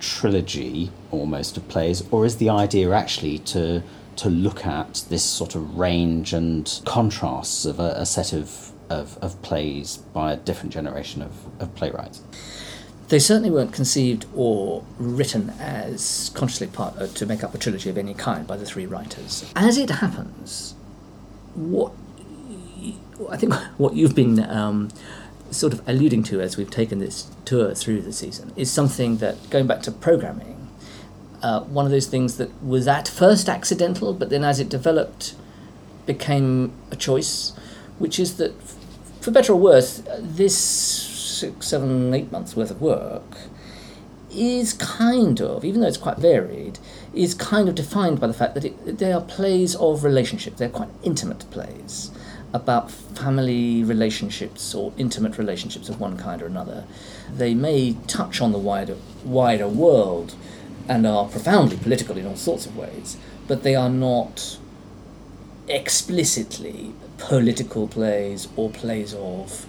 trilogy 0.00 0.90
almost 1.12 1.56
of 1.56 1.68
plays, 1.68 2.02
or 2.10 2.24
is 2.24 2.38
the 2.38 2.48
idea 2.48 2.90
actually 2.90 3.38
to 3.38 3.82
to 4.16 4.28
look 4.28 4.66
at 4.66 5.04
this 5.08 5.22
sort 5.22 5.54
of 5.54 5.78
range 5.78 6.32
and 6.34 6.82
contrasts 6.84 7.64
of 7.64 7.80
a, 7.80 7.94
a 7.96 8.04
set 8.04 8.32
of, 8.34 8.69
of, 8.90 9.16
of 9.22 9.40
plays 9.42 9.96
by 9.96 10.32
a 10.32 10.36
different 10.36 10.72
generation 10.72 11.22
of, 11.22 11.32
of 11.60 11.74
playwrights? 11.74 12.22
They 13.08 13.18
certainly 13.18 13.50
weren't 13.50 13.72
conceived 13.72 14.26
or 14.34 14.84
written 14.98 15.50
as 15.58 16.30
consciously 16.34 16.68
part 16.68 16.96
uh, 16.96 17.06
to 17.08 17.26
make 17.26 17.42
up 17.42 17.54
a 17.54 17.58
trilogy 17.58 17.90
of 17.90 17.98
any 17.98 18.14
kind 18.14 18.46
by 18.46 18.56
the 18.56 18.66
three 18.66 18.86
writers. 18.86 19.50
As 19.56 19.78
it 19.78 19.90
happens, 19.90 20.74
what 21.54 21.92
I 23.28 23.36
think 23.36 23.54
what 23.78 23.94
you've 23.94 24.14
been 24.14 24.38
um, 24.48 24.90
sort 25.50 25.72
of 25.72 25.86
alluding 25.88 26.22
to 26.24 26.40
as 26.40 26.56
we've 26.56 26.70
taken 26.70 26.98
this 26.98 27.30
tour 27.44 27.74
through 27.74 28.02
the 28.02 28.12
season 28.12 28.52
is 28.56 28.70
something 28.70 29.18
that, 29.18 29.50
going 29.50 29.66
back 29.66 29.82
to 29.82 29.92
programming, 29.92 30.68
uh, 31.42 31.60
one 31.62 31.84
of 31.84 31.90
those 31.90 32.06
things 32.06 32.36
that 32.36 32.62
was 32.62 32.86
at 32.86 33.08
first 33.08 33.48
accidental, 33.48 34.12
but 34.12 34.30
then 34.30 34.44
as 34.44 34.60
it 34.60 34.68
developed, 34.68 35.34
became 36.06 36.72
a 36.90 36.96
choice, 36.96 37.52
which 37.98 38.18
is 38.18 38.36
that, 38.36 38.52
for 39.20 39.30
better 39.30 39.52
or 39.52 39.60
worse, 39.60 40.02
this 40.18 40.56
six, 40.56 41.66
seven, 41.68 42.12
eight 42.14 42.30
months 42.32 42.56
worth 42.56 42.70
of 42.70 42.80
work 42.80 43.36
is 44.30 44.74
kind 44.74 45.40
of, 45.40 45.64
even 45.64 45.80
though 45.80 45.88
it's 45.88 45.96
quite 45.96 46.18
varied, 46.18 46.78
is 47.12 47.34
kind 47.34 47.68
of 47.68 47.74
defined 47.74 48.20
by 48.20 48.26
the 48.26 48.34
fact 48.34 48.54
that 48.54 48.64
it, 48.64 48.98
they 48.98 49.12
are 49.12 49.20
plays 49.20 49.74
of 49.76 50.04
relationship. 50.04 50.56
They're 50.56 50.68
quite 50.68 50.88
intimate 51.02 51.50
plays 51.50 52.10
about 52.52 52.90
family 52.90 53.82
relationships 53.84 54.74
or 54.74 54.92
intimate 54.96 55.38
relationships 55.38 55.88
of 55.88 56.00
one 56.00 56.16
kind 56.16 56.42
or 56.42 56.46
another. 56.46 56.84
They 57.32 57.54
may 57.54 57.96
touch 58.06 58.40
on 58.40 58.52
the 58.52 58.58
wider 58.58 58.96
wider 59.24 59.68
world 59.68 60.34
and 60.88 61.06
are 61.06 61.28
profoundly 61.28 61.76
political 61.76 62.16
in 62.16 62.26
all 62.26 62.36
sorts 62.36 62.66
of 62.66 62.76
ways, 62.76 63.16
but 63.46 63.62
they 63.62 63.74
are 63.76 63.90
not 63.90 64.58
explicitly 65.68 66.92
political 67.20 67.86
plays 67.86 68.48
or 68.56 68.70
plays 68.70 69.14
of 69.14 69.66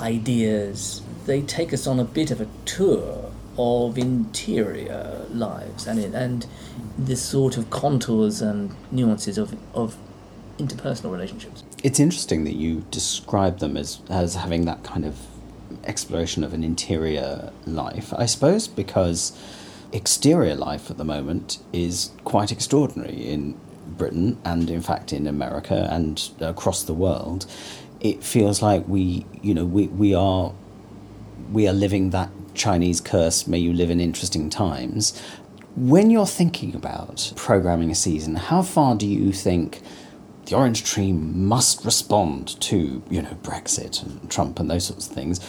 ideas. 0.00 1.02
They 1.26 1.42
take 1.42 1.72
us 1.72 1.86
on 1.86 1.98
a 1.98 2.04
bit 2.04 2.30
of 2.30 2.40
a 2.40 2.48
tour 2.64 3.32
of 3.56 3.98
interior 3.98 5.26
lives 5.30 5.86
and 5.86 5.98
and 6.14 6.46
the 6.98 7.16
sort 7.16 7.56
of 7.56 7.70
contours 7.70 8.42
and 8.42 8.74
nuances 8.90 9.38
of, 9.38 9.56
of 9.74 9.96
interpersonal 10.58 11.12
relationships. 11.12 11.64
It's 11.82 12.00
interesting 12.00 12.44
that 12.44 12.54
you 12.54 12.84
describe 12.90 13.58
them 13.58 13.76
as, 13.76 14.00
as 14.08 14.34
having 14.34 14.64
that 14.66 14.82
kind 14.82 15.04
of 15.04 15.18
exploration 15.84 16.44
of 16.44 16.54
an 16.54 16.64
interior 16.64 17.52
life, 17.66 18.12
I 18.14 18.26
suppose, 18.26 18.68
because 18.68 19.38
exterior 19.92 20.54
life 20.54 20.90
at 20.90 20.96
the 20.96 21.04
moment 21.04 21.58
is 21.72 22.10
quite 22.24 22.50
extraordinary 22.50 23.28
in 23.28 23.58
Britain 23.86 24.38
and, 24.44 24.70
in 24.70 24.82
fact, 24.82 25.12
in 25.12 25.26
America 25.26 25.88
and 25.90 26.30
across 26.40 26.82
the 26.82 26.94
world. 26.94 27.46
It 28.00 28.22
feels 28.22 28.60
like 28.60 28.86
we, 28.86 29.26
you 29.42 29.54
know, 29.54 29.64
we, 29.64 29.86
we 29.88 30.14
are 30.14 30.52
we 31.52 31.68
are 31.68 31.72
living 31.72 32.10
that 32.10 32.30
Chinese 32.54 33.00
curse, 33.00 33.46
may 33.46 33.58
you 33.58 33.72
live 33.72 33.90
in 33.90 34.00
interesting 34.00 34.48
times. 34.50 35.20
When 35.76 36.10
you're 36.10 36.26
thinking 36.26 36.74
about 36.74 37.32
programming 37.36 37.90
a 37.90 37.94
season, 37.94 38.36
how 38.36 38.62
far 38.62 38.94
do 38.94 39.06
you 39.06 39.32
think 39.32 39.82
the 40.46 40.56
Orange 40.56 40.84
Tree 40.84 41.12
must 41.12 41.84
respond 41.84 42.60
to, 42.60 43.02
you 43.10 43.22
know, 43.22 43.36
Brexit 43.42 44.02
and 44.02 44.30
Trump 44.30 44.60
and 44.60 44.70
those 44.70 44.86
sorts 44.86 45.08
of 45.08 45.14
things? 45.14 45.40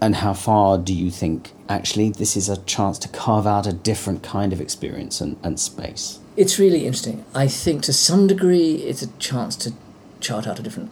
And 0.00 0.16
how 0.16 0.32
far 0.32 0.78
do 0.78 0.94
you 0.94 1.10
think 1.10 1.52
actually 1.68 2.10
this 2.10 2.36
is 2.36 2.48
a 2.48 2.56
chance 2.58 2.98
to 3.00 3.08
carve 3.08 3.46
out 3.46 3.66
a 3.66 3.72
different 3.72 4.22
kind 4.22 4.52
of 4.52 4.60
experience 4.60 5.20
and, 5.20 5.36
and 5.42 5.58
space? 5.58 6.20
It's 6.36 6.58
really 6.58 6.86
interesting. 6.86 7.24
I 7.34 7.48
think 7.48 7.82
to 7.84 7.92
some 7.92 8.26
degree 8.28 8.76
it's 8.76 9.02
a 9.02 9.08
chance 9.18 9.56
to 9.56 9.72
chart 10.20 10.46
out 10.46 10.60
a 10.60 10.62
different 10.62 10.90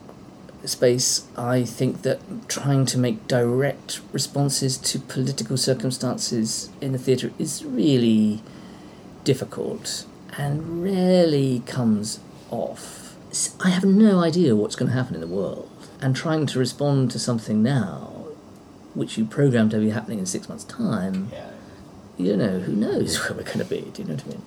space. 0.64 1.26
I 1.36 1.62
think 1.62 2.02
that 2.02 2.20
trying 2.48 2.86
to 2.86 2.98
make 2.98 3.28
direct 3.28 4.00
responses 4.12 4.76
to 4.78 4.98
political 4.98 5.56
circumstances 5.56 6.70
in 6.80 6.90
the 6.90 6.98
theatre 6.98 7.30
is 7.38 7.64
really 7.64 8.42
difficult 9.22 10.04
and 10.36 10.82
rarely 10.82 11.62
comes 11.66 12.18
off. 12.50 13.16
I 13.60 13.70
have 13.70 13.84
no 13.84 14.20
idea 14.20 14.56
what's 14.56 14.76
going 14.76 14.90
to 14.90 14.96
happen 14.96 15.14
in 15.14 15.20
the 15.20 15.26
world, 15.26 15.70
and 16.00 16.16
trying 16.16 16.46
to 16.46 16.58
respond 16.58 17.10
to 17.10 17.18
something 17.18 17.62
now, 17.62 18.15
which 18.96 19.16
you 19.18 19.24
programmed 19.24 19.70
to 19.72 19.78
be 19.78 19.90
happening 19.90 20.18
in 20.18 20.26
six 20.26 20.48
months' 20.48 20.64
time, 20.64 21.30
you 22.16 22.36
know, 22.36 22.58
who 22.60 22.72
knows 22.74 23.18
where 23.20 23.34
we're 23.36 23.44
going 23.44 23.58
to 23.58 23.64
be? 23.64 23.82
Do 23.92 24.02
you 24.02 24.08
know 24.08 24.14
what 24.14 24.24
I 24.26 24.28
mean? 24.28 24.42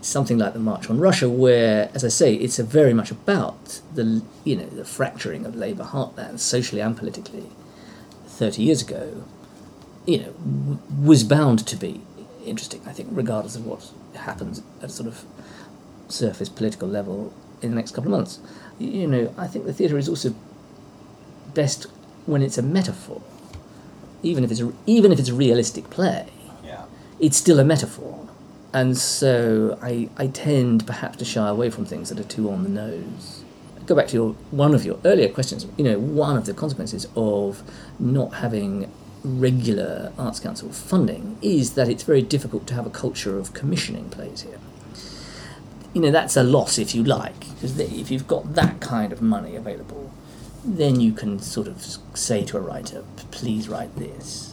something 0.00 0.38
like 0.38 0.52
the 0.52 0.60
March 0.60 0.88
on 0.88 0.98
Russia, 1.00 1.28
where, 1.28 1.90
as 1.92 2.04
I 2.04 2.08
say, 2.08 2.34
it's 2.34 2.58
a 2.60 2.62
very 2.62 2.94
much 2.94 3.10
about 3.10 3.80
the 3.94 4.22
you 4.44 4.54
know 4.56 4.66
the 4.66 4.84
fracturing 4.84 5.44
of 5.44 5.56
Labour 5.56 5.84
heartland 5.84 6.38
socially 6.38 6.80
and 6.80 6.96
politically. 6.96 7.46
Thirty 8.26 8.62
years 8.62 8.80
ago, 8.82 9.24
you 10.06 10.18
know, 10.18 10.32
w- 10.32 10.78
was 11.04 11.24
bound 11.24 11.66
to 11.66 11.76
be 11.76 12.00
interesting. 12.44 12.80
I 12.86 12.92
think, 12.92 13.08
regardless 13.10 13.56
of 13.56 13.66
what 13.66 13.90
happens 14.14 14.62
at 14.82 14.90
a 14.90 14.92
sort 14.92 15.08
of 15.08 15.24
surface 16.08 16.48
political 16.48 16.86
level 16.88 17.32
in 17.60 17.70
the 17.70 17.76
next 17.76 17.90
couple 17.92 18.12
of 18.12 18.18
months. 18.18 18.38
You 18.78 19.08
know, 19.08 19.34
I 19.36 19.48
think 19.48 19.66
the 19.66 19.72
theatre 19.72 19.98
is 19.98 20.08
also 20.08 20.32
best 21.54 21.86
when 22.26 22.40
it's 22.42 22.56
a 22.58 22.62
metaphor, 22.62 23.20
even 24.22 24.44
if 24.44 24.50
it's 24.50 24.60
a, 24.60 24.72
even 24.86 25.12
if 25.12 25.18
it's 25.18 25.28
a 25.28 25.34
realistic 25.34 25.90
play. 25.90 26.28
Yeah. 26.64 26.84
It's 27.20 27.36
still 27.36 27.58
a 27.58 27.64
metaphor 27.64 28.28
and 28.72 28.98
so 28.98 29.78
I, 29.82 30.08
I 30.16 30.26
tend 30.26 30.86
perhaps 30.86 31.18
to 31.18 31.24
shy 31.24 31.48
away 31.48 31.70
from 31.70 31.84
things 31.84 32.10
that 32.10 32.20
are 32.20 32.28
too 32.28 32.50
on 32.50 32.64
the 32.64 32.68
nose. 32.68 33.42
Go 33.86 33.94
back 33.94 34.08
to 34.08 34.14
your 34.14 34.30
one 34.50 34.74
of 34.74 34.84
your 34.84 34.98
earlier 35.04 35.28
questions. 35.30 35.66
You 35.78 35.84
know, 35.84 35.98
one 35.98 36.36
of 36.36 36.44
the 36.44 36.52
consequences 36.52 37.08
of 37.16 37.62
not 37.98 38.34
having 38.34 38.90
regular 39.24 40.12
Arts 40.18 40.38
Council 40.40 40.68
funding 40.70 41.38
is 41.40 41.72
that 41.74 41.88
it's 41.88 42.02
very 42.02 42.20
difficult 42.20 42.66
to 42.66 42.74
have 42.74 42.86
a 42.86 42.90
culture 42.90 43.38
of 43.38 43.54
commissioning 43.54 44.10
plays 44.10 44.42
here. 44.42 44.58
You 45.94 46.02
know, 46.02 46.10
that's 46.10 46.36
a 46.36 46.42
loss 46.42 46.78
if 46.78 46.94
you 46.94 47.02
like, 47.02 47.40
because 47.40 47.78
if 47.80 48.10
you've 48.10 48.28
got 48.28 48.54
that 48.54 48.80
kind 48.80 49.10
of 49.10 49.22
money 49.22 49.56
available, 49.56 50.07
then 50.64 51.00
you 51.00 51.12
can 51.12 51.38
sort 51.38 51.66
of 51.68 51.84
say 52.14 52.44
to 52.44 52.56
a 52.56 52.60
writer, 52.60 53.04
please 53.30 53.68
write 53.68 53.94
this 53.96 54.48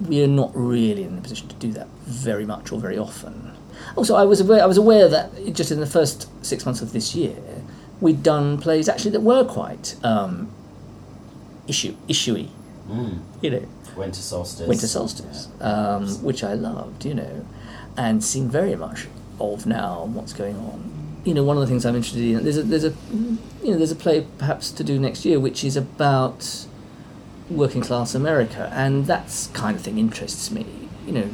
we 0.00 0.22
are 0.22 0.28
not 0.28 0.50
really 0.54 1.02
in 1.02 1.18
a 1.18 1.20
position 1.20 1.48
to 1.48 1.54
do 1.56 1.72
that 1.72 1.88
very 2.04 2.46
much 2.46 2.70
or 2.70 2.80
very 2.80 2.98
often. 2.98 3.52
Also, 3.96 4.14
I 4.14 4.24
was 4.24 4.40
aware, 4.40 4.62
I 4.62 4.66
was 4.66 4.76
aware 4.76 5.08
that 5.08 5.52
just 5.52 5.70
in 5.70 5.80
the 5.80 5.86
first 5.86 6.28
six 6.44 6.64
months 6.64 6.82
of 6.82 6.92
this 6.92 7.14
year, 7.14 7.36
we'd 8.00 8.22
done 8.22 8.58
plays 8.58 8.88
actually 8.88 9.12
that 9.12 9.20
were 9.20 9.44
quite 9.44 9.96
um, 10.04 10.50
issue 11.66 11.96
issuey. 12.06 12.50
Mm. 12.88 13.20
You 13.42 13.50
know, 13.50 13.68
Winter 13.96 14.20
Solstice. 14.20 14.68
Winter 14.68 14.86
Solstice, 14.86 15.48
um, 15.60 16.06
which 16.22 16.44
I 16.44 16.54
loved. 16.54 17.04
You 17.04 17.14
know, 17.14 17.46
and 17.96 18.22
seem 18.22 18.48
very 18.48 18.76
much 18.76 19.08
of 19.40 19.66
now 19.66 20.04
what's 20.04 20.32
going 20.32 20.56
on. 20.56 20.92
You 21.28 21.34
know, 21.34 21.44
one 21.44 21.58
of 21.58 21.60
the 21.60 21.66
things 21.66 21.84
I'm 21.84 21.94
interested 21.94 22.22
in 22.22 22.42
there's 22.42 22.56
a 22.56 22.62
there's 22.62 22.84
a 22.84 22.94
you 23.62 23.70
know 23.70 23.76
there's 23.76 23.90
a 23.90 23.96
play 23.96 24.26
perhaps 24.38 24.70
to 24.70 24.82
do 24.82 24.98
next 24.98 25.26
year 25.26 25.38
which 25.38 25.62
is 25.62 25.76
about 25.76 26.66
working 27.50 27.82
class 27.82 28.14
America, 28.14 28.70
and 28.72 29.04
that 29.08 29.48
kind 29.52 29.76
of 29.76 29.82
thing 29.82 29.98
interests 29.98 30.50
me. 30.50 30.64
You 31.04 31.12
know, 31.12 31.28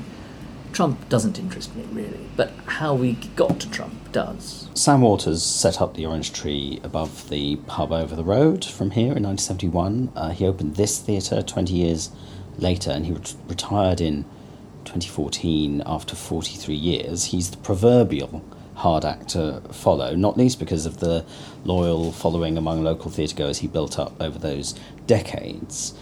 Trump 0.72 1.08
doesn't 1.08 1.38
interest 1.38 1.76
me 1.76 1.84
really, 1.92 2.28
but 2.34 2.50
how 2.66 2.92
we 2.92 3.12
got 3.36 3.60
to 3.60 3.70
Trump 3.70 4.10
does. 4.10 4.68
Sam 4.74 5.02
Walters 5.02 5.44
set 5.44 5.80
up 5.80 5.94
the 5.94 6.06
Orange 6.06 6.32
Tree 6.32 6.80
above 6.82 7.28
the 7.28 7.54
pub 7.68 7.92
over 7.92 8.16
the 8.16 8.24
road 8.24 8.64
from 8.64 8.90
here 8.90 9.14
in 9.14 9.22
1971. 9.22 10.10
Uh, 10.16 10.30
he 10.30 10.44
opened 10.44 10.74
this 10.74 10.98
theatre 10.98 11.40
20 11.40 11.72
years 11.72 12.10
later 12.58 12.90
and 12.90 13.06
he 13.06 13.12
ret- 13.12 13.36
retired 13.46 14.00
in 14.00 14.24
2014 14.86 15.84
after 15.86 16.16
43 16.16 16.74
years. 16.74 17.26
He's 17.26 17.52
the 17.52 17.58
proverbial 17.58 18.42
hard 18.74 19.04
act 19.04 19.28
to 19.30 19.60
follow, 19.70 20.14
not 20.14 20.36
least 20.36 20.58
because 20.58 20.86
of 20.86 20.98
the 20.98 21.24
loyal 21.64 22.12
following 22.12 22.56
among 22.58 22.82
local 22.82 23.10
theatregoers 23.10 23.58
he 23.58 23.66
built 23.68 23.98
up 23.98 24.20
over 24.20 24.38
those 24.38 24.74
decades. 25.06 25.94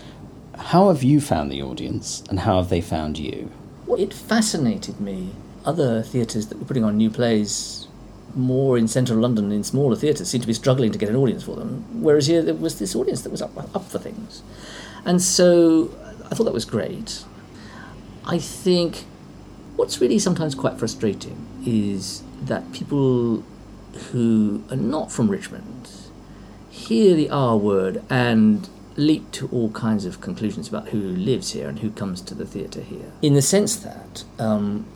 How 0.57 0.89
have 0.89 1.03
you 1.03 1.21
found 1.21 1.51
the 1.51 1.63
audience 1.63 2.23
and 2.29 2.41
how 2.41 2.57
have 2.57 2.69
they 2.69 2.81
found 2.81 3.19
you? 3.19 3.51
Well, 3.87 4.01
it 4.01 4.15
fascinated 4.15 5.01
me. 5.01 5.31
Other 5.65 6.03
theatres 6.03 6.49
that 6.49 6.59
were 6.59 6.65
putting 6.65 6.85
on 6.85 6.97
new 6.97 7.11
plays 7.11 7.87
more 8.35 8.79
in 8.79 8.89
central 8.89 9.19
London 9.19 9.53
in 9.53 9.63
smaller 9.63 9.95
theatres 9.95 10.29
seemed 10.29 10.43
to 10.43 10.47
be 10.47 10.55
struggling 10.55 10.91
to 10.93 10.99
get 10.99 11.09
an 11.09 11.17
audience 11.17 11.43
for 11.43 11.57
them, 11.57 11.85
whereas 12.03 12.27
here 12.27 12.43
there 12.43 12.55
was 12.55 12.79
this 12.79 12.97
audience 12.97 13.23
that 13.23 13.31
was 13.31 13.43
up, 13.43 13.57
up 13.57 13.85
for 13.85 13.99
things. 13.99 14.43
And 15.05 15.21
so 15.21 15.95
I 16.31 16.35
thought 16.35 16.45
that 16.45 16.55
was 16.55 16.65
great. 16.65 17.25
I 18.25 18.39
think 18.39 19.05
what's 19.77 20.01
really 20.01 20.19
sometimes 20.19 20.55
quite 20.55 20.79
frustrating 20.79 21.47
is 21.67 22.23
that 22.47 22.73
people 22.73 23.45
who 24.11 24.63
are 24.71 24.77
not 24.77 25.13
from 25.13 25.29
Richmond 25.29 25.91
hear 26.71 27.15
the 27.15 27.29
R 27.31 27.57
word 27.57 28.03
and 28.09 28.69
leap 28.97 29.31
to 29.33 29.49
all 29.49 29.71
kinds 29.71 30.05
of 30.05 30.21
conclusions 30.21 30.69
about 30.69 30.89
who 30.89 30.99
lives 30.99 31.53
here 31.53 31.69
and 31.69 31.79
who 31.79 31.91
comes 31.91 32.21
to 32.23 32.35
the 32.35 32.47
theatre 32.47 32.81
here. 32.81 33.13
In 33.23 33.35
the 33.35 33.43
sense 33.43 33.77
that, 33.77 34.25
um, 34.39 34.87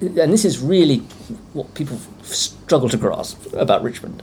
and 0.00 0.32
this 0.32 0.44
is 0.44 0.60
really 0.60 0.98
what 1.52 1.74
people 1.74 1.98
struggle 2.22 2.88
to 2.88 2.96
grasp 2.96 3.52
about 3.54 3.82
Richmond, 3.82 4.22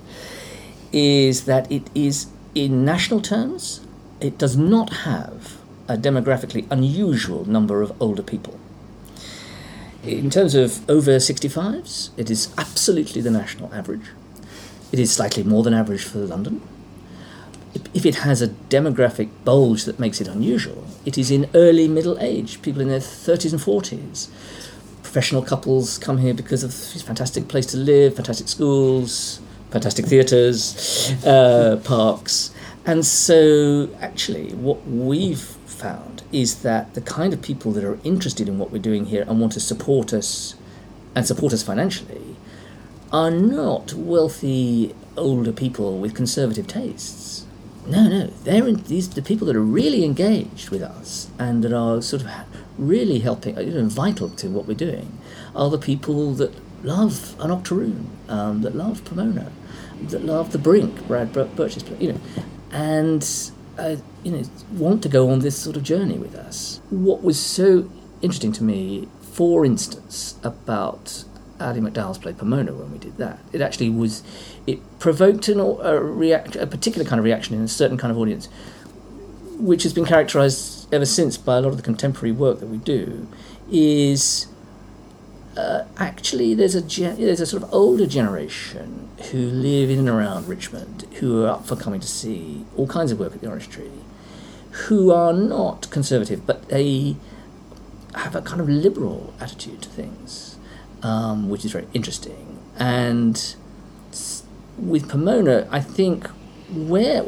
is 0.91 1.45
that 1.45 1.71
it 1.71 1.89
is, 1.95 2.27
in 2.53 2.83
national 2.83 3.21
terms, 3.21 3.81
it 4.19 4.37
does 4.37 4.57
not 4.57 4.93
have 5.05 5.57
a 5.87 5.97
demographically 5.97 6.65
unusual 6.69 7.45
number 7.45 7.81
of 7.81 7.99
older 8.01 8.23
people. 8.23 8.59
In 10.03 10.31
terms 10.31 10.55
of 10.55 10.89
over 10.89 11.17
65s, 11.17 12.09
it 12.17 12.31
is 12.31 12.51
absolutely 12.57 13.21
the 13.21 13.29
national 13.29 13.71
average. 13.71 14.07
It 14.91 14.97
is 14.97 15.13
slightly 15.13 15.43
more 15.43 15.61
than 15.61 15.75
average 15.75 16.03
for 16.03 16.17
London. 16.19 16.61
If 17.93 18.05
it 18.05 18.15
has 18.15 18.41
a 18.41 18.47
demographic 18.47 19.29
bulge 19.45 19.85
that 19.85 19.99
makes 19.99 20.19
it 20.19 20.27
unusual, 20.27 20.85
it 21.05 21.19
is 21.19 21.29
in 21.29 21.47
early 21.53 21.87
middle 21.87 22.17
age, 22.19 22.63
people 22.63 22.81
in 22.81 22.87
their 22.87 22.99
30s 22.99 23.51
and 23.51 23.61
40s. 23.61 24.27
Professional 25.03 25.43
couples 25.43 25.99
come 25.99 26.17
here 26.17 26.33
because 26.33 26.63
of 26.63 26.71
this 26.71 27.03
fantastic 27.03 27.47
place 27.47 27.67
to 27.67 27.77
live, 27.77 28.15
fantastic 28.15 28.47
schools, 28.47 29.39
fantastic 29.69 30.05
theatres, 30.05 31.13
uh, 31.25 31.79
parks. 31.83 32.51
And 32.85 33.05
so, 33.05 33.87
actually, 34.01 34.53
what 34.55 34.85
we've 34.87 35.39
found 35.39 36.20
is 36.31 36.61
that 36.63 36.93
the 36.93 37.01
kind 37.01 37.33
of 37.33 37.41
people 37.41 37.71
that 37.73 37.83
are 37.83 37.99
interested 38.03 38.47
in 38.47 38.57
what 38.57 38.71
we're 38.71 38.81
doing 38.81 39.05
here 39.05 39.23
and 39.27 39.39
want 39.39 39.53
to 39.53 39.59
support 39.59 40.13
us 40.13 40.55
and 41.15 41.25
support 41.25 41.53
us 41.53 41.63
financially 41.63 42.35
are 43.11 43.31
not 43.31 43.93
wealthy 43.93 44.95
older 45.17 45.51
people 45.51 45.99
with 45.99 46.15
conservative 46.15 46.67
tastes. 46.67 47.45
No, 47.85 48.07
no, 48.07 48.27
they're 48.43 48.67
in, 48.67 48.83
these 48.83 49.09
the 49.09 49.21
people 49.21 49.47
that 49.47 49.55
are 49.55 49.61
really 49.61 50.05
engaged 50.05 50.69
with 50.69 50.81
us 50.81 51.29
and 51.39 51.63
that 51.63 51.73
are 51.73 52.01
sort 52.01 52.23
of 52.23 52.29
really 52.77 53.19
helping, 53.19 53.57
you 53.57 53.71
know, 53.71 53.85
vital 53.85 54.29
to 54.29 54.49
what 54.49 54.67
we're 54.67 54.73
doing, 54.75 55.17
are 55.55 55.69
the 55.69 55.79
people 55.79 56.33
that 56.35 56.53
love 56.83 57.35
an 57.39 57.51
octoroon, 57.51 58.09
um, 58.29 58.61
that 58.61 58.75
love 58.75 59.03
Pomona, 59.03 59.51
that 60.03 60.23
love 60.23 60.51
the 60.51 60.57
Brink, 60.57 61.07
Brad 61.07 61.33
Bir- 61.33 61.45
Birch's 61.45 61.83
you 61.99 62.13
know, 62.13 62.19
and 62.71 63.51
uh, 63.77 63.95
you 64.23 64.31
know 64.31 64.43
want 64.71 65.01
to 65.03 65.09
go 65.09 65.29
on 65.29 65.39
this 65.39 65.57
sort 65.57 65.75
of 65.75 65.83
journey 65.83 66.17
with 66.17 66.35
us. 66.35 66.81
What 66.89 67.23
was 67.23 67.39
so 67.39 67.89
interesting 68.21 68.51
to 68.53 68.63
me, 68.63 69.07
for 69.21 69.65
instance, 69.65 70.35
about 70.43 71.23
Ali 71.59 71.79
McDowall's 71.79 72.17
play 72.17 72.33
Pomona 72.33 72.73
when 72.73 72.91
we 72.91 72.97
did 72.97 73.17
that, 73.17 73.39
it 73.51 73.61
actually 73.61 73.89
was 73.89 74.23
it 74.67 74.79
provoked 74.99 75.47
an, 75.47 75.59
a 75.59 75.99
react 76.01 76.55
a 76.55 76.67
particular 76.67 77.07
kind 77.07 77.19
of 77.19 77.25
reaction 77.25 77.55
in 77.55 77.61
a 77.61 77.67
certain 77.67 77.97
kind 77.97 78.11
of 78.11 78.17
audience, 78.17 78.47
which 79.57 79.83
has 79.83 79.93
been 79.93 80.05
characterised 80.05 80.93
ever 80.93 81.05
since 81.05 81.37
by 81.37 81.57
a 81.57 81.61
lot 81.61 81.69
of 81.69 81.77
the 81.77 81.83
contemporary 81.83 82.31
work 82.31 82.59
that 82.59 82.67
we 82.67 82.77
do, 82.77 83.27
is. 83.71 84.47
Uh, 85.57 85.85
actually, 85.97 86.53
there's 86.53 86.75
a 86.75 86.81
gen- 86.81 87.17
there's 87.17 87.41
a 87.41 87.45
sort 87.45 87.61
of 87.61 87.73
older 87.73 88.07
generation 88.07 89.09
who 89.31 89.37
live 89.37 89.89
in 89.89 89.99
and 89.99 90.07
around 90.07 90.47
Richmond 90.47 91.05
who 91.19 91.43
are 91.43 91.49
up 91.49 91.65
for 91.65 91.75
coming 91.75 91.99
to 91.99 92.07
see 92.07 92.65
all 92.77 92.87
kinds 92.87 93.11
of 93.11 93.19
work 93.19 93.33
at 93.33 93.41
the 93.41 93.47
Orange 93.47 93.67
Tree, 93.69 93.91
who 94.71 95.11
are 95.11 95.33
not 95.33 95.89
conservative, 95.89 96.45
but 96.45 96.69
they 96.69 97.15
have 98.15 98.35
a 98.35 98.41
kind 98.41 98.61
of 98.61 98.69
liberal 98.69 99.33
attitude 99.39 99.81
to 99.81 99.89
things, 99.89 100.57
um, 101.03 101.49
which 101.49 101.65
is 101.65 101.71
very 101.71 101.87
interesting. 101.93 102.59
And 102.77 103.55
with 104.77 105.09
Pomona, 105.09 105.67
I 105.71 105.79
think 105.79 106.27
where 106.71 107.23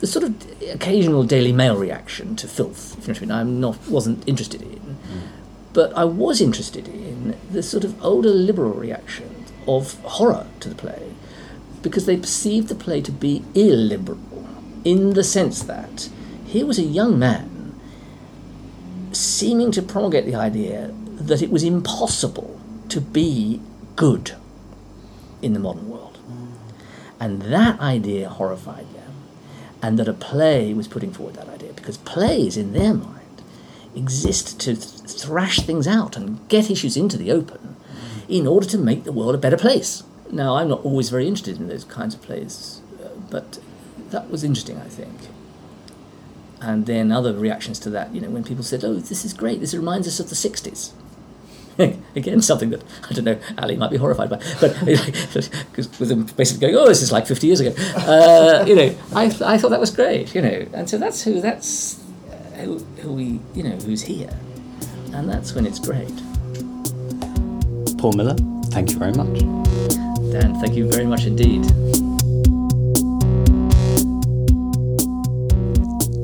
the 0.00 0.06
sort 0.06 0.24
of 0.24 0.34
occasional 0.70 1.24
Daily 1.24 1.52
Mail 1.52 1.76
reaction 1.76 2.36
to 2.36 2.48
filth, 2.48 2.96
if 2.98 3.06
you 3.06 3.26
know 3.26 3.34
what 3.34 3.40
I 3.40 3.44
mean, 3.44 3.54
I'm 3.54 3.60
not 3.60 3.88
wasn't 3.88 4.26
interested 4.26 4.62
in, 4.62 4.98
but 5.72 5.92
I 5.96 6.04
was 6.04 6.40
interested 6.40 6.88
in 6.88 7.36
the 7.50 7.62
sort 7.62 7.84
of 7.84 8.02
older 8.02 8.30
liberal 8.30 8.72
reaction 8.72 9.44
of 9.68 10.00
horror 10.00 10.46
to 10.60 10.68
the 10.70 10.74
play, 10.74 11.12
because 11.82 12.06
they 12.06 12.16
perceived 12.16 12.68
the 12.68 12.74
play 12.74 13.00
to 13.02 13.12
be 13.12 13.44
illiberal, 13.54 14.18
in 14.84 15.10
the 15.10 15.22
sense 15.22 15.62
that 15.62 16.08
here 16.50 16.66
was 16.66 16.78
a 16.78 16.82
young 16.82 17.18
man 17.18 17.78
seeming 19.12 19.70
to 19.72 19.82
promulgate 19.82 20.26
the 20.26 20.34
idea 20.34 20.92
that 20.92 21.42
it 21.42 21.50
was 21.50 21.62
impossible 21.62 22.60
to 22.88 23.00
be 23.00 23.60
good 23.96 24.34
in 25.42 25.52
the 25.52 25.60
modern 25.60 25.88
world. 25.88 26.18
And 27.20 27.42
that 27.42 27.78
idea 27.80 28.28
horrified 28.28 28.92
them. 28.94 29.12
And 29.82 29.98
that 29.98 30.08
a 30.08 30.12
play 30.12 30.74
was 30.74 30.88
putting 30.88 31.12
forward 31.12 31.36
that 31.36 31.48
idea, 31.48 31.72
because 31.72 31.96
plays, 31.98 32.56
in 32.56 32.72
their 32.72 32.94
mind, 32.94 33.42
exist 33.94 34.60
to 34.60 34.74
th- 34.74 35.10
thrash 35.10 35.60
things 35.60 35.86
out 35.86 36.16
and 36.16 36.46
get 36.48 36.70
issues 36.70 36.96
into 36.96 37.16
the 37.16 37.30
open 37.30 37.76
in 38.28 38.46
order 38.46 38.66
to 38.66 38.78
make 38.78 39.04
the 39.04 39.12
world 39.12 39.34
a 39.34 39.38
better 39.38 39.56
place. 39.56 40.02
Now, 40.30 40.56
I'm 40.56 40.68
not 40.68 40.84
always 40.84 41.10
very 41.10 41.26
interested 41.26 41.58
in 41.58 41.68
those 41.68 41.84
kinds 41.84 42.14
of 42.14 42.22
plays, 42.22 42.80
uh, 43.02 43.08
but 43.30 43.58
that 44.10 44.30
was 44.30 44.44
interesting, 44.44 44.78
I 44.78 44.88
think. 44.88 45.28
And 46.60 46.86
then 46.86 47.10
other 47.10 47.32
reactions 47.32 47.78
to 47.80 47.90
that, 47.90 48.14
you 48.14 48.20
know, 48.20 48.28
when 48.28 48.44
people 48.44 48.62
said, 48.62 48.84
oh, 48.84 48.94
this 48.94 49.24
is 49.24 49.32
great, 49.32 49.60
this 49.60 49.74
reminds 49.74 50.06
us 50.06 50.20
of 50.20 50.28
the 50.28 50.34
60s. 50.34 50.92
Again, 52.16 52.42
something 52.42 52.70
that, 52.70 52.82
I 53.08 53.14
don't 53.14 53.24
know, 53.24 53.38
Ali 53.56 53.76
might 53.76 53.90
be 53.90 53.96
horrified 53.96 54.28
by, 54.28 54.36
but 54.60 54.78
because 54.84 55.88
with 55.98 56.08
them 56.10 56.24
basically 56.36 56.60
going, 56.60 56.76
oh, 56.76 56.86
this 56.86 57.00
is 57.00 57.12
like 57.12 57.26
50 57.26 57.46
years 57.46 57.60
ago. 57.60 57.74
Uh, 57.96 58.64
you 58.66 58.74
know, 58.76 58.94
I, 59.14 59.24
I 59.44 59.56
thought 59.56 59.70
that 59.70 59.80
was 59.80 59.90
great, 59.90 60.34
you 60.34 60.42
know, 60.42 60.66
and 60.74 60.90
so 60.90 60.98
that's 60.98 61.22
who, 61.22 61.40
that's 61.40 61.98
uh, 62.30 62.34
who, 62.58 62.78
who 63.00 63.12
we, 63.12 63.40
you 63.54 63.62
know, 63.62 63.76
who's 63.76 64.02
here. 64.02 64.30
And 65.14 65.28
that's 65.28 65.54
when 65.54 65.64
it's 65.64 65.78
great. 65.78 66.12
Paul 67.98 68.12
Miller, 68.12 68.36
thank 68.70 68.90
you 68.90 68.98
very 68.98 69.12
much. 69.12 69.38
Dan, 70.32 70.60
thank 70.60 70.74
you 70.74 70.90
very 70.90 71.06
much 71.06 71.24
indeed. 71.24 71.64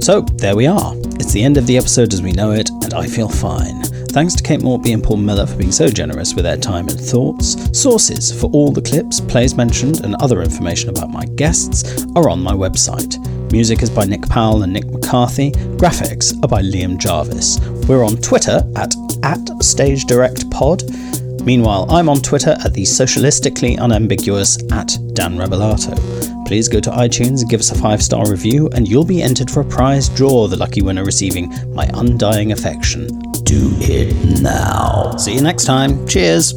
So, 0.06 0.20
there 0.20 0.54
we 0.54 0.68
are. 0.68 0.92
It's 1.18 1.32
the 1.32 1.42
end 1.42 1.56
of 1.56 1.66
the 1.66 1.76
episode 1.76 2.12
as 2.12 2.22
we 2.22 2.30
know 2.30 2.52
it, 2.52 2.70
and 2.70 2.94
I 2.94 3.08
feel 3.08 3.28
fine. 3.28 3.82
Thanks 4.12 4.36
to 4.36 4.42
Kate 4.44 4.62
Maltby 4.62 4.92
and 4.92 5.02
Paul 5.02 5.16
Miller 5.16 5.46
for 5.46 5.56
being 5.56 5.72
so 5.72 5.88
generous 5.88 6.32
with 6.32 6.44
their 6.44 6.56
time 6.56 6.86
and 6.86 7.00
thoughts. 7.00 7.56
Sources 7.76 8.30
for 8.30 8.48
all 8.52 8.70
the 8.70 8.80
clips, 8.80 9.20
plays 9.20 9.56
mentioned, 9.56 10.04
and 10.04 10.14
other 10.20 10.42
information 10.42 10.90
about 10.90 11.10
my 11.10 11.24
guests 11.34 12.06
are 12.14 12.28
on 12.28 12.40
my 12.40 12.52
website. 12.52 13.18
Music 13.50 13.82
is 13.82 13.90
by 13.90 14.04
Nick 14.04 14.22
Powell 14.28 14.62
and 14.62 14.72
Nick 14.72 14.86
McCarthy. 14.86 15.50
Graphics 15.76 16.40
are 16.44 16.48
by 16.48 16.62
Liam 16.62 16.98
Jarvis. 16.98 17.58
We're 17.88 18.04
on 18.04 18.16
Twitter 18.18 18.62
at, 18.76 18.94
at 19.24 19.40
StageDirectPod. 19.58 21.44
Meanwhile, 21.44 21.90
I'm 21.90 22.08
on 22.08 22.18
Twitter 22.18 22.56
at 22.64 22.74
the 22.74 22.82
socialistically 22.82 23.80
unambiguous 23.80 24.56
at 24.70 24.96
Dan 25.14 25.36
Rebellato 25.36 26.15
please 26.46 26.68
go 26.68 26.78
to 26.78 26.90
iTunes, 26.90 27.40
and 27.40 27.50
give 27.50 27.60
us 27.60 27.72
a 27.72 27.74
five 27.74 28.00
star 28.02 28.30
review, 28.30 28.68
and 28.72 28.86
you'll 28.86 29.04
be 29.04 29.20
entered 29.20 29.50
for 29.50 29.60
a 29.60 29.64
prize 29.64 30.08
draw, 30.08 30.46
the 30.46 30.56
lucky 30.56 30.80
winner 30.80 31.04
receiving 31.04 31.52
my 31.74 31.90
undying 31.94 32.52
affection. 32.52 33.08
Do 33.42 33.70
it 33.80 34.40
now. 34.40 35.16
See 35.16 35.34
you 35.34 35.40
next 35.42 35.64
time. 35.64 36.06
Cheers. 36.06 36.54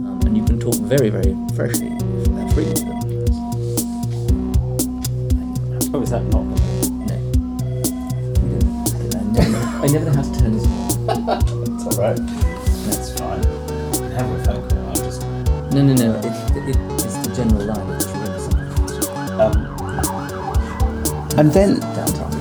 Um, 0.00 0.20
and 0.24 0.36
you 0.36 0.44
can 0.44 0.58
talk 0.58 0.74
very, 0.76 1.10
very 1.10 1.36
freshly 1.54 1.90
with 1.90 2.34
that 2.36 2.52
freedom. 2.54 2.88
Oh, 5.94 6.00
is 6.00 6.10
that 6.10 6.24
not? 6.24 6.44
No. 7.06 7.16
I 9.82 9.86
never 9.88 10.04
know 10.06 10.12
how 10.12 10.22
to 10.22 10.38
turn 10.38 10.52
this 10.52 10.66
off. 10.66 10.96
it's 11.68 11.98
alright. 11.98 12.20
That's 12.86 13.18
fine. 13.18 13.44
I 13.44 14.08
have 14.14 14.30
a 14.30 14.44
phone 14.44 14.68
call. 14.70 14.86
I'll 14.88 14.94
just. 14.94 15.22
No, 15.72 15.82
no, 15.82 15.94
no. 15.94 16.20
It's 16.24 16.51
it 16.68 16.76
is 17.04 17.14
the 17.22 17.34
general 17.34 17.64
line. 17.66 17.90
Um, 19.40 19.54
and 21.38 21.52
then 21.52 21.80
downtown. 21.80 22.31